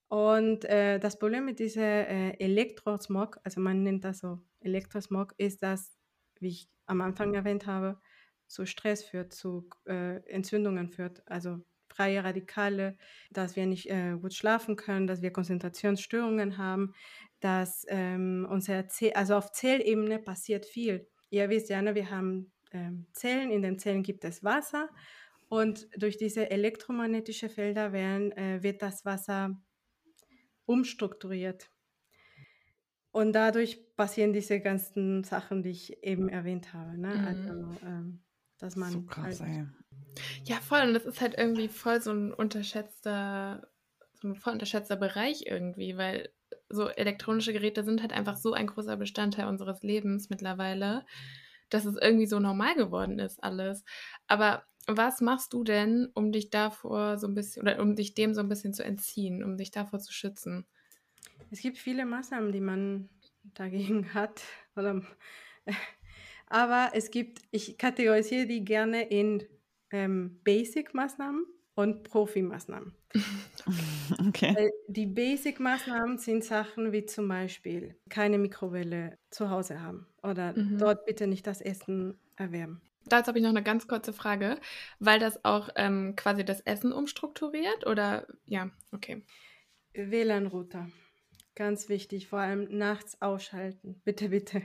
Und 0.09 0.64
äh, 0.64 0.98
das 0.98 1.18
Problem 1.18 1.44
mit 1.44 1.59
diesem 1.59 1.82
äh, 1.82 2.30
Elektrosmog, 2.38 3.38
also 3.42 3.61
man 3.61 3.82
nennt 3.82 4.04
das 4.04 4.20
so 4.20 4.38
Elektrosmog, 4.61 5.35
ist, 5.37 5.62
dass, 5.62 5.98
wie 6.38 6.48
ich 6.48 6.68
am 6.87 7.00
Anfang 7.00 7.35
erwähnt 7.35 7.66
habe, 7.66 8.00
zu 8.46 8.64
Stress 8.64 9.02
führt, 9.02 9.32
zu 9.32 9.68
äh, 9.87 10.20
Entzündungen 10.28 10.88
führt, 10.88 11.22
also 11.26 11.59
freie 11.96 12.22
Radikale, 12.22 12.96
dass 13.30 13.56
wir 13.56 13.66
nicht 13.66 13.90
äh, 13.90 14.16
gut 14.20 14.35
schlafen 14.35 14.76
können, 14.76 15.06
dass 15.06 15.22
wir 15.22 15.32
Konzentrationsstörungen 15.32 16.59
haben, 16.59 16.92
dass 17.40 17.85
ähm, 17.88 18.46
unser 18.50 18.88
Zell, 18.88 19.12
also 19.14 19.35
auf 19.35 19.52
Zellebene 19.52 20.18
passiert 20.18 20.66
viel. 20.66 21.09
Ihr 21.30 21.48
wisst 21.48 21.70
ja, 21.70 21.80
ne, 21.80 21.94
wir 21.94 22.11
haben 22.11 22.52
ähm, 22.72 23.06
Zellen, 23.12 23.50
in 23.50 23.62
den 23.62 23.78
Zellen 23.78 24.02
gibt 24.02 24.24
es 24.24 24.44
Wasser 24.44 24.88
und 25.48 25.88
durch 25.96 26.16
diese 26.16 26.50
elektromagnetischen 26.50 27.48
Felder 27.48 27.92
werden, 27.92 28.32
äh, 28.32 28.62
wird 28.62 28.82
das 28.82 29.04
Wasser 29.04 29.61
umstrukturiert. 30.66 31.70
Und 33.12 33.32
dadurch 33.32 33.96
passieren 33.96 34.35
diese 34.35 34.61
ganzen 34.61 35.24
Sachen, 35.24 35.62
die 35.62 35.70
ich 35.70 36.02
eben 36.02 36.28
erwähnt 36.28 36.74
habe. 36.74 36.98
Ne? 36.98 37.14
Mhm. 37.14 37.26
Also, 37.26 37.87
ähm, 37.87 38.26
dass 38.59 38.77
man 38.77 38.92
So 38.92 39.03
krass, 39.03 39.40
halt, 39.40 39.51
ey. 39.51 39.66
Ja, 40.45 40.57
voll. 40.57 40.83
Und 40.83 40.95
das 40.95 41.05
ist 41.05 41.21
halt 41.21 41.37
irgendwie 41.37 41.69
voll 41.69 42.01
so 42.01 42.12
ein 42.12 42.33
unterschätzter, 42.33 43.69
so 44.14 44.29
ein 44.29 44.35
voll 44.35 44.55
unterschätzter 44.55 44.97
Bereich 44.97 45.45
irgendwie, 45.47 45.97
weil 45.97 46.31
so 46.69 46.88
elektronische 46.88 47.53
Geräte 47.53 47.85
sind 47.85 48.03
halt 48.03 48.12
einfach 48.12 48.37
so 48.37 48.53
ein 48.53 48.66
großer 48.66 48.97
Bestandteil 48.97 49.47
unseres 49.47 49.83
Lebens 49.83 50.31
mittlerweile, 50.31 51.05
dass 51.71 51.85
es 51.85 51.97
irgendwie 51.97 52.27
so 52.27 52.38
normal 52.38 52.75
geworden 52.75 53.19
ist, 53.19 53.42
alles. 53.42 53.85
Aber 54.27 54.64
was 54.87 55.21
machst 55.21 55.53
du 55.53 55.64
denn, 55.64 56.09
um 56.14 56.31
dich 56.33 56.51
davor 56.51 57.19
so 57.19 57.27
ein 57.27 57.35
bisschen, 57.35 57.62
oder 57.62 57.81
um 57.81 57.97
dich 57.97 58.14
dem 58.14 58.35
so 58.35 58.40
ein 58.40 58.49
bisschen 58.49 58.73
zu 58.73 58.85
entziehen, 58.85 59.42
um 59.42 59.57
dich 59.57 59.71
davor 59.71 59.99
zu 59.99 60.12
schützen? 60.12 60.66
es 61.51 61.61
gibt 61.61 61.79
viele 61.79 62.05
Maßnahmen, 62.05 62.53
die 62.53 62.61
man 62.61 63.09
dagegen 63.55 64.14
hat. 64.14 64.42
Oder, 64.77 65.03
aber 66.46 66.90
es 66.94 67.11
gibt, 67.11 67.40
ich 67.50 67.78
kategorisiere 67.78 68.46
die 68.46 68.64
gerne 68.64 69.02
in 69.09 69.44
ähm, 69.90 70.40
Basic-Maßnahmen 70.44 71.46
und 71.74 72.04
Profi-Maßnahmen. 72.04 72.94
Okay. 74.28 74.70
Die 74.88 75.06
Basic-Maßnahmen 75.06 76.18
sind 76.18 76.44
Sachen 76.44 76.92
wie 76.92 77.04
zum 77.06 77.28
Beispiel 77.28 77.96
keine 78.09 78.38
Mikrowelle 78.38 79.18
zu 79.30 79.50
Hause 79.50 79.80
haben 79.80 80.06
oder 80.22 80.52
Mhm. 80.52 80.78
dort 80.78 81.04
bitte 81.06 81.26
nicht 81.26 81.46
das 81.46 81.61
Essen 81.61 82.18
erwärmen. 82.37 82.80
Dazu 83.06 83.28
habe 83.28 83.38
ich 83.38 83.42
noch 83.42 83.50
eine 83.50 83.62
ganz 83.62 83.87
kurze 83.88 84.12
Frage, 84.12 84.59
weil 84.98 85.18
das 85.18 85.44
auch 85.44 85.68
ähm, 85.76 86.14
quasi 86.16 86.44
das 86.44 86.61
Essen 86.61 86.92
umstrukturiert 86.92 87.87
oder 87.87 88.26
ja, 88.46 88.70
okay. 88.92 89.22
WLAN-Router, 89.94 90.90
ganz 91.54 91.88
wichtig, 91.88 92.28
vor 92.28 92.38
allem 92.40 92.68
nachts 92.76 93.20
ausschalten. 93.22 94.00
Bitte, 94.04 94.28
bitte. 94.28 94.62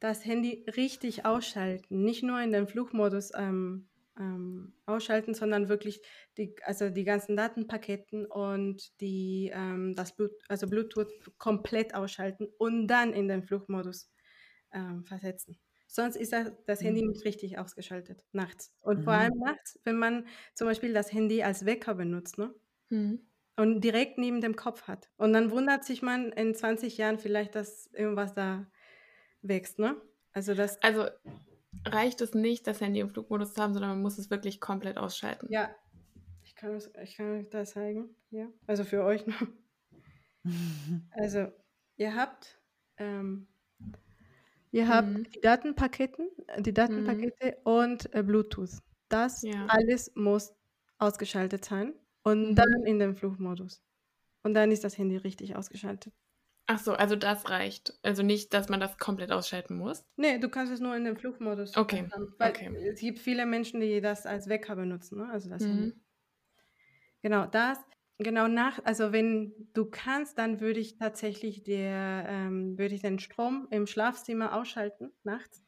Das 0.00 0.24
Handy 0.26 0.64
richtig 0.76 1.24
ausschalten, 1.24 2.02
nicht 2.04 2.22
nur 2.22 2.40
in 2.40 2.52
den 2.52 2.68
Flugmodus 2.68 3.32
ähm, 3.34 3.88
ähm, 4.18 4.74
ausschalten, 4.84 5.32
sondern 5.34 5.68
wirklich 5.68 6.02
die, 6.36 6.54
also 6.62 6.90
die 6.90 7.04
ganzen 7.04 7.36
Datenpaketten 7.36 8.26
und 8.26 9.00
die, 9.00 9.50
ähm, 9.54 9.94
das 9.94 10.14
Blut, 10.14 10.32
also 10.48 10.68
Bluetooth 10.68 11.08
komplett 11.38 11.94
ausschalten 11.94 12.46
und 12.58 12.88
dann 12.88 13.12
in 13.14 13.28
den 13.28 13.42
Flugmodus 13.42 14.10
ähm, 14.72 15.04
versetzen. 15.04 15.58
Sonst 15.88 16.16
ist 16.16 16.32
das, 16.32 16.52
das 16.66 16.82
Handy 16.84 17.02
Mhm. 17.02 17.06
nicht 17.06 17.24
richtig 17.24 17.58
ausgeschaltet, 17.58 18.24
nachts. 18.32 18.74
Und 18.80 19.02
vor 19.04 19.12
Mhm. 19.12 19.14
allem 19.14 19.32
nachts, 19.38 19.80
wenn 19.84 19.98
man 19.98 20.26
zum 20.54 20.66
Beispiel 20.66 20.92
das 20.92 21.12
Handy 21.12 21.42
als 21.42 21.64
Wecker 21.64 21.94
benutzt, 21.94 22.36
ne? 22.38 22.54
Hm. 22.90 23.16
und 23.56 23.80
direkt 23.82 24.18
neben 24.18 24.40
dem 24.40 24.56
Kopf 24.56 24.82
hat. 24.86 25.10
Und 25.16 25.32
dann 25.32 25.50
wundert 25.50 25.84
sich 25.84 26.02
man 26.02 26.32
in 26.32 26.54
20 26.54 26.98
Jahren 26.98 27.18
vielleicht, 27.18 27.54
dass 27.54 27.86
irgendwas 27.92 28.34
da 28.34 28.70
wächst, 29.48 29.78
ne? 29.78 29.96
Also 30.32 30.54
das, 30.54 30.80
Also 30.82 31.06
reicht 31.86 32.20
es 32.20 32.34
nicht, 32.34 32.66
das 32.66 32.80
Handy 32.80 33.00
im 33.00 33.10
Flugmodus 33.10 33.54
zu 33.54 33.62
haben, 33.62 33.72
sondern 33.72 33.90
man 33.92 34.02
muss 34.02 34.18
es 34.18 34.30
wirklich 34.30 34.60
komplett 34.60 34.96
ausschalten. 34.98 35.46
ja, 35.50 35.74
ich 36.44 36.54
kann, 36.54 36.74
es- 36.74 36.90
ich 37.02 37.16
kann 37.16 37.38
euch 37.40 37.48
das 37.50 37.70
zeigen, 37.72 38.14
hier. 38.30 38.52
Also 38.66 38.84
für 38.84 39.04
euch 39.04 39.26
noch. 39.26 39.40
Also 41.10 41.48
ihr 41.96 42.14
habt, 42.14 42.60
ähm, 42.98 43.48
ihr 44.70 44.86
habt 44.88 45.08
Mhm. 45.08 45.24
die 45.32 45.40
Datenpaketten, 45.40 46.28
äh, 46.46 46.62
die 46.62 46.70
Mhm. 46.70 46.74
Datenpakete 46.74 47.56
und 47.64 48.14
äh, 48.14 48.22
Bluetooth. 48.22 48.78
Das 49.08 49.42
Ja. 49.42 49.66
alles 49.68 50.12
muss 50.14 50.54
ausgeschaltet 50.98 51.64
sein 51.64 51.94
und 52.22 52.50
Mhm. 52.50 52.54
dann 52.54 52.84
in 52.84 52.98
den 53.00 53.16
Flugmodus. 53.16 53.82
Und 54.44 54.54
dann 54.54 54.70
ist 54.70 54.84
das 54.84 54.96
Handy 54.98 55.16
richtig 55.16 55.56
ausgeschaltet. 55.56 56.14
Ach 56.68 56.78
so, 56.78 56.92
also 56.94 57.16
das 57.16 57.48
reicht. 57.50 57.98
Also 58.02 58.22
nicht, 58.22 58.52
dass 58.54 58.68
man 58.68 58.80
das 58.80 58.98
komplett 58.98 59.30
ausschalten 59.32 59.76
muss. 59.76 60.04
Nee, 60.18 60.38
du 60.38 60.48
kannst 60.48 60.72
es 60.72 60.80
nur 60.80 60.96
in 60.96 61.04
den 61.04 61.16
Flugmodus 61.16 61.76
Okay, 61.76 62.08
haben, 62.12 62.34
weil 62.38 62.50
okay. 62.50 62.70
es 62.92 63.00
gibt 63.00 63.18
viele 63.18 63.44
Menschen, 63.46 63.80
die 63.80 64.00
das 64.00 64.24
als 64.26 64.48
Wecker 64.48 64.76
benutzen, 64.76 65.18
ne? 65.18 65.30
Also 65.30 65.50
das. 65.50 65.64
Mhm. 65.64 66.00
Genau, 67.22 67.46
das 67.46 67.78
genau 68.18 68.48
nach 68.48 68.78
also 68.84 69.12
wenn 69.12 69.68
du 69.74 69.86
kannst, 69.90 70.38
dann 70.38 70.60
würde 70.60 70.80
ich 70.80 70.96
tatsächlich 70.96 71.62
der 71.64 72.24
ähm, 72.28 72.78
würde 72.78 72.94
ich 72.94 73.02
den 73.02 73.18
Strom 73.18 73.68
im 73.70 73.86
Schlafzimmer 73.86 74.54
ausschalten 74.56 75.12
nachts. 75.22 75.62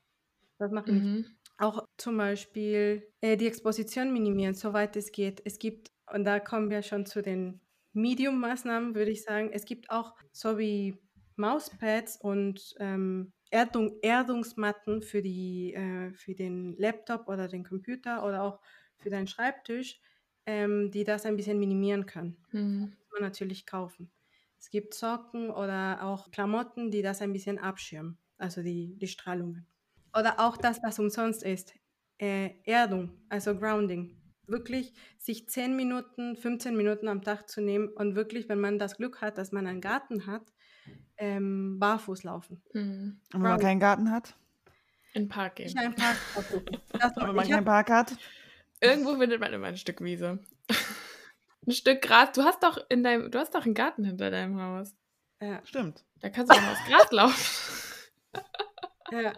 Das 0.59 0.73
machen 0.73 0.97
nicht. 0.97 1.11
Mhm. 1.11 1.39
Auch 1.59 1.87
zum 1.99 2.17
Beispiel, 2.19 3.13
äh, 3.23 3.37
die 3.37 3.47
Exposition 3.49 4.13
minimieren, 4.13 4.55
soweit 4.55 4.97
es 4.97 5.13
geht. 5.13 5.43
Es 5.47 5.59
gibt 5.59 5.89
und 6.13 6.25
da 6.25 6.41
kommen 6.41 6.71
wir 6.71 6.83
schon 6.83 7.07
zu 7.07 7.23
den 7.23 7.61
Medium-Maßnahmen, 7.93 8.95
würde 8.95 9.11
ich 9.11 9.23
sagen. 9.23 9.51
Es 9.53 9.65
gibt 9.65 9.91
auch 9.91 10.15
so 10.33 10.59
wie 10.59 10.99
Mauspads 11.37 12.17
und, 12.21 12.75
ähm, 12.79 13.33
Erdung 13.51 13.99
Erdungsmatten 14.03 15.01
für 15.03 15.23
die 15.23 15.73
äh, 15.73 16.13
für 16.13 16.35
den 16.35 16.77
Laptop 16.77 17.29
oder 17.29 17.49
den 17.49 17.65
Computer 17.65 18.25
oder 18.27 18.43
auch 18.43 18.61
für 18.99 19.09
deinen 19.09 19.27
Schreibtisch, 19.27 20.01
ähm, 20.45 20.91
die 20.91 21.05
das 21.05 21.25
ein 21.25 21.37
bisschen 21.37 21.59
minimieren 21.59 22.05
können. 22.05 22.37
Mhm. 22.53 22.99
Muss 22.99 23.07
man 23.13 23.23
natürlich 23.23 23.67
kaufen. 23.67 24.13
Es 24.59 24.71
gibt 24.71 24.95
Socken 24.95 25.51
oder 25.51 26.03
auch 26.03 26.31
Klamotten, 26.31 26.91
die 26.91 27.03
das 27.03 27.23
ein 27.23 27.33
bisschen 27.33 27.59
abschirmen, 27.59 28.19
also 28.39 28.63
die 28.63 28.97
die 28.99 29.09
Strahlungen. 29.09 29.67
Oder 30.15 30.41
auch 30.41 30.57
das, 30.57 30.83
was 30.83 30.99
umsonst 30.99 31.43
ist, 31.43 31.75
äh, 32.19 32.51
Erdung, 32.65 33.23
also 33.29 33.57
Grounding. 33.57 34.18
Wirklich 34.49 34.93
sich 35.19 35.49
10 35.49 35.77
Minuten, 35.77 36.37
15 36.37 36.77
Minuten 36.77 37.09
am 37.09 37.23
Tag 37.23 37.49
zu 37.49 37.61
nehmen 37.61 37.89
und 37.89 38.15
wirklich, 38.15 38.49
wenn 38.49 38.61
man 38.61 38.79
das 38.79 38.97
Glück 38.97 39.21
hat, 39.21 39.39
dass 39.39 39.53
man 39.53 39.67
einen 39.67 39.81
Garten 39.81 40.27
hat, 40.27 40.53
ähm, 41.17 41.79
barfuß 41.79 42.25
laufen. 42.25 42.63
Mhm. 42.73 43.21
Und 43.33 43.43
wenn 43.43 43.51
man 43.51 43.61
keinen 43.61 43.81
Garten 43.81 44.11
hat? 44.11 44.35
In 45.13 45.25
den 45.25 45.29
Park 45.29 45.57
gehen. 45.57 45.67
Nicht 45.67 45.79
einen 45.79 45.95
Park 45.95 46.17
wenn 47.17 47.27
ma 47.27 47.33
man 47.33 47.45
ich 47.45 47.51
keinen 47.51 47.65
Park 47.65 47.91
hat? 47.91 48.17
Irgendwo 48.81 49.17
findet 49.17 49.41
man 49.41 49.53
immer 49.53 49.67
ein 49.67 49.77
Stück 49.77 50.01
Wiese. 50.01 50.39
Ein 51.67 51.73
Stück 51.73 52.01
Gras. 52.01 52.33
Du 52.33 52.45
hast 52.45 52.63
doch 52.63 52.79
in 52.89 53.03
deinem, 53.05 53.31
du 53.31 53.39
hast 53.39 53.55
doch 53.55 53.67
einen 53.67 53.75
Garten 53.75 54.03
hinter 54.03 54.31
deinem 54.31 54.59
Haus. 54.59 54.95
ja, 55.43 55.61
Stimmt. 55.65 56.03
Da 56.21 56.31
kannst 56.31 56.51
du 56.51 56.57
doch 56.57 56.63
mal 56.63 56.73
aufs 56.73 56.87
Gras 56.87 57.13
laufen. 57.13 58.03
ja, 59.11 59.33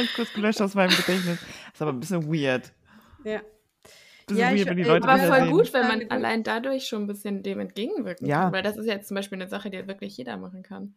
ich 0.00 0.14
kurz 0.14 0.32
gelöscht 0.32 0.60
aus 0.60 0.74
meinem 0.74 0.96
Gedächtnis. 0.96 1.38
Ist 1.72 1.82
aber 1.82 1.92
ein 1.92 2.00
bisschen 2.00 2.26
weird. 2.32 2.72
Ja. 3.26 3.42
Bisschen 4.26 4.38
Ja, 4.38 4.52
ich 4.52 4.64
Leute 4.66 5.08
Aber 5.08 5.18
das 5.18 5.26
voll 5.28 5.40
sehen. 5.40 5.50
gut, 5.50 5.72
wenn 5.72 5.86
man 5.86 6.10
allein 6.10 6.42
dadurch 6.42 6.86
schon 6.88 7.04
ein 7.04 7.06
bisschen 7.06 7.42
dem 7.42 7.60
entgegenwirken 7.60 8.28
Ja. 8.28 8.42
kann. 8.44 8.52
Weil 8.52 8.62
das 8.62 8.76
ist 8.76 8.86
ja 8.86 8.94
jetzt 8.94 9.08
zum 9.08 9.14
Beispiel 9.14 9.36
eine 9.40 9.48
Sache, 9.48 9.70
die 9.70 9.86
wirklich 9.86 10.16
jeder 10.16 10.36
machen 10.36 10.62
kann. 10.62 10.96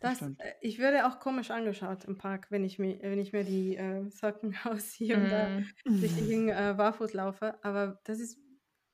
Das, 0.00 0.20
äh, 0.38 0.52
ich 0.60 0.78
würde 0.78 1.06
auch 1.06 1.18
komisch 1.20 1.50
angeschaut 1.50 2.04
im 2.04 2.16
Park, 2.18 2.46
wenn 2.50 2.64
ich 2.64 2.78
mir, 2.78 2.98
wenn 3.02 3.18
ich 3.18 3.32
mir 3.32 3.44
die 3.44 3.76
äh, 3.76 4.08
Socken 4.10 4.54
ausziehe 4.64 5.18
und 5.18 5.28
da 5.30 5.50
Mhm. 5.50 6.00
durch 6.00 6.14
die 6.14 6.24
Gegend 6.26 6.50
äh, 6.50 6.74
barfuß 6.74 7.12
laufe. 7.12 7.58
Aber 7.64 8.00
das 8.04 8.20
ist 8.20 8.38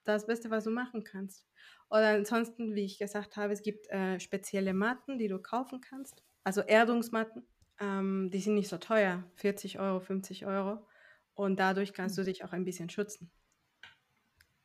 das 0.04 0.26
Beste, 0.26 0.50
was 0.50 0.64
du 0.64 0.70
machen 0.70 1.04
kannst. 1.04 1.46
Oder 1.90 2.10
ansonsten, 2.10 2.74
wie 2.74 2.84
ich 2.84 2.98
gesagt 2.98 3.36
habe, 3.36 3.52
es 3.52 3.62
gibt 3.62 3.88
äh, 3.90 4.18
spezielle 4.20 4.74
Matten, 4.74 5.18
die 5.18 5.28
du 5.28 5.38
kaufen 5.38 5.80
kannst. 5.80 6.22
Also 6.44 6.62
Erdungsmatten. 6.62 7.46
Ähm, 7.78 8.30
die 8.32 8.40
sind 8.40 8.54
nicht 8.54 8.68
so 8.68 8.78
teuer, 8.78 9.24
40 9.34 9.78
Euro, 9.78 10.00
50 10.00 10.46
Euro. 10.46 10.86
Und 11.37 11.61
dadurch 11.61 11.95
kannst 11.95 12.18
du 12.18 12.24
dich 12.24 12.45
auch 12.45 12.53
ein 12.53 12.64
bisschen 12.64 12.91
schützen. 12.91 13.30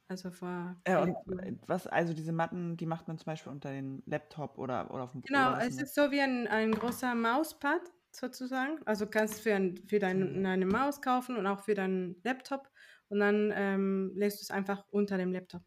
Also 0.08 0.30
vor 0.32 0.76
Ja, 0.88 1.02
und 1.04 1.18
Elektro- 1.18 1.40
äh, 1.40 1.56
was, 1.68 1.86
also 1.88 2.14
diese 2.14 2.32
Matten, 2.32 2.76
die 2.78 2.86
macht 2.88 3.08
man 3.08 3.18
zum 3.18 3.26
Beispiel 3.26 3.52
unter 3.52 3.72
den 3.72 4.02
Laptop 4.06 4.58
oder, 4.58 4.92
oder 4.92 5.04
auf 5.04 5.12
dem 5.12 5.24
Genau, 5.24 5.56
es 5.56 5.78
denn 5.78 5.78
ist 5.80 5.96
so 5.96 6.12
wie 6.12 6.20
ein, 6.22 6.48
ein 6.48 6.72
großer 6.74 7.14
Mauspad 7.16 7.82
sozusagen. 8.12 8.80
Also 8.86 9.08
kannst 9.08 9.40
du 9.40 9.44
für, 9.44 9.56
ein, 9.56 9.78
für 9.88 10.00
dein, 10.00 10.46
eine 10.46 10.66
Maus 10.66 11.02
kaufen 11.02 11.38
und 11.38 11.46
auch 11.48 11.60
für 11.62 11.76
deinen 11.76 12.20
Laptop 12.24 12.70
und 13.10 13.20
dann 13.20 13.52
ähm, 13.56 14.12
lässt 14.16 14.40
du 14.42 14.44
es 14.44 14.52
einfach 14.52 14.86
unter 14.90 15.18
dem 15.18 15.32
Laptop. 15.32 15.64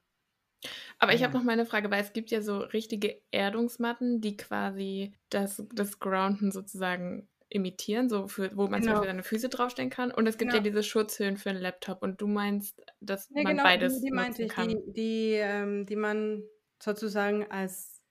Aber 0.99 1.13
ich 1.15 1.23
habe 1.23 1.37
noch 1.37 1.45
mal 1.45 1.53
eine 1.53 1.67
Frage, 1.67 1.91
weil 1.91 2.03
es 2.03 2.13
gibt 2.13 2.31
ja 2.31 2.43
so 2.43 2.59
richtige 2.59 3.23
Erdungsmatten, 3.31 4.21
die 4.21 4.37
quasi 4.37 5.17
das, 5.31 5.63
das 5.75 5.99
Grounden 5.99 6.53
sozusagen 6.53 7.29
imitieren, 7.55 8.09
so 8.09 8.29
für, 8.29 8.51
wo 8.57 8.69
man 8.69 8.83
zum 8.83 8.91
Genau. 8.91 8.93
Beispiel 8.93 9.09
seine 9.09 9.23
Füße 9.23 9.49
draufstellen 9.49 9.91
kann. 9.91 10.11
Und 10.13 10.27
es 10.27 10.39
gibt 10.39 10.53
ja 10.55 10.61
Genau. 10.61 10.63
diese 10.63 10.83
Schutzhöhlen 10.83 11.37
für 11.39 11.51
einen 11.51 11.61
Laptop. 11.63 12.03
Und 12.03 12.21
du 12.21 12.27
meinst, 12.27 12.83
dass 13.01 13.31
Ja, 13.31 13.43
man 13.43 13.61
genau, 13.61 13.63
beides 13.63 14.01
die, 14.01 14.01
die 14.01 14.11
meinte 14.11 14.43
nutzen 14.43 14.45
ich, 14.45 14.55
kann. 14.55 14.69
die, 14.69 14.77
die, 14.93 15.33
ähm, 15.35 15.87
die 15.87 15.97
man 15.97 16.45
sozusagen 16.83 17.51
als 17.51 18.03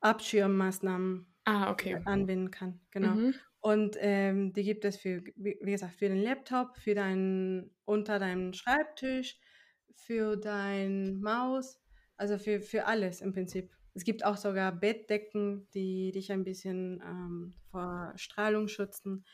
Abschirmmaßnahmen 0.00 1.34
Ah, 1.46 1.70
okay. 1.70 1.96
anwenden 2.04 2.50
kann. 2.50 2.80
Genau. 2.92 3.18
Mhm. 3.18 3.40
Und 3.60 3.96
ähm, 4.00 4.52
die 4.54 4.64
gibt 4.64 4.84
es 4.84 4.96
für, 4.98 5.24
wie 5.36 5.58
wie 5.62 5.72
gesagt, 5.72 5.94
für 5.94 6.08
den 6.08 6.22
Laptop, 6.22 6.76
für 6.78 6.94
deinen, 6.94 7.76
unter 7.84 8.18
deinem 8.18 8.52
Schreibtisch, 8.54 9.40
für 9.94 10.36
dein 10.36 11.20
Maus, 11.20 11.80
also 12.16 12.38
für, 12.38 12.60
für 12.62 12.86
alles 12.86 13.20
im 13.22 13.32
Prinzip. 13.32 13.72
Es 13.94 14.04
gibt 14.04 14.24
auch 14.24 14.36
sogar 14.36 14.72
Bettdecken, 14.72 15.68
die 15.74 16.12
dich 16.12 16.32
ein 16.32 16.44
bisschen 16.44 17.02
ähm, 17.04 17.54
vor 17.70 18.12
Strahlung 18.16 18.68
schützen. 18.68 19.24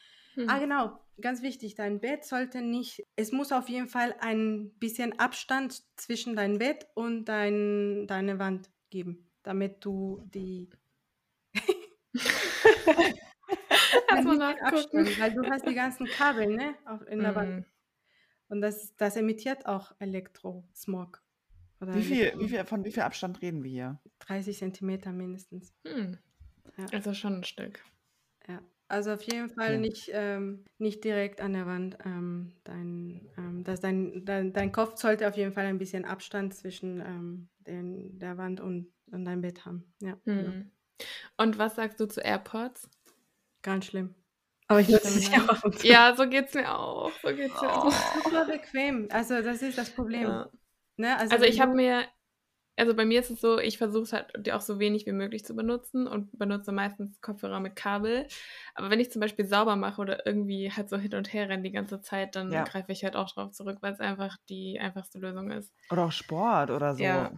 Ah, 0.47 0.55
Hm. 0.55 0.61
genau, 0.61 1.01
ganz 1.21 1.43
wichtig, 1.43 1.75
dein 1.75 2.01
Bett 2.01 2.25
sollte 2.25 2.63
nicht, 2.63 3.03
es 3.17 3.33
muss 3.33 3.51
auf 3.53 3.69
jeden 3.69 3.89
Fall 3.89 4.15
ein 4.21 4.71
bisschen 4.79 5.19
Abstand 5.19 5.83
zwischen 5.97 6.37
dein 6.37 6.59
Bett 6.59 6.87
und 6.95 7.25
dein, 7.25 8.07
deine 8.07 8.39
Wand 8.39 8.71
geben, 8.91 9.31
damit 9.43 9.85
du 9.85 10.23
die 10.27 10.71
Lass 14.11 14.25
mal 14.25 14.39
ein 14.39 14.39
bisschen 14.39 14.39
nachgucken. 14.39 14.65
Abstand, 14.65 15.19
weil 15.19 15.35
du 15.35 15.47
hast 15.51 15.67
die 15.67 15.75
ganzen 15.75 16.07
Kabel, 16.07 16.47
ne, 16.49 16.75
in 17.09 17.21
der 17.21 17.35
Wand. 17.35 17.49
Mhm. 17.59 17.65
Und 18.49 18.61
das, 18.61 18.95
das 18.97 19.17
emittiert 19.17 19.67
auch 19.67 19.93
Elektrosmog. 19.99 21.23
Oder 21.81 21.95
Wie 21.95 22.03
viel, 22.03 22.33
wie 22.39 22.49
viel, 22.49 22.65
von 22.65 22.85
wie 22.85 22.93
viel 22.93 23.03
Abstand 23.03 23.41
reden 23.43 23.63
wir 23.63 23.71
hier? 23.71 23.99
30 24.21 24.59
Zentimeter 24.59 25.13
mindestens. 25.13 25.73
Hm. 25.87 26.19
Ja. 26.77 26.87
Also 26.93 27.15
schon 27.15 27.37
ein 27.37 27.45
Stück. 27.45 27.81
Ja. 28.49 28.61
Also 28.89 29.13
auf 29.13 29.23
jeden 29.23 29.51
Fall 29.51 29.75
Okay. 29.75 29.79
nicht, 29.79 30.11
ähm, 30.15 30.65
nicht 30.79 31.05
direkt 31.05 31.41
an 31.41 31.53
der 31.53 31.67
Wand. 31.67 31.99
Ähm, 32.05 32.53
dein, 32.65 33.29
ähm, 33.37 33.63
dass 33.63 33.81
dein, 33.81 34.25
dein, 34.25 34.53
dein 34.53 34.73
Kopf 34.73 34.99
sollte 34.99 35.29
auf 35.29 35.37
jeden 35.37 35.53
Fall 35.53 35.67
ein 35.67 35.79
bisschen 35.79 36.05
Abstand 36.05 36.55
zwischen 36.55 37.01
ähm, 37.01 37.49
den, 37.67 38.19
der 38.19 38.39
Wand 38.39 38.61
und, 38.61 38.91
und 39.13 39.25
dein 39.25 39.43
Bett 39.43 39.67
haben. 39.67 39.93
Ja, 40.01 40.17
genau. 40.25 40.53
Hm. 40.53 40.71
Und 41.37 41.59
was 41.59 41.77
sagst 41.77 42.01
du 42.01 42.07
zu 42.07 42.21
AirPods? 42.21 42.89
ganz 43.63 43.87
schlimm. 43.87 44.15
Aber 44.69 44.81
ich 44.81 44.89
nutze 44.89 45.11
sie 45.11 45.33
Ja. 45.33 45.47
auch. 45.49 45.83
Ja, 45.83 46.15
so 46.17 46.29
geht's 46.29 46.55
mir 46.55 46.75
auch. 46.75 47.13
So 47.23 47.35
geht's 47.35 47.61
mir 47.61 47.77
auch. 47.77 47.93
Super 48.25 48.47
bequem. 48.47 49.09
Also 49.11 49.43
das 49.43 49.61
ist 49.63 49.77
das 49.77 49.91
Problem. 49.91 50.23
Ja. 50.23 50.51
Ne? 50.99 51.17
Also 51.19 51.41
wenn 51.41 51.45
ich 51.45 51.61
habe 51.61 51.75
mir, 51.75 52.05
also 52.77 52.95
bei 52.95 53.05
mir 53.05 53.21
ist 53.21 53.31
es 53.31 53.41
so, 53.41 53.59
ich 53.59 53.79
versuche 53.79 54.03
es 54.03 54.13
halt 54.13 54.33
die 54.39 54.53
auch 54.53 54.61
so 54.61 54.79
wenig 54.79 55.07
wie 55.07 55.13
möglich 55.13 55.45
zu 55.45 55.55
benutzen 55.55 56.07
und 56.07 56.37
benutze 56.39 56.73
meistens 56.73 57.21
Kopfhörer 57.21 57.61
mit 57.61 57.77
Kabel. 57.77 58.27
Aber 58.75 58.91
wenn 58.91 59.01
ich 59.01 59.11
zum 59.11 59.21
Beispiel 59.21 59.47
sauber 59.47 59.77
mache 59.77 60.01
oder 60.01 60.27
irgendwie 60.27 60.71
halt 60.71 60.89
so 60.91 60.97
hin 60.97 61.15
und 61.15 61.33
her 61.33 61.49
renne 61.49 61.63
die 61.63 61.73
ganze 61.73 62.01
Zeit, 62.01 62.37
dann 62.37 62.53
Ja. 62.53 62.65
greife 62.65 62.93
ich 62.93 63.05
halt 63.05 63.17
auch 63.17 63.31
drauf 63.33 63.53
zurück, 63.53 63.79
weil 63.81 63.95
es 63.95 64.01
einfach 64.01 64.37
die 64.49 64.79
einfachste 64.81 65.19
Lösung 65.19 65.51
ist. 65.51 65.73
Oder 65.91 66.05
auch 66.05 66.13
Sport 66.13 66.71
oder 66.71 66.95
so. 66.95 67.05
Ja. 67.05 67.33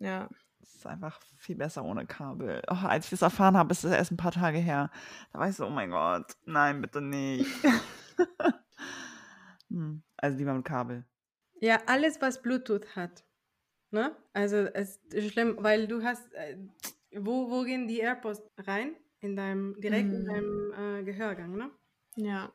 Ja. 0.00 0.28
Es 0.62 0.76
ist 0.76 0.86
einfach 0.86 1.20
viel 1.38 1.56
besser 1.56 1.84
ohne 1.84 2.06
Kabel. 2.06 2.62
Oh, 2.68 2.86
als 2.86 3.06
ich 3.06 3.10
das 3.10 3.22
erfahren 3.22 3.56
habe, 3.56 3.72
ist 3.72 3.84
es 3.84 3.92
erst 3.92 4.12
ein 4.12 4.16
paar 4.16 4.32
Tage 4.32 4.58
her. 4.58 4.90
Da 5.32 5.38
war 5.38 5.48
ich 5.48 5.56
so, 5.56 5.66
oh 5.66 5.70
mein 5.70 5.90
Gott, 5.90 6.32
nein, 6.46 6.80
bitte 6.80 7.02
nicht. 7.02 7.46
hm, 9.68 10.02
also 10.16 10.38
lieber 10.38 10.54
mit 10.54 10.64
Kabel. 10.64 11.04
Ja, 11.64 11.80
alles, 11.86 12.20
was 12.20 12.42
Bluetooth 12.42 12.94
hat. 12.94 13.24
Ne? 13.90 14.14
Also 14.34 14.56
es 14.74 14.98
ist 15.12 15.32
schlimm, 15.32 15.56
weil 15.60 15.86
du 15.86 16.02
hast, 16.02 16.30
äh, 16.34 16.58
wo, 17.16 17.50
wo 17.50 17.62
gehen 17.62 17.88
die 17.88 18.00
AirPods 18.00 18.42
rein? 18.58 18.96
In 19.20 19.34
deinem, 19.34 19.80
direkt 19.80 20.12
in 20.12 20.24
Mhm. 20.24 20.26
deinem 20.26 21.00
äh, 21.00 21.04
Gehörgang, 21.04 21.56
ne? 21.56 21.70
Ja. 22.16 22.52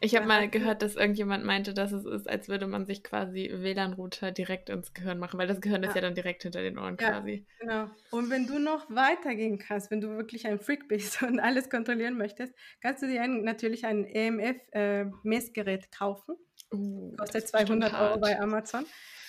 Ich 0.00 0.16
habe 0.16 0.24
Ja, 0.24 0.26
mal 0.26 0.50
gehört, 0.50 0.82
dass 0.82 0.96
irgendjemand 0.96 1.44
meinte, 1.44 1.74
dass 1.74 1.92
es 1.92 2.04
ist, 2.04 2.28
als 2.28 2.48
würde 2.48 2.66
man 2.66 2.86
sich 2.86 3.04
quasi 3.04 3.48
WLAN-Router 3.54 4.32
direkt 4.32 4.68
ins 4.70 4.92
Gehirn 4.94 5.20
machen, 5.20 5.38
weil 5.38 5.46
das 5.46 5.60
Gehirn 5.60 5.84
ist 5.84 5.90
Ja. 5.90 5.94
ja 5.94 6.00
dann 6.00 6.16
direkt 6.16 6.42
hinter 6.42 6.62
den 6.62 6.78
Ohren 6.78 6.96
Ja. 6.98 7.10
quasi. 7.10 7.46
Genau. 7.60 7.88
Und 8.10 8.28
wenn 8.30 8.46
du 8.48 8.58
noch 8.58 8.90
weitergehen 8.90 9.58
kannst, 9.58 9.92
wenn 9.92 10.00
du 10.00 10.08
wirklich 10.16 10.48
ein 10.48 10.58
Freak 10.58 10.88
bist 10.88 11.22
und 11.22 11.38
alles 11.38 11.70
kontrollieren 11.70 12.16
möchtest, 12.18 12.52
kannst 12.80 13.04
du 13.04 13.06
dir 13.06 13.22
ein, 13.22 13.42
natürlich 13.44 13.84
ein 13.86 14.04
EMF-Messgerät 14.04 15.92
kaufen. 15.92 16.34
Uh, 16.72 17.14
das 17.16 17.32
Kostet 17.32 17.44
ist 17.44 17.52
bestimmt 17.52 17.84
200 17.84 17.94
Euro 17.94 18.18
bei 18.18 18.38
Amazon. 18.40 18.86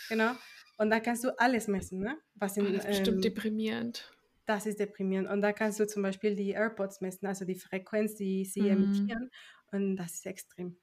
Genau. 0.09 0.33
Und 0.77 0.89
da 0.89 0.99
kannst 0.99 1.23
du 1.23 1.37
alles 1.39 1.67
messen, 1.67 1.99
ne? 1.99 2.17
Was 2.35 2.57
in, 2.57 2.73
das 2.73 2.85
ist 2.85 2.85
bestimmt 2.85 3.17
ähm, 3.17 3.21
deprimierend. 3.21 4.11
das 4.45 4.65
ist 4.65 4.79
deprimierend. 4.79 5.29
Und 5.29 5.41
da 5.41 5.53
kannst 5.53 5.79
du 5.79 5.87
zum 5.87 6.03
Beispiel 6.03 6.35
die 6.35 6.51
AirPods 6.51 7.01
messen, 7.01 7.27
also 7.27 7.45
die 7.45 7.55
Frequenz, 7.55 8.15
die 8.15 8.45
sie 8.45 8.69
Mhm. 8.69 8.69
emittieren. 8.69 9.29
Und 9.71 9.95
das 9.97 10.15
ist 10.15 10.25
extrem. 10.25 10.77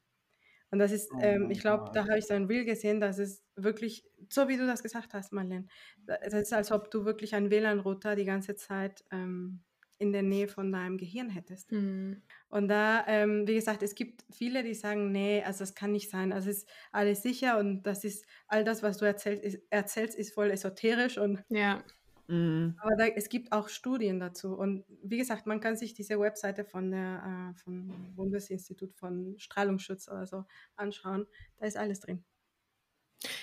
Und 0.71 0.79
das 0.81 0.93
ist, 0.93 1.11
Oh 1.13 1.19
ähm, 1.21 1.51
ich 1.51 1.61
glaube, 1.61 1.91
da 1.95 2.03
habe 2.09 2.19
ich 2.19 2.27
so 2.27 2.35
ein 2.35 2.47
Reel 2.47 2.65
gesehen, 2.65 3.01
dass 3.01 3.19
es 3.19 3.43
wirklich, 3.57 4.05
so 4.31 4.49
wie 4.49 4.57
du 4.57 4.67
das 4.67 4.83
gesagt 4.83 5.15
hast, 5.15 5.33
Marlene, 5.33 5.67
das 6.07 6.33
ist, 6.35 6.53
als 6.53 6.73
ob 6.73 6.91
du 6.91 7.05
wirklich 7.05 7.35
einen 7.35 7.51
WLAN-Router 7.51 8.17
die 8.17 8.25
ganze 8.25 8.57
Zeit 8.57 9.05
ähm, 9.13 9.65
in 10.01 10.13
der 10.13 10.23
Nähe 10.23 10.49
von 10.49 10.73
deinem 10.73 10.97
Gehirn 10.97 11.29
hättest. 11.29 11.71
Mhm. 11.73 12.23
Und 12.49 12.69
da, 12.69 13.05
ähm, 13.07 13.47
wie 13.47 13.55
gesagt, 13.55 13.83
es 13.83 13.95
gibt 13.95 14.25
viele, 14.31 14.65
die 14.65 14.75
sagen, 14.75 15.13
nee, 15.13 15.43
also 15.45 15.61
das 15.61 15.75
kann 15.75 15.93
nicht 15.93 16.11
sein. 16.11 16.33
Also 16.33 16.51
es 16.51 16.59
ist 16.59 16.69
alles 16.91 17.23
sicher 17.23 17.59
und 17.59 17.83
das 17.83 18.03
ist, 18.05 18.25
all 18.49 18.65
das, 18.65 18.83
was 18.83 18.97
du 18.99 19.05
erzählst, 19.05 19.45
ist, 19.45 19.61
erzählst, 19.71 20.17
ist 20.19 20.33
voll 20.35 20.51
esoterisch 20.51 21.19
und 21.19 21.45
Ja. 21.51 21.85
Mhm. 22.29 22.77
aber 22.79 22.97
da, 22.97 23.07
es 23.09 23.29
gibt 23.29 23.53
auch 23.53 23.69
Studien 23.69 24.21
dazu. 24.21 24.55
Und 24.55 24.85
wie 25.03 25.19
gesagt, 25.19 25.47
man 25.47 25.61
kann 25.61 25.77
sich 25.77 25.95
diese 25.95 26.19
Webseite 26.19 26.65
von 26.65 26.91
der 26.91 27.53
äh, 27.55 27.59
vom 27.59 28.15
Bundesinstitut 28.15 28.95
von 28.95 29.35
Strahlungsschutz 29.39 30.09
oder 30.09 30.27
so 30.27 30.45
anschauen. 30.77 31.27
Da 31.59 31.67
ist 31.67 31.77
alles 31.77 32.01
drin. 32.01 32.25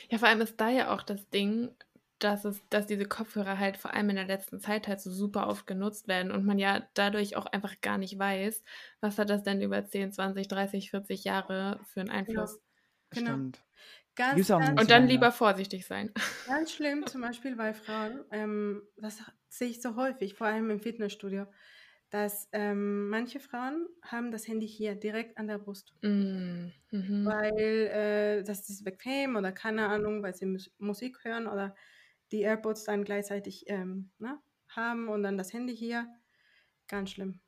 Ja, 0.10 0.18
vor 0.18 0.28
allem 0.28 0.42
ist 0.42 0.60
da 0.60 0.70
ja 0.70 0.94
auch 0.94 1.04
das 1.04 1.30
Ding, 1.30 1.70
dass 2.20 2.46
es, 2.46 2.62
dass 2.70 2.88
diese 2.88 3.06
Kopfhörer 3.06 3.60
halt 3.60 3.78
vor 3.78 3.94
allem 3.94 4.10
in 4.10 4.16
der 4.16 4.26
letzten 4.26 4.60
Zeit 4.60 4.88
halt 4.88 5.02
so 5.02 5.12
super 5.12 5.48
oft 5.48 5.68
genutzt 5.68 6.08
werden 6.08 6.32
und 6.32 6.46
man 6.46 6.58
ja 6.60 6.88
dadurch 6.94 7.36
auch 7.36 7.46
einfach 7.46 7.80
gar 7.82 7.98
nicht 7.98 8.18
weiß, 8.18 8.64
was 9.02 9.18
hat 9.18 9.30
das 9.30 9.44
denn 9.44 9.62
über 9.62 9.86
10, 9.86 10.12
20, 10.12 10.48
30, 10.48 10.90
40 10.90 11.24
Jahre 11.24 11.80
für 11.86 12.02
einen 12.02 12.10
Einfluss. 12.10 12.60
Genau. 13.12 13.32
Stimmt. 13.32 13.64
Ganz, 14.16 14.48
ganz, 14.48 14.70
Und 14.70 14.90
dann 14.90 15.04
lange. 15.04 15.08
lieber 15.12 15.32
vorsichtig 15.32 15.86
sein. 15.86 16.12
ganz 16.48 16.72
schlimm, 16.72 17.06
zum 17.06 17.22
Beispiel 17.22 17.56
bei 17.56 17.74
Frauen, 17.74 18.26
ähm, 18.32 18.82
das 18.98 19.22
sehe 19.48 19.70
ich 19.70 19.82
so 19.82 19.96
häufig, 19.96 20.34
vor 20.34 20.48
allem 20.48 20.72
im 20.72 20.80
Fitnessstudio, 20.80 21.46
dass 22.10 22.50
ähm, 22.52 23.10
manche 23.10 23.40
Frauen 23.40 23.88
haben 24.02 24.32
das 24.32 24.48
Handy 24.48 24.68
hier 24.68 24.96
direkt 24.96 25.38
an 25.38 25.48
der 25.48 25.60
Brust. 25.60 25.94
Mm, 26.02 26.70
mhm. 26.90 27.26
weil 27.26 27.60
äh, 27.60 28.44
das 28.44 28.68
ist 28.70 28.84
bequem 28.84 29.36
oder 29.36 29.52
keine 29.52 29.88
Ahnung, 29.88 30.24
weil 30.24 30.34
sie 30.34 30.48
Mus 30.48 30.72
Musik 30.80 31.24
hören 31.24 31.48
oder 31.48 31.76
die 32.32 32.42
AirPods 32.42 32.84
dann 32.84 33.04
gleichzeitig 33.04 33.66
ähm, 33.68 34.12
ne, 34.20 34.40
haben 34.70 35.08
und 35.08 35.24
dann 35.24 35.38
das 35.38 35.54
Handy 35.54 35.76
hier. 35.76 36.08
Ganz 36.88 37.12
schlimm. 37.12 37.40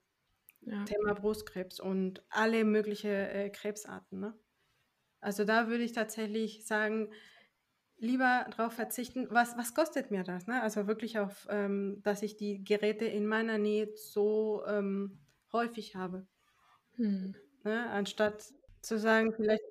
Ja. 0.62 0.84
Thema 0.84 1.14
Brustkrebs 1.14 1.80
und 1.80 2.24
alle 2.30 2.64
möglichen 2.64 3.10
äh, 3.10 3.50
Krebsarten. 3.50 4.20
Ne? 4.20 4.38
Also 5.22 5.46
da 5.46 5.68
würde 5.68 5.84
ich 5.84 5.94
tatsächlich 5.94 6.66
sagen, 6.66 7.12
lieber 7.98 8.48
darauf 8.56 8.74
verzichten. 8.74 9.28
Was, 9.30 9.58
was 9.58 9.74
kostet 9.74 10.12
mir 10.12 10.24
das? 10.24 10.48
Ne? 10.48 10.62
Also 10.62 10.88
wirklich 10.88 11.20
auf, 11.20 11.48
ähm, 11.50 12.02
dass 12.04 12.24
ich 12.24 12.38
die 12.38 12.64
Geräte 12.64 13.06
in 13.06 13.26
meiner 13.26 13.58
Nähe 13.58 13.90
so 13.96 14.64
ähm, 14.66 15.20
häufig 15.52 15.96
habe. 15.96 16.28
Hm. 16.96 17.36
Ne? 17.64 17.90
Anstatt 17.90 18.54
zu 18.82 18.98
sagen, 18.98 19.34
vielleicht, 19.34 19.64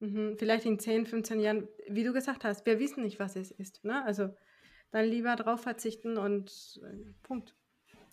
mhm, 0.00 0.36
vielleicht 0.36 0.66
in 0.66 0.78
10, 0.78 1.06
15 1.06 1.40
Jahren, 1.40 1.68
wie 1.88 2.04
du 2.04 2.12
gesagt 2.12 2.44
hast, 2.44 2.66
wir 2.66 2.78
wissen 2.78 3.02
nicht, 3.02 3.18
was 3.18 3.36
es 3.36 3.50
ist. 3.50 3.84
Ne? 3.84 4.04
Also 4.04 4.34
dann 4.90 5.04
lieber 5.06 5.36
drauf 5.36 5.62
verzichten 5.62 6.16
und 6.18 6.80
äh, 6.82 7.12
Punkt. 7.22 7.54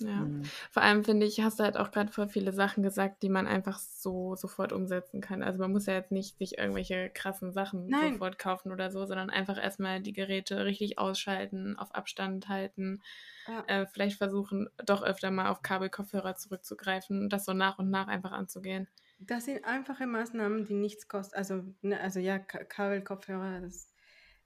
Ja. 0.01 0.21
Mhm. 0.21 0.43
Vor 0.71 0.84
allem 0.84 1.05
finde 1.05 1.26
ich, 1.26 1.39
hast 1.41 1.57
du 1.59 1.63
halt 1.63 1.78
auch 1.78 1.89
gerade 1.89 2.11
voll 2.11 2.28
viele 2.28 2.51
Sachen 2.51 2.84
gesagt, 2.84 3.23
die 3.23 3.30
man 3.30 3.47
einfach 3.47 3.80
so 3.80 4.36
sofort 4.36 4.73
umsetzen 4.73 5.21
kann. 5.21 5.41
Also 5.41 5.59
man 5.59 5.71
muss 5.71 5.86
ja 5.86 5.93
jetzt 5.93 6.11
nicht 6.11 6.38
sich 6.38 6.57
irgendwelche 6.57 7.09
krassen 7.11 7.53
Sachen 7.53 7.88
Nein. 7.88 8.13
sofort 8.13 8.38
kaufen 8.38 8.73
oder 8.73 8.91
so, 8.91 9.05
sondern 9.05 9.30
einfach 9.30 9.57
erstmal 9.57 10.01
die 10.01 10.11
Geräte 10.11 10.65
richtig 10.65 10.99
ausschalten, 10.99 11.78
auf 11.78 11.95
Abstand 11.95 12.49
halten, 12.49 13.01
Ja. 13.47 13.63
äh, 13.67 13.86
vielleicht 13.88 14.17
versuchen, 14.17 14.69
doch 14.86 15.01
öfter 15.01 15.32
mal 15.32 15.49
auf 15.49 15.61
Kabelkopfhörer 15.61 16.36
zurückzugreifen 16.36 17.21
und 17.21 17.30
das 17.32 17.45
so 17.45 17.53
nach 17.53 17.80
und 17.80 17.89
nach 17.89 18.07
einfach 18.07 18.34
anzugehen. 18.34 18.89
Das 19.19 19.45
sind 19.45 19.63
einfache 19.63 20.07
Maßnahmen, 20.07 20.65
die 20.65 20.73
nichts 20.73 21.07
kosten. 21.07 21.36
Also, 21.38 21.63
ne, 21.82 22.01
also 22.01 22.19
ja, 22.19 22.38
Ka- 22.38 22.65
Kabelkopfhörer, 22.65 23.61
das, 23.61 23.93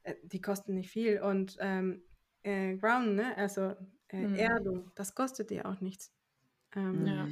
äh, 0.03 0.13
die 0.21 0.41
kosten 0.41 0.75
nicht 0.75 0.91
viel. 0.91 1.21
Und 1.23 1.57
ähm, 1.59 2.03
äh, 2.43 2.75
Ground, 2.77 3.15
ne? 3.15 3.35
also 3.37 3.75
äh, 4.09 4.27
Mhm. 4.27 4.35
Erdung, 4.35 4.91
das 4.95 5.15
kostet 5.15 5.49
dir 5.49 5.65
auch 5.65 5.81
nichts. 5.81 6.11
Ähm, 6.75 7.05
Ja. 7.05 7.27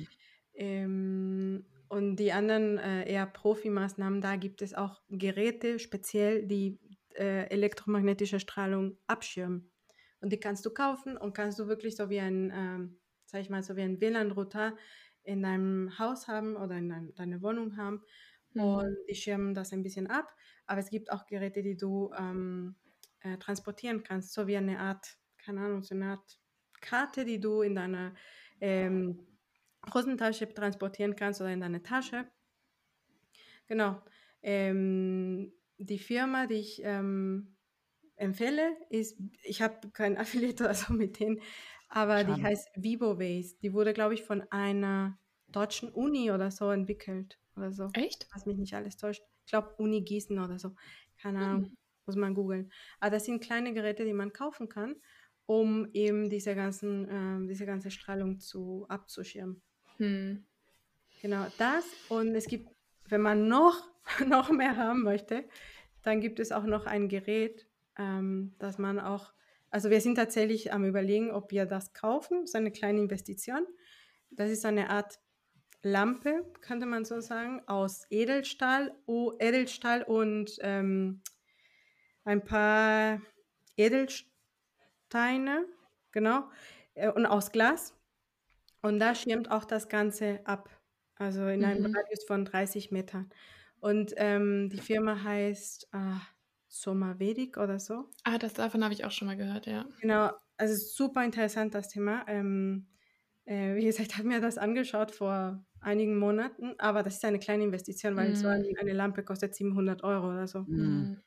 Ähm, 0.53 1.65
und 1.89 2.17
die 2.17 2.31
anderen 2.33 2.77
äh, 2.77 3.09
eher 3.09 3.25
Profimaßnahmen, 3.27 4.21
da 4.21 4.35
gibt 4.35 4.61
es 4.61 4.73
auch 4.73 5.01
Geräte 5.09 5.79
speziell, 5.79 6.45
die 6.45 6.79
äh, 7.15 7.47
elektromagnetische 7.49 8.39
Strahlung 8.39 8.97
abschirmen. 9.07 9.71
Und 10.19 10.33
die 10.33 10.39
kannst 10.39 10.65
du 10.65 10.71
kaufen 10.71 11.15
und 11.15 11.33
kannst 11.33 11.59
du 11.59 11.67
wirklich 11.67 11.95
so 11.95 12.09
wie 12.09 12.19
ein, 12.19 12.51
ähm, 12.53 12.99
sag 13.25 13.41
ich 13.41 13.49
mal, 13.49 13.63
so 13.63 13.75
wie 13.75 13.81
ein 13.83 14.01
WLAN-Router 14.01 14.75
in 15.23 15.43
deinem 15.43 15.97
Haus 15.99 16.27
haben 16.27 16.55
oder 16.55 16.75
in 16.77 16.89
dein, 16.89 17.13
deiner 17.15 17.41
Wohnung 17.41 17.77
haben. 17.77 18.03
Mhm. 18.53 18.61
Und 18.61 18.97
die 19.09 19.15
schirmen 19.15 19.53
das 19.53 19.71
ein 19.73 19.83
bisschen 19.83 20.07
ab. 20.07 20.33
Aber 20.65 20.79
es 20.79 20.89
gibt 20.89 21.11
auch 21.11 21.25
Geräte, 21.27 21.61
die 21.61 21.77
du 21.77 22.11
ähm, 22.17 22.75
äh, 23.21 23.37
transportieren 23.37 24.03
kannst, 24.03 24.33
so 24.33 24.47
wie 24.47 24.57
eine 24.57 24.79
Art, 24.79 25.17
keine 25.37 25.61
Ahnung, 25.61 25.83
so 25.83 25.95
eine 25.95 26.11
Art 26.11 26.39
Karte, 26.81 27.25
die 27.25 27.39
du 27.39 27.61
in 27.61 27.75
deiner 27.75 28.13
ähm, 28.61 29.27
Hosentasche 29.93 30.53
transportieren 30.53 31.15
kannst 31.15 31.41
oder 31.41 31.51
in 31.51 31.61
deine 31.61 31.81
Tasche. 31.83 32.29
Genau. 33.67 34.01
Ähm, 34.41 35.53
die 35.77 35.99
Firma, 35.99 36.47
die 36.47 36.55
ich 36.55 36.81
ähm, 36.83 37.57
empfehle, 38.15 38.77
ist, 38.89 39.19
ich 39.43 39.61
habe 39.61 39.89
kein 39.91 40.17
Affiliate 40.19 40.63
oder 40.63 40.73
so 40.73 40.93
mit 40.93 41.19
denen, 41.19 41.41
aber 41.89 42.23
die 42.23 42.35
Schade. 42.35 42.43
heißt 42.43 42.69
VivoWays. 42.75 43.59
Die 43.59 43.73
wurde, 43.73 43.93
glaube 43.93 44.13
ich, 44.13 44.23
von 44.23 44.43
einer 44.51 45.19
deutschen 45.47 45.89
Uni 45.91 46.31
oder 46.31 46.51
so 46.51 46.69
entwickelt 46.71 47.39
oder 47.55 47.71
so. 47.71 47.93
Echt? 47.93 48.29
Was 48.33 48.45
mich 48.45 48.57
nicht 48.57 48.73
alles 48.75 48.97
täuscht. 48.97 49.23
Ich 49.45 49.51
glaube, 49.51 49.75
Uni 49.77 50.01
Gießen 50.03 50.37
oder 50.39 50.59
so. 50.59 50.75
Keine 51.21 51.39
Ahnung, 51.41 51.63
Mhm. 51.63 51.77
Muss 52.07 52.15
man 52.15 52.33
googeln. 52.33 52.71
Aber 52.99 53.11
das 53.11 53.25
sind 53.25 53.43
kleine 53.43 53.73
Geräte, 53.73 54.05
die 54.05 54.13
man 54.13 54.33
kaufen 54.33 54.69
kann, 54.69 54.95
um 55.45 55.87
eben 55.93 56.29
diese, 56.29 56.55
ganzen, 56.55 57.07
ähm, 57.09 57.47
diese 57.47 57.65
ganze 57.65 57.91
Strahlung 57.91 58.39
zu, 58.39 58.85
abzuschirmen. 58.89 59.61
Hm. 59.97 60.45
Genau, 61.21 61.45
das. 61.57 61.85
Und 62.09 62.35
es 62.35 62.45
gibt, 62.47 62.69
wenn 63.07 63.21
man 63.21 63.47
noch, 63.47 63.89
noch 64.25 64.49
mehr 64.49 64.75
haben 64.75 65.03
möchte, 65.03 65.45
dann 66.03 66.21
gibt 66.21 66.39
es 66.39 66.51
auch 66.51 66.63
noch 66.63 66.85
ein 66.85 67.09
Gerät, 67.09 67.67
ähm, 67.97 68.55
das 68.59 68.77
man 68.77 68.99
auch, 68.99 69.33
also 69.69 69.89
wir 69.89 69.99
sind 69.99 70.15
tatsächlich 70.15 70.71
am 70.71 70.85
überlegen, 70.85 71.31
ob 71.31 71.51
wir 71.51 71.65
das 71.65 71.93
kaufen, 71.93 72.47
so 72.47 72.57
eine 72.57 72.71
kleine 72.71 73.01
Investition. 73.01 73.65
Das 74.29 74.49
ist 74.49 74.65
eine 74.65 74.89
Art 74.89 75.19
Lampe, 75.83 76.45
könnte 76.61 76.85
man 76.85 77.05
so 77.05 77.19
sagen, 77.19 77.61
aus 77.67 78.05
Edelstahl, 78.09 78.95
oh, 79.05 79.33
Edelstahl 79.39 80.03
und 80.03 80.57
ähm, 80.61 81.21
ein 82.27 82.43
paar 82.43 83.21
Edelsteine, 83.77 84.27
genau, 86.11 86.49
äh, 86.95 87.09
und 87.11 87.25
aus 87.25 87.51
Glas. 87.51 87.95
Und 88.83 88.99
da 88.99 89.15
schirmt 89.15 89.51
auch 89.51 89.65
das 89.65 89.89
Ganze 89.89 90.41
ab, 90.45 90.69
also 91.15 91.47
in 91.47 91.65
einem 91.65 91.85
Mhm. 91.85 91.93
Radius 91.93 92.25
von 92.27 92.45
30 92.45 92.91
Metern. 92.91 93.31
Und 93.79 94.13
ähm, 94.17 94.69
die 94.71 94.79
Firma 94.81 95.23
heißt 95.23 95.89
ah, 95.93 96.21
Somavedic 96.67 97.57
oder 97.57 97.79
so. 97.79 98.09
Ah, 98.23 98.37
das 98.37 98.53
davon 98.53 98.83
habe 98.83 98.93
ich 98.93 99.05
auch 99.05 99.11
schon 99.11 99.25
mal 99.27 99.37
gehört, 99.37 99.65
ja. 99.65 99.87
Genau, 99.99 100.31
also 100.57 100.75
super 100.75 101.23
interessant 101.25 101.73
das 101.73 101.89
Thema. 101.89 102.25
Ähm, 102.27 102.87
äh, 103.45 103.75
wie 103.75 103.85
gesagt, 103.85 104.09
ich 104.11 104.17
habe 104.17 104.27
mir 104.27 104.41
das 104.41 104.57
angeschaut 104.57 105.11
vor 105.11 105.65
einigen 105.79 106.17
Monaten, 106.19 106.75
aber 106.79 107.03
das 107.03 107.15
ist 107.15 107.25
eine 107.25 107.39
kleine 107.39 107.63
Investition, 107.63 108.15
weil 108.15 108.35
so 108.35 108.47
Mm. 108.47 108.53
ein, 108.53 108.63
eine 108.79 108.93
Lampe 108.93 109.23
kostet 109.23 109.55
700 109.55 110.03
Euro 110.03 110.29
oder 110.31 110.47
so. 110.47 110.67
Mhm. 110.67 111.21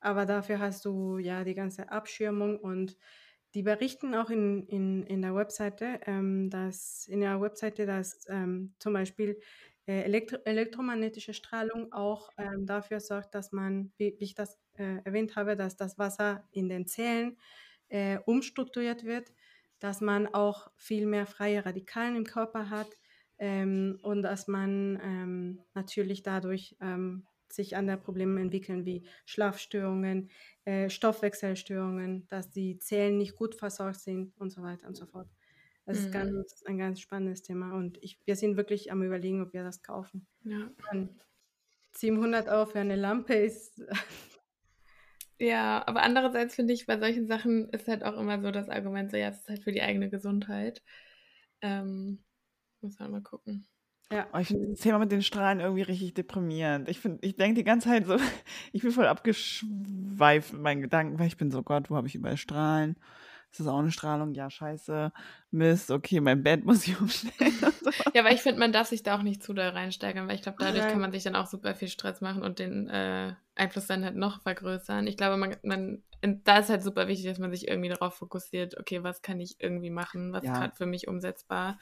Aber 0.00 0.26
dafür 0.26 0.58
hast 0.60 0.84
du 0.84 1.18
ja 1.18 1.44
die 1.44 1.54
ganze 1.54 1.90
Abschirmung 1.90 2.58
und 2.58 2.96
die 3.54 3.62
berichten 3.62 4.14
auch 4.14 4.30
in, 4.30 4.66
in, 4.66 5.02
in 5.04 5.22
der 5.22 5.34
Webseite, 5.34 6.00
ähm, 6.06 6.50
dass 6.50 7.06
in 7.08 7.20
der 7.20 7.40
Webseite, 7.40 7.84
dass 7.86 8.24
ähm, 8.28 8.74
zum 8.78 8.92
Beispiel 8.92 9.40
äh, 9.86 10.02
elektro 10.02 10.36
elektromagnetische 10.44 11.34
Strahlung 11.34 11.92
auch 11.92 12.30
ähm, 12.38 12.66
dafür 12.66 13.00
sorgt, 13.00 13.34
dass 13.34 13.50
man, 13.52 13.92
wie, 13.96 14.14
wie 14.18 14.24
ich 14.24 14.34
das 14.34 14.58
äh, 14.74 14.98
erwähnt 15.04 15.36
habe, 15.36 15.56
dass 15.56 15.76
das 15.76 15.98
Wasser 15.98 16.48
in 16.52 16.68
den 16.68 16.86
Zellen 16.86 17.38
äh, 17.88 18.18
umstrukturiert 18.24 19.04
wird, 19.04 19.32
dass 19.80 20.00
man 20.00 20.28
auch 20.28 20.70
viel 20.76 21.06
mehr 21.06 21.26
freie 21.26 21.64
Radikalen 21.64 22.16
im 22.16 22.24
Körper 22.24 22.70
hat 22.70 22.88
ähm, 23.38 23.98
und 24.02 24.22
dass 24.22 24.46
man 24.46 25.00
ähm, 25.02 25.60
natürlich 25.74 26.22
dadurch 26.22 26.76
ähm, 26.80 27.26
sich 27.52 27.76
andere 27.76 27.98
Probleme 27.98 28.40
entwickeln 28.40 28.84
wie 28.86 29.06
Schlafstörungen, 29.26 30.30
äh, 30.64 30.88
Stoffwechselstörungen, 30.90 32.26
dass 32.28 32.50
die 32.50 32.78
Zellen 32.78 33.18
nicht 33.18 33.36
gut 33.36 33.54
versorgt 33.54 34.00
sind 34.00 34.36
und 34.38 34.50
so 34.50 34.62
weiter 34.62 34.88
und 34.88 34.96
so 34.96 35.06
fort. 35.06 35.28
Das 35.86 35.98
ist 35.98 36.10
Mhm. 36.10 36.12
ganz, 36.12 36.62
ein 36.66 36.78
ganz 36.78 37.00
spannendes 37.00 37.42
Thema 37.42 37.74
und 37.74 37.98
ich, 38.02 38.20
wir 38.26 38.36
sind 38.36 38.56
wirklich 38.56 38.92
am 38.92 39.02
überlegen, 39.02 39.42
ob 39.42 39.52
wir 39.52 39.64
das 39.64 39.82
kaufen. 39.82 40.26
Ja. 40.44 40.70
Und 40.92 41.10
700 41.96 42.48
Euro 42.48 42.66
für 42.66 42.80
eine 42.80 42.96
Lampe 42.96 43.34
ist 43.34 43.82
Ja, 45.38 45.82
aber 45.86 46.02
andererseits 46.02 46.54
finde 46.54 46.74
ich, 46.74 46.86
bei 46.86 46.98
solchen 46.98 47.26
Sachen 47.26 47.70
ist 47.70 47.88
halt 47.88 48.04
auch 48.04 48.16
immer 48.18 48.40
so 48.42 48.50
das 48.50 48.68
Argument, 48.68 49.10
so 49.10 49.16
ja, 49.16 49.28
es 49.30 49.38
ist 49.40 49.48
halt 49.48 49.64
für 49.64 49.72
die 49.72 49.80
eigene 49.82 50.10
Gesundheit. 50.10 50.82
Ähm, 51.62 52.24
muss 52.82 52.98
man 52.98 53.10
mal 53.12 53.22
gucken. 53.22 53.69
Ja. 54.12 54.26
Oh, 54.32 54.38
ich 54.38 54.48
finde 54.48 54.68
das 54.70 54.80
Thema 54.80 54.98
mit 54.98 55.12
den 55.12 55.22
Strahlen 55.22 55.60
irgendwie 55.60 55.82
richtig 55.82 56.14
deprimierend. 56.14 56.88
Ich 56.88 56.98
finde, 56.98 57.18
ich 57.22 57.36
denke 57.36 57.54
die 57.54 57.64
ganze 57.64 57.88
Zeit 57.88 58.06
so, 58.06 58.16
ich 58.72 58.82
bin 58.82 58.90
voll 58.90 59.06
abgeschweift 59.06 60.52
mit 60.52 60.62
meinen 60.62 60.82
Gedanken, 60.82 61.18
weil 61.18 61.28
ich 61.28 61.36
bin 61.36 61.50
so, 61.50 61.62
Gott, 61.62 61.90
wo 61.90 61.96
habe 61.96 62.08
ich 62.08 62.16
überall 62.16 62.36
Strahlen? 62.36 62.96
Ist 63.52 63.58
das 63.58 63.66
auch 63.66 63.78
eine 63.78 63.90
Strahlung? 63.90 64.34
Ja, 64.34 64.48
scheiße. 64.48 65.12
Mist, 65.50 65.90
okay, 65.90 66.20
mein 66.20 66.42
Bett 66.42 66.64
muss 66.64 66.86
ich 66.86 67.00
umstellen. 67.00 67.52
So. 67.82 67.90
ja, 68.14 68.20
aber 68.20 68.32
ich 68.32 68.42
finde, 68.42 68.60
man 68.60 68.72
darf 68.72 68.88
sich 68.88 69.02
da 69.02 69.16
auch 69.16 69.22
nicht 69.22 69.42
zu 69.42 69.52
doll 69.52 69.68
reinsteigern, 69.68 70.28
weil 70.28 70.36
ich 70.36 70.42
glaube, 70.42 70.58
dadurch 70.60 70.84
Nein. 70.84 70.92
kann 70.92 71.00
man 71.00 71.12
sich 71.12 71.24
dann 71.24 71.36
auch 71.36 71.46
super 71.46 71.74
viel 71.74 71.88
Stress 71.88 72.20
machen 72.20 72.42
und 72.42 72.58
den 72.58 72.88
äh, 72.88 73.34
Einfluss 73.54 73.86
dann 73.86 74.04
halt 74.04 74.16
noch 74.16 74.42
vergrößern. 74.42 75.06
Ich 75.06 75.16
glaube, 75.16 75.36
man, 75.36 75.56
man 75.62 76.02
da 76.22 76.58
ist 76.58 76.68
halt 76.68 76.82
super 76.82 77.08
wichtig, 77.08 77.26
dass 77.26 77.38
man 77.38 77.50
sich 77.50 77.66
irgendwie 77.66 77.88
darauf 77.88 78.14
fokussiert, 78.14 78.78
okay, 78.78 79.02
was 79.02 79.22
kann 79.22 79.40
ich 79.40 79.56
irgendwie 79.58 79.90
machen, 79.90 80.32
was 80.32 80.44
ja. 80.44 80.52
ist 80.52 80.58
gerade 80.58 80.76
für 80.76 80.86
mich 80.86 81.08
umsetzbar, 81.08 81.78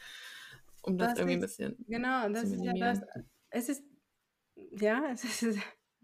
um 0.83 0.99
das, 0.99 1.11
das 1.11 1.19
irgendwie 1.19 1.45
ist, 1.45 1.61
ein 1.61 1.73
bisschen 1.73 1.85
Genau, 1.89 2.29
das 2.29 2.45
ist 2.45 2.63
ja 2.63 2.73
das. 2.75 3.01
Es 3.51 3.69
ist, 3.69 3.85
ja, 4.79 5.05
es 5.13 5.43
ist 5.43 5.59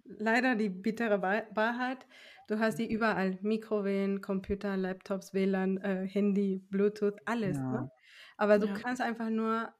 leider 0.04 0.54
die 0.56 0.68
bittere 0.68 1.22
Wahrheit. 1.22 2.06
Du 2.46 2.58
hast 2.58 2.78
die 2.78 2.90
überall. 2.90 3.38
Mikrowellen, 3.40 4.20
Computer, 4.20 4.76
Laptops, 4.76 5.32
WLAN, 5.32 5.78
äh, 5.78 6.06
Handy, 6.06 6.62
Bluetooth, 6.70 7.16
alles. 7.24 7.56
Ja. 7.56 7.70
Ne? 7.70 7.90
Aber 8.36 8.58
du 8.58 8.66
ja. 8.66 8.74
kannst 8.74 9.00
einfach 9.00 9.30
nur 9.30 9.72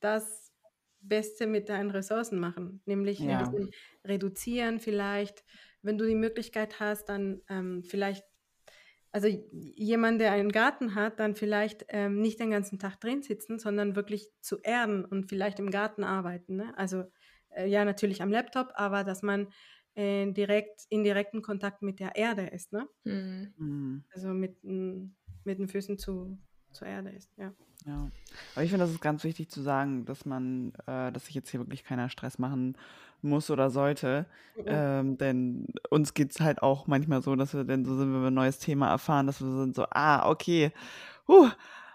das 0.00 0.52
Beste 1.00 1.46
mit 1.46 1.68
deinen 1.68 1.90
Ressourcen 1.90 2.38
machen. 2.38 2.80
Nämlich 2.86 3.18
ja. 3.18 3.38
ein 3.38 3.44
bisschen 3.44 3.70
reduzieren 4.04 4.78
vielleicht. 4.78 5.44
Wenn 5.82 5.98
du 5.98 6.06
die 6.06 6.14
Möglichkeit 6.14 6.78
hast, 6.78 7.08
dann 7.08 7.42
ähm, 7.48 7.82
vielleicht, 7.82 8.24
also 9.12 9.28
jemand, 9.50 10.20
der 10.20 10.32
einen 10.32 10.50
Garten 10.50 10.94
hat, 10.94 11.20
dann 11.20 11.36
vielleicht 11.36 11.84
ähm, 11.88 12.20
nicht 12.20 12.40
den 12.40 12.50
ganzen 12.50 12.78
Tag 12.78 12.98
drin 12.98 13.22
sitzen, 13.22 13.58
sondern 13.58 13.94
wirklich 13.94 14.30
zu 14.40 14.58
erden 14.62 15.04
und 15.04 15.28
vielleicht 15.28 15.58
im 15.58 15.70
Garten 15.70 16.02
arbeiten. 16.02 16.56
Ne? 16.56 16.72
Also 16.76 17.04
äh, 17.50 17.68
ja, 17.68 17.84
natürlich 17.84 18.22
am 18.22 18.30
Laptop, 18.30 18.70
aber 18.74 19.04
dass 19.04 19.22
man 19.22 19.48
äh, 19.94 20.32
direkt 20.32 20.86
in 20.88 21.04
direkten 21.04 21.42
Kontakt 21.42 21.82
mit 21.82 22.00
der 22.00 22.16
Erde 22.16 22.46
ist, 22.46 22.72
ne? 22.72 22.88
Mhm. 23.04 23.52
mhm. 23.58 24.04
Also 24.14 24.28
mit, 24.28 24.64
mit 24.64 25.58
den 25.58 25.68
Füßen 25.68 25.98
zu, 25.98 26.38
zur 26.72 26.88
Erde 26.88 27.10
ist, 27.10 27.30
ja. 27.36 27.52
Ja, 27.86 28.10
aber 28.54 28.64
ich 28.64 28.70
finde, 28.70 28.84
das 28.84 28.92
ist 28.92 29.00
ganz 29.00 29.24
wichtig 29.24 29.50
zu 29.50 29.60
sagen, 29.60 30.04
dass 30.04 30.24
man, 30.24 30.72
äh, 30.86 31.10
dass 31.10 31.26
sich 31.26 31.34
jetzt 31.34 31.50
hier 31.50 31.60
wirklich 31.60 31.82
keiner 31.84 32.08
Stress 32.08 32.38
machen 32.38 32.76
muss 33.22 33.50
oder 33.50 33.70
sollte. 33.70 34.26
Mhm. 34.56 34.62
Ähm, 34.66 35.18
denn 35.18 35.66
uns 35.90 36.14
geht 36.14 36.30
es 36.32 36.40
halt 36.40 36.62
auch 36.62 36.86
manchmal 36.86 37.22
so, 37.22 37.34
dass 37.34 37.54
wir 37.54 37.64
dann 37.64 37.84
so 37.84 37.96
sind, 37.96 38.12
wenn 38.12 38.20
wir 38.20 38.28
ein 38.28 38.34
neues 38.34 38.58
Thema 38.58 38.88
erfahren, 38.88 39.26
dass 39.26 39.40
wir 39.40 39.50
sind 39.58 39.74
so, 39.74 39.86
ah, 39.90 40.28
okay, 40.28 40.72
huh, 41.26 41.50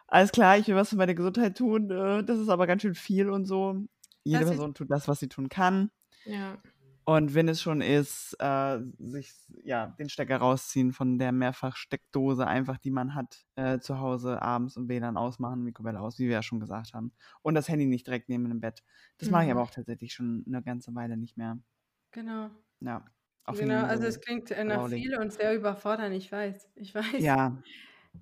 alles 0.07 0.31
klar, 0.31 0.57
ich 0.57 0.67
will 0.67 0.75
was 0.75 0.89
für 0.89 0.95
meine 0.95 1.15
Gesundheit 1.15 1.57
tun, 1.57 1.89
äh, 1.89 2.23
das 2.23 2.39
ist 2.39 2.49
aber 2.49 2.67
ganz 2.67 2.81
schön 2.81 2.95
viel 2.95 3.29
und 3.29 3.45
so. 3.45 3.77
Jede 4.23 4.41
das 4.41 4.49
Person 4.49 4.73
tut 4.73 4.91
das, 4.91 5.07
was 5.07 5.19
sie 5.19 5.29
tun 5.29 5.47
kann. 5.47 5.89
Ja. 6.25 6.57
Und 7.09 7.33
wenn 7.35 7.47
es 7.47 7.61
schon 7.61 7.79
ist, 7.79 8.35
äh, 8.39 8.79
sich 8.97 9.33
ja 9.63 9.95
den 9.97 10.09
Stecker 10.09 10.39
rausziehen 10.39 10.91
von 10.91 11.17
der 11.17 11.31
Mehrfachsteckdose, 11.31 12.45
einfach 12.45 12.77
die 12.77 12.91
man 12.91 13.15
hat, 13.15 13.45
äh, 13.55 13.79
zu 13.79 14.01
Hause 14.01 14.41
abends 14.41 14.75
und 14.75 14.89
WLAN 14.89 15.15
ausmachen, 15.15 15.63
Mikrowelle 15.63 16.01
aus, 16.01 16.19
wie 16.19 16.25
wir 16.25 16.33
ja 16.33 16.43
schon 16.43 16.59
gesagt 16.59 16.93
haben. 16.93 17.13
Und 17.43 17.55
das 17.55 17.69
Handy 17.69 17.85
nicht 17.85 18.07
direkt 18.07 18.27
neben 18.27 18.49
dem 18.49 18.59
Bett. 18.59 18.83
Das 19.19 19.29
mhm. 19.29 19.31
mache 19.31 19.45
ich 19.45 19.51
aber 19.51 19.61
mhm. 19.61 19.67
auch 19.67 19.71
tatsächlich 19.71 20.11
schon 20.11 20.43
eine 20.47 20.61
ganze 20.61 20.93
Weile 20.95 21.15
nicht 21.15 21.37
mehr. 21.37 21.57
Genau. 22.11 22.49
Ja. 22.81 23.05
Genau, 23.53 23.85
also 23.85 24.03
es 24.03 24.19
klingt 24.19 24.51
äh, 24.51 24.65
nach 24.65 24.89
viel 24.89 25.17
und 25.17 25.31
sehr 25.31 25.55
überfordernd, 25.55 26.13
ich 26.13 26.29
weiß. 26.29 26.71
Ich 26.75 26.93
weiß. 26.93 27.21
Ja. 27.21 27.57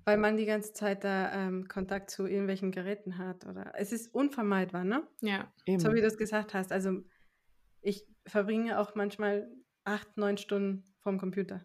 Weil 0.04 0.18
man 0.18 0.36
die 0.36 0.46
ganze 0.46 0.74
Zeit 0.74 1.02
da 1.02 1.32
ähm, 1.32 1.66
Kontakt 1.66 2.10
zu 2.10 2.28
irgendwelchen 2.28 2.70
Geräten 2.70 3.18
hat. 3.18 3.46
Oder 3.46 3.72
es 3.74 3.90
ist 3.90 4.14
unvermeidbar, 4.14 4.84
ne? 4.84 5.02
Ja. 5.22 5.52
Eben. 5.64 5.80
So 5.80 5.92
wie 5.92 6.00
du 6.00 6.06
es 6.06 6.16
gesagt 6.16 6.54
hast. 6.54 6.70
Also 6.70 7.00
ich 7.82 8.06
verbringe 8.26 8.78
auch 8.78 8.94
manchmal 8.94 9.50
acht, 9.84 10.16
neun 10.16 10.38
Stunden 10.38 10.84
vorm 11.00 11.18
Computer. 11.18 11.64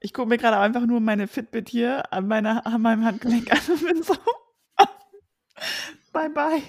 Ich 0.00 0.12
gucke 0.12 0.28
mir 0.28 0.38
gerade 0.38 0.58
einfach 0.58 0.86
nur 0.86 1.00
meine 1.00 1.28
Fitbit 1.28 1.68
hier 1.68 2.12
an, 2.12 2.26
meiner, 2.28 2.66
an 2.66 2.82
meinem 2.82 3.04
Handgelenk 3.04 3.50
an 3.52 3.60
und 3.68 3.86
bin 3.86 4.02
so. 4.02 4.14
bye 6.12 6.30
bye. 6.30 6.62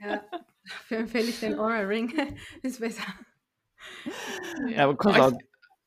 ja, 0.00 0.22
dafür 0.64 0.98
empfehle 0.98 1.28
ich 1.28 1.40
den 1.40 1.58
Aura 1.58 1.80
Ring. 1.80 2.12
Ist 2.62 2.80
besser. 2.80 3.04
Ja, 4.68 4.84
aber 4.84 4.96
kostet 4.96 5.22
auch. 5.22 5.38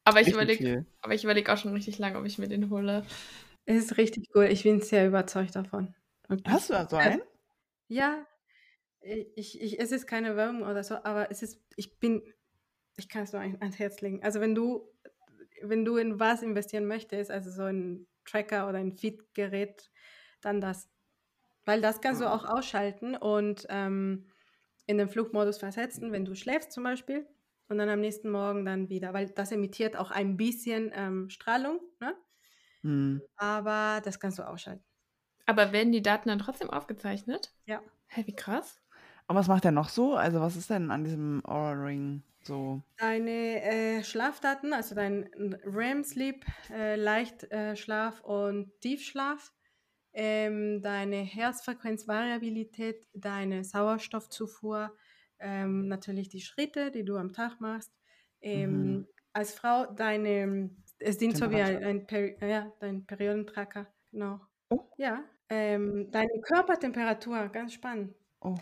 Aber 0.05 0.21
ich 0.21 0.27
überlege 0.27 0.85
überleg 1.01 1.49
auch 1.49 1.57
schon 1.57 1.73
richtig 1.73 1.97
lange, 1.97 2.19
ob 2.19 2.25
ich 2.25 2.37
mir 2.37 2.47
den 2.47 2.69
hole. 2.69 3.05
Es 3.65 3.85
ist 3.85 3.97
richtig 3.97 4.29
cool. 4.35 4.45
Ich 4.45 4.63
bin 4.63 4.81
sehr 4.81 5.07
überzeugt 5.07 5.55
davon. 5.55 5.95
Okay. 6.27 6.41
Hast 6.45 6.69
du 6.69 6.73
da 6.73 6.87
so 6.87 6.97
einen? 6.97 7.21
Ja, 7.87 8.25
ich, 9.03 9.61
ich, 9.61 9.79
es 9.79 9.91
ist 9.91 10.07
keine 10.07 10.35
Werbung 10.35 10.63
oder 10.63 10.83
so, 10.83 10.95
aber 10.95 11.29
es 11.31 11.43
ist, 11.43 11.59
ich 11.75 11.99
bin, 11.99 12.21
ich 12.97 13.09
kann 13.09 13.23
es 13.23 13.33
nur 13.33 13.41
ans 13.41 13.79
Herz 13.79 14.01
legen. 14.01 14.23
Also 14.23 14.39
wenn 14.39 14.55
du, 14.55 14.89
wenn 15.61 15.85
du 15.85 15.97
in 15.97 16.19
was 16.19 16.41
investieren 16.41 16.85
möchtest, 16.85 17.31
also 17.31 17.51
so 17.51 17.63
ein 17.63 18.07
Tracker 18.25 18.69
oder 18.69 18.79
ein 18.79 18.93
Feed-Gerät, 18.93 19.91
dann 20.41 20.61
das. 20.61 20.89
Weil 21.65 21.81
das 21.81 22.01
kannst 22.01 22.21
du 22.21 22.29
auch 22.29 22.43
ausschalten 22.43 23.15
und 23.15 23.65
ähm, 23.69 24.29
in 24.85 24.97
den 24.97 25.07
Flugmodus 25.07 25.57
versetzen, 25.57 26.11
wenn 26.11 26.25
du 26.25 26.35
schläfst 26.35 26.73
zum 26.73 26.83
Beispiel 26.83 27.25
und 27.69 27.77
dann 27.77 27.87
am 27.87 28.01
nächsten 28.01 28.29
Morgen 28.29 28.65
dann 28.65 28.89
wieder, 28.89 29.13
weil 29.13 29.29
das 29.29 29.51
emittiert 29.51 29.95
auch 29.95 30.11
ein 30.11 30.35
bisschen 30.35 30.91
ähm, 30.93 31.29
Strahlung, 31.29 31.79
ne? 31.99 32.15
Mhm. 32.81 33.21
aber 33.37 34.01
das 34.03 34.19
kannst 34.19 34.39
du 34.39 34.43
ausschalten. 34.43 34.83
Aber 35.45 35.71
werden 35.71 35.93
die 35.93 36.01
Daten 36.01 36.27
dann 36.27 36.39
trotzdem 36.39 36.69
aufgezeichnet? 36.69 37.53
Ja. 37.65 37.81
Hä, 38.07 38.23
wie 38.27 38.35
krass. 38.35 38.82
Und 39.33 39.39
was 39.39 39.47
macht 39.47 39.65
er 39.65 39.71
noch 39.71 39.89
so? 39.89 40.13
Also 40.13 40.41
was 40.41 40.55
ist 40.55 40.69
denn 40.69 40.91
an 40.91 41.03
diesem 41.03 41.43
Aura 41.43 41.71
Ring 41.71 42.21
so? 42.43 42.83
Deine 42.97 43.63
äh, 43.63 44.03
Schlafdaten, 44.03 44.73
also 44.73 44.93
dein 44.93 45.27
REM-Sleep, 45.65 46.45
äh, 46.71 46.95
Leichtschlaf 46.95 48.21
äh, 48.21 48.27
und 48.27 48.79
Tiefschlaf, 48.81 49.51
ähm, 50.13 50.83
deine 50.83 51.15
Herzfrequenzvariabilität, 51.15 53.07
deine 53.15 53.63
Sauerstoffzufuhr, 53.63 54.95
ähm, 55.39 55.87
natürlich 55.87 56.29
die 56.29 56.41
Schritte, 56.41 56.91
die 56.91 57.03
du 57.03 57.17
am 57.17 57.33
Tag 57.33 57.59
machst. 57.59 57.91
Ähm, 58.39 58.97
mhm. 58.97 59.07
Als 59.33 59.55
Frau 59.55 59.87
deine, 59.87 60.69
es 60.99 61.17
dient 61.17 61.37
so 61.37 61.49
wie 61.49 61.59
ein, 61.59 61.83
ein, 61.83 62.05
Peri 62.05 62.37
ja, 62.39 62.71
dein 62.79 63.03
Periodentracker, 63.07 63.87
genau. 64.11 64.41
Oh. 64.69 64.91
Ja, 64.97 65.23
ähm, 65.49 66.11
deine 66.11 66.39
Körpertemperatur, 66.43 67.47
ganz 67.47 67.73
spannend. 67.73 68.13
Oh. 68.39 68.53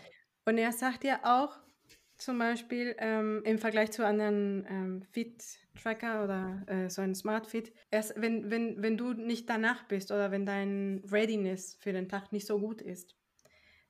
Und 0.44 0.58
er 0.58 0.72
sagt 0.72 1.04
ja 1.04 1.20
auch, 1.22 1.58
zum 2.22 2.38
Beispiel 2.38 2.94
ähm, 2.98 3.42
im 3.44 3.58
Vergleich 3.58 3.90
zu 3.90 4.06
anderen 4.06 4.64
ähm, 4.68 5.02
Fit-Tracker 5.10 6.24
oder 6.24 6.62
äh, 6.66 6.88
so 6.88 7.02
ein 7.02 7.14
Smart 7.14 7.46
Fit, 7.46 7.72
erst 7.90 8.14
wenn, 8.20 8.50
wenn, 8.50 8.80
wenn 8.80 8.96
du 8.96 9.12
nicht 9.12 9.48
danach 9.48 9.84
bist 9.88 10.12
oder 10.12 10.30
wenn 10.30 10.46
dein 10.46 11.02
Readiness 11.10 11.76
für 11.80 11.92
den 11.92 12.08
Tag 12.08 12.32
nicht 12.32 12.46
so 12.46 12.60
gut 12.60 12.80
ist, 12.80 13.16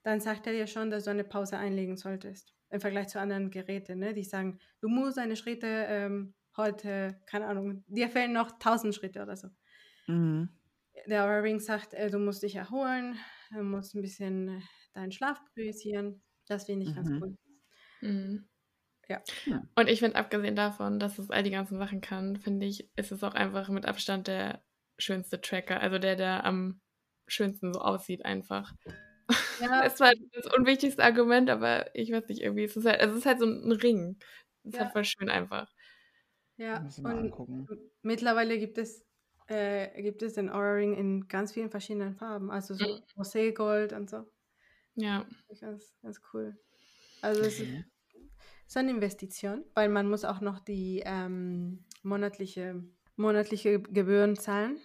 dann 0.01 0.19
sagt 0.19 0.47
er 0.47 0.53
dir 0.53 0.67
schon, 0.67 0.89
dass 0.89 1.03
du 1.03 1.11
eine 1.11 1.23
Pause 1.23 1.57
einlegen 1.57 1.95
solltest. 1.95 2.55
Im 2.69 2.81
Vergleich 2.81 3.07
zu 3.09 3.19
anderen 3.19 3.51
Geräten, 3.51 3.99
ne? 3.99 4.13
die 4.13 4.23
sagen, 4.23 4.59
du 4.81 4.89
musst 4.89 5.17
deine 5.17 5.35
Schritte 5.35 5.67
ähm, 5.67 6.33
heute, 6.57 7.21
keine 7.27 7.45
Ahnung, 7.45 7.83
dir 7.87 8.09
fehlen 8.09 8.33
noch 8.33 8.51
1000 8.53 8.95
Schritte 8.95 9.21
oder 9.21 9.37
so. 9.37 9.49
Mhm. 10.07 10.49
Der 11.05 11.23
Aura 11.23 11.39
Ring 11.39 11.59
sagt, 11.59 11.93
äh, 11.93 12.09
du 12.09 12.17
musst 12.17 12.41
dich 12.41 12.55
erholen, 12.55 13.15
du 13.51 13.61
musst 13.61 13.93
ein 13.93 14.01
bisschen 14.01 14.47
äh, 14.49 14.61
deinen 14.93 15.11
Schlaf 15.11 15.39
priorisieren 15.53 16.23
das 16.47 16.65
finde 16.65 16.85
ich 16.85 16.91
mhm. 16.91 16.95
ganz 16.95 17.09
cool. 17.21 17.37
Mhm. 18.01 18.47
Ja. 19.07 19.21
Und 19.75 19.89
ich 19.89 19.99
finde, 19.99 20.15
abgesehen 20.15 20.55
davon, 20.55 20.99
dass 20.99 21.19
es 21.19 21.29
all 21.29 21.43
die 21.43 21.51
ganzen 21.51 21.77
Sachen 21.77 22.01
kann, 22.01 22.37
finde 22.37 22.65
ich, 22.65 22.89
ist 22.95 23.11
es 23.11 23.23
auch 23.23 23.33
einfach 23.33 23.69
mit 23.69 23.85
Abstand 23.85 24.27
der 24.27 24.63
schönste 24.97 25.41
Tracker. 25.41 25.81
Also 25.81 25.99
der, 25.99 26.15
der 26.15 26.45
am 26.45 26.81
schönsten 27.27 27.73
so 27.73 27.81
aussieht, 27.81 28.25
einfach. 28.25 28.73
Ja. 29.59 29.83
das 29.83 29.99
war 29.99 30.13
das 30.33 30.53
unwichtigste 30.57 31.03
Argument, 31.03 31.49
aber 31.49 31.93
ich 31.95 32.11
weiß 32.11 32.27
nicht, 32.27 32.41
irgendwie 32.41 32.63
ist 32.63 32.77
es 32.77 32.85
halt, 32.85 33.01
es 33.01 33.13
ist 33.13 33.25
halt 33.25 33.39
so 33.39 33.45
ein 33.45 33.71
Ring. 33.71 34.17
Es 34.63 34.69
ist 34.69 34.75
ja. 34.75 34.81
halt 34.85 34.93
voll 34.93 35.05
schön 35.05 35.29
einfach. 35.29 35.71
Ja, 36.57 36.87
und 37.03 37.67
mittlerweile 38.03 38.59
gibt 38.59 38.77
es, 38.77 39.05
äh, 39.47 40.01
gibt 40.01 40.21
es 40.21 40.33
den 40.33 40.49
Aura 40.49 40.73
Ring 40.73 40.93
in 40.95 41.27
ganz 41.27 41.51
vielen 41.51 41.71
verschiedenen 41.71 42.15
Farben. 42.15 42.51
Also 42.51 42.73
so 42.75 42.85
mhm. 42.85 43.03
Roségold 43.17 43.93
und 43.95 44.09
so. 44.09 44.25
Ja. 44.95 45.25
Ganz, 45.59 45.93
ganz 46.01 46.21
cool. 46.33 46.57
Also 47.21 47.41
es 47.41 47.59
ist, 47.59 47.69
mhm. 47.69 47.85
ist 48.67 48.77
eine 48.77 48.91
Investition, 48.91 49.63
weil 49.73 49.89
man 49.89 50.09
muss 50.09 50.25
auch 50.25 50.41
noch 50.41 50.59
die 50.59 51.01
ähm, 51.05 51.83
monatliche, 52.03 52.83
monatliche 53.15 53.81
Gebühren 53.81 54.35
zahlen. 54.35 54.77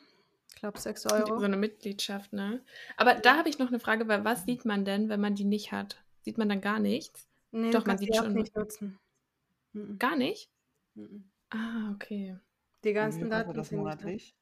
Ich 0.51 0.61
glaube 0.61 0.79
6 0.79 1.13
Euro. 1.13 1.39
So 1.39 1.45
eine 1.45 1.57
Mitgliedschaft, 1.57 2.33
ne? 2.33 2.63
Aber 2.97 3.15
da 3.15 3.37
habe 3.37 3.49
ich 3.49 3.59
noch 3.59 3.69
eine 3.69 3.79
Frage, 3.79 4.09
weil 4.09 4.25
was 4.25 4.45
sieht 4.45 4.65
man 4.65 4.85
denn, 4.85 5.09
wenn 5.09 5.21
man 5.21 5.35
die 5.35 5.45
nicht 5.45 5.73
hat? 5.73 6.03
Sieht 6.23 6.39
man 6.39 6.49
dann 6.49 6.61
gar 6.61 6.81
nichts? 6.81 7.29
Nee, 7.51 7.71
Doch, 7.71 7.87
man 7.87 7.99
sieht 7.99 8.17
schon. 8.17 8.33
Nicht 8.33 8.57
nutzen. 8.57 8.99
Gar 9.99 10.17
nicht? 10.17 10.51
Ah, 11.51 11.93
okay. 11.95 12.39
Die 12.85 12.93
ganzen 12.93 13.31
Daten 13.31 13.55
das 13.55 13.69
sind 13.69 13.79
monatlich? 13.79 14.35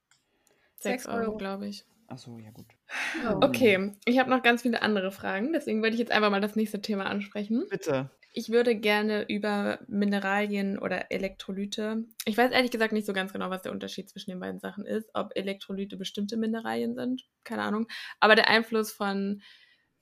6 0.76 1.04
6 1.04 1.06
Euro, 1.06 1.18
Euro. 1.18 1.36
glaube 1.36 1.66
ich. 1.66 1.84
Ach 2.09 2.18
so, 2.18 2.38
ja 2.38 2.50
gut. 2.50 2.66
Ja. 3.22 3.36
Okay, 3.42 3.92
ich 4.04 4.18
habe 4.18 4.30
noch 4.30 4.42
ganz 4.42 4.62
viele 4.62 4.82
andere 4.82 5.11
Fragen, 5.11 5.52
deswegen 5.52 5.82
würde 5.82 5.94
ich 5.94 6.00
jetzt 6.00 6.12
einfach 6.12 6.30
mal 6.30 6.40
das 6.40 6.57
nächste 6.57 6.80
Thema 6.80 7.07
ansprechen. 7.07 7.66
Bitte. 7.68 8.11
Ich 8.32 8.50
würde 8.50 8.76
gerne 8.76 9.24
über 9.28 9.80
Mineralien 9.88 10.78
oder 10.78 11.11
Elektrolyte. 11.11 12.04
Ich 12.26 12.36
weiß 12.36 12.52
ehrlich 12.52 12.70
gesagt 12.70 12.92
nicht 12.92 13.07
so 13.07 13.14
ganz 13.14 13.32
genau, 13.32 13.48
was 13.48 13.62
der 13.62 13.72
Unterschied 13.72 14.11
zwischen 14.11 14.30
den 14.30 14.40
beiden 14.40 14.61
Sachen 14.61 14.84
ist. 14.84 15.09
Ob 15.14 15.30
Elektrolyte 15.34 15.96
bestimmte 15.96 16.36
Mineralien 16.36 16.94
sind, 16.94 17.26
keine 17.44 17.62
Ahnung. 17.62 17.88
Aber 18.20 18.34
der 18.34 18.48
Einfluss 18.48 18.92
von 18.92 19.40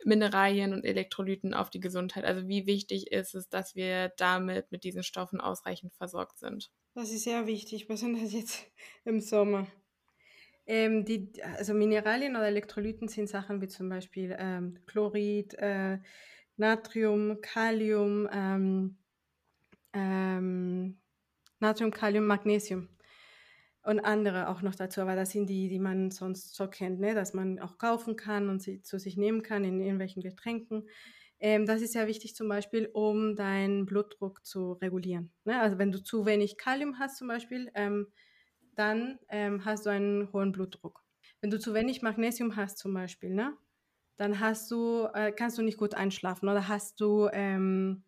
Mineralien 0.05 0.73
und 0.73 0.85
Elektrolyten 0.85 1.55
auf 1.55 1.71
die 1.71 1.81
Gesundheit. 1.81 2.25
Also 2.25 2.49
wie 2.49 2.67
wichtig 2.67 3.13
ist 3.13 3.35
es, 3.35 3.49
dass 3.49 3.75
wir 3.75 4.13
damit 4.17 4.71
mit 4.73 4.85
diesen 4.85 5.05
Stoffen 5.05 5.41
ausreichend 5.41 5.95
versorgt 5.95 6.39
sind? 6.39 6.71
Das 6.95 7.11
ist 7.11 7.25
sehr 7.25 7.47
wichtig, 7.47 7.87
besonders 7.87 8.33
jetzt 8.33 8.67
im 9.05 9.21
Sommer. 9.21 9.67
Ähm, 10.67 11.05
die, 11.05 11.33
also 11.43 11.75
Mineralien 11.75 12.37
oder 12.37 12.47
Elektrolyten 12.47 13.09
sind 13.09 13.29
Sachen 13.29 13.61
wie 13.61 13.69
zum 13.69 13.89
Beispiel 13.89 14.35
ähm, 14.39 14.79
Chlorid, 14.87 15.55
äh, 15.55 15.99
Natrium, 16.57 17.41
Kalium, 17.43 18.29
ähm, 18.33 18.97
ähm, 19.93 20.99
Natrium, 21.61 21.91
Kalium, 21.91 22.27
Magnesium 22.27 22.89
und 23.83 24.01
andere 24.01 24.49
auch 24.49 24.63
noch 24.63 24.75
dazu. 24.75 25.03
Aber 25.03 25.17
das 25.17 25.31
sind 25.31 25.49
die, 25.49 25.69
die 25.69 25.79
man 25.79 26.11
sonst 26.11 26.55
so 26.55 26.69
kennt, 26.69 27.01
ne? 27.01 27.15
dass 27.15 27.35
man 27.35 27.59
auch 27.59 27.79
kaufen 27.79 28.17
kann 28.17 28.49
und 28.49 28.63
sie 28.63 28.83
zu 28.83 28.99
sich 28.99 29.17
nehmen 29.17 29.43
kann 29.43 29.65
in 29.65 29.81
irgendwelchen 29.81 30.23
Getränken. 30.23 30.89
Ähm, 31.41 31.67
das 31.67 31.83
ist 31.83 31.93
sehr 31.93 32.07
wichtig 32.07 32.35
zum 32.35 32.49
Beispiel, 32.49 32.89
um 32.93 33.37
deinen 33.37 33.85
Blutdruck 33.85 34.47
zu 34.47 34.73
regulieren. 34.75 35.33
Ne? 35.45 35.61
Also 35.61 35.79
wenn 35.79 35.93
du 35.93 36.03
zu 36.03 36.25
wenig 36.25 36.57
Kalium 36.57 36.99
hast 36.99 37.19
zum 37.19 37.29
Beispiel, 37.29 37.71
ähm, 37.75 38.07
dann 38.77 39.19
ähm, 39.29 39.65
hast 39.65 39.87
du 39.87 39.91
einen 39.91 40.33
hohen 40.33 40.53
Blutdruck. 40.53 41.05
Wenn 41.41 41.51
du 41.51 41.59
zu 41.59 41.75
wenig 41.75 42.03
Magnesium 42.03 42.57
hast 42.57 42.79
zum 42.79 42.95
Beispiel, 42.95 43.35
ne? 43.35 43.57
dann 44.17 44.41
hast 44.41 44.71
du, 44.71 45.09
äh, 45.13 45.33
kannst 45.33 45.59
du 45.59 45.63
nicht 45.63 45.79
gut 45.79 45.95
einschlafen 45.95 46.49
oder 46.49 46.69
hast 46.69 47.01
du 47.01 47.29
ähm, 47.33 48.05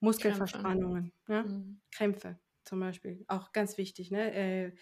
Muskelverspannungen, 0.00 1.12
ne? 1.26 1.44
Mhm. 1.44 1.80
Krämpfe 1.90 2.38
zum 2.64 2.80
Beispiel, 2.80 3.24
auch 3.28 3.52
ganz 3.52 3.76
wichtig. 3.78 4.10
Ne? 4.10 4.32
Äh, 4.32 4.72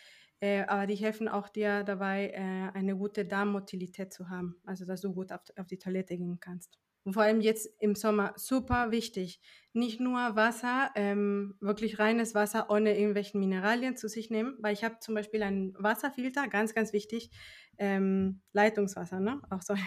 äh, 0.41 0.62
aber 0.64 0.87
die 0.87 0.95
helfen 0.95 1.29
auch 1.29 1.49
dir 1.49 1.85
dabei, 1.85 2.31
äh, 2.31 2.76
eine 2.76 2.97
gute 2.97 3.24
Darmmotilität 3.24 4.12
zu 4.12 4.29
haben, 4.29 4.61
also 4.64 4.85
dass 4.85 5.01
du 5.01 5.14
gut 5.14 5.33
auf, 5.33 5.41
auf 5.57 5.66
die 5.66 5.79
Toilette 5.79 6.16
gehen 6.16 6.39
kannst. 6.41 6.79
Und 7.05 7.14
vor 7.14 7.22
allem 7.22 7.40
jetzt 7.40 7.68
im 7.80 7.94
Sommer 7.94 8.34
super 8.36 8.90
wichtig. 8.90 9.40
Nicht 9.72 10.01
nur 10.01 10.36
Wasser, 10.36 10.90
ähm, 10.94 11.55
wirklich 11.61 11.99
reines 11.99 12.34
Wasser 12.34 12.68
ohne 12.70 12.96
irgendwelchen 12.99 13.40
Mineralien 13.40 13.96
zu 13.96 14.09
sich 14.09 14.30
nehmen, 14.30 14.57
weil 14.61 14.74
ich 14.74 14.84
habe 14.84 14.99
zum 15.01 15.14
Beispiel 15.14 15.42
einen 15.42 15.74
Wasserfilter, 15.78 16.49
ganz, 16.49 16.74
ganz 16.74 16.92
wichtig, 16.92 17.30
ähm, 17.78 18.40
Leitungswasser, 18.53 19.20
ne? 19.20 19.40
Auch 19.51 19.62
so 19.62 19.74
ein 19.74 19.86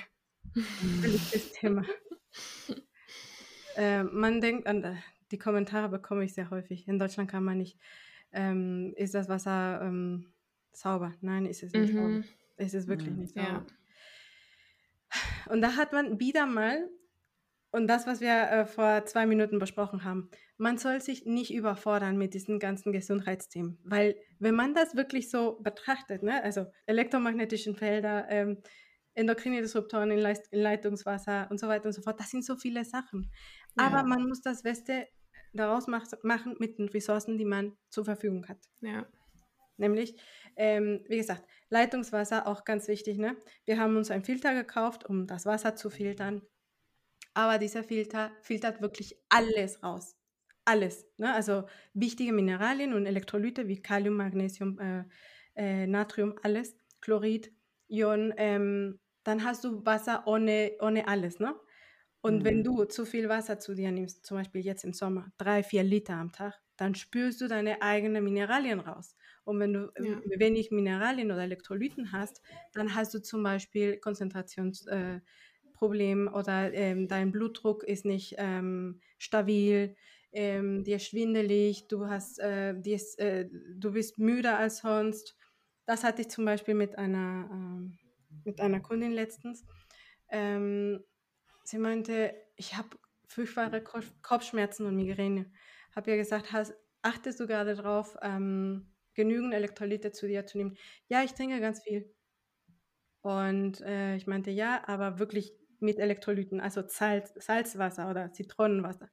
beliebtes 1.02 1.52
Thema. 1.54 1.84
Äh, 3.76 4.04
man 4.04 4.42
denkt 4.42 4.68
an, 4.68 4.84
äh, 4.84 4.96
die 5.32 5.38
Kommentare 5.38 5.90
bekomme 5.90 6.24
ich 6.24 6.34
sehr 6.34 6.50
häufig. 6.50 6.88
In 6.88 7.00
Deutschland 7.00 7.30
kann 7.30 7.44
man 7.44 7.58
nicht, 7.58 7.78
ähm, 8.32 8.94
ist 8.98 9.14
das 9.14 9.30
Wasser 9.30 9.82
ähm, 9.84 10.34
sauber? 10.74 11.14
Nein, 11.22 11.46
ist 11.46 11.64
es 11.64 11.74
nicht 11.74 11.94
sauber. 11.94 12.08
Mhm. 12.08 12.24
Es 12.58 12.74
ist 12.74 12.88
wirklich 12.88 13.12
Mhm. 13.12 13.20
nicht 13.20 13.34
sauber. 13.34 13.48
Ja. 13.48 13.66
Und 15.54 15.62
da 15.62 15.76
hat 15.76 15.94
man 15.94 16.20
wieder 16.20 16.46
mal, 16.46 16.90
und 17.72 17.88
das, 17.88 18.06
was 18.06 18.22
wir 18.22 18.34
äh, 18.34 18.66
vor 18.66 19.06
zwei 19.06 19.26
Minuten 19.26 19.60
besprochen 19.60 20.04
haben, 20.04 20.30
man 20.58 20.78
soll 20.78 21.02
sich 21.02 21.26
nicht 21.26 21.54
überfordern 21.54 22.18
mit 22.18 22.34
diesen 22.34 22.60
ganzen 22.60 22.92
Gesundheitsthemen. 22.92 23.80
Weil 23.84 24.16
wenn 24.40 24.56
man 24.56 24.74
das 24.74 24.96
wirklich 24.96 25.30
so 25.30 25.60
betrachtet, 25.62 26.22
ne, 26.24 26.44
also 26.44 26.66
elektromagnetischen 26.86 27.76
Felder, 27.76 28.28
ähm, 28.30 28.62
endokrine 29.14 29.62
Disruptoren 29.62 30.12
in, 30.12 30.20
Leist 30.20 30.48
in 30.52 30.60
Leitungswasser 30.62 31.48
und 31.50 31.60
so 31.60 31.68
weiter 31.68 31.86
und 31.86 31.94
so 31.94 32.02
fort, 32.02 32.20
das 32.20 32.30
sind 32.30 32.46
so 32.46 32.56
viele 32.56 32.86
Sachen. 32.86 33.32
Aber 33.76 33.98
Ja. 33.98 34.04
man 34.04 34.28
muss 34.28 34.42
das 34.42 34.64
Beste 34.64 35.08
daraus 35.54 35.88
mach 35.88 36.06
machen 36.24 36.56
mit 36.60 36.78
den 36.78 36.90
Ressourcen, 36.90 37.38
die 37.38 37.46
man 37.46 37.78
zur 37.90 38.06
Verfügung 38.06 38.48
hat. 38.48 38.60
Ja. 38.82 39.06
Nämlich, 39.78 40.16
ähm, 40.56 41.04
wie 41.08 41.18
gesagt, 41.18 41.44
Leitungswasser 41.70 42.48
auch 42.48 42.64
ganz 42.66 42.88
wichtig. 42.88 43.18
Ne? 43.18 43.36
Wir 43.66 43.80
haben 43.80 43.98
uns 43.98 44.12
einen 44.12 44.24
Filter 44.24 44.54
gekauft, 44.54 45.06
um 45.10 45.28
das 45.28 45.46
Wasser 45.46 45.76
zu 45.76 45.90
filtern. 45.90 46.42
Aber 47.34 47.58
dieser 47.58 47.84
Filter 47.84 48.32
filtert 48.42 48.82
wirklich 48.82 49.18
alles 49.30 49.84
raus. 49.84 50.16
Alles. 50.66 51.08
Ne? 51.18 51.34
Also 51.34 51.66
wichtige 51.94 52.34
Mineralien 52.34 52.94
und 52.94 53.06
Elektrolyte 53.06 53.68
wie 53.68 53.82
Kalium, 53.82 54.16
Magnesium, 54.16 54.80
äh, 54.80 55.06
äh, 55.56 55.88
Natrium, 55.88 56.36
alles, 56.44 56.78
Chlorid, 57.02 57.52
Ion. 57.88 58.34
Ähm, 58.38 59.00
dann 59.24 59.44
hast 59.44 59.64
du 59.64 59.86
Wasser 59.86 60.28
ohne, 60.28 60.74
ohne 60.80 61.08
alles. 61.08 61.40
Ne? 61.40 61.56
Und 62.22 62.44
wenn 62.44 62.64
Mhm. 62.64 62.64
du 62.64 62.86
zu 62.86 63.06
viel 63.06 63.28
Wasser 63.30 63.60
zu 63.60 63.74
dir 63.76 63.92
nimmst, 63.92 64.26
zum 64.26 64.38
Beispiel 64.38 64.62
jetzt 64.62 64.84
im 64.84 64.94
Sommer, 64.94 65.32
drei, 65.38 65.64
vier 65.64 65.84
Liter 65.84 66.14
am 66.16 66.32
Tag, 66.32 66.62
dann 66.78 66.94
spürst 66.96 67.42
du 67.42 67.48
deine 67.48 67.82
eigenen 67.82 68.24
Mineralien 68.24 68.80
raus. 68.80 69.16
Und 69.44 69.60
wenn 69.60 69.74
du 69.74 69.86
Ja. 69.98 70.24
äh, 70.26 70.40
wenig 70.40 70.70
Mineralien 70.72 71.32
oder 71.32 71.42
Elektrolyten 71.44 72.12
hast, 72.12 72.42
dann 72.74 72.94
hast 72.96 73.14
du 73.16 73.22
zum 73.22 73.42
Beispiel 73.44 73.98
Konzentrationsprobleme 74.00 75.18
äh, 75.18 75.22
Problem 75.82 76.30
oder 76.32 76.72
ähm, 76.74 77.08
dein 77.08 77.32
Blutdruck 77.32 77.84
ist 77.84 78.06
nicht 78.06 78.36
ähm, 78.38 79.02
stabil, 79.18 79.96
ähm, 80.32 80.84
dir 80.84 81.00
schwindelig, 81.00 81.88
du, 81.88 82.08
hast, 82.08 82.40
äh, 82.40 82.80
dir 82.80 82.96
ist, 82.96 83.18
äh, 83.20 83.50
du 83.76 83.92
bist 83.94 84.20
müder 84.20 84.58
als 84.60 84.78
sonst. 84.80 85.36
Das 85.88 86.04
hatte 86.04 86.22
ich 86.22 86.30
zum 86.30 86.46
Beispiel 86.46 86.76
mit 86.76 86.98
einer, 87.00 87.50
ähm, 87.52 87.98
mit 88.46 88.62
einer 88.62 88.80
Kundin 88.80 89.12
letztens. 89.12 89.66
Ähm, 90.30 91.04
sie 91.64 91.80
meinte, 91.80 92.36
ich 92.56 92.76
habe 92.78 92.98
furchtbare 93.28 93.82
Kopf- 93.84 94.14
Kopfschmerzen 94.22 94.86
und 94.86 94.96
Migräne. 94.96 95.52
Habe 95.96 96.12
ihr 96.12 96.18
gesagt, 96.18 96.52
hast, 96.52 96.76
achtest 97.02 97.40
du 97.40 97.48
gerade 97.48 97.76
drauf, 97.76 98.18
ähm, 98.22 98.94
genügend 99.16 99.54
Elektrolyte 99.54 100.12
zu 100.12 100.28
dir 100.28 100.46
zu 100.46 100.58
nehmen? 100.60 100.78
Ja, 101.08 101.24
ich 101.24 101.34
trinke 101.34 101.60
ganz 101.60 101.82
viel. 101.84 102.14
Und 103.22 103.82
äh, 103.82 104.16
ich 104.16 104.26
meinte, 104.28 104.52
ja, 104.52 104.88
aber 104.88 105.20
wirklich 105.20 105.54
mit 105.82 106.00
Elektrolyten, 106.00 106.60
also 106.60 106.84
Salz, 106.88 107.34
Salzwasser 107.38 108.10
oder 108.10 108.32
Zitronenwasser. 108.32 109.10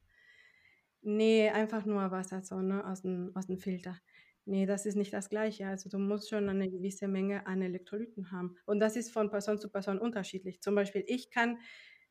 Nee, 1.03 1.49
einfach 1.51 1.85
nur 1.85 2.11
Wasser 2.11 2.43
so, 2.43 2.61
ne, 2.61 2.85
aus 2.87 3.03
dem, 3.03 3.33
aus 3.35 3.47
dem 3.47 3.59
Filter. 3.59 3.99
Nee, 4.45 4.67
das 4.67 4.87
ist 4.87 4.97
nicht 4.97 5.13
das 5.13 5.29
Gleiche. 5.29 5.67
Also 5.67 5.91
du 5.91 5.99
musst 5.99 6.31
schon 6.31 6.49
eine 6.49 6.71
gewisse 6.71 7.07
Menge 7.07 7.47
an 7.47 7.61
Elektrolyten 7.61 8.33
haben. 8.33 8.57
Und 8.65 8.81
das 8.81 8.97
ist 8.97 9.13
von 9.13 9.31
Person 9.31 9.59
zu 9.59 9.69
Person 9.69 9.99
unterschiedlich. 9.99 10.63
Zum 10.63 10.75
Beispiel, 10.75 11.05
ich 11.07 11.31
kann 11.31 11.59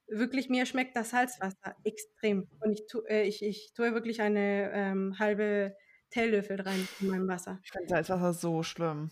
wirklich, 0.07 0.47
mir 0.47 0.65
schmeckt 0.65 0.95
das 0.95 1.09
Salzwasser 1.09 1.75
extrem. 1.83 2.47
Und 2.59 2.73
ich, 2.73 2.85
tu, 2.87 3.01
äh, 3.07 3.23
ich, 3.23 3.43
ich 3.43 3.73
tue 3.73 3.93
wirklich 3.93 4.21
eine 4.21 4.71
ähm, 4.71 5.19
halbe 5.19 5.75
Teelöffel 6.11 6.61
rein 6.61 6.87
in 6.99 7.07
mein 7.07 7.27
Wasser. 7.27 7.59
Ich 7.63 7.71
finde 7.71 7.89
Salzwasser 7.89 8.33
so 8.33 8.63
schlimm. 8.63 9.09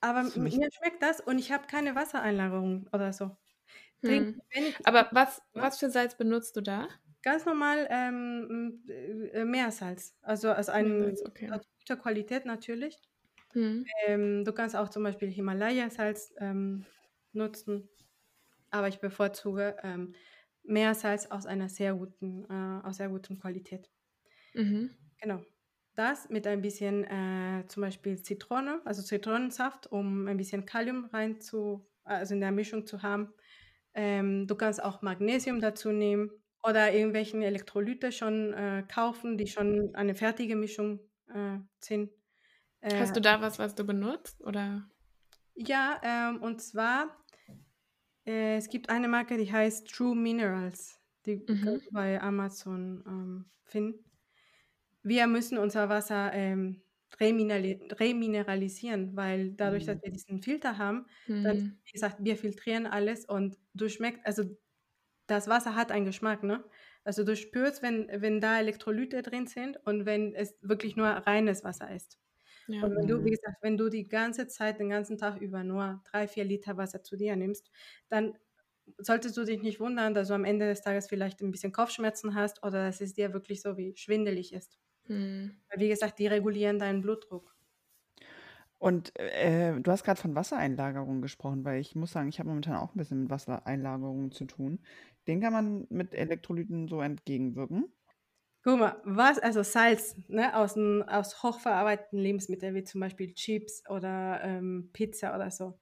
Aber 0.00 0.24
mir 0.24 0.68
schmeckt 0.72 1.02
das 1.02 1.20
und 1.20 1.38
ich 1.38 1.50
habe 1.50 1.66
keine 1.66 1.94
Wassereinlagerung 1.94 2.88
oder 2.92 3.12
so. 3.12 3.36
Hm. 4.02 4.40
Aber 4.84 5.08
was, 5.12 5.42
was 5.52 5.78
für 5.78 5.90
Salz 5.90 6.16
benutzt 6.16 6.56
du 6.56 6.60
da? 6.60 6.88
ganz 7.22 7.44
normal 7.44 7.86
ähm, 7.90 8.82
äh, 8.88 9.44
Meersalz. 9.44 10.16
Also 10.22 10.50
aus 10.50 10.68
einem 10.68 11.14
okay. 11.26 11.50
aus 11.50 11.62
guter 11.80 12.00
Qualität 12.00 12.46
natürlich. 12.46 12.96
Hm. 13.52 13.84
Ähm, 14.06 14.44
du 14.44 14.52
kannst 14.52 14.76
auch 14.76 14.88
zum 14.88 15.02
Beispiel 15.02 15.28
Himalaya-Salz 15.28 16.34
ähm, 16.38 16.84
nutzen, 17.32 17.88
aber 18.70 18.88
ich 18.88 19.00
bevorzuge 19.00 19.76
ähm, 19.82 20.14
Meersalz 20.62 21.26
aus 21.26 21.46
einer 21.46 21.68
sehr 21.68 21.94
guten, 21.94 22.44
äh, 22.50 22.86
aus 22.86 22.98
sehr 22.98 23.08
guten 23.08 23.38
Qualität. 23.38 23.90
Mhm. 24.54 24.90
Genau. 25.20 25.42
Das 25.94 26.28
mit 26.28 26.46
ein 26.46 26.62
bisschen 26.62 27.04
äh, 27.04 27.66
zum 27.66 27.82
Beispiel 27.82 28.22
Zitrone, 28.22 28.80
also 28.84 29.02
Zitronensaft, 29.02 29.86
um 29.90 30.28
ein 30.28 30.36
bisschen 30.36 30.64
Kalium 30.64 31.06
rein 31.06 31.40
zu, 31.40 31.86
also 32.04 32.34
in 32.34 32.40
der 32.40 32.52
Mischung 32.52 32.86
zu 32.86 33.02
haben. 33.02 33.32
Ähm, 34.00 34.46
du 34.46 34.54
kannst 34.54 34.80
auch 34.80 35.02
Magnesium 35.02 35.60
dazu 35.60 35.90
nehmen 35.90 36.30
oder 36.62 36.92
irgendwelchen 36.92 37.42
Elektrolyte 37.42 38.12
schon 38.12 38.52
äh, 38.52 38.84
kaufen, 38.86 39.36
die 39.36 39.48
schon 39.48 39.92
eine 39.96 40.14
fertige 40.14 40.54
Mischung 40.54 41.00
äh, 41.34 41.58
sind. 41.80 42.12
Äh, 42.80 43.00
Hast 43.00 43.16
du 43.16 43.20
da 43.20 43.40
was, 43.40 43.58
was 43.58 43.74
du 43.74 43.84
benutzt? 43.84 44.40
Oder? 44.44 44.88
Ja, 45.56 46.00
ähm, 46.04 46.40
und 46.42 46.62
zwar, 46.62 47.08
äh, 48.24 48.56
es 48.56 48.68
gibt 48.68 48.88
eine 48.88 49.08
Marke, 49.08 49.36
die 49.36 49.50
heißt 49.50 49.88
True 49.90 50.14
Minerals. 50.14 51.00
Die 51.26 51.38
Mhm. 51.48 51.64
kannst 51.64 51.86
du 51.88 51.90
bei 51.90 52.22
Amazon 52.22 53.02
ähm, 53.04 53.50
finden. 53.64 54.04
Wir 55.02 55.26
müssen 55.26 55.58
unser 55.58 55.88
Wasser 55.88 56.32
ähm, 56.34 56.82
reminerali 57.20 57.80
remineralisieren, 57.92 59.16
weil 59.16 59.52
dadurch, 59.52 59.84
dass 59.86 59.96
Mhm. 59.96 60.02
wir 60.02 60.12
diesen 60.12 60.42
Filter 60.42 60.78
haben, 60.78 61.06
dann, 61.42 61.54
Hm. 61.54 61.78
wie 61.84 61.92
gesagt, 61.92 62.16
wir 62.20 62.36
filtrieren 62.36 62.86
alles 62.86 63.24
und 63.26 63.58
du 63.74 63.88
schmeckst, 63.88 64.22
also 64.26 64.44
das 65.26 65.48
Wasser 65.48 65.74
hat 65.74 65.92
einen 65.92 66.06
Geschmack, 66.06 66.42
ne? 66.42 66.64
Also 67.04 67.24
du 67.24 67.36
spürst, 67.36 67.82
wenn, 67.82 68.08
wenn 68.22 68.40
da 68.40 68.58
Elektrolyte 68.60 69.22
drin 69.22 69.46
sind 69.46 69.78
und 69.86 70.06
wenn 70.06 70.34
es 70.34 70.56
wirklich 70.62 70.96
nur 70.96 71.06
reines 71.08 71.64
Wasser 71.64 71.94
ist. 71.94 72.18
Ja. 72.66 72.82
Und 72.82 72.96
wenn 72.96 73.06
du, 73.08 73.24
wie 73.24 73.30
mhm. 73.30 73.32
gesagt, 73.32 73.58
wenn 73.62 73.76
du 73.78 73.88
die 73.90 74.08
ganze 74.08 74.46
Zeit, 74.48 74.78
den 74.80 74.90
ganzen 74.90 75.18
Tag 75.18 75.40
über 75.40 75.64
nur 75.64 76.02
drei, 76.10 76.28
vier 76.28 76.44
Liter 76.44 76.76
Wasser 76.76 77.02
zu 77.02 77.16
dir 77.16 77.36
nimmst, 77.36 77.70
dann 78.08 78.38
solltest 78.98 79.36
du 79.36 79.44
dich 79.44 79.62
nicht 79.62 79.80
wundern, 79.80 80.14
dass 80.14 80.28
du 80.28 80.34
am 80.34 80.44
Ende 80.44 80.66
des 80.68 80.82
Tages 80.82 81.08
vielleicht 81.08 81.40
ein 81.42 81.50
bisschen 81.52 81.72
Kopfschmerzen 81.72 82.34
hast 82.34 82.62
oder 82.64 82.86
dass 82.86 83.00
es 83.00 83.14
dir 83.14 83.32
wirklich 83.34 83.62
so 83.62 83.76
wie 83.78 83.96
schwindelig 83.96 84.52
ist. 84.54 84.78
Mhm. 85.08 85.60
Weil, 85.70 85.80
wie 85.80 85.88
gesagt, 85.88 86.18
die 86.18 86.26
regulieren 86.28 86.78
deinen 86.78 87.02
Blutdruck. 87.02 87.56
Und 88.78 89.18
äh, 89.18 89.80
du 89.80 89.90
hast 89.90 90.04
gerade 90.04 90.20
von 90.20 90.34
Wassereinlagerungen 90.36 91.20
gesprochen, 91.20 91.64
weil 91.64 91.80
ich 91.80 91.96
muss 91.96 92.12
sagen, 92.12 92.28
ich 92.28 92.38
habe 92.38 92.48
momentan 92.48 92.76
auch 92.76 92.94
ein 92.94 92.98
bisschen 92.98 93.22
mit 93.22 93.30
Wassereinlagerungen 93.30 94.30
zu 94.30 94.44
tun. 94.44 94.80
Den 95.26 95.40
kann 95.40 95.52
man 95.52 95.86
mit 95.90 96.14
Elektrolyten 96.14 96.86
so 96.88 97.00
entgegenwirken. 97.00 97.92
Guck 98.64 98.78
mal, 98.80 99.00
was, 99.04 99.38
also 99.38 99.62
Salz 99.62 100.16
ne, 100.28 100.54
aus, 100.56 100.76
aus 100.76 101.42
hochverarbeiteten 101.42 102.18
Lebensmitteln, 102.18 102.74
wie 102.74 102.84
zum 102.84 103.00
Beispiel 103.00 103.32
Chips 103.34 103.82
oder 103.88 104.40
ähm, 104.42 104.90
Pizza 104.92 105.34
oder 105.34 105.50
so, 105.50 105.78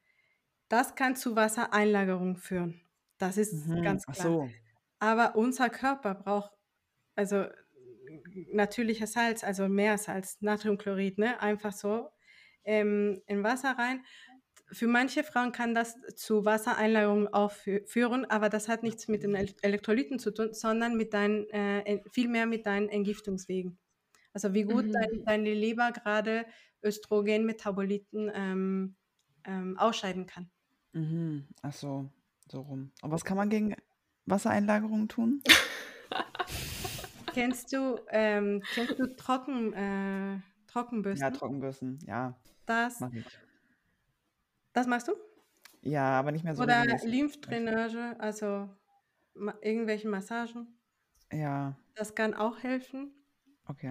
das 0.68 0.94
kann 0.96 1.16
zu 1.16 1.36
Wassereinlagerung 1.36 2.36
führen. 2.36 2.82
Das 3.18 3.38
ist 3.38 3.68
mhm, 3.68 3.82
ganz 3.82 4.08
klar. 4.08 4.38
So. 4.38 4.54
Aber 5.00 5.36
unser 5.36 5.70
Körper 5.70 6.14
braucht 6.16 6.52
also 7.16 7.46
natürliches 8.52 9.12
Salz, 9.12 9.44
also 9.44 9.68
Meersalz, 9.68 10.38
Natriumchlorid, 10.40 11.18
ne, 11.18 11.40
einfach 11.40 11.72
so 11.72 12.08
ähm, 12.64 13.22
in 13.26 13.42
Wasser 13.42 13.76
rein. 13.78 14.04
Für 14.72 14.88
manche 14.88 15.22
Frauen 15.22 15.52
kann 15.52 15.74
das 15.74 15.96
zu 16.16 16.44
Wassereinlagerungen 16.44 17.28
auch 17.28 17.52
führen, 17.86 18.24
aber 18.24 18.48
das 18.48 18.68
hat 18.68 18.82
nichts 18.82 19.06
mit 19.06 19.22
den 19.22 19.34
Elektrolyten 19.34 20.18
zu 20.18 20.32
tun, 20.32 20.52
sondern 20.52 20.96
mit 20.96 21.14
deinen, 21.14 21.48
äh, 21.50 22.02
vielmehr 22.10 22.46
mit 22.46 22.66
deinen 22.66 22.88
Entgiftungswegen. 22.88 23.78
Also 24.32 24.54
wie 24.54 24.64
gut 24.64 24.86
mhm. 24.86 24.92
dein, 24.92 25.24
deine 25.24 25.54
Leber 25.54 25.92
gerade 25.92 26.46
Östrogenmetaboliten 26.82 28.30
ähm, 28.34 28.96
ähm, 29.44 29.78
ausscheiden 29.78 30.26
kann. 30.26 30.50
Mhm. 30.92 31.46
Ach 31.62 31.72
so, 31.72 32.10
so 32.50 32.60
rum. 32.60 32.90
Und 33.02 33.10
was 33.10 33.24
kann 33.24 33.36
man 33.36 33.48
gegen 33.48 33.76
Wassereinlagerungen 34.26 35.08
tun? 35.08 35.42
kennst 37.36 37.72
du, 37.72 38.00
ähm, 38.10 38.62
kennst 38.74 38.98
du 38.98 39.14
Trocken, 39.16 39.72
äh, 39.72 40.40
Trockenbürsten? 40.66 41.26
Ja, 41.26 41.30
Trockenbürsten, 41.30 41.98
ja. 42.06 42.38
Das, 42.66 43.00
Mach 43.00 43.10
das 44.72 44.86
machst 44.86 45.08
du? 45.08 45.12
Ja, 45.82 46.18
aber 46.18 46.32
nicht 46.32 46.44
mehr 46.44 46.54
so 46.54 46.62
Oder 46.62 46.84
Lymphdrainage, 47.04 48.16
also 48.18 48.68
ma 49.34 49.54
irgendwelche 49.62 50.08
Massagen. 50.08 50.66
Ja. 51.32 51.76
Das 51.94 52.14
kann 52.14 52.34
auch 52.34 52.62
helfen. 52.62 53.12
Okay. 53.66 53.88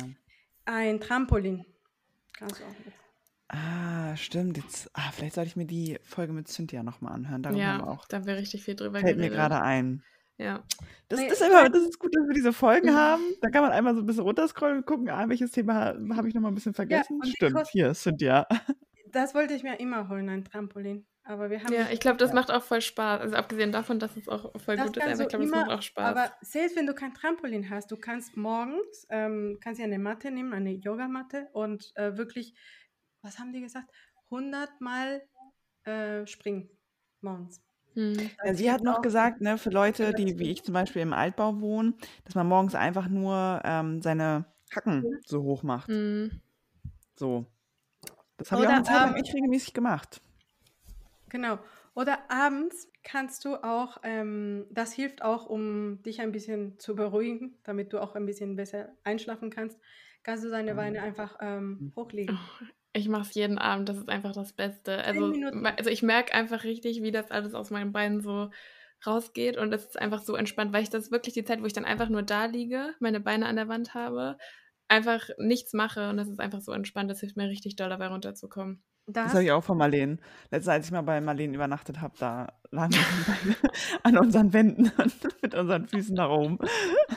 Ein 0.66 1.00
Trampolin 1.00 1.66
kannst 2.34 2.60
du 2.60 2.64
auch 2.66 2.70
nutzen. 2.70 2.94
Ah, 3.48 4.16
stimmt. 4.18 4.58
Jetzt, 4.58 4.90
ah, 4.94 5.12
vielleicht 5.12 5.36
sollte 5.36 5.50
ich 5.50 5.56
mir 5.56 5.68
die 5.68 6.00
Folge 6.04 6.34
mit 6.34 6.48
Cynthia 6.48 6.84
nochmal 6.84 7.14
anhören. 7.14 7.44
Darüber 7.44 7.60
ja, 7.60 7.84
auch. 7.84 8.08
da 8.08 8.26
wäre 8.26 8.40
richtig 8.40 8.64
viel 8.64 8.76
drüber 8.76 9.00
Fällt 9.00 9.18
geredet. 9.18 9.32
mir 9.32 9.36
gerade 9.36 9.62
ein. 9.62 10.04
Ja. 10.38 10.64
Das, 11.08 11.20
nee, 11.20 11.30
das, 11.30 11.40
ist 11.40 11.48
immer, 11.48 11.70
das 11.70 11.84
ist 11.84 12.00
gut, 12.00 12.14
dass 12.16 12.28
wir 12.28 12.34
diese 12.34 12.52
Folgen 12.52 12.92
mhm. 12.92 12.96
haben. 12.96 13.24
Da 13.42 13.50
kann 13.50 13.62
man 13.62 13.72
einmal 13.72 13.96
so 13.96 14.02
ein 14.02 14.06
bisschen 14.06 14.24
runterscrollen 14.24 14.78
und 14.78 14.86
gucken, 14.86 15.10
ah, 15.10 15.28
welches 15.30 15.52
Thema 15.52 15.96
habe 16.16 16.28
ich 16.28 16.34
nochmal 16.34 16.52
ein 16.52 16.56
bisschen 16.56 16.74
vergessen. 16.74 17.20
Ja, 17.24 17.30
Stimmt, 17.30 17.68
hier, 17.72 17.94
Cynthia. 17.94 18.48
Das 19.12 19.34
wollte 19.34 19.54
ich 19.54 19.64
mir 19.64 19.80
immer 19.80 20.10
holen, 20.10 20.28
ein 20.28 20.44
Trampolin. 20.44 21.08
Aber 21.24 21.50
wir 21.50 21.64
haben 21.64 21.74
ja, 21.74 21.90
ich 21.90 22.00
glaube, 22.00 22.18
das 22.18 22.30
ja. 22.30 22.36
macht 22.36 22.52
auch 22.52 22.62
voll 22.62 22.82
Spaß. 22.82 23.22
Also 23.22 23.36
abgesehen 23.36 23.72
davon, 23.72 23.98
dass 23.98 24.16
es 24.16 24.28
auch 24.28 24.52
voll 24.60 24.76
das 24.76 24.88
gut 24.88 24.98
ist, 24.98 25.04
aber 25.04 25.22
ich 25.24 25.28
glaube, 25.30 25.46
es 25.46 25.52
macht 25.52 25.72
auch 25.72 25.82
Spaß. 25.82 26.06
Aber 26.06 26.34
selbst 26.42 26.76
wenn 26.76 26.86
du 26.86 26.94
kein 26.94 27.14
Trampolin 27.14 27.70
hast, 27.70 27.90
du 27.92 27.98
kannst 27.98 28.38
morgens, 28.38 29.08
ähm, 29.10 29.58
kannst 29.62 29.80
ja 29.80 29.86
eine 29.86 29.98
Matte 29.98 30.30
nehmen, 30.30 30.54
eine 30.54 30.72
Yogamatte 30.72 31.48
und 31.54 31.92
äh, 31.96 32.16
wirklich, 32.18 32.54
was 33.22 33.40
haben 33.40 33.54
die 33.54 33.62
gesagt, 33.62 33.90
100 34.30 34.82
Mal 34.82 35.24
äh, 35.86 36.28
springen 36.28 36.70
morgens. 37.22 37.65
Hm. 37.96 38.30
Ja, 38.44 38.54
sie 38.54 38.72
hat 38.72 38.84
noch 38.84 39.02
gesagt, 39.02 39.42
ne, 39.42 39.58
für 39.58 39.70
Leute, 39.70 40.14
die 40.14 40.38
wie 40.38 40.52
ich 40.52 40.64
zum 40.64 40.74
Beispiel 40.74 41.02
im 41.02 41.14
Altbau 41.14 41.62
wohnen, 41.62 41.96
dass 42.26 42.36
man 42.36 42.48
morgens 42.48 42.76
einfach 42.76 43.08
nur 43.08 43.62
ähm, 43.64 44.02
seine 44.02 44.46
Hacken 44.76 45.20
so 45.26 45.42
hoch 45.44 45.64
macht. 45.64 45.90
Mhm. 45.90 46.42
So. 47.16 47.46
Das 48.38 48.52
habe 48.52 48.64
ich 48.64 48.68
auch 48.68 48.74
eine 48.74 48.84
Zeit 48.84 48.96
lang 48.96 49.16
echt 49.16 49.34
regelmäßig 49.34 49.74
gemacht. 49.74 50.22
Genau. 51.30 51.60
Oder 51.96 52.30
abends 52.30 52.90
kannst 53.04 53.46
du 53.46 53.56
auch, 53.56 53.98
ähm, 54.04 54.66
das 54.70 54.94
hilft 54.94 55.22
auch, 55.22 55.46
um 55.46 56.02
dich 56.04 56.20
ein 56.20 56.32
bisschen 56.32 56.78
zu 56.80 56.96
beruhigen, 56.96 57.58
damit 57.64 57.94
du 57.94 58.02
auch 58.02 58.16
ein 58.16 58.26
bisschen 58.26 58.58
besser 58.58 58.90
einschlafen 59.04 59.50
kannst, 59.50 59.80
kannst 60.24 60.44
du 60.44 60.50
deine 60.50 60.76
Beine 60.76 61.02
einfach 61.02 61.38
ähm, 61.40 61.78
hm. 61.80 61.94
hochlegen. 61.96 62.38
Oh, 62.38 62.66
ich 62.96 63.10
mache 63.10 63.24
es 63.24 63.34
jeden 63.34 63.58
Abend, 63.58 63.90
das 63.90 63.98
ist 63.98 64.10
einfach 64.10 64.32
das 64.32 64.54
Beste. 64.54 65.04
Also, 65.04 65.34
also 65.78 65.90
ich 65.90 66.02
merke 66.02 66.34
einfach 66.34 66.64
richtig, 66.64 67.02
wie 67.02 67.12
das 67.12 67.30
alles 67.30 67.54
aus 67.54 67.70
meinen 67.70 67.92
Beinen 67.92 68.22
so 68.22 68.50
rausgeht 69.06 69.58
und 69.58 69.74
es 69.74 69.86
ist 69.86 70.00
einfach 70.00 70.22
so 70.22 70.36
entspannt, 70.36 70.72
weil 70.74 70.84
ich 70.84 70.90
das 70.90 71.12
wirklich 71.12 71.34
die 71.34 71.44
Zeit, 71.44 71.62
wo 71.62 71.66
ich 71.66 71.74
dann 71.74 71.86
einfach 71.86 72.10
nur 72.10 72.24
da 72.24 72.46
liege, 72.46 72.94
meine 73.00 73.20
Beine 73.20 73.48
an 73.48 73.58
der 73.58 73.68
Wand 73.68 73.94
habe, 73.94 74.38
einfach 74.88 75.30
nichts 75.38 75.74
mache 75.74 76.10
und 76.10 76.20
es 76.20 76.30
ist 76.30 76.40
einfach 76.40 76.62
so 76.62 76.72
entspannt, 76.72 77.12
das 77.12 77.20
hilft 77.20 77.36
mir 77.36 77.50
richtig 77.50 77.76
doll 77.76 77.90
dabei 77.90 78.08
runterzukommen. 78.08 78.82
Das, 79.08 79.26
das 79.26 79.34
habe 79.34 79.44
ich 79.44 79.52
auch 79.52 79.64
von 79.64 79.78
Marlene. 79.78 80.18
Letztes, 80.50 80.70
als 80.70 80.86
ich 80.86 80.92
mal 80.92 81.02
bei 81.02 81.22
Marlene 81.22 81.54
übernachtet 81.54 82.02
habe, 82.02 82.16
da 82.18 82.48
lagen 82.72 82.94
wir 82.94 83.56
an 84.04 84.18
unseren 84.18 84.54
Wänden 84.54 84.92
mit 85.42 85.54
unseren 85.54 85.86
Füßen 85.86 86.16
nach 86.16 86.30
oben. 86.30 86.58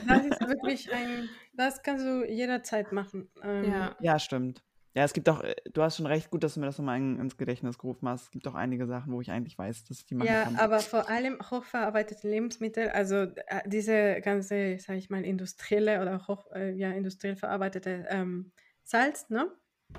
Das 0.07 0.25
ist 0.25 0.41
wirklich 0.41 0.93
ein, 0.93 1.29
das 1.53 1.81
kannst 1.81 2.05
du 2.05 2.29
jederzeit 2.29 2.91
machen. 2.91 3.31
Ähm, 3.41 3.71
ja. 3.71 3.95
ja, 4.01 4.19
stimmt. 4.19 4.61
Ja, 4.99 5.05
es 5.05 5.13
gibt 5.13 5.29
auch, 5.29 5.41
äh, 5.41 5.55
du 5.71 5.81
hast 5.81 5.95
schon 5.95 6.07
recht 6.07 6.29
gut, 6.29 6.43
dass 6.43 6.55
du 6.55 6.59
mir 6.59 6.65
das 6.65 6.77
nochmal 6.77 6.97
in, 6.97 7.17
ins 7.21 7.37
Gedächtnis 7.37 7.77
gerufen 7.77 8.09
hast. 8.09 8.23
Es 8.23 8.31
gibt 8.31 8.45
auch 8.49 8.53
einige 8.53 8.85
Sachen, 8.85 9.13
wo 9.13 9.21
ich 9.21 9.31
eigentlich 9.31 9.57
weiß, 9.57 9.85
dass 9.85 9.99
ich 9.99 10.05
die 10.05 10.15
machen 10.15 10.27
ja, 10.27 10.43
kann. 10.43 10.55
Ja, 10.55 10.59
aber 10.59 10.81
vor 10.81 11.07
allem 11.07 11.39
hochverarbeitete 11.39 12.27
Lebensmittel, 12.27 12.89
also 12.89 13.15
äh, 13.15 13.61
diese 13.65 14.19
ganze, 14.19 14.77
sag 14.77 14.97
ich 14.97 15.09
mal, 15.09 15.23
industrielle 15.23 16.01
oder 16.01 16.27
hoch, 16.27 16.51
äh, 16.51 16.73
ja, 16.73 16.91
industriell 16.91 17.37
verarbeitete 17.37 18.07
ähm, 18.09 18.51
Salz, 18.83 19.29
ne? 19.29 19.49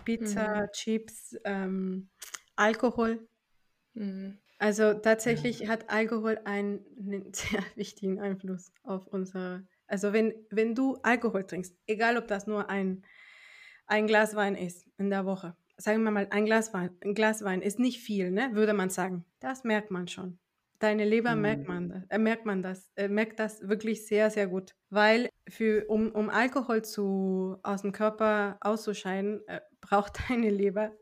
Pizza, 0.05 0.65
mhm. 0.65 0.73
Chips, 0.73 1.35
ähm, 1.45 2.11
Alkohol. 2.55 3.27
Mhm. 3.95 4.37
Also 4.59 4.93
tatsächlich 4.93 5.67
hat 5.67 5.89
Alkohol 5.89 6.43
einen, 6.45 6.85
einen 6.99 7.33
sehr 7.33 7.65
wichtigen 7.75 8.21
Einfluss 8.21 8.71
auf 8.83 9.07
unsere. 9.07 9.67
Also 9.87 10.13
wenn, 10.13 10.35
wenn 10.51 10.75
du 10.75 10.99
Alkohol 11.03 11.47
trinkst, 11.47 11.75
egal 11.87 12.19
ob 12.19 12.29
das 12.29 12.47
nur 12.47 12.69
ein 12.69 13.03
ein 13.91 14.07
Glas 14.07 14.37
Wein 14.37 14.55
ist 14.55 14.87
in 14.99 15.11
der 15.11 15.27
Woche, 15.27 15.57
sagen 15.77 16.03
wir 16.05 16.11
mal, 16.11 16.29
ein 16.31 16.47
Glas 16.47 16.73
Wein, 16.73 16.91
ein 17.03 17.15
Glas 17.15 17.43
Wein 17.43 17.61
ist 17.61 17.79
nicht 17.79 18.01
viel, 18.01 18.31
ne? 18.31 18.51
würde 18.53 18.73
man 18.73 18.89
sagen. 18.89 19.25
Das 19.41 19.65
merkt 19.65 19.91
man 19.91 20.07
schon. 20.09 20.39
Deine 20.79 21.05
Leber 21.05 21.35
mhm. 21.35 21.43
merkt 21.43 21.69
man, 21.69 22.05
äh, 22.09 22.19
merkt 22.19 22.47
man 22.47 22.63
das, 22.63 22.91
äh, 22.97 23.09
merkt 23.09 23.39
das 23.41 23.69
wirklich 23.69 24.07
sehr, 24.07 24.31
sehr 24.31 24.47
gut. 24.47 24.75
Weil 24.89 25.29
für, 25.49 25.87
um, 25.89 26.11
um 26.13 26.31
Alkohol 26.31 26.83
zu, 26.83 27.59
aus 27.63 27.83
dem 27.83 27.93
Körper 27.93 28.57
auszuscheiden, 28.61 29.47
äh, 29.49 29.61
braucht 29.81 30.19
deine 30.31 30.51
Leber 30.51 30.93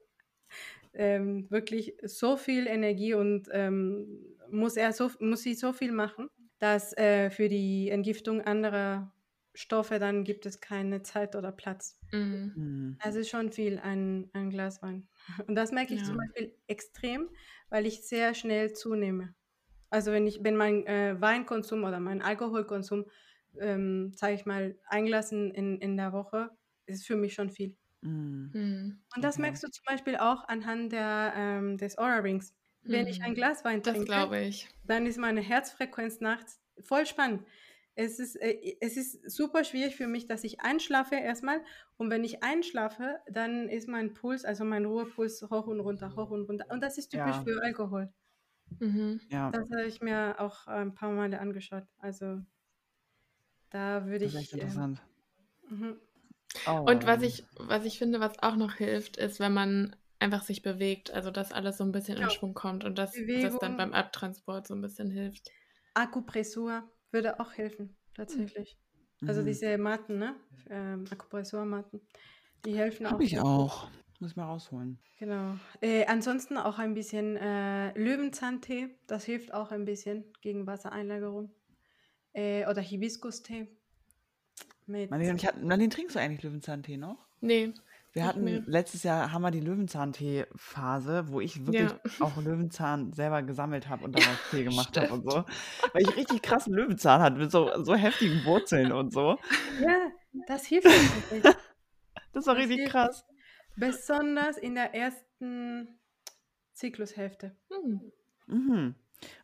ähm, 0.95 1.47
wirklich 1.51 1.95
so 2.03 2.37
viel 2.37 2.67
Energie 2.67 3.15
und 3.15 3.49
ähm, 3.53 4.09
muss, 4.51 4.77
er 4.77 4.93
so, 4.93 5.11
muss 5.21 5.43
sie 5.43 5.55
so 5.55 5.73
viel 5.73 5.93
machen, 5.93 6.29
dass 6.59 6.97
äh, 6.97 7.31
für 7.31 7.49
die 7.49 7.91
Entgiftung 7.91 8.41
anderer 8.41 9.13
Stoffe, 9.59 9.99
dann 9.99 10.23
gibt 10.23 10.47
es 10.47 10.61
keine 10.61 11.03
Zeit 11.03 11.35
oder 11.35 11.51
Platz. 11.51 11.99
Mhm. 12.13 12.53
mhm. 12.55 12.97
Also 13.01 13.25
schon 13.25 13.51
viel 13.51 13.81
ein, 13.81 14.31
ein 14.33 14.51
Glas 14.51 14.83
Wein. 14.83 15.09
Und 15.49 15.57
das 15.57 15.73
merke 15.73 15.95
ich 15.95 16.01
ja. 16.03 16.07
zum 16.07 16.17
Beispiel 16.17 16.55
extrem, 16.69 17.29
weil 17.69 17.85
ich 17.85 18.07
sehr 18.07 18.35
schnell 18.35 18.73
zunehme. 18.73 19.35
Also 19.91 20.13
wenn 20.13 20.29
ich, 20.29 20.45
wenn 20.45 20.55
mein 20.55 20.87
äh, 20.87 21.21
Weinkonsum 21.21 21.83
oder 21.83 21.99
mein 21.99 22.23
Alkoholkonsum, 22.23 23.07
ähm, 23.59 24.13
sage 24.15 24.35
ich 24.35 24.47
mal, 24.47 24.79
ein 24.87 25.07
Glas 25.07 25.33
in, 25.33 25.51
in 25.51 25.97
der 25.97 26.13
Woche, 26.13 26.51
ist 26.87 27.05
für 27.05 27.17
mich 27.17 27.35
schon 27.35 27.51
viel. 27.51 27.77
Mhm. 28.03 28.51
mhm. 28.55 29.03
Und 29.17 29.25
das 29.25 29.35
okay. 29.35 29.43
merkst 29.43 29.65
du 29.65 29.71
zum 29.71 29.85
Beispiel 29.87 30.19
auch 30.19 30.47
anhand 30.47 30.93
der, 30.93 31.33
ähm, 31.35 31.79
des 31.79 31.99
Aura 31.99 32.19
Rings. 32.19 32.55
Wenn 32.83 33.09
ich 33.09 33.25
ein 33.25 33.33
mhm. 33.33 33.35
Glas 33.35 33.65
Wein 33.65 33.83
trinke, 33.83 34.53
dann 34.85 35.05
ist 35.05 35.19
meine 35.19 35.41
Herzfrequenz 35.41 36.21
nachts 36.21 36.61
voll 36.81 37.07
spannend 37.07 37.43
es 37.99 38.21
ist, 38.21 38.37
äh, 38.37 38.77
es 38.81 38.97
ist 38.97 39.29
super 39.29 39.65
schwierig 39.65 39.97
für 39.97 40.07
mich, 40.07 40.27
dass 40.27 40.45
ich 40.45 40.61
einschlafe 40.61 41.17
erstmal. 41.17 41.61
Und 41.97 42.11
wenn 42.11 42.23
ich 42.23 42.45
einschlafe, 42.45 43.19
dann 43.29 43.69
ist 43.69 43.89
mein 43.89 44.15
Puls, 44.15 44.45
also 44.45 44.65
mein 44.65 44.85
Ruhepuls 44.85 45.43
hoch 45.51 45.67
und 45.67 45.81
runter, 45.81 46.15
hoch 46.15 46.31
und 46.31 46.49
runter. 46.49 46.67
Und 46.69 46.81
das 46.81 46.97
ist 46.97 47.09
typisch 47.09 47.37
ja. 47.37 47.43
für 47.43 47.61
Alkohol. 47.61 48.13
Mhm. 48.79 49.21
Ja. 49.31 49.51
Das 49.51 49.69
habe 49.71 49.87
ich 49.87 50.01
mir 50.01 50.37
auch 50.39 50.69
ein 50.69 50.95
paar 50.95 51.11
Male 51.11 51.41
angeschaut. 51.41 51.85
Also 51.99 52.41
da 53.71 54.07
würde 54.07 54.27
ich. 54.27 54.33
Das 54.33 54.43
ist 54.43 54.53
echt 54.53 54.63
interessant. 54.63 55.03
Äh, 55.73 56.71
oh. 56.71 56.89
Und 56.89 57.05
was 57.05 57.23
ich, 57.23 57.45
was 57.59 57.85
ich 57.85 57.99
finde, 57.99 58.21
was 58.21 58.41
auch 58.41 58.55
noch 58.55 58.75
hilft, 58.75 59.17
ist, 59.17 59.41
wenn 59.41 59.53
man 59.53 59.97
einfach 60.21 60.45
sich 60.45 60.63
bewegt, 60.63 61.13
also 61.13 61.33
dass 61.33 61.51
alles 61.51 61.79
so 61.79 61.85
ein 61.85 61.93
bisschen 61.93 62.19
in 62.19 62.31
Schwung 62.31 62.55
kommt 62.55 62.85
und 62.85 62.97
dass 62.97 63.13
das 63.13 63.59
dann 63.59 63.77
beim 63.77 63.93
Abtransport 63.93 64.69
so 64.69 64.75
ein 64.75 64.83
bisschen 64.83 65.11
hilft. 65.11 65.51
Akupressur 65.95 66.89
würde 67.11 67.41
auch 67.41 67.53
helfen, 67.55 67.97
tatsächlich. 68.15 68.79
Also 69.21 69.25
mhm. 69.25 69.29
Also 69.29 69.43
diese 69.43 69.79
Matten, 69.79 70.19
ne? 70.19 70.37
Ähm, 70.71 71.05
Akupressurmatten, 71.11 72.01
die 72.65 72.77
helfen 72.77 73.07
Hab 73.07 73.13
auch. 73.13 73.15
Habe 73.15 73.25
ich 73.25 73.41
auch. 73.41 73.91
Muss 74.21 74.33
ich 74.33 74.37
mal 74.37 74.47
rausholen. 74.47 74.99
Genau. 75.19 75.55
Äh, 75.81 76.07
ansonsten 76.07 76.57
auch 76.59 76.79
ein 76.79 76.95
bisschen 76.95 77.37
äh, 77.37 77.97
Löwenzahntee. 77.97 78.89
Das 79.07 79.25
hilft 79.25 79.55
auch 79.55 79.71
ein 79.71 79.85
bisschen 79.85 80.33
gegen 80.41 80.67
Wassereinlagerung. 80.67 81.55
Äh, 82.33 82.67
oder 82.67 82.83
Hibiskus-Tee. 82.83 83.69
Mit 84.87 85.11
Marlene, 85.11 85.37
ich 85.37 85.47
hat, 85.47 85.63
Marlene, 85.63 85.89
trinkst 85.89 86.17
du 86.17 86.21
eigentlich 86.21 86.43
Löwenzahntee 86.43 86.97
noch? 86.97 87.29
Nee. 87.41 87.75
Wir 88.19 88.27
hatten 88.27 88.45
mehr. 88.45 88.63
letztes 88.67 89.05
Jahr 89.05 89.33
haben 89.33 89.43
wir 89.43 89.51
die 89.53 89.61
Löwenzahntee-Phase, 89.61 91.29
wo 91.29 91.41
ich 91.41 91.65
wirklich 91.67 91.91
ja. 91.91 92.01
auch 92.19 92.37
Löwenzahn 92.37 93.13
selber 93.13 93.43
gesammelt 93.43 93.89
habe 93.89 94.05
und 94.05 94.19
daraus 94.19 94.37
Tee 94.51 94.65
gemacht 94.69 94.97
habe 94.97 95.13
und 95.13 95.31
so. 95.31 95.45
Weil 95.93 96.03
ich 96.03 96.17
richtig 96.17 96.43
krassen 96.43 96.75
Löwenzahn 96.75 97.21
hatte 97.21 97.37
mit 97.37 97.53
so, 97.53 97.71
so 97.85 97.95
heftigen 97.95 98.45
Wurzeln 98.45 98.91
und 98.91 99.13
so. 99.13 99.39
Ja, 99.81 100.11
das 100.49 100.67
hilft 100.67 100.87
wirklich. 100.87 101.43
das 102.33 102.47
war 102.47 102.55
das 102.55 102.65
richtig 102.65 102.89
krass. 102.89 103.25
Besonders 103.77 104.57
in 104.57 104.75
der 104.75 104.95
ersten 104.95 106.01
Zyklushälfte. 106.73 107.57
Mhm. 107.71 108.13
Mhm. 108.49 108.95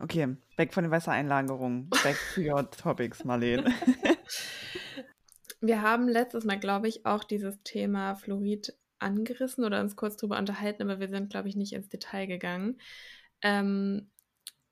Okay, 0.01 0.37
weg 0.57 0.75
von 0.75 0.85
den 0.85 0.91
Wassereinlagerungen. 0.91 1.91
Back 1.91 2.17
to 2.35 2.41
your 2.41 2.69
topics, 2.71 3.25
Marlene. 3.25 3.65
Wir 5.67 5.81
haben 5.81 6.09
letztes 6.09 6.45
Mal, 6.45 6.59
glaube 6.61 6.89
ich, 6.89 7.07
auch 7.07 7.25
dieses 7.25 7.63
Thema 7.63 8.17
Fluorid 8.17 8.75
angerissen 8.99 9.65
oder 9.65 9.81
uns 9.81 9.97
kurz 9.97 10.19
darüber 10.19 10.39
unterhalten, 10.39 10.83
aber 10.83 11.01
wir 11.01 11.09
sind, 11.09 11.31
glaube 11.31 11.49
ich, 11.49 11.57
nicht 11.57 11.73
ins 11.73 11.89
Detail 11.89 12.27
gegangen. 12.27 12.79
Ähm, 13.41 14.11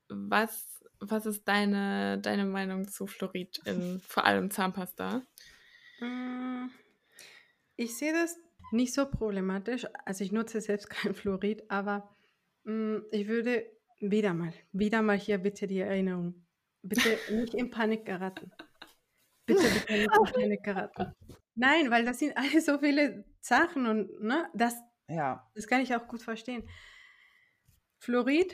was, 0.07 0.83
was 0.99 1.25
ist 1.25 1.47
deine, 1.47 2.19
deine 2.19 2.45
Meinung 2.45 2.87
zu 2.87 3.07
Fluorid 3.07 3.59
in 3.65 4.01
vor 4.07 4.25
allem 4.25 4.51
Zahnpasta? 4.51 5.23
Mm, 5.99 6.67
ich 7.75 7.97
sehe 7.97 8.13
das 8.13 8.37
nicht 8.71 8.93
so 8.93 9.07
problematisch. 9.07 9.87
Also 10.05 10.23
ich 10.23 10.31
nutze 10.31 10.61
selbst 10.61 10.89
kein 10.91 11.15
Fluorid, 11.15 11.63
aber 11.71 12.15
mh, 12.65 12.73
mm, 12.99 13.05
ich 13.11 13.27
würde 13.27 13.65
wieder 13.99 14.35
mal, 14.35 14.53
wieder 14.73 15.01
mal 15.01 15.17
hier 15.17 15.39
bitte 15.39 15.65
die 15.65 15.79
Erinnerung. 15.79 16.45
Bitte 16.83 17.17
nicht 17.31 17.55
in 17.55 17.71
Panik 17.71 18.05
geraten. 18.05 18.51
Bitte, 19.45 19.63
bitte 19.87 20.07
Panik 20.33 20.63
geraten. 20.63 21.13
Nein, 21.55 21.91
weil 21.91 22.05
das 22.05 22.19
sind 22.19 22.35
alle 22.37 22.61
so 22.61 22.79
viele 22.79 23.25
Sachen 23.41 23.85
und 23.87 24.21
ne, 24.21 24.49
das, 24.53 24.75
ja. 25.07 25.49
das 25.55 25.67
kann 25.67 25.81
ich 25.81 25.95
auch 25.95 26.07
gut 26.07 26.21
verstehen. 26.21 26.67
Fluorid 27.99 28.53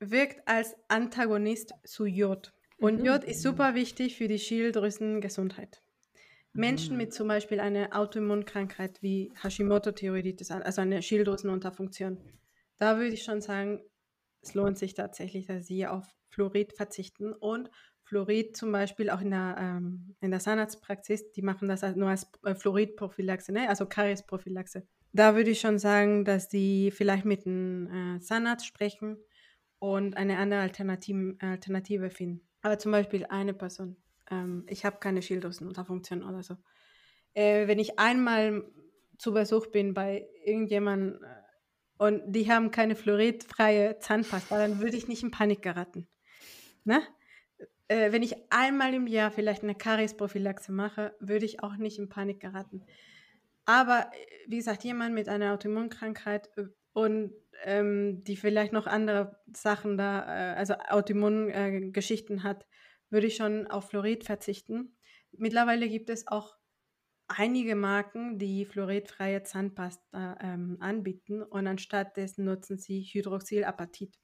wirkt 0.00 0.46
als 0.46 0.74
Antagonist 0.88 1.74
zu 1.84 2.06
Jod. 2.06 2.52
Und 2.78 3.00
mhm. 3.00 3.06
Jod 3.06 3.24
ist 3.24 3.42
super 3.42 3.74
wichtig 3.74 4.16
für 4.16 4.28
die 4.28 4.38
Schilddrüsengesundheit. 4.38 5.82
Menschen 6.52 6.96
mit 6.96 7.10
mhm. 7.10 7.12
zum 7.12 7.28
Beispiel 7.28 7.60
einer 7.60 7.96
Autoimmunkrankheit 7.96 9.02
wie 9.02 9.32
Hashimoto-Thyreoiditis, 9.42 10.50
also 10.50 10.80
eine 10.80 11.02
Schilddrüsenunterfunktion, 11.02 12.18
da 12.78 12.98
würde 12.98 13.14
ich 13.14 13.22
schon 13.22 13.40
sagen, 13.40 13.80
es 14.42 14.54
lohnt 14.54 14.78
sich 14.78 14.94
tatsächlich, 14.94 15.46
dass 15.46 15.66
sie 15.66 15.86
auf 15.86 16.04
Fluorid 16.30 16.72
verzichten 16.72 17.32
und 17.32 17.70
Fluorid 18.04 18.56
zum 18.56 18.70
Beispiel 18.70 19.10
auch 19.10 19.20
in 19.20 19.30
der, 19.30 19.56
ähm, 19.58 20.14
in 20.20 20.30
der 20.30 20.40
Zahnarztpraxis, 20.40 21.32
die 21.32 21.42
machen 21.42 21.68
das 21.68 21.82
nur 21.96 22.08
als 22.08 22.30
äh, 22.44 22.54
Fluoridprophylaxe, 22.54 23.52
ne? 23.52 23.68
also 23.68 23.86
Kariesprophylaxe. 23.86 24.86
Da 25.12 25.34
würde 25.36 25.50
ich 25.50 25.60
schon 25.60 25.78
sagen, 25.78 26.24
dass 26.24 26.48
die 26.48 26.90
vielleicht 26.90 27.24
mit 27.24 27.46
einem 27.46 28.16
äh, 28.16 28.20
Zahnarzt 28.20 28.66
sprechen 28.66 29.16
und 29.78 30.16
eine 30.16 30.38
andere 30.38 30.60
Alternative, 30.60 31.36
Alternative 31.40 32.10
finden. 32.10 32.46
Aber 32.62 32.78
zum 32.78 32.92
Beispiel 32.92 33.24
eine 33.26 33.54
Person, 33.54 33.96
ähm, 34.30 34.64
ich 34.68 34.84
habe 34.84 34.98
keine 34.98 35.22
Schilddrüsenunterfunktion 35.22 36.22
oder 36.22 36.42
so. 36.42 36.56
Äh, 37.32 37.66
wenn 37.68 37.78
ich 37.78 37.98
einmal 37.98 38.64
zu 39.18 39.32
Besuch 39.32 39.68
bin 39.68 39.94
bei 39.94 40.26
irgendjemandem 40.44 41.22
äh, 41.22 41.44
und 41.96 42.22
die 42.26 42.50
haben 42.50 42.70
keine 42.70 42.96
fluoridfreie 42.96 43.98
Zahnpasta, 43.98 44.58
dann 44.58 44.80
würde 44.80 44.96
ich 44.96 45.08
nicht 45.08 45.22
in 45.22 45.30
Panik 45.30 45.62
geraten. 45.62 46.06
Ne? 46.84 47.02
Äh, 47.94 48.10
wenn 48.10 48.24
ich 48.24 48.34
einmal 48.50 48.92
im 48.92 49.06
Jahr 49.06 49.30
vielleicht 49.30 49.62
eine 49.62 49.76
Kariesprophylaxe 49.76 50.72
mache, 50.72 51.14
würde 51.20 51.44
ich 51.44 51.62
auch 51.62 51.76
nicht 51.76 52.00
in 52.00 52.08
Panik 52.08 52.40
geraten. 52.40 52.84
Aber 53.66 54.10
äh, 54.12 54.50
wie 54.50 54.56
gesagt, 54.56 54.82
jemand 54.82 55.14
mit 55.14 55.28
einer 55.28 55.52
Autoimmunkrankheit 55.54 56.50
äh, 56.56 56.64
und 56.92 57.32
ähm, 57.62 58.24
die 58.24 58.36
vielleicht 58.36 58.72
noch 58.72 58.88
andere 58.88 59.38
Sachen 59.52 59.96
da, 59.96 60.24
äh, 60.24 60.56
also 60.56 60.74
Autoimmungeschichten 60.74 62.38
äh, 62.38 62.40
hat, 62.40 62.66
würde 63.10 63.28
ich 63.28 63.36
schon 63.36 63.68
auf 63.68 63.90
Fluorid 63.90 64.24
verzichten. 64.24 64.96
Mittlerweile 65.30 65.88
gibt 65.88 66.10
es 66.10 66.26
auch 66.26 66.56
einige 67.28 67.76
Marken, 67.76 68.40
die 68.40 68.64
fluoridfreie 68.64 69.44
Zahnpasta 69.44 70.36
ähm, 70.40 70.78
anbieten 70.80 71.44
und 71.44 71.68
anstatt 71.68 72.16
dessen 72.16 72.44
nutzen 72.44 72.76
sie 72.76 73.02
Hydroxylapatit. 73.02 74.18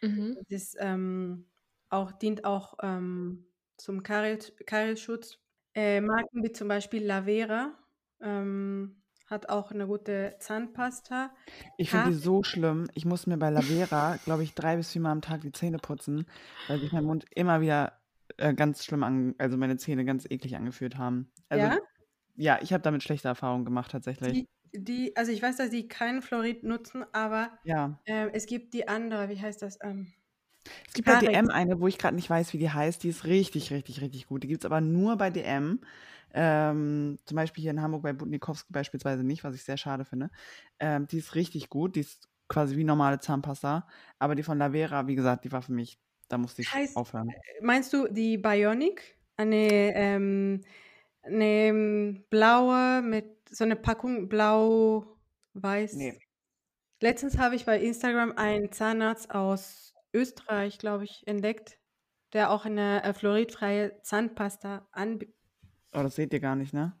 Mhm. 0.00 0.38
Das 0.48 0.74
ähm, 0.78 1.50
auch, 1.88 2.12
dient 2.12 2.44
auch 2.44 2.74
ähm, 2.82 3.46
zum 3.76 4.02
Kariesschutz. 4.02 5.38
Äh, 5.74 6.00
Marken 6.00 6.42
wie 6.44 6.52
zum 6.52 6.68
Beispiel 6.68 7.04
Lavera 7.04 7.74
ähm, 8.20 9.02
hat 9.26 9.48
auch 9.48 9.72
eine 9.72 9.86
gute 9.86 10.36
Zahnpasta. 10.38 11.30
Ich 11.78 11.90
finde 11.90 12.10
die 12.10 12.14
so 12.14 12.42
schlimm. 12.42 12.88
Ich 12.94 13.04
muss 13.04 13.26
mir 13.26 13.38
bei 13.38 13.50
Lavera, 13.50 14.16
glaube 14.24 14.44
ich, 14.44 14.54
drei 14.54 14.76
bis 14.76 14.92
viermal 14.92 15.12
am 15.12 15.22
Tag 15.22 15.40
die 15.40 15.52
Zähne 15.52 15.78
putzen, 15.78 16.26
weil 16.68 16.78
sich 16.78 16.92
mein 16.92 17.04
Mund 17.04 17.24
immer 17.34 17.60
wieder 17.60 17.98
äh, 18.36 18.54
ganz 18.54 18.84
schlimm 18.84 19.02
an, 19.02 19.34
also 19.38 19.56
meine 19.56 19.76
Zähne 19.76 20.04
ganz 20.04 20.26
eklig 20.26 20.56
angefühlt 20.56 20.98
haben. 20.98 21.30
Also, 21.48 21.66
ja? 21.66 21.78
Ja, 22.36 22.58
ich 22.60 22.72
habe 22.72 22.82
damit 22.82 23.02
schlechte 23.02 23.28
Erfahrungen 23.28 23.64
gemacht 23.64 23.90
tatsächlich. 23.92 24.32
Die, 24.32 24.48
die, 24.72 25.16
also 25.16 25.30
ich 25.30 25.42
weiß, 25.42 25.56
dass 25.56 25.70
sie 25.70 25.88
keinen 25.88 26.20
Fluorid 26.20 26.64
nutzen, 26.64 27.04
aber 27.12 27.50
ja. 27.64 28.00
äh, 28.04 28.28
es 28.32 28.46
gibt 28.46 28.74
die 28.74 28.88
andere, 28.88 29.28
wie 29.28 29.40
heißt 29.40 29.62
das? 29.62 29.78
Ähm, 29.82 30.12
es 30.86 30.94
gibt 30.94 31.06
bei 31.06 31.18
DM 31.18 31.50
eine, 31.50 31.80
wo 31.80 31.86
ich 31.86 31.98
gerade 31.98 32.16
nicht 32.16 32.30
weiß, 32.30 32.52
wie 32.52 32.58
die 32.58 32.70
heißt. 32.70 33.02
Die 33.02 33.08
ist 33.08 33.24
richtig, 33.24 33.70
richtig, 33.70 34.00
richtig 34.00 34.26
gut. 34.26 34.42
Die 34.42 34.48
gibt 34.48 34.62
es 34.62 34.66
aber 34.66 34.80
nur 34.80 35.16
bei 35.16 35.30
DM. 35.30 35.80
Ähm, 36.32 37.18
zum 37.24 37.36
Beispiel 37.36 37.62
hier 37.62 37.70
in 37.70 37.80
Hamburg 37.80 38.02
bei 38.02 38.12
Budnikowski 38.12 38.72
beispielsweise 38.72 39.22
nicht, 39.22 39.44
was 39.44 39.54
ich 39.54 39.62
sehr 39.62 39.76
schade 39.76 40.04
finde. 40.04 40.30
Ähm, 40.80 41.06
die 41.06 41.18
ist 41.18 41.34
richtig 41.34 41.68
gut. 41.68 41.96
Die 41.96 42.00
ist 42.00 42.28
quasi 42.48 42.76
wie 42.76 42.84
normale 42.84 43.20
Zahnpasta. 43.20 43.86
Aber 44.18 44.34
die 44.34 44.42
von 44.42 44.58
Lavera, 44.58 45.06
wie 45.06 45.14
gesagt, 45.14 45.44
die 45.44 45.52
war 45.52 45.62
für 45.62 45.72
mich, 45.72 45.98
da 46.28 46.38
musste 46.38 46.62
ich 46.62 46.72
heißt, 46.72 46.96
aufhören. 46.96 47.28
Äh, 47.28 47.34
meinst 47.62 47.92
du 47.92 48.08
die 48.08 48.38
Bionic? 48.38 49.16
Eine, 49.36 49.94
ähm, 49.94 50.60
eine 51.22 51.44
ähm, 51.44 52.24
blaue 52.30 53.02
mit 53.02 53.48
so 53.50 53.64
eine 53.64 53.76
Packung 53.76 54.28
blau-weiß? 54.28 55.94
Nee. 55.94 56.18
Letztens 57.00 57.38
habe 57.38 57.54
ich 57.54 57.64
bei 57.64 57.80
Instagram 57.80 58.32
einen 58.32 58.72
Zahnarzt 58.72 59.30
aus 59.30 59.93
Österreich, 60.14 60.78
glaube 60.78 61.04
ich, 61.04 61.26
entdeckt, 61.26 61.78
der 62.32 62.50
auch 62.50 62.64
eine 62.64 63.02
äh, 63.02 63.12
fluoridfreie 63.12 64.00
Zahnpasta 64.02 64.88
anbietet. 64.92 65.34
Oh, 65.92 66.02
das 66.02 66.16
seht 66.16 66.32
ihr 66.32 66.40
gar 66.40 66.56
nicht, 66.56 66.72
ne? 66.72 66.98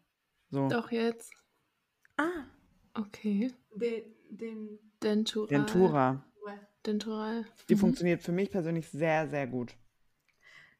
So. 0.50 0.68
Doch 0.68 0.90
jetzt. 0.90 1.32
Ah. 2.16 2.44
Okay. 2.94 3.52
De, 3.74 4.04
den 4.30 4.78
Dentural. 5.02 5.48
Dentura. 5.48 6.24
Dentural. 6.86 7.46
Die 7.68 7.74
mhm. 7.74 7.78
funktioniert 7.78 8.22
für 8.22 8.32
mich 8.32 8.50
persönlich 8.50 8.88
sehr, 8.88 9.28
sehr 9.28 9.46
gut. 9.46 9.74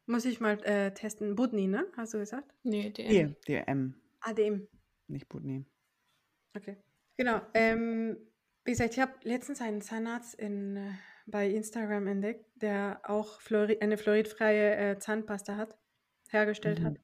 Muss 0.07 0.27
ich 0.27 0.41
mal 0.41 0.63
äh, 0.65 0.93
testen. 0.93 1.35
Budni, 1.35 1.67
ne? 1.67 1.87
Hast 1.97 2.15
du 2.15 2.19
gesagt? 2.19 2.53
Nee, 2.63 2.91
DM. 2.91 3.09
Nee, 3.09 3.37
DM. 3.49 3.95
Ah, 4.21 4.35
DM. 4.35 4.69
Nicht 5.09 5.29
Budni. 5.29 5.65
Okay. 6.55 6.77
Genau. 7.17 7.41
Ähm, 7.55 8.19
wie 8.65 8.73
gesagt, 8.73 8.95
ich 8.95 9.01
habe 9.01 9.13
letztens 9.23 9.61
einen 9.61 9.81
Zahnarzt 9.81 10.35
in 10.35 10.77
äh, 10.77 10.93
bei 11.27 11.49
Instagram 11.49 12.07
entdeckt, 12.07 12.45
der 12.57 13.01
auch 13.05 13.41
Fluorid, 13.41 13.81
eine 13.83 13.97
fluoridfreie 13.97 14.77
äh, 14.77 14.99
Zahnpasta 14.99 15.57
hat, 15.57 15.77
hergestellt 16.29 16.81
mhm. 16.81 16.85
hat 16.85 16.97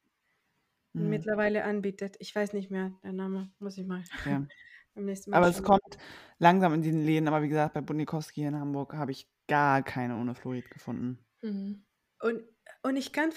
und 0.94 1.04
mhm. 1.04 1.10
mittlerweile 1.10 1.64
anbietet. 1.64 2.16
Ich 2.18 2.34
weiß 2.34 2.52
nicht 2.52 2.70
mehr, 2.70 2.92
der 3.02 3.12
Name 3.12 3.50
muss 3.58 3.78
ich 3.78 3.86
mal 3.86 4.02
ja. 4.26 4.46
beim 4.94 5.04
nächsten 5.04 5.30
Mal. 5.30 5.38
Aber 5.38 5.48
es 5.48 5.62
kommt 5.62 5.98
langsam 6.38 6.74
in 6.74 6.82
den 6.82 7.04
Läden, 7.04 7.28
aber 7.28 7.42
wie 7.42 7.48
gesagt, 7.48 7.74
bei 7.74 7.80
Bunikowski 7.80 8.42
in 8.42 8.56
Hamburg 8.56 8.94
habe 8.94 9.12
ich 9.12 9.28
gar 9.48 9.82
keine 9.82 10.16
ohne 10.16 10.34
Fluorid 10.34 10.70
gefunden. 10.70 11.18
Mhm. 11.42 11.84
Und, 12.20 12.42
und 12.82 12.96
ich, 12.96 13.12
kann 13.12 13.30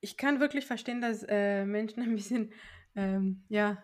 ich 0.00 0.16
kann 0.16 0.40
wirklich 0.40 0.66
verstehen, 0.66 1.00
dass 1.00 1.24
äh, 1.28 1.66
Menschen 1.66 2.02
ein 2.02 2.14
bisschen 2.14 2.52
ähm, 2.96 3.44
ja, 3.48 3.82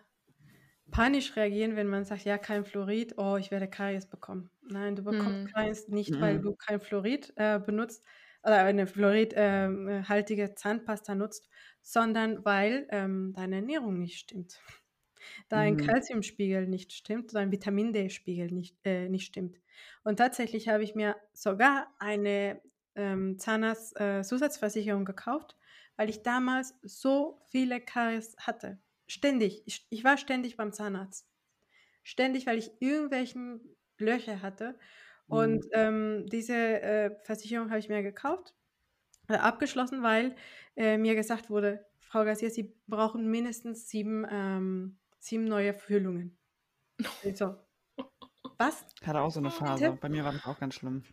panisch 0.91 1.35
reagieren, 1.35 1.75
wenn 1.75 1.87
man 1.87 2.05
sagt, 2.05 2.23
ja, 2.25 2.37
kein 2.37 2.65
Fluorid, 2.65 3.17
oh, 3.17 3.37
ich 3.37 3.51
werde 3.51 3.67
Karies 3.67 4.05
bekommen. 4.05 4.49
Nein, 4.61 4.95
du 4.95 5.03
bekommst 5.03 5.43
mhm. 5.43 5.47
Karies 5.47 5.87
nicht, 5.87 6.11
mhm. 6.11 6.21
weil 6.21 6.39
du 6.39 6.55
kein 6.55 6.79
Fluorid 6.79 7.33
äh, 7.35 7.59
benutzt 7.59 8.03
oder 8.43 8.63
eine 8.63 8.87
fluoridhaltige 8.87 10.41
ähm, 10.43 10.49
äh, 10.49 10.55
Zahnpasta 10.55 11.15
nutzt, 11.15 11.49
sondern 11.81 12.45
weil 12.45 12.87
ähm, 12.91 13.33
deine 13.35 13.57
Ernährung 13.57 13.99
nicht 13.99 14.19
stimmt. 14.19 14.61
Dein 15.49 15.73
mhm. 15.75 15.85
Kalziumspiegel 15.85 16.67
nicht 16.67 16.93
stimmt, 16.93 17.33
dein 17.33 17.51
Vitamin 17.51 17.91
D-Spiegel 17.91 18.51
nicht, 18.51 18.77
äh, 18.85 19.09
nicht 19.09 19.25
stimmt. 19.25 19.57
Und 20.03 20.17
tatsächlich 20.17 20.69
habe 20.69 20.83
ich 20.83 20.95
mir 20.95 21.15
sogar 21.33 21.87
eine 21.99 22.61
ähm, 22.95 23.37
Zahnarzt-Zusatzversicherung 23.37 25.05
gekauft, 25.05 25.57
weil 25.95 26.09
ich 26.09 26.23
damals 26.23 26.75
so 26.81 27.41
viele 27.49 27.81
Karies 27.81 28.35
hatte. 28.39 28.79
Ständig. 29.07 29.63
Ich, 29.65 29.87
ich 29.89 30.03
war 30.03 30.17
ständig 30.17 30.57
beim 30.57 30.73
Zahnarzt. 30.73 31.29
ständig, 32.03 32.47
weil 32.47 32.57
ich 32.59 32.71
irgendwelchen 32.81 33.75
Löcher 33.99 34.41
hatte. 34.41 34.79
Und 35.27 35.65
Mhm. 35.65 35.69
ähm, 35.73 36.25
diese 36.27 36.55
äh, 36.55 37.17
Versicherung 37.23 37.69
habe 37.69 37.79
ich 37.79 37.89
mir 37.89 38.03
gekauft, 38.03 38.55
äh, 39.29 39.35
abgeschlossen, 39.35 40.03
weil 40.03 40.35
äh, 40.77 40.97
mir 40.97 41.15
gesagt 41.15 41.49
wurde, 41.49 41.85
Frau 42.01 42.25
Garcia, 42.25 42.49
Sie 42.49 42.75
brauchen 42.87 43.29
mindestens 43.31 43.89
sieben, 43.89 44.25
ähm, 44.29 44.99
sieben 45.19 45.45
neue 45.45 45.73
Füllungen. 45.73 46.37
So, 47.35 47.57
was? 48.57 48.85
Ich 49.01 49.07
hatte 49.07 49.21
auch 49.21 49.31
so 49.31 49.39
eine 49.39 49.49
Phase. 49.49 49.97
Bei 49.99 50.07
mir 50.07 50.23
war 50.23 50.33
das 50.33 50.45
auch 50.45 50.59
ganz 50.59 50.75
schlimm. 50.75 51.03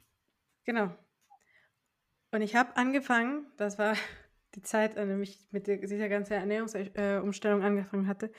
Genau. 0.64 0.96
Und 2.32 2.42
ich 2.42 2.54
habe 2.56 2.76
angefangen, 2.76 3.46
das 3.56 3.78
war 3.78 3.96
die 4.56 4.62
Zeit, 4.62 4.96
an 4.96 5.08
der 5.08 5.18
ich 5.20 5.46
mit 5.50 5.66
dieser 5.66 6.08
ganzen 6.08 6.34
Ernährungsumstellung 6.34 7.62
angefangen 7.62 8.06
hatte. 8.08 8.30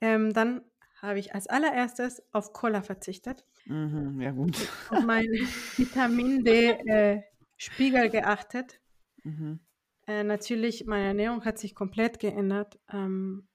Ähm, 0.00 0.32
dann 0.32 0.62
habe 1.00 1.18
ich 1.18 1.34
als 1.34 1.46
allererstes 1.48 2.22
auf 2.32 2.52
Cola 2.52 2.82
verzichtet, 2.82 3.46
Mhm, 3.66 4.20
ja 4.20 4.30
gut. 4.30 4.56
auf 4.88 5.00
meinen 5.02 5.32
Vitamin 5.76 6.42
D-Spiegel 6.44 8.10
geachtet. 8.10 8.80
Mhm. 9.24 9.58
Äh, 10.06 10.22
natürlich, 10.24 10.86
meine 10.86 11.06
Ernährung 11.06 11.44
hat 11.44 11.58
sich 11.58 11.74
komplett 11.74 12.18
geändert. 12.20 12.78
Ähm, 12.92 13.48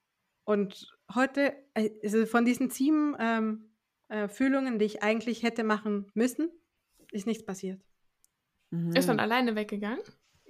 und 0.44 0.88
heute, 1.14 1.54
äh, 1.74 1.92
also 2.04 2.26
von 2.26 2.46
diesen 2.46 2.70
sieben 2.70 3.16
ähm, 3.20 3.72
äh, 4.10 4.28
Fühlungen, 4.28 4.80
die 4.80 4.86
ich 4.86 5.04
eigentlich 5.04 5.44
hätte 5.44 5.64
machen 5.64 6.12
müssen, 6.14 6.52
ist 7.12 7.28
nichts 7.28 7.46
passiert. 7.46 7.82
Ist 8.94 9.10
dann 9.10 9.20
Mhm. 9.20 9.20
alleine 9.20 9.56
weggegangen? 9.58 10.02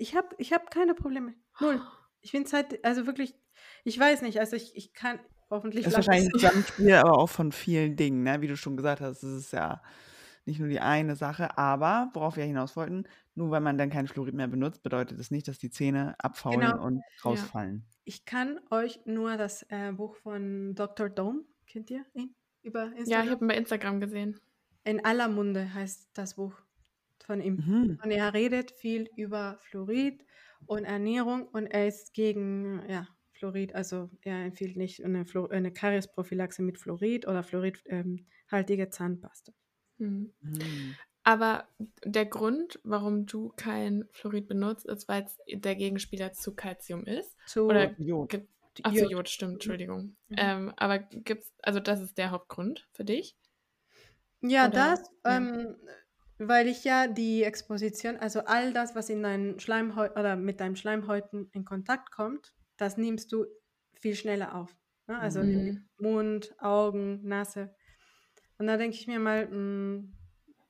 Ich 0.01 0.15
habe 0.15 0.29
ich 0.39 0.51
hab 0.51 0.71
keine 0.71 0.95
Probleme. 0.95 1.35
Null. 1.59 1.79
Ich 2.21 2.31
finde 2.31 2.47
es 2.47 2.53
halt, 2.53 2.83
also 2.83 3.05
wirklich, 3.05 3.35
ich 3.83 3.99
weiß 3.99 4.23
nicht, 4.23 4.39
also 4.39 4.55
ich, 4.55 4.75
ich 4.75 4.93
kann, 4.93 5.19
hoffentlich 5.49 5.85
Ist 5.85 5.91
bleibt 5.93 6.07
wahrscheinlich 6.07 6.33
ein. 6.33 6.39
Zusammenspiel, 6.39 6.93
aber 6.93 7.17
auch 7.19 7.29
von 7.29 7.51
vielen 7.51 7.95
Dingen, 7.95 8.23
ne? 8.23 8.41
Wie 8.41 8.47
du 8.47 8.57
schon 8.57 8.77
gesagt 8.77 9.01
hast, 9.01 9.21
es 9.23 9.37
ist 9.45 9.53
ja 9.53 9.81
nicht 10.45 10.59
nur 10.59 10.69
die 10.69 10.79
eine 10.79 11.15
Sache, 11.15 11.55
aber 11.59 12.09
worauf 12.13 12.35
wir 12.35 12.43
hinaus 12.45 12.75
wollten, 12.75 13.03
nur 13.35 13.51
weil 13.51 13.61
man 13.61 13.77
dann 13.77 13.91
kein 13.91 14.07
Fluorid 14.07 14.33
mehr 14.33 14.47
benutzt, 14.47 14.81
bedeutet 14.81 15.19
das 15.19 15.29
nicht, 15.29 15.47
dass 15.47 15.59
die 15.59 15.69
Zähne 15.69 16.15
abfaulen 16.17 16.71
Genau. 16.71 16.83
und 16.83 16.95
Ja. 16.97 17.01
rausfallen. 17.23 17.85
Ich 18.03 18.25
kann 18.25 18.59
euch 18.71 18.99
nur 19.05 19.37
das 19.37 19.63
äh, 19.69 19.91
Buch 19.91 20.15
von 20.15 20.73
Dr. 20.73 21.09
Dome, 21.09 21.43
kennt 21.67 21.91
ihr 21.91 22.05
ihn? 22.15 22.33
Über 22.63 22.85
Ja, 22.85 22.91
ich 22.91 22.99
Instagram? 23.01 23.29
habe 23.29 23.45
ihn 23.45 23.47
bei 23.49 23.55
Instagram 23.57 23.99
gesehen. 23.99 24.39
In 24.83 25.05
aller 25.05 25.27
Munde 25.27 25.71
heißt 25.75 26.09
das 26.13 26.33
Buch 26.35 26.53
von 27.31 27.41
ihm. 27.41 27.63
Mhm. 27.65 27.99
Und 28.03 28.11
er 28.11 28.33
redet 28.33 28.71
viel 28.71 29.09
über 29.15 29.57
Fluorid 29.61 30.25
und 30.65 30.83
Ernährung 30.83 31.47
und 31.47 31.65
er 31.65 31.87
ist 31.87 32.13
gegen 32.13 32.81
ja, 32.89 33.07
Fluorid. 33.31 33.73
Also 33.73 34.09
er 34.21 34.43
empfiehlt 34.43 34.75
nicht 34.75 35.01
eine, 35.01 35.25
Flu 35.25 35.47
eine 35.47 35.71
Kariesprophylaxe 35.71 36.61
mit 36.61 36.77
Fluorid 36.77 37.25
oder 37.25 37.41
fluoridhaltige 37.43 38.89
Zahnpasta. 38.89 39.53
Hm. 39.99 40.33
Mhm. 40.41 40.95
Aber 41.23 41.69
der 42.03 42.25
Grund, 42.25 42.81
warum 42.83 43.27
du 43.27 43.53
kein 43.55 44.09
Fluorid 44.11 44.49
benutzt, 44.49 44.85
ist, 44.87 45.07
weil 45.07 45.23
es 45.23 45.37
der 45.47 45.75
Gegenspieler 45.75 46.33
zu 46.33 46.53
Calcium 46.53 47.05
ist? 47.05 47.37
Zu 47.47 47.67
Oder 47.67 47.97
Jod. 47.97 48.33
Jod. 48.33 49.11
Jod, 49.11 49.29
stimmt, 49.29 49.53
Entschuldigung. 49.53 50.17
Mhm. 50.27 50.35
Ähm, 50.37 50.73
aber 50.75 50.99
gibt's, 50.99 51.53
also 51.61 51.79
das 51.79 52.01
ist 52.01 52.17
der 52.17 52.31
Hauptgrund 52.31 52.89
für 52.91 53.05
dich? 53.05 53.37
Ja, 54.41 54.67
Oder- 54.67 54.73
das, 54.73 54.99
ja. 55.23 55.37
ähm, 55.37 55.75
weil 56.47 56.67
ich 56.67 56.83
ja 56.83 57.07
die 57.07 57.43
Exposition, 57.43 58.17
also 58.17 58.41
all 58.41 58.73
das, 58.73 58.95
was 58.95 59.09
in 59.09 59.23
deinen 59.23 59.59
Schleimhäuten 59.59 60.19
oder 60.19 60.35
mit 60.35 60.59
deinen 60.59 60.75
Schleimhäuten 60.75 61.49
in 61.53 61.65
Kontakt 61.65 62.11
kommt, 62.11 62.53
das 62.77 62.97
nimmst 62.97 63.31
du 63.31 63.45
viel 63.93 64.15
schneller 64.15 64.55
auf. 64.55 64.75
Ne? 65.07 65.19
Also 65.19 65.43
Mhm. 65.43 65.85
Mund, 65.99 66.55
Augen, 66.59 67.21
Nase. 67.27 67.75
Und 68.57 68.67
da 68.67 68.77
denke 68.77 68.95
ich 68.97 69.07
mir 69.07 69.19
mal, 69.19 69.47
mh, 69.47 70.03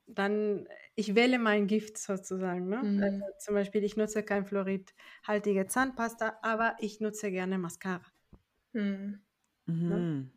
dann, 0.06 0.68
ich 0.94 1.14
wähle 1.14 1.38
mein 1.38 1.66
Gift 1.66 1.98
sozusagen. 1.98 2.68
Ne? 2.68 2.78
Mhm. 2.82 3.00
Also 3.00 3.38
zum 3.40 3.54
Beispiel, 3.54 3.84
ich 3.84 3.96
nutze 3.96 4.22
kein 4.22 4.46
fluoridhaltige 4.46 5.66
Zahnpasta, 5.66 6.38
aber 6.42 6.76
ich 6.80 7.00
nutze 7.00 7.30
gerne 7.30 7.58
Mascara. 7.58 8.04
Hm. 8.74 9.22
Mhm. 9.66 10.32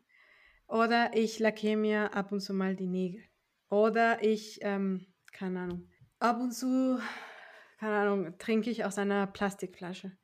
Oder 0.68 1.16
ich 1.16 1.38
lackiere 1.38 1.76
mir 1.76 2.14
ab 2.14 2.32
und 2.32 2.40
zu 2.40 2.54
mal 2.54 2.76
die 2.76 2.86
Nägel. 2.86 3.24
Oder 3.68 4.22
ich, 4.22 4.58
ähm, 4.62 5.06
keine 5.36 5.60
Ahnung, 5.60 5.88
ab 6.18 6.40
und 6.40 6.52
zu, 6.52 6.98
keine 7.78 7.96
Ahnung, 7.96 8.38
trinke 8.38 8.70
ich 8.70 8.84
aus 8.84 8.98
einer 8.98 9.26
Plastikflasche. 9.26 10.16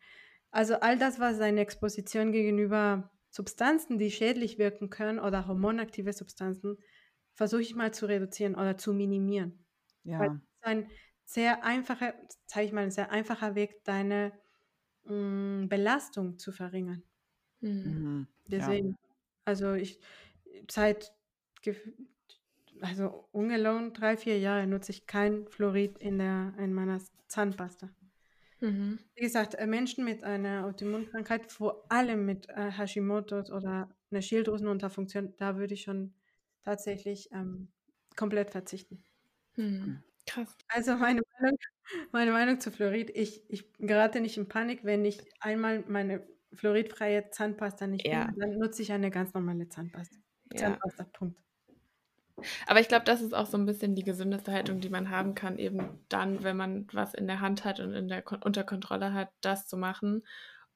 Also 0.50 0.76
all 0.76 0.98
das, 0.98 1.20
was 1.20 1.40
eine 1.40 1.60
Exposition 1.62 2.32
gegenüber 2.32 3.12
Substanzen, 3.30 3.98
die 3.98 4.10
schädlich 4.10 4.58
wirken 4.58 4.90
können 4.90 5.18
oder 5.20 5.46
hormonaktive 5.48 6.12
Substanzen, 6.12 6.78
versuche 7.34 7.62
ich 7.62 7.74
mal 7.74 7.92
zu 7.94 8.06
reduzieren 8.06 8.54
oder 8.56 8.76
zu 8.78 8.92
minimieren. 8.94 9.66
Weil 10.16 10.28
Ja. 10.28 10.42
das 10.60 10.60
ist 10.60 10.66
ein 10.66 10.90
sehr 11.24 11.64
einfacher, 11.64 12.14
zeige 12.46 12.66
ich 12.68 12.72
mal, 12.72 12.82
ein 12.84 12.90
sehr 12.90 13.10
einfacher 13.10 13.54
Weg, 13.54 13.84
deine 13.84 14.32
mh, 15.04 15.66
Belastung 15.68 16.38
zu 16.38 16.52
verringern. 16.52 17.04
Hm. 17.84 18.02
Mhm. 18.02 18.28
Ja. 18.56 18.76
Deswegen, 18.76 18.96
also 19.44 19.74
ich 19.74 20.00
seit 20.70 21.12
also 22.82 23.28
ungelogen 23.32 23.92
drei, 23.92 24.16
vier 24.16 24.38
Jahre 24.38 24.66
nutze 24.66 24.92
ich 24.92 25.06
kein 25.06 25.46
Fluorid 25.48 25.98
in, 25.98 26.18
der, 26.18 26.54
in 26.58 26.74
meiner 26.74 27.00
Zahnpasta. 27.28 27.88
Mhm. 28.60 28.98
Wie 29.14 29.22
gesagt, 29.22 29.54
äh, 29.54 29.66
Menschen 29.66 30.04
mit 30.04 30.22
einer 30.22 30.66
Autoimmunkrankheit, 30.66 31.50
vor 31.50 31.84
allem 31.88 32.26
mit 32.26 32.48
äh, 32.50 32.70
Hashimoto's 32.70 33.50
oder 33.50 33.88
einer 34.10 34.22
Schilddrüsenunterfunktion, 34.22 35.34
da 35.36 35.56
würde 35.56 35.74
ich 35.74 35.82
schon 35.82 36.14
tatsächlich 36.62 37.28
ähm, 37.32 37.68
komplett 38.16 38.50
verzichten. 38.50 39.02
Hm. 39.54 40.02
Krass. 40.26 40.56
Also 40.68 40.96
meine 40.96 41.22
Meinung, 41.40 41.58
meine 42.12 42.32
Meinung 42.32 42.60
zu 42.60 42.70
Fluorid, 42.70 43.10
ich, 43.10 43.42
ich 43.50 43.72
gerate 43.78 44.20
nicht 44.20 44.36
in 44.36 44.48
Panik, 44.48 44.84
wenn 44.84 45.04
ich 45.04 45.20
einmal 45.40 45.84
meine 45.88 46.26
fluoridfreie 46.52 47.30
Zahnpasta 47.30 47.86
nicht 47.86 48.06
Ja. 48.06 48.26
finde, 48.26 48.40
dann 48.40 48.58
nutze 48.58 48.82
ich 48.82 48.92
eine 48.92 49.10
ganz 49.10 49.34
normale 49.34 49.68
Zahnpasta. 49.68 50.16
Ja. 50.52 50.58
Zahnpasta, 50.58 51.04
Punkt. 51.04 51.42
Aber 52.66 52.80
ich 52.80 52.88
glaube, 52.88 53.04
das 53.04 53.20
ist 53.20 53.34
auch 53.34 53.46
so 53.46 53.56
ein 53.58 53.66
bisschen 53.66 53.94
die 53.94 54.04
gesündeste 54.04 54.52
Haltung, 54.52 54.80
die 54.80 54.88
man 54.88 55.10
haben 55.10 55.34
kann, 55.34 55.58
eben 55.58 56.04
dann, 56.08 56.42
wenn 56.42 56.56
man 56.56 56.86
was 56.92 57.14
in 57.14 57.26
der 57.26 57.40
Hand 57.40 57.64
hat 57.64 57.80
und 57.80 57.92
in 57.92 58.08
der, 58.08 58.24
unter 58.44 58.64
Kontrolle 58.64 59.12
hat, 59.12 59.30
das 59.40 59.66
zu 59.68 59.76
machen. 59.76 60.26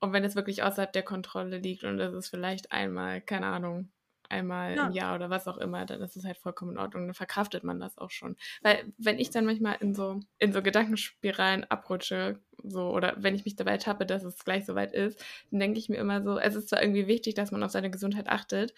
Und 0.00 0.12
wenn 0.12 0.24
es 0.24 0.36
wirklich 0.36 0.62
außerhalb 0.62 0.92
der 0.92 1.02
Kontrolle 1.02 1.58
liegt 1.58 1.84
und 1.84 1.98
es 2.00 2.12
ist 2.14 2.28
vielleicht 2.28 2.72
einmal, 2.72 3.20
keine 3.22 3.46
Ahnung, 3.46 3.90
einmal 4.28 4.74
Ja. 4.74 4.86
im 4.86 4.90
Jahr 4.90 5.14
oder 5.14 5.30
was 5.30 5.46
auch 5.46 5.56
immer, 5.56 5.86
dann 5.86 6.02
ist 6.02 6.16
es 6.16 6.24
halt 6.24 6.36
vollkommen 6.38 6.72
in 6.72 6.78
Ordnung. 6.78 7.06
Dann 7.06 7.14
verkraftet 7.14 7.62
man 7.64 7.78
das 7.80 7.96
auch 7.96 8.10
schon. 8.10 8.36
Weil 8.60 8.92
wenn 8.98 9.18
ich 9.18 9.30
dann 9.30 9.46
manchmal 9.46 9.76
in 9.80 9.94
so, 9.94 10.20
in 10.38 10.52
so 10.52 10.62
Gedankenspiralen 10.62 11.64
abrutsche, 11.64 12.40
so, 12.62 12.90
oder 12.90 13.14
wenn 13.18 13.36
ich 13.36 13.44
mich 13.44 13.54
dabei 13.56 13.78
tappe, 13.78 14.04
dass 14.04 14.24
es 14.24 14.44
gleich 14.44 14.66
soweit 14.66 14.92
ist, 14.92 15.24
dann 15.50 15.60
denke 15.60 15.78
ich 15.78 15.88
mir 15.88 15.96
immer 15.98 16.22
so, 16.24 16.38
es 16.38 16.56
ist 16.56 16.68
zwar 16.68 16.82
irgendwie 16.82 17.06
wichtig, 17.06 17.34
dass 17.34 17.52
man 17.52 17.62
auf 17.62 17.70
seine 17.70 17.90
Gesundheit 17.90 18.28
achtet, 18.28 18.74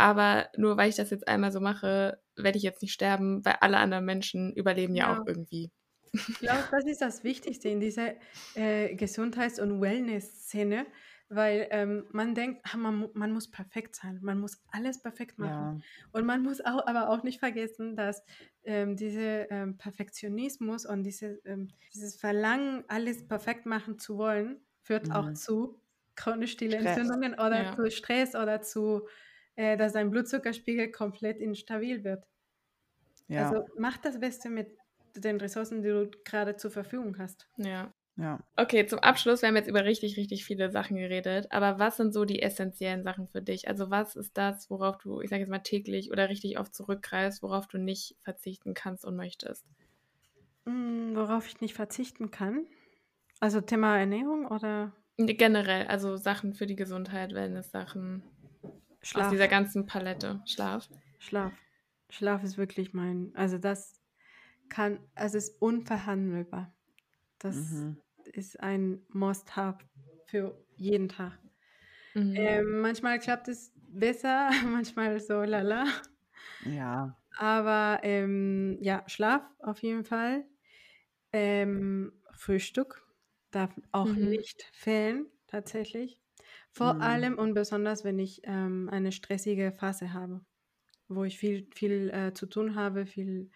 aber 0.00 0.50
nur 0.56 0.76
weil 0.76 0.90
ich 0.90 0.96
das 0.96 1.10
jetzt 1.10 1.28
einmal 1.28 1.52
so 1.52 1.60
mache, 1.60 2.20
werde 2.36 2.58
ich 2.58 2.64
jetzt 2.64 2.82
nicht 2.82 2.92
sterben, 2.94 3.44
weil 3.44 3.56
alle 3.60 3.78
anderen 3.78 4.04
Menschen 4.06 4.52
überleben 4.54 4.96
ja, 4.96 5.08
Ja. 5.08 5.12
auch 5.12 5.22
irgendwie. 5.26 5.70
Ich 6.26 6.38
glaube, 6.38 6.68
das 6.70 6.84
ist 6.86 7.00
das 7.02 7.24
Wichtigste 7.24 7.68
in 7.68 7.80
dieser 7.80 8.14
äh, 8.54 8.94
Gesundheits- 8.96 9.60
und 9.60 9.80
Wellness-Szene, 9.80 10.86
weil 11.28 11.68
ähm, 11.70 12.06
man 12.12 12.34
denkt, 12.34 12.62
ah, 12.72 12.76
man, 12.76 13.10
man 13.14 13.32
muss 13.32 13.50
perfekt 13.50 13.94
sein, 13.96 14.18
man 14.22 14.38
muss 14.40 14.62
alles 14.68 15.02
perfekt 15.02 15.38
machen. 15.38 15.68
Ja. 15.68 15.82
Und 16.12 16.24
man 16.26 16.42
muss 16.42 16.60
auch, 16.60 16.86
aber 16.86 17.10
auch 17.10 17.22
nicht 17.22 17.38
vergessen, 17.40 17.96
dass 17.96 18.22
ähm, 18.64 18.96
dieser 18.96 19.50
ähm, 19.50 19.76
Perfektionismus 19.76 20.86
und 20.86 21.02
diese, 21.04 21.40
ähm, 21.44 21.68
dieses 21.94 22.16
Verlangen, 22.16 22.84
alles 22.88 23.26
perfekt 23.28 23.66
machen 23.66 23.98
zu 23.98 24.16
wollen, 24.16 24.64
führt 24.82 25.12
auch 25.12 25.30
Mhm. 25.30 25.34
zu 25.34 25.82
chronisch. 26.16 26.56
Entzündungen 26.60 27.34
oder 27.34 27.64
Ja. 27.64 27.76
zu 27.76 27.90
Stress 27.90 28.34
oder 28.34 28.60
zu, 28.62 29.06
äh, 29.60 29.76
dass 29.76 29.92
dein 29.92 30.10
Blutzuckerspiegel 30.10 30.90
komplett 30.90 31.38
instabil 31.38 32.02
wird. 32.02 32.26
Ja. 33.28 33.46
Also 33.50 33.66
mach 33.76 33.98
das 33.98 34.18
Beste 34.18 34.48
mit 34.48 34.68
den 35.14 35.36
Ressourcen, 35.36 35.82
die 35.82 35.90
du 35.90 36.10
gerade 36.24 36.56
zur 36.56 36.70
Verfügung 36.70 37.18
hast. 37.18 37.46
Ja. 37.58 37.92
ja. 38.16 38.40
Okay, 38.56 38.86
zum 38.86 39.00
Abschluss, 39.00 39.42
wir 39.42 39.48
haben 39.48 39.56
jetzt 39.56 39.68
über 39.68 39.84
richtig, 39.84 40.16
richtig 40.16 40.46
viele 40.46 40.70
Sachen 40.70 40.96
geredet, 40.96 41.48
aber 41.50 41.78
was 41.78 41.98
sind 41.98 42.14
so 42.14 42.24
die 42.24 42.40
essentiellen 42.40 43.02
Sachen 43.02 43.28
für 43.28 43.42
dich? 43.42 43.68
Also 43.68 43.90
was 43.90 44.16
ist 44.16 44.38
das, 44.38 44.70
worauf 44.70 44.96
du, 44.96 45.20
ich 45.20 45.28
sage 45.28 45.40
jetzt 45.40 45.50
mal 45.50 45.58
täglich 45.58 46.10
oder 46.10 46.30
richtig 46.30 46.58
oft 46.58 46.74
zurückgreifst, 46.74 47.42
worauf 47.42 47.68
du 47.68 47.76
nicht 47.76 48.16
verzichten 48.22 48.72
kannst 48.72 49.04
und 49.04 49.14
möchtest? 49.14 49.66
Mm, 50.64 51.14
Worauf 51.16 51.46
ich 51.46 51.60
nicht 51.60 51.74
verzichten 51.74 52.30
kann. 52.30 52.66
Also 53.40 53.60
Thema 53.60 53.98
Ernährung 53.98 54.46
oder 54.46 54.94
Generell, 55.18 55.86
also 55.86 56.16
Sachen 56.16 56.54
für 56.54 56.66
die 56.66 56.76
Gesundheit, 56.76 57.34
Wellness-Sachen 57.34 58.22
aus 59.00 59.08
Schlaf. 59.08 59.30
dieser 59.30 59.48
ganzen 59.48 59.86
Palette. 59.86 60.42
Schlaf. 60.46 60.88
Schlaf. 61.18 61.52
Schlaf 62.10 62.42
ist 62.42 62.58
wirklich 62.58 62.92
mein, 62.92 63.32
also 63.34 63.58
das 63.58 64.00
kann, 64.68 64.98
also 65.14 65.38
es 65.38 65.48
ist 65.50 65.62
unverhandelbar. 65.62 66.74
Das 67.38 67.56
Mhm. 67.56 68.00
ist 68.24 68.60
ein 68.60 69.04
Must-have 69.08 69.78
für 70.26 70.64
jeden 70.76 71.08
Tag. 71.08 71.38
Mhm. 72.14 72.36
Ähm, 72.36 72.80
manchmal 72.80 73.18
klappt 73.18 73.48
es 73.48 73.72
besser, 73.88 74.50
manchmal 74.66 75.20
so 75.20 75.42
lala. 75.42 75.84
Ja. 76.64 77.16
Aber 77.38 78.00
ähm, 78.02 78.78
ja, 78.82 79.04
Schlaf 79.06 79.42
auf 79.60 79.82
jeden 79.82 80.04
Fall. 80.04 80.44
Ähm, 81.32 82.12
Frühstück 82.32 83.06
darf 83.50 83.72
auch 83.92 84.16
Mhm. 84.16 84.28
nicht 84.30 84.62
fehlen, 84.72 85.26
tatsächlich. 85.46 86.20
Vor 86.72 87.00
Mhm. 87.00 87.02
allem 87.02 87.38
und 87.38 87.54
besonders, 87.54 88.04
wenn 88.04 88.18
ich 88.18 88.42
ähm, 88.44 88.88
eine 88.90 89.12
stressige 89.12 89.72
Phase 89.72 90.12
habe, 90.12 90.42
wo 91.08 91.24
ich 91.24 91.38
viel, 91.38 91.68
viel 91.74 92.10
äh, 92.10 92.34
zu 92.34 92.46
tun 92.46 92.74
habe, 92.76 93.06
viel, 93.06 93.50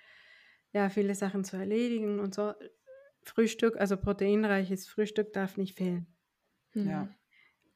ja, 0.72 0.90
viele 0.90 1.14
Sachen 1.14 1.44
zu 1.44 1.56
erledigen 1.56 2.20
und 2.20 2.34
so. 2.34 2.54
Frühstück, 3.24 3.78
also 3.78 3.96
proteinreiches 3.96 4.88
Frühstück 4.88 5.32
darf 5.32 5.56
nicht 5.56 5.76
fehlen. 5.76 6.16
Ja. 6.82 7.08
Mhm. 7.08 7.16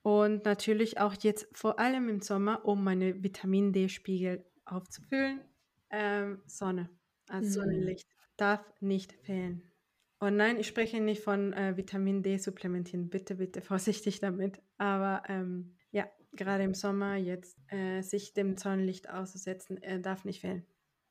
Und 0.02 0.44
natürlich 0.44 1.00
auch 1.00 1.14
jetzt 1.22 1.48
vor 1.52 1.78
allem 1.80 2.08
im 2.08 2.20
Sommer, 2.22 2.64
um 2.64 2.84
meine 2.84 3.22
Vitamin 3.22 3.72
D-Spiegel 3.72 4.46
aufzufüllen, 4.64 5.42
ähm, 5.90 6.42
Sonne, 6.46 6.90
also 7.28 7.50
Mhm. 7.50 7.60
Sonnenlicht 7.60 8.08
darf 8.36 8.64
nicht 8.80 9.12
fehlen. 9.14 9.72
Und 10.20 10.36
nein, 10.36 10.58
ich 10.58 10.66
spreche 10.66 11.00
nicht 11.00 11.22
von 11.22 11.52
äh, 11.52 11.76
Vitamin 11.76 12.22
D 12.22 12.38
supplementieren, 12.38 13.08
bitte, 13.08 13.36
bitte 13.36 13.60
vorsichtig 13.62 14.20
damit. 14.20 14.60
Aber 14.76 15.22
ähm, 15.28 15.76
ja, 15.92 16.08
gerade 16.32 16.64
im 16.64 16.74
Sommer 16.74 17.16
jetzt 17.16 17.56
äh, 17.68 18.02
sich 18.02 18.34
dem 18.34 18.56
Sonnenlicht 18.56 19.08
auszusetzen, 19.08 19.80
äh, 19.82 20.00
darf 20.00 20.24
nicht 20.24 20.40
fehlen. 20.40 20.66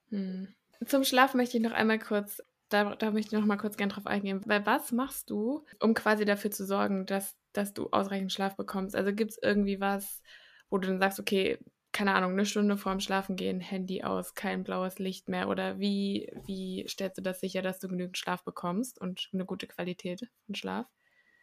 Mhm. 0.10 0.50
Zum 0.86 1.04
Schlaf 1.04 1.34
möchte 1.34 1.58
ich 1.58 1.64
noch 1.64 1.72
einmal 1.72 2.00
kurz, 2.00 2.42
da, 2.70 2.96
da 2.96 3.12
möchte 3.12 3.36
ich 3.36 3.40
noch 3.40 3.48
mal 3.48 3.58
kurz 3.58 3.78
gern 3.78 3.90
drauf 3.90 4.06
eingehen. 4.06 4.42
Weil 4.46 4.66
was 4.66 4.92
machst 4.92 5.30
du, 5.30 5.66
um 5.80 5.94
quasi 5.94 6.26
dafür 6.26 6.52
zu 6.52 6.66
sorgen, 6.66 7.06
dass, 7.06 7.36
dass 7.54 7.74
du 7.74 7.90
ausreichend 7.92 8.34
Schlaf 8.34 8.58
bekommst? 8.58 8.96
Also 8.96 9.14
gibt 9.14 9.32
es 9.32 9.40
irgendwie 9.42 9.80
was, 9.80 10.22
wo 10.70 10.78
du 10.78 10.88
dann 10.88 11.00
sagst, 11.00 11.20
okay, 11.20 11.60
keine 11.98 12.14
Ahnung, 12.14 12.34
eine 12.34 12.46
Stunde 12.46 12.78
vorm 12.78 13.00
Schlafengehen, 13.00 13.60
Handy 13.60 14.04
aus, 14.04 14.36
kein 14.36 14.64
blaues 14.64 15.00
Licht 15.00 15.30
mehr? 15.30 15.50
Oder 15.50 15.80
wie, 15.80 16.32
wie 16.46 16.86
stellst 16.88 17.18
du 17.18 17.24
das 17.24 17.40
sicher, 17.40 17.64
dass 17.64 17.80
du 17.80 17.88
genügend 17.88 18.20
Schlaf 18.20 18.44
bekommst 18.44 19.02
und 19.02 19.32
eine 19.34 19.46
gute 19.46 19.66
Qualität 19.66 20.30
von 20.46 20.54
Schlaf? 20.54 20.86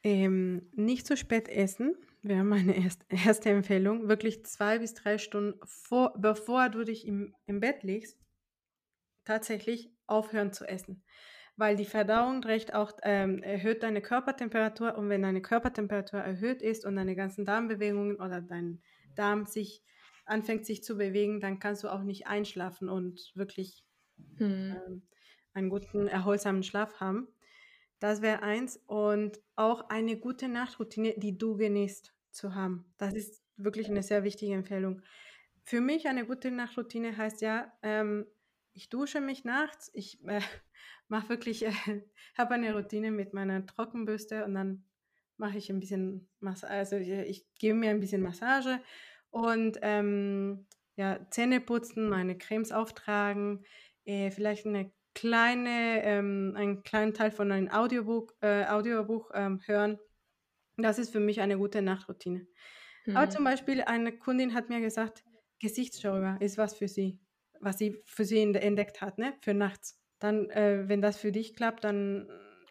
Ähm, 0.05 0.71
nicht 0.77 1.09
zu 1.09 1.17
spät 1.17 1.49
essen, 1.49 1.97
wäre 2.23 2.45
meine 2.45 2.77
erst, 2.77 3.05
erste 3.09 3.51
Empfehlung. 3.51 4.09
Wirklich 4.09 4.47
zwei 4.47 4.79
bis 4.79 4.95
drei 4.95 5.19
Stunden 5.19 5.59
vor, 5.65 6.15
bevor 6.17 6.69
du 6.69 6.85
dich 6.85 7.05
im, 7.05 7.35
im 7.47 7.59
Bett 7.59 7.83
legst, 7.83 8.17
tatsächlich 9.25 9.91
aufhören 10.07 10.53
zu 10.53 10.69
essen. 10.69 11.03
Weil 11.57 11.75
die 11.75 11.85
Verdauung 11.85 12.45
recht 12.45 12.75
auch 12.75 12.93
ähm, 13.03 13.43
erhöht 13.43 13.83
deine 13.83 14.03
Körpertemperatur 14.03 14.97
und 14.97 15.09
wenn 15.09 15.23
deine 15.23 15.43
Körpertemperatur 15.43 16.21
erhöht 16.21 16.63
ist 16.63 16.85
und 16.87 16.95
deine 16.95 17.17
ganzen 17.17 17.45
Darmbewegungen 17.45 18.21
oder 18.21 18.41
dein 18.41 18.81
Darm 19.17 19.47
sich 19.47 19.83
anfängt 20.25 20.67
sich 20.67 20.83
zu 20.83 20.97
bewegen, 20.97 21.41
dann 21.41 21.59
kannst 21.59 21.85
du 21.85 21.89
auch 21.89 22.03
nicht 22.03 22.27
einschlafen 22.27 22.89
und 22.89 23.33
wirklich 23.35 23.85
Hm. 24.37 24.77
ähm, 24.77 25.03
einen 25.53 25.69
guten, 25.69 26.09
erholsamen 26.09 26.63
Schlaf 26.63 27.01
haben. 27.01 27.29
Das 28.01 28.23
wäre 28.23 28.43
eins. 28.43 28.77
Und 28.87 29.41
auch 29.57 29.89
eine 29.89 30.19
gute 30.19 30.49
Nachtroutine, 30.49 31.15
die 31.17 31.39
du 31.39 31.57
genießt 31.57 32.13
zu 32.31 32.55
haben. 32.55 32.93
Das 32.99 33.15
ist 33.15 33.43
wirklich 33.57 33.89
eine 33.89 34.03
sehr 34.03 34.25
wichtige 34.25 34.55
Empfehlung. 34.55 35.03
Für 35.63 35.81
mich 35.81 36.09
eine 36.09 36.27
gute 36.27 36.51
Nachtroutine 36.51 37.17
heißt 37.17 37.41
ja, 37.41 37.73
ähm, 37.83 38.27
ich 38.73 38.91
dusche 38.91 39.21
mich 39.21 39.45
nachts, 39.45 39.91
ich 39.95 40.23
äh, 40.27 40.41
mache 41.09 41.29
wirklich, 41.29 41.65
äh, 41.65 41.73
habe 42.37 42.55
eine 42.55 42.75
Routine 42.75 43.13
mit 43.13 43.33
meiner 43.33 43.65
Trockenbürste 43.65 44.45
und 44.45 44.55
dann 44.55 44.85
mache 45.37 45.59
ich 45.59 45.71
ein 45.71 45.81
bisschen 45.81 46.29
Massage, 46.41 46.73
also 46.73 46.97
ich, 46.97 47.09
ich 47.09 47.55
gebe 47.59 47.75
mir 47.75 47.91
ein 47.91 48.01
bisschen 48.01 48.23
Massage 48.23 48.81
und 49.35 49.81
ähm, 49.83 50.67
ja, 50.95 51.19
Zähne 51.31 51.61
putzen, 51.61 52.09
meine 52.09 52.39
Cremes 52.39 52.71
auftragen, 52.71 53.65
äh, 54.05 54.31
vielleicht 54.31 54.65
eine 54.65 54.93
kleine, 55.13 56.05
ähm, 56.05 56.55
einen 56.57 56.85
kleinen 56.85 57.15
Teil 57.15 57.33
von 57.33 57.51
einem 57.51 57.69
Audiobuch, 57.69 58.31
äh, 58.43 58.65
Audiobuch 58.67 59.33
ähm, 59.35 59.61
hören. 59.67 59.99
Das 60.77 61.01
ist 61.01 61.11
für 61.11 61.19
mich 61.19 61.41
eine 61.41 61.59
gute 61.59 61.83
Nachtroutine. 61.83 62.47
Aber 63.09 63.25
Hm. 63.25 63.31
zum 63.31 63.45
Beispiel 63.45 63.83
eine 63.83 64.17
Kundin 64.17 64.55
hat 64.55 64.69
mir 64.69 64.81
gesagt, 64.81 65.25
Gesichtsschauer 65.61 66.37
ist 66.41 66.57
was 66.57 66.75
für 66.75 66.87
sie, 66.87 67.19
was 67.61 67.79
sie 67.79 68.01
für 68.07 68.25
sie 68.25 68.41
entdeckt 68.41 69.01
hat, 69.01 69.19
ne? 69.19 69.35
Für 69.41 69.55
nachts. 69.55 70.01
Dann, 70.21 70.49
äh, 70.51 70.89
wenn 70.89 71.03
das 71.03 71.17
für 71.17 71.33
dich 71.33 71.55
klappt, 71.55 71.83
dann 71.83 72.29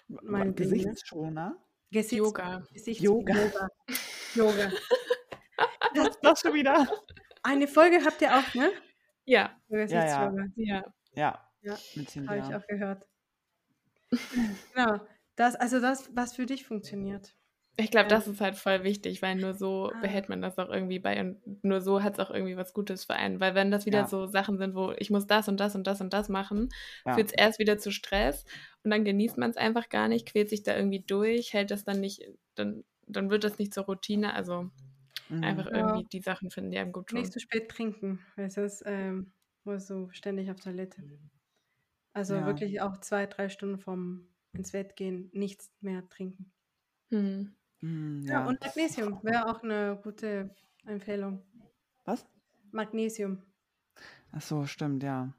ne? 0.07 0.53
Gesichtsschoner? 0.53 1.57
Gesichts 1.91 2.17
Yoga. 2.17 2.63
Gesichts 2.71 3.03
Yoga. 3.03 3.33
Yoga. 3.35 3.69
Yoga. 4.35 4.71
Was 5.95 6.19
das 6.21 6.39
schon 6.41 6.53
wieder? 6.53 6.87
Eine 7.43 7.67
Folge 7.67 8.03
habt 8.05 8.21
ihr 8.21 8.35
auch, 8.37 8.53
ne? 8.53 8.71
Ja, 9.25 9.51
Ja, 9.69 9.85
ja. 9.87 10.33
Ja. 10.55 10.83
Ja, 11.15 11.39
Ja, 11.61 11.77
habe 12.27 12.39
ich 12.39 12.55
auch 12.55 12.67
gehört. 12.67 13.07
Genau. 14.73 14.99
Das, 15.35 15.55
also 15.55 15.79
das, 15.79 16.09
was 16.15 16.35
für 16.35 16.45
dich 16.45 16.65
funktioniert. 16.65 17.35
Ich 17.75 17.89
glaube, 17.89 18.07
das 18.07 18.27
ist 18.27 18.39
halt 18.39 18.55
voll 18.55 18.83
wichtig, 18.83 19.23
weil 19.23 19.35
nur 19.35 19.55
so 19.55 19.89
Ah. 19.91 19.99
behält 20.01 20.29
man 20.29 20.41
das 20.43 20.59
auch 20.59 20.69
irgendwie 20.69 20.99
bei 20.99 21.19
und 21.19 21.63
nur 21.63 21.81
so 21.81 22.03
hat 22.03 22.13
es 22.13 22.19
auch 22.19 22.29
irgendwie 22.29 22.55
was 22.55 22.71
Gutes 22.73 23.05
für 23.05 23.15
einen. 23.15 23.39
Weil 23.39 23.55
wenn 23.55 23.71
das 23.71 23.87
wieder 23.87 24.01
Ja. 24.01 24.07
so 24.07 24.27
Sachen 24.27 24.59
sind, 24.59 24.75
wo 24.75 24.93
ich 24.97 25.09
muss 25.09 25.25
das 25.25 25.47
und 25.47 25.59
das 25.59 25.75
und 25.75 25.87
das 25.87 25.99
und 25.99 26.13
das 26.13 26.29
machen, 26.29 26.69
Ja. 27.05 27.15
führt 27.15 27.27
es 27.29 27.33
erst 27.33 27.57
wieder 27.57 27.79
zu 27.79 27.91
Stress 27.91 28.45
und 28.83 28.91
dann 28.91 29.03
genießt 29.03 29.39
man 29.39 29.49
es 29.49 29.57
einfach 29.57 29.89
gar 29.89 30.07
nicht, 30.07 30.27
quält 30.27 30.49
sich 30.49 30.61
da 30.61 30.75
irgendwie 30.75 30.99
durch, 30.99 31.53
hält 31.53 31.71
das 31.71 31.83
dann 31.83 31.99
nicht, 31.99 32.21
dann, 32.53 32.83
dann 33.07 33.31
wird 33.31 33.43
das 33.43 33.57
nicht 33.57 33.73
zur 33.73 33.85
Routine. 33.85 34.35
Also 34.35 34.69
Mhm. 35.41 35.43
Ja. 35.73 35.75
irgendwie 35.75 36.05
die 36.05 36.21
Sachen 36.21 36.49
finden, 36.51 36.71
die 36.71 36.77
einem 36.79 36.91
gut 36.91 37.07
tun. 37.07 37.19
Nicht 37.21 37.31
zu 37.33 37.39
spät 37.39 37.69
trinken, 37.69 38.19
weil 38.35 38.49
sonst 38.49 38.83
ähm, 38.85 39.33
musst 39.63 39.89
du 39.89 40.09
ständig 40.11 40.49
auf 40.51 40.59
Toilette. 40.59 41.03
Also 42.13 42.35
Ja. 42.35 42.45
wirklich 42.45 42.81
auch 42.81 42.97
zwei, 42.99 43.25
drei 43.25 43.49
Stunden 43.49 43.79
vorm 43.79 44.27
ins 44.53 44.71
Bett 44.71 44.95
gehen, 44.95 45.29
nichts 45.33 45.71
mehr 45.81 46.07
trinken. 46.09 46.53
Hm. 47.11 47.55
Mhm, 47.81 48.23
Ja, 48.29 48.39
ja. 48.39 48.47
und 48.47 48.61
Magnesium 48.61 49.19
wäre 49.23 49.47
auch 49.49 49.63
eine 49.63 49.99
gute 50.03 50.55
Empfehlung. 50.85 51.43
Was? 52.05 52.25
Magnesium. 52.71 53.41
Ach 54.31 54.41
so, 54.41 54.65
stimmt, 54.65 55.03
ja. 55.03 55.33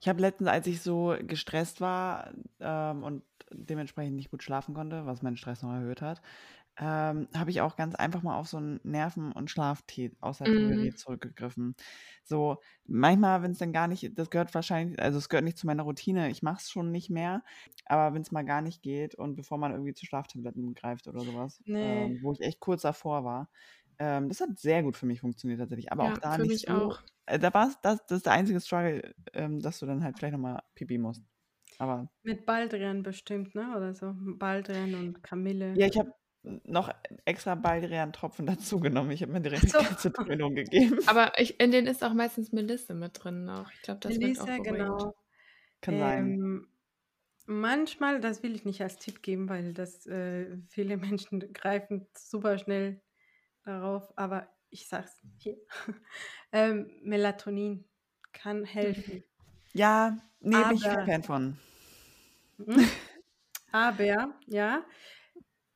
Ich 0.00 0.08
habe 0.08 0.20
letztens, 0.20 0.48
als 0.50 0.66
ich 0.66 0.82
so 0.82 1.16
gestresst 1.20 1.80
war 1.80 2.32
ähm, 2.60 3.04
und 3.04 3.24
dementsprechend 3.52 4.16
nicht 4.16 4.30
gut 4.30 4.42
schlafen 4.42 4.74
konnte, 4.74 5.06
was 5.06 5.22
meinen 5.22 5.36
Stress 5.36 5.62
noch 5.62 5.72
erhöht 5.74 6.02
hat, 6.02 6.22
ähm, 6.78 7.28
habe 7.36 7.50
ich 7.50 7.60
auch 7.60 7.76
ganz 7.76 7.94
einfach 7.94 8.22
mal 8.22 8.36
auf 8.38 8.48
so 8.48 8.56
einen 8.56 8.80
Nerven- 8.84 9.32
und 9.32 9.50
Schlaftee 9.50 10.12
aus 10.20 10.38
der 10.38 10.46
Mhm. 10.46 10.88
Drogerie 10.88 10.94
zurückgegriffen. 10.94 11.74
So, 12.24 12.58
manchmal, 12.86 13.42
wenn 13.42 13.52
es 13.52 13.58
dann 13.58 13.72
gar 13.72 13.88
nicht, 13.88 14.18
das 14.18 14.30
gehört 14.30 14.54
wahrscheinlich, 14.54 15.00
also 15.00 15.18
es 15.18 15.28
gehört 15.28 15.44
nicht 15.44 15.58
zu 15.58 15.66
meiner 15.66 15.82
Routine, 15.84 16.30
ich 16.30 16.42
mache 16.42 16.58
es 16.62 16.70
schon 16.70 16.90
nicht 16.90 17.10
mehr, 17.10 17.44
aber 17.86 18.14
wenn 18.14 18.22
es 18.22 18.32
mal 18.32 18.44
gar 18.44 18.62
nicht 18.62 18.82
geht 18.82 19.14
und 19.14 19.36
bevor 19.36 19.58
man 19.58 19.72
irgendwie 19.72 19.94
zu 19.94 20.06
Schlaftabletten 20.06 20.74
greift 20.74 21.06
oder 21.08 21.24
sowas, 21.24 21.62
Nee. 21.66 22.12
ähm, 22.14 22.18
wo 22.22 22.32
ich 22.32 22.40
echt 22.40 22.60
kurz 22.60 22.82
davor 22.82 23.24
war, 23.24 23.50
ähm, 23.98 24.28
das 24.28 24.40
hat 24.40 24.58
sehr 24.58 24.82
gut 24.82 24.96
für 24.96 25.06
mich 25.06 25.20
funktioniert 25.20 25.60
tatsächlich, 25.60 25.92
aber 25.92 26.04
auch 26.04 26.12
Ja, 26.12 26.20
da 26.20 26.36
für 26.36 26.44
nicht 26.44 26.44
mich 26.44 26.68
so, 26.68 26.70
auch. 26.70 27.02
äh, 27.26 27.38
da 27.38 27.52
war 27.54 27.68
es, 27.68 27.78
das, 27.82 28.00
das 28.06 28.18
ist 28.18 28.26
der 28.26 28.32
einzige 28.34 28.60
Struggle, 28.60 29.14
ähm, 29.34 29.60
dass 29.60 29.78
du 29.78 29.86
dann 29.86 30.02
halt 30.04 30.16
vielleicht 30.16 30.32
nochmal 30.32 30.62
pipi 30.74 30.98
musst. 30.98 31.22
Aber 31.78 32.10
Mit 32.24 32.46
Baldrian 32.46 33.04
bestimmt, 33.04 33.54
ne? 33.54 33.76
Oder 33.76 33.94
so. 33.94 34.12
Baldrian 34.18 34.96
und 34.96 35.22
Kamille. 35.22 35.78
ja, 35.78 35.86
ich 35.86 35.98
habe 35.98 36.12
noch 36.42 36.92
extra 37.24 37.54
Baldrian-Tropfen 37.54 38.46
dazu 38.46 38.80
genommen. 38.80 39.10
Ich 39.12 39.22
habe 39.22 39.32
mir 39.32 39.40
direkt 39.40 39.68
so. 39.70 39.78
eine 39.78 39.88
ganze 39.88 40.10
Dröhnung 40.10 40.54
gegeben. 40.54 40.98
Aber 41.06 41.38
ich, 41.38 41.60
in 41.60 41.70
denen 41.70 41.86
ist 41.86 42.02
auch 42.02 42.14
meistens 42.14 42.52
Melisse 42.52 42.94
mit 42.94 43.22
drin 43.22 43.48
auch. 43.48 43.70
Ich 43.72 43.82
glaube, 43.82 44.00
das 44.00 44.12
wirkt 44.12 44.40
auch 44.40 44.46
Melissa, 44.46 44.62
beruhigend. 44.62 44.76
genau. 44.78 45.14
Kann 45.80 45.98
sein. 45.98 46.26
Ähm, 46.32 46.68
manchmal, 47.46 48.20
das 48.20 48.42
will 48.42 48.54
ich 48.54 48.64
nicht 48.64 48.82
als 48.82 48.96
Tipp 48.98 49.22
geben, 49.22 49.48
weil 49.48 49.72
das 49.72 50.06
äh, 50.06 50.56
viele 50.68 50.96
Menschen 50.98 51.52
greifen 51.52 52.06
super 52.16 52.58
schnell 52.58 53.00
darauf, 53.64 54.12
aber 54.16 54.48
ich 54.70 54.88
sag's 54.88 55.20
hier. 55.38 55.56
ähm, 56.52 56.90
Melatonin 57.02 57.84
kann 58.32 58.64
helfen. 58.64 59.22
Ja, 59.74 60.16
nee, 60.40 60.56
bin 60.56 60.76
ich 60.76 60.82
kein 60.82 60.96
Aber- 60.98 61.06
Fan 61.06 61.22
von. 61.22 61.56
Mhm. 62.58 62.88
Aber, 63.70 64.04
ja, 64.46 64.84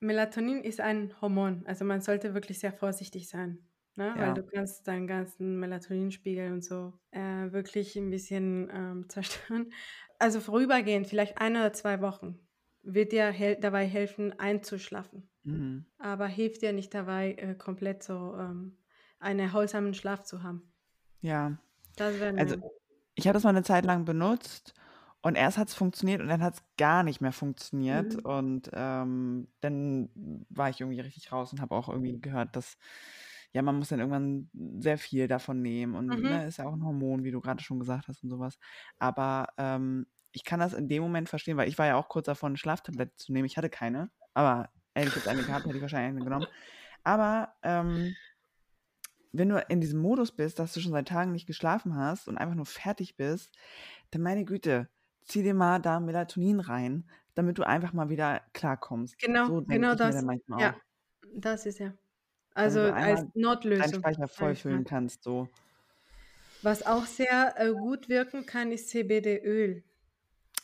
Melatonin 0.07 0.63
ist 0.63 0.81
ein 0.81 1.13
Hormon, 1.21 1.65
also 1.67 1.85
man 1.85 2.01
sollte 2.01 2.35
wirklich 2.35 2.59
sehr 2.59 2.73
vorsichtig 2.73 3.29
sein, 3.29 3.59
ne? 3.97 4.15
Ja. 4.17 4.19
weil 4.19 4.35
du 4.35 4.43
kannst 4.45 4.87
deinen 4.89 5.07
ganzen 5.07 5.59
Melatoninspiegel 5.59 6.53
und 6.53 6.65
so 6.65 6.93
äh, 7.11 7.53
wirklich 7.53 7.97
ein 7.97 8.11
bisschen 8.11 8.71
ähm, 8.73 9.09
zerstören. 9.09 9.73
Also 10.19 10.41
vorübergehend, 10.41 11.07
vielleicht 11.07 11.39
ein 11.39 11.57
oder 11.57 11.73
zwei 11.73 12.01
Wochen, 12.01 12.39
wird 12.83 13.13
dir 13.13 13.27
hel 13.27 13.57
dabei 13.57 13.87
helfen, 13.87 14.39
einzuschlafen. 14.39 15.29
Mhm. 15.43 15.85
Aber 15.99 16.27
hilft 16.27 16.63
dir 16.63 16.73
nicht 16.73 16.95
dabei, 16.95 17.33
äh, 17.33 17.55
komplett 17.55 18.03
so 18.03 18.35
ähm, 18.39 18.79
einen 19.19 19.41
erholsamen 19.41 19.95
Schlaf 19.95 20.23
zu 20.23 20.43
haben. 20.43 20.73
Ja, 21.21 21.59
Also, 22.39 22.57
ich 23.15 23.27
habe 23.27 23.35
das 23.35 23.45
mal 23.45 23.51
eine 23.51 23.63
Zeit 23.63 23.85
lang 23.85 24.05
benutzt 24.05 24.75
und 25.27 25.35
erst 25.35 25.59
hat 25.59 25.67
es 25.67 25.75
funktioniert 25.75 26.21
und 26.21 26.29
dann 26.29 26.41
hat 26.41 26.55
es 26.55 26.63
gar 26.79 27.03
nicht 27.03 27.21
mehr 27.21 27.33
funktioniert. 27.33 28.15
Mhm. 28.15 28.31
Und 28.31 28.71
ähm, 28.73 29.49
dann 29.61 30.09
war 30.51 30.71
ich 30.71 30.81
irgendwie 30.81 31.01
richtig 31.01 31.33
raus 31.33 31.53
und 31.53 31.61
habe 31.61 31.75
auch 31.75 31.89
irgendwie 31.89 32.21
gehört, 32.21 32.55
dass 32.55 32.79
ja, 33.53 33.61
man 33.63 33.77
muss 33.77 33.89
dann 33.89 33.99
irgendwann 33.99 34.49
sehr 34.81 34.99
viel 34.99 35.27
davon 35.27 35.63
nehmen 35.63 35.97
und 35.97 36.07
Mhm. 36.07 36.29
ne, 36.29 36.47
ist 36.47 36.59
ja 36.59 36.67
auch 36.67 36.75
ein 36.75 36.85
Hormon, 36.85 37.25
wie 37.25 37.33
du 37.33 37.41
gerade 37.41 37.61
schon 37.61 37.81
gesagt 37.81 38.07
hast 38.07 38.23
und 38.23 38.31
sowas. 38.31 38.57
Aber 39.01 39.49
ähm, 39.59 40.07
ich 40.31 40.45
kann 40.45 40.61
das 40.61 40.75
in 40.75 40.89
dem 40.89 41.03
Moment 41.03 41.29
verstehen, 41.29 41.57
weil 41.57 41.69
ich 41.69 41.77
war 41.77 41.87
ja 41.87 41.97
auch 41.97 42.09
kurz 42.09 42.27
davor, 42.27 42.49
eine 42.49 42.57
Schlaftablette 42.57 43.17
zu 43.17 43.33
nehmen. 43.33 43.47
Ich 43.47 43.57
hatte 43.57 43.69
keine, 43.69 44.13
aber 44.33 44.69
hätte 44.95 45.09
ich 45.09 45.17
jetzt 45.17 45.27
eine 45.27 45.43
gehabt, 45.43 45.67
hätte 45.67 45.75
ich 45.77 45.83
wahrscheinlich 45.83 46.11
eine 46.11 46.25
genommen. 46.25 46.47
Aber 47.03 47.53
ähm, 47.65 48.15
wenn 49.33 49.49
du 49.49 49.59
in 49.69 49.81
diesem 49.81 50.01
Modus 50.01 50.31
bist, 50.31 50.61
dass 50.61 50.73
du 50.73 50.79
schon 50.79 50.93
seit 50.93 51.09
Tagen 51.09 51.33
nicht 51.33 51.49
geschlafen 51.49 51.97
hast 51.97 52.29
und 52.29 52.39
einfach 52.39 52.55
nur 52.55 52.67
fertig 52.67 53.17
bist, 53.17 53.51
dann 54.13 54.23
meine 54.23 54.45
Güte, 54.45 54.89
zieh 55.27 55.43
dir 55.43 55.55
mal 55.55 55.81
da 55.81 56.01
Melatonin 56.01 56.61
rein, 56.61 57.09
damit 57.35 57.59
du 57.59 57.65
einfach 57.67 57.93
mal 57.93 58.09
wieder 58.09 58.43
klarkommst. 58.55 59.19
Genau, 59.19 59.47
So 59.47 59.63
genau 59.63 59.93
ich 59.93 59.99
mir 59.99 60.11
das. 60.11 60.17
dann 60.17 60.27
manchmal 60.27 60.61
Ja, 60.61 60.71
auch. 60.73 60.81
das 61.35 61.67
ist 61.67 61.79
ja. 61.79 61.95
Also 62.55 62.81
als 62.93 62.93
einmal 62.93 63.15
deinen 63.17 63.31
Notlösung, 63.35 64.01
Speicher 64.01 64.29
sag 64.35 64.35
voll 64.35 64.53
ich 64.53 64.65
mal. 64.65 64.73
füllen 64.73 64.85
kannst, 64.85 65.23
so. 65.25 65.49
Was 66.63 66.85
auch 66.85 67.07
sehr 67.07 67.55
äh, 67.59 67.73
gut 67.73 68.09
wirken 68.09 68.47
kann, 68.47 68.73
ist 68.73 68.89
CBD-Öl. 68.91 69.85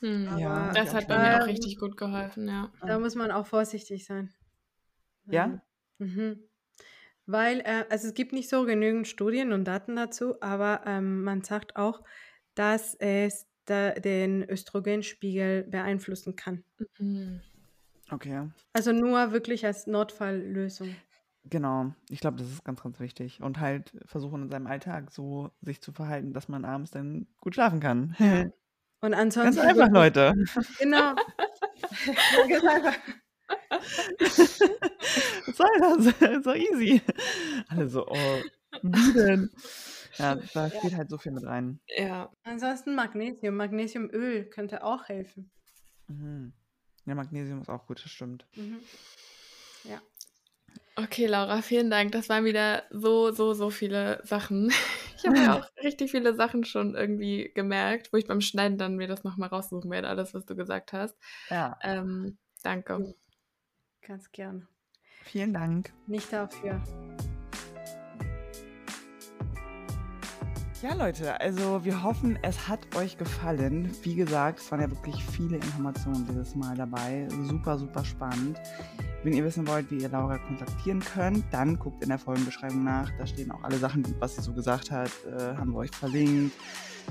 Hm. 0.01 0.39
Ja, 0.39 0.73
Das 0.73 0.95
hat 0.95 1.07
bei 1.09 1.19
mir 1.19 1.43
auch 1.43 1.47
richtig 1.47 1.79
gut 1.79 1.97
geholfen, 1.97 2.49
ja. 2.49 2.73
da 2.81 2.97
Ah. 2.97 2.99
muss 2.99 3.15
man 3.15 3.31
auch 3.31 3.47
vorsichtig 3.47 4.05
sein. 4.05 4.33
Ja? 5.27 5.61
Mhm. 5.99 6.41
Weil, 7.27 7.61
äh, 7.61 7.85
also 7.91 8.09
es 8.09 8.15
gibt 8.15 8.33
nicht 8.33 8.49
so 8.49 8.65
genügend 8.65 9.07
Studien 9.09 9.53
und 9.53 9.65
Daten 9.65 9.97
dazu, 9.97 10.41
aber 10.43 10.83
ähm, 10.87 11.23
man 11.23 11.43
sagt 11.45 11.77
auch, 11.77 12.03
dass 12.55 12.95
es 12.97 13.47
da, 13.65 13.91
den 13.91 14.49
Östrogenspiegel 14.49 15.65
beeinflussen 15.65 16.37
kann. 16.37 16.65
Mhm. 16.99 17.41
Okay. 18.11 18.49
Also 18.73 18.93
nur 18.93 19.33
wirklich 19.33 19.65
als 19.65 19.87
Notfalllösung. 19.87 20.95
Genau. 21.45 21.93
Ich 22.09 22.21
glaube, 22.21 22.37
das 22.37 22.49
ist 22.49 22.65
ganz, 22.65 22.83
ganz 22.83 23.01
wichtig. 23.01 23.41
Und 23.43 23.59
halt 23.59 23.93
versuchen 24.05 24.43
in 24.43 24.51
seinem 24.51 24.67
Alltag 24.67 25.11
so 25.11 25.51
sich 25.61 25.81
zu 25.81 25.93
verhalten, 25.93 26.33
dass 26.33 26.49
man 26.49 26.65
abends 26.65 26.91
dann 26.91 27.27
gut 27.41 27.55
schlafen 27.55 27.81
kann. 27.81 28.15
Ja. 28.19 28.45
Und 29.05 29.11
Ganz 29.11 29.37
ansonsten 29.37 29.63
einfach, 29.63 29.93
wirklich, 29.93 29.95
Leute. 29.95 30.35
genau. 30.79 31.15
Ganz 32.49 32.65
einfach. 32.65 32.97
Was 35.47 35.57
soll 35.57 35.69
das? 35.81 36.45
So 36.45 36.55
easy. 36.55 37.03
Alle 37.69 37.89
so, 37.89 38.07
oh, 38.07 38.43
wie 38.83 39.13
denn? 39.13 39.51
Ja, 40.19 40.37
da 40.55 40.67
Ja. 40.69 40.79
spielt 40.79 40.95
halt 40.97 41.11
so 41.11 41.19
viel 41.19 41.33
mit 41.33 41.45
rein. 41.45 41.81
Ja. 41.97 42.31
Ansonsten 42.45 42.95
Magnesium. 42.95 43.57
Magnesiumöl 43.57 44.45
könnte 44.47 44.83
auch 44.85 45.09
helfen. 45.09 45.51
Mhm. 46.09 46.53
Ja, 47.07 47.15
Magnesium 47.15 47.61
ist 47.61 47.69
auch 47.69 47.87
gut, 47.87 48.03
das 48.05 48.11
stimmt. 48.11 48.47
Mhm. 48.55 48.81
Ja. 49.85 50.01
Okay, 50.95 51.27
Laura, 51.27 51.63
vielen 51.63 51.91
Dank. 51.91 52.13
Das 52.13 52.29
waren 52.29 52.45
wieder 52.45 52.85
so, 52.91 53.33
so, 53.33 53.55
so 53.55 53.71
viele 53.71 54.21
Sachen. 54.25 54.71
Ich 55.25 55.29
habe 55.29 55.39
ja 55.39 55.57
auch 55.61 55.71
richtig 55.85 56.11
viele 56.11 56.35
Sachen 56.35 56.65
schon 56.65 56.97
irgendwie 56.97 57.53
gemerkt, 57.55 58.13
wo 58.13 58.17
ich 58.17 58.27
beim 58.27 58.41
Schneiden 58.41 58.77
dann 58.77 58.97
mir 58.97 59.07
das 59.07 59.23
nochmal 59.23 59.51
raussuchen 59.51 59.89
werde, 59.89 60.09
alles, 60.09 60.35
was 60.35 60.45
du 60.47 60.57
gesagt 60.57 60.93
hast. 60.93 61.17
Ja, 61.49 61.79
Ähm, 61.81 62.39
danke. 62.65 63.15
Ganz 64.05 64.33
gern. 64.33 64.67
vielen 65.23 65.55
Dank. 65.55 65.93
Nicht 66.09 66.33
dafür. 66.33 66.83
Ja, 70.83 70.95
Leute, 70.95 71.41
also 71.41 71.85
wir 71.85 72.03
hoffen, 72.03 72.37
es 72.43 72.67
hat 72.67 72.97
euch 72.97 73.17
gefallen. 73.17 73.93
Wie 74.03 74.17
gesagt, 74.17 74.59
es 74.59 74.69
waren 74.73 74.81
ja 74.81 74.91
wirklich 74.91 75.25
viele 75.25 75.55
Informationen 75.55 76.27
dieses 76.27 76.57
Mal 76.57 76.77
dabei. 76.77 77.29
Super, 77.45 77.79
super 77.79 78.05
spannend. 78.05 78.59
Wenn 79.23 79.33
ihr 79.33 79.45
wissen 79.45 79.69
wollt, 79.69 79.89
wie 79.93 79.99
ihr 79.99 80.09
Laura 80.09 80.39
kontaktieren 80.39 80.99
könnt, 80.99 81.45
dann 81.53 81.79
guckt 81.79 82.03
in 82.03 82.09
der 82.09 82.19
Folgenbeschreibung 82.19 82.83
nach. 82.83 83.09
Da 83.17 83.25
stehen 83.29 83.53
auch 83.53 83.63
alle 83.63 83.79
Sachen, 83.79 84.05
was 84.19 84.35
sie 84.35 84.43
so 84.43 84.53
gesagt 84.53 84.91
hat, 84.91 85.13
äh, 85.25 85.55
haben 85.57 85.71
wir 85.71 85.79
euch 85.79 85.93
verlinkt. 85.93 86.57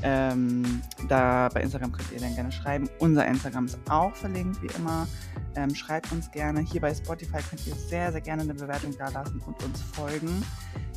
Ähm, 0.03 0.81
da 1.07 1.49
bei 1.53 1.61
Instagram 1.61 1.91
könnt 1.91 2.11
ihr 2.11 2.19
dann 2.19 2.33
gerne 2.35 2.51
schreiben. 2.51 2.89
Unser 2.99 3.27
Instagram 3.27 3.65
ist 3.65 3.79
auch 3.89 4.15
verlinkt, 4.15 4.61
wie 4.61 4.69
immer. 4.77 5.07
Ähm, 5.55 5.73
schreibt 5.75 6.11
uns 6.11 6.31
gerne. 6.31 6.61
Hier 6.61 6.81
bei 6.81 6.93
Spotify 6.93 7.39
könnt 7.49 7.65
ihr 7.67 7.75
sehr, 7.75 8.11
sehr 8.11 8.21
gerne 8.21 8.43
eine 8.43 8.53
Bewertung 8.53 8.95
da 8.97 9.09
lassen 9.09 9.39
und 9.45 9.63
uns 9.63 9.81
folgen. 9.93 10.43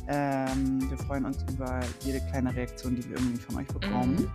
Ähm, 0.07 0.89
wir 0.89 0.97
freuen 0.97 1.25
uns 1.25 1.43
über 1.51 1.79
jede 2.01 2.19
kleine 2.29 2.55
Reaktion, 2.55 2.95
die 2.95 3.03
wir 3.09 3.17
irgendwie 3.17 3.41
von 3.41 3.57
euch 3.57 3.67
bekommen. 3.67 4.31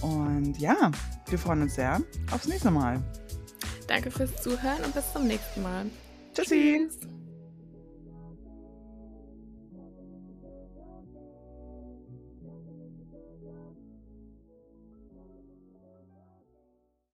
Und 0.00 0.58
ja, 0.58 0.90
wir 1.28 1.38
freuen 1.38 1.62
uns 1.62 1.74
sehr 1.74 2.00
aufs 2.32 2.48
nächste 2.48 2.70
Mal. 2.70 3.00
Danke 3.86 4.10
fürs 4.10 4.42
Zuhören 4.42 4.82
und 4.84 4.94
bis 4.94 5.12
zum 5.12 5.26
nächsten 5.26 5.62
Mal. 5.62 5.86
Tschüssi. 6.34 6.88
Tschüss. 6.88 7.21